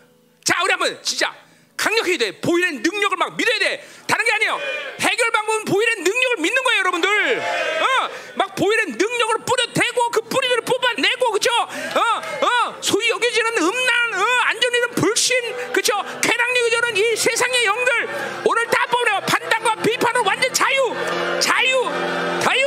[0.45, 1.35] 자 우리 한번 진짜
[1.81, 2.41] 강력해야 돼.
[2.41, 3.89] 보일의 능력을 막 믿어야 돼.
[4.07, 4.61] 다른 게 아니에요.
[5.01, 7.41] 해결 방법은 보일의 능력을 믿는 거예요, 여러분들.
[7.41, 11.51] 어, 막 보일의 능력을 뿌려대고 그 뿌리들을 뽑아내고 그죠?
[11.55, 15.95] 어, 어, 소위 여겨지는 음란, 어, 안전이든 불신, 그죠?
[16.21, 20.95] 쾌락력이 저는 이 세상의 영들 오늘 다 뽑으려 판단과 비판은 완전 자유,
[21.41, 22.61] 자유, 자유.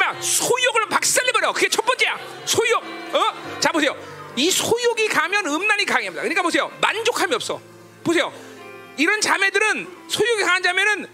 [0.00, 1.52] 마 소욕을 박살내버려.
[1.52, 2.18] 그게 첫 번째야.
[2.46, 2.82] 소욕.
[3.14, 3.60] 어?
[3.60, 3.94] 자 보세요.
[4.36, 6.22] 이 소욕이 가면 음란이 강합니다.
[6.22, 6.70] 그러니까 보세요.
[6.80, 7.60] 만족함이 없어.
[8.02, 8.32] 보세요.
[8.96, 11.06] 이런 자매들은 소욕이 강한 자매는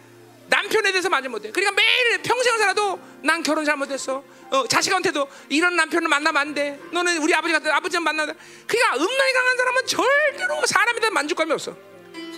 [0.48, 1.50] 남편에 대해서 만족 못해.
[1.50, 4.22] 그러니까 매일 평생을 살아도 난 결혼 잘 못했어.
[4.50, 6.78] 어, 자식한테도 이런 남편을 만나면 안 돼.
[6.92, 8.32] 너는 우리 아버지 같은 아버지만 만나다.
[8.66, 11.76] 그러니까 음란이 강한 사람은 절대로 사람에 대한 만족감이 없어.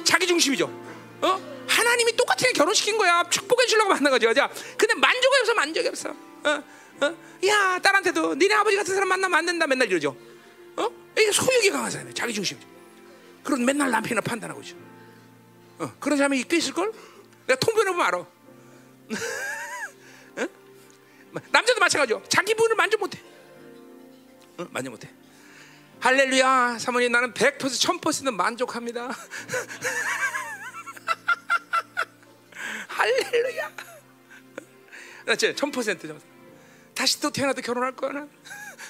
[0.05, 0.65] 자기 중심이죠.
[1.21, 1.58] 어?
[1.69, 3.23] 하나님이 똑같이 결혼시킨 거야.
[3.29, 4.33] 축복해 주려고 만난 거죠.
[4.35, 6.11] 자, 근데 만족이 없어, 만족이 없어.
[6.11, 6.65] 어?
[7.01, 7.17] 어?
[7.47, 9.67] 야, 딸한테도 니네 아버지 같은 사람 만나면 안 된다.
[9.67, 10.17] 맨날 이러죠.
[10.77, 10.89] 어?
[11.17, 12.15] 이게 강한 사람이에요.
[12.15, 12.67] 자기 중심이죠.
[13.45, 14.77] 그런 맨날 남편을 판단하고 있죠.
[15.79, 16.93] 어, 그런 사람이 꽤 있을 걸?
[17.47, 18.19] 내가 통변해 보면 알아.
[20.37, 20.49] 어?
[21.51, 22.23] 남자도 마찬가지죠.
[22.29, 23.21] 자기 부인을 만족 못해.
[24.59, 24.67] 어?
[24.71, 25.09] 만족 못해.
[26.01, 29.11] 할렐루야, 사모님 나는 100% 1000% 만족합니다.
[32.99, 33.71] 할렐루야.
[35.25, 36.21] 나진 1000%
[36.95, 38.31] 다시 또 태어나도 결혼할 거야 난.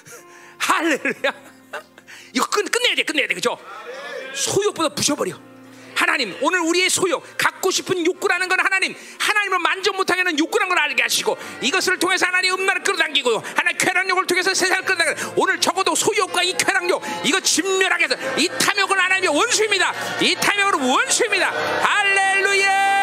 [0.57, 1.33] 할렐루야.
[2.33, 3.57] 이거 끝 끝내야 돼, 끝내야 돼, 그죠?
[4.33, 5.39] 소욕보다 부셔버려.
[5.95, 10.79] 하나님 오늘 우리의 소욕 갖고 싶은 욕구라는 건 하나님 하나님을 만족 못하게 하는 욕구라는 걸
[10.79, 16.43] 알게 하시고 이것을 통해서 하나님 음란을 끌어당기고 하나님 쾌락욕을 통해서 세상을 끌어당기고 오늘 적어도 소욕과
[16.43, 22.98] 이 쾌락욕 이거 진멸하게 해서 이 탐욕은 하나님의 원수입니다 이 탐욕은 원수입니다 할렐루야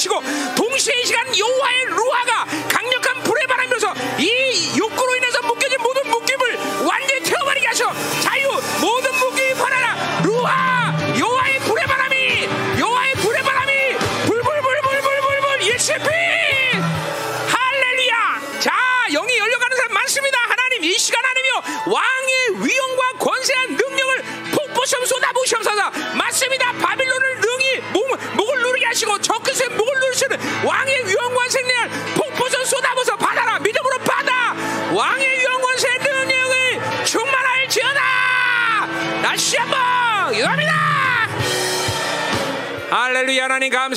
[0.00, 0.22] 하시고
[0.56, 2.39] 동시에 이 시간 여호와의 루아가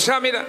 [0.04, 0.46] 감사합니다.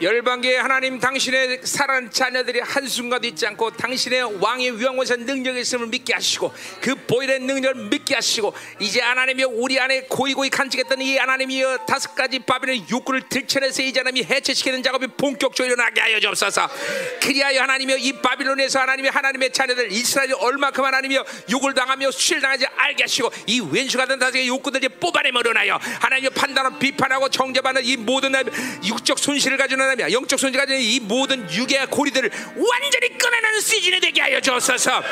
[0.00, 6.52] 열방계의 하나님 당신의 사랑하는 자녀들이 한순간도 잊지 않고 당신의 왕의 위엄원사 능력이 있음을 믿게 하시고
[6.80, 12.38] 그 보일의 능력을 믿게 하시고 이제 하나님이 우리 안에 고이고이 간직했던 이 하나님이여 다섯 가지
[12.38, 16.70] 바빌의 욕구를 들춰내서 이제 하나님이 해체시키는 작업이 본격적으로 일어나게 하여 주옵소서.
[17.20, 23.02] 그리하여 하나님이여 이 바빌론에서 하나님이 하나님의 자녀들 이스라엘이 얼마큼 하나님이여 욕을 당하며 수치를 당하지 알게
[23.02, 28.32] 하시고 이 왼수가 된 다섯의 욕구들이 뽑아내버려나요 하나님의 판단을 비판하고 정죄받는 이 모든
[28.86, 34.22] 육적 손실을 가지는 하나님 영적 손지가 되는 이 모든 유괴와 고리들을 완전히 꺼내는 시즌이 되게
[34.22, 35.02] 하여 주옵소서.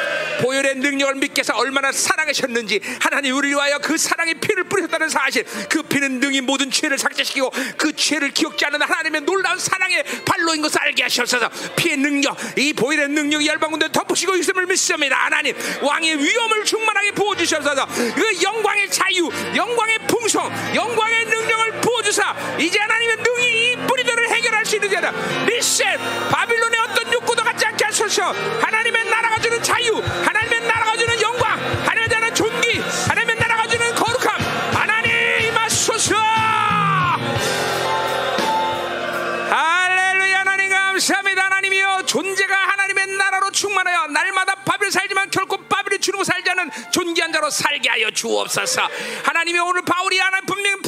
[0.41, 5.83] 보혈의 능력을 믿게 해서 얼마나 사랑하셨는지 하나님 우리를 위하여 그 사랑의 피를 뿌리셨다는 사실 그
[5.83, 11.03] 피는 능히 모든 죄를 삭제시키고 그 죄를 기억지 않는 하나님의 놀라운 사랑의 발로인 것을 알게
[11.03, 15.17] 하셔서 피의 능력 이 보혈의 능력이 열방군대 덮으시고 있음을 믿습니다.
[15.25, 22.35] 하나님 왕의 위엄을 충만하게 부어주셔서 그 영광의 자유 영광의 풍성 영광의 능력을 주사.
[22.59, 25.13] 이제 하나님의 능히 이 뿌리들을 해결할 수 있는 자라
[25.47, 25.97] 리셋.
[26.33, 28.35] 바빌론의 어떤 욕구도 갖지 않게 하소서.
[28.61, 30.03] 하나님의 나라가 주는 자유.
[30.25, 31.53] 하나님의 나라가 주는 영광.
[31.87, 32.81] 하나님의 존귀.
[33.09, 33.20] 하나님의
[43.53, 48.89] 충만하여 날마다 바빌 살지만 결코 바빌이 살지 않은 존귀한 자로 살게 하여 주옵소서.
[49.25, 50.81] 하나님이 오늘 바울이 하나 분명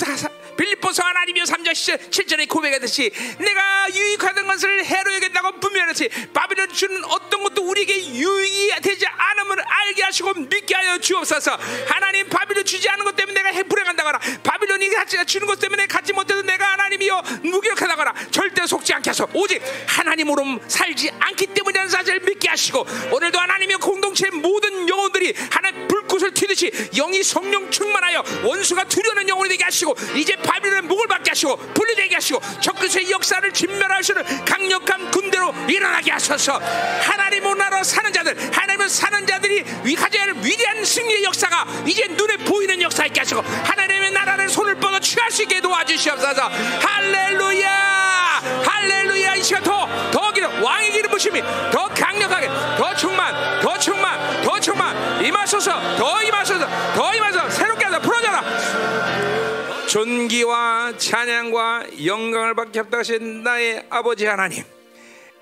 [0.57, 1.73] 빌립보서 하나님이여 3장
[2.11, 9.07] 7절에 고백하듯이 내가 유익하던 것을 해로 여긴다고 분명했지 바빌론 주는 어떤 것도 우리에게 유익이 되지
[9.07, 11.59] 않음을 알게 하시고 믿게 하여 주옵소서.
[11.89, 14.91] 하나님 바빌론 주지 않은 것 때문에 내가 불행한다거나 바빌론이
[15.27, 21.11] 주는 것 때문에 갖지 못해도 내가 하나님이여 무기력하다거나 절대 속지 않게 하소 오직 하나님으로 살지
[21.19, 27.71] 않기 때문이라는 사실을 믿게 하시고 오늘도 하나님의 공동체 모든 영혼들이 하나님 불꽃을 튀듯이 영이 성령
[27.71, 33.53] 충만하여 원수가 두려는 영혼이 되게 하시고 이제 바빌론의 목을 받게 하시고 분리되게 하시고 적그리스의 역사를
[33.53, 36.53] 진멸하시는 강력한 군대로 일어나게 하소서.
[37.03, 39.65] 하나님의 나라로 사는 자들 하나님을 사는 자들이
[39.95, 44.99] 가져야 할 위대한 승리의 역사가 이제 눈에 보이는 역사 있게 하시고 하나님의 나라를 손을 뻗어
[45.01, 46.43] 취할 수 있게 도와주시옵소서.
[46.43, 47.71] 할렐루야!
[48.65, 49.35] 할렐루야!
[49.37, 51.41] 이 시간 더, 더 기름 왕의 기름 부심이
[51.73, 52.42] 더 강력하게
[52.77, 55.25] 더 충만 더 충만 더 충만.
[55.25, 57.51] 임하소서 더 임하소서 더 임하소서.
[57.51, 58.43] 새롭게 하소서 풀어져라.
[59.89, 64.65] 존귀 존귀와 찬양과 영광을 받게 합당하신 나의 아버지 하나님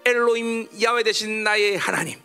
[0.05, 2.19] 엘로임 야외 되신 나의 하나님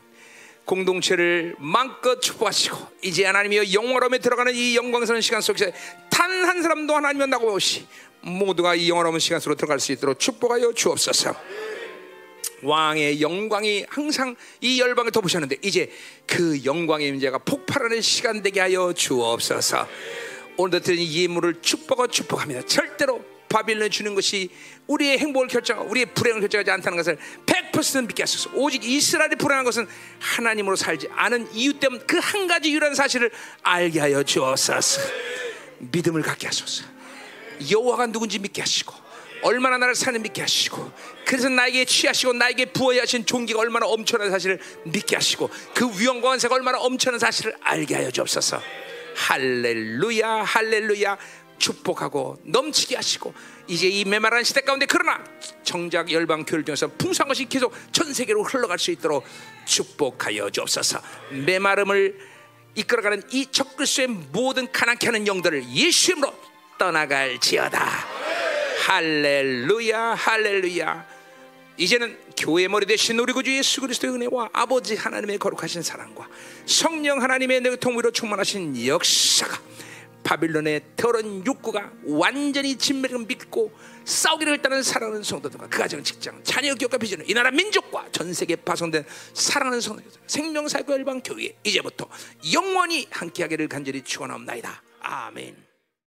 [0.66, 5.72] 공동체를 마음껏 축복하시고 이제 하나님이여 영원함에 들어가는 이 영광스러운 시간 속에서
[6.10, 7.86] 단한 사람도 하나님 만나고 오시
[8.22, 11.36] 모두가 이 영원함은 시간 속으로 들어갈 수 있도록 축복하여 주옵소서
[12.66, 15.92] 왕의 영광이 항상 이 열방을 덮으셨는데 이제
[16.26, 19.88] 그 영광의 임재가 폭발하는 시간 되게 하여 주옵소서
[20.58, 24.50] 오늘도 드린 이 예물을 축복하고 축복합니다 절대로 바빌론 주는 것이
[24.88, 28.50] 우리의 행복을 결정, 우리의 불행을 결정하지 않다는 것을 100% 믿게 하소서.
[28.54, 29.88] 오직 이스라엘이 불행한 것은
[30.20, 33.32] 하나님으로 살지 않은 이유 때문 그 한 가지 유일한 사실을
[33.64, 35.02] 알게 하여 주옵소서.
[35.80, 36.86] 믿음을 갖게 하소서.
[37.72, 38.94] 여호와가 누군지 믿게 하시고
[39.46, 40.92] 얼마나 나를 사는 믿게 하시고
[41.24, 46.56] 그래서 나에게 취하시고 나에게 부어야 하신 종기가 얼마나 엄청난 사실을 믿게 하시고 그 위엄과 원세가
[46.56, 48.60] 얼마나 엄청난 사실을 알게 하여 주옵소서.
[49.16, 51.18] 할렐루야 할렐루야.
[51.58, 53.34] 축복하고 넘치게 하시고
[53.68, 55.24] 이제 이 메마른 시대 가운데 그러나
[55.64, 59.24] 정작 열방 교회를 통해서 풍성한 것이 계속 전 세계로 흘러갈 수 있도록
[59.64, 61.00] 축복하여 주옵소서.
[61.30, 62.20] 메마름을
[62.76, 66.34] 이끌어가는 이 적그리스의 모든 가난케 하는 영들을 예수 이름으로
[66.78, 68.45] 떠나갈지어다
[68.84, 71.08] 할렐루야 할렐루야
[71.78, 76.28] 이제는 교회 머리 대신 우리 구주 예수 그리스도의 은혜와 아버지 하나님의 거룩하신 사랑과
[76.66, 79.60] 성령 하나님의 통으로 충만하신 역사가
[80.24, 83.72] 바빌론의 더러운 욕구가 완전히 진맥을 믿고
[84.06, 88.56] 싸우기를 했다는 사랑하는 성도들과 그 가정, 직장, 자녀, 기업과 비전을 이 나라 민족과 전 세계에
[88.58, 92.08] 파송된 사랑하는 성도들 생명사고 열방 교회 이제부터
[92.54, 94.82] 영원히 함께하기를 간절히 축원하옵나이다.
[95.02, 95.65] 아멘.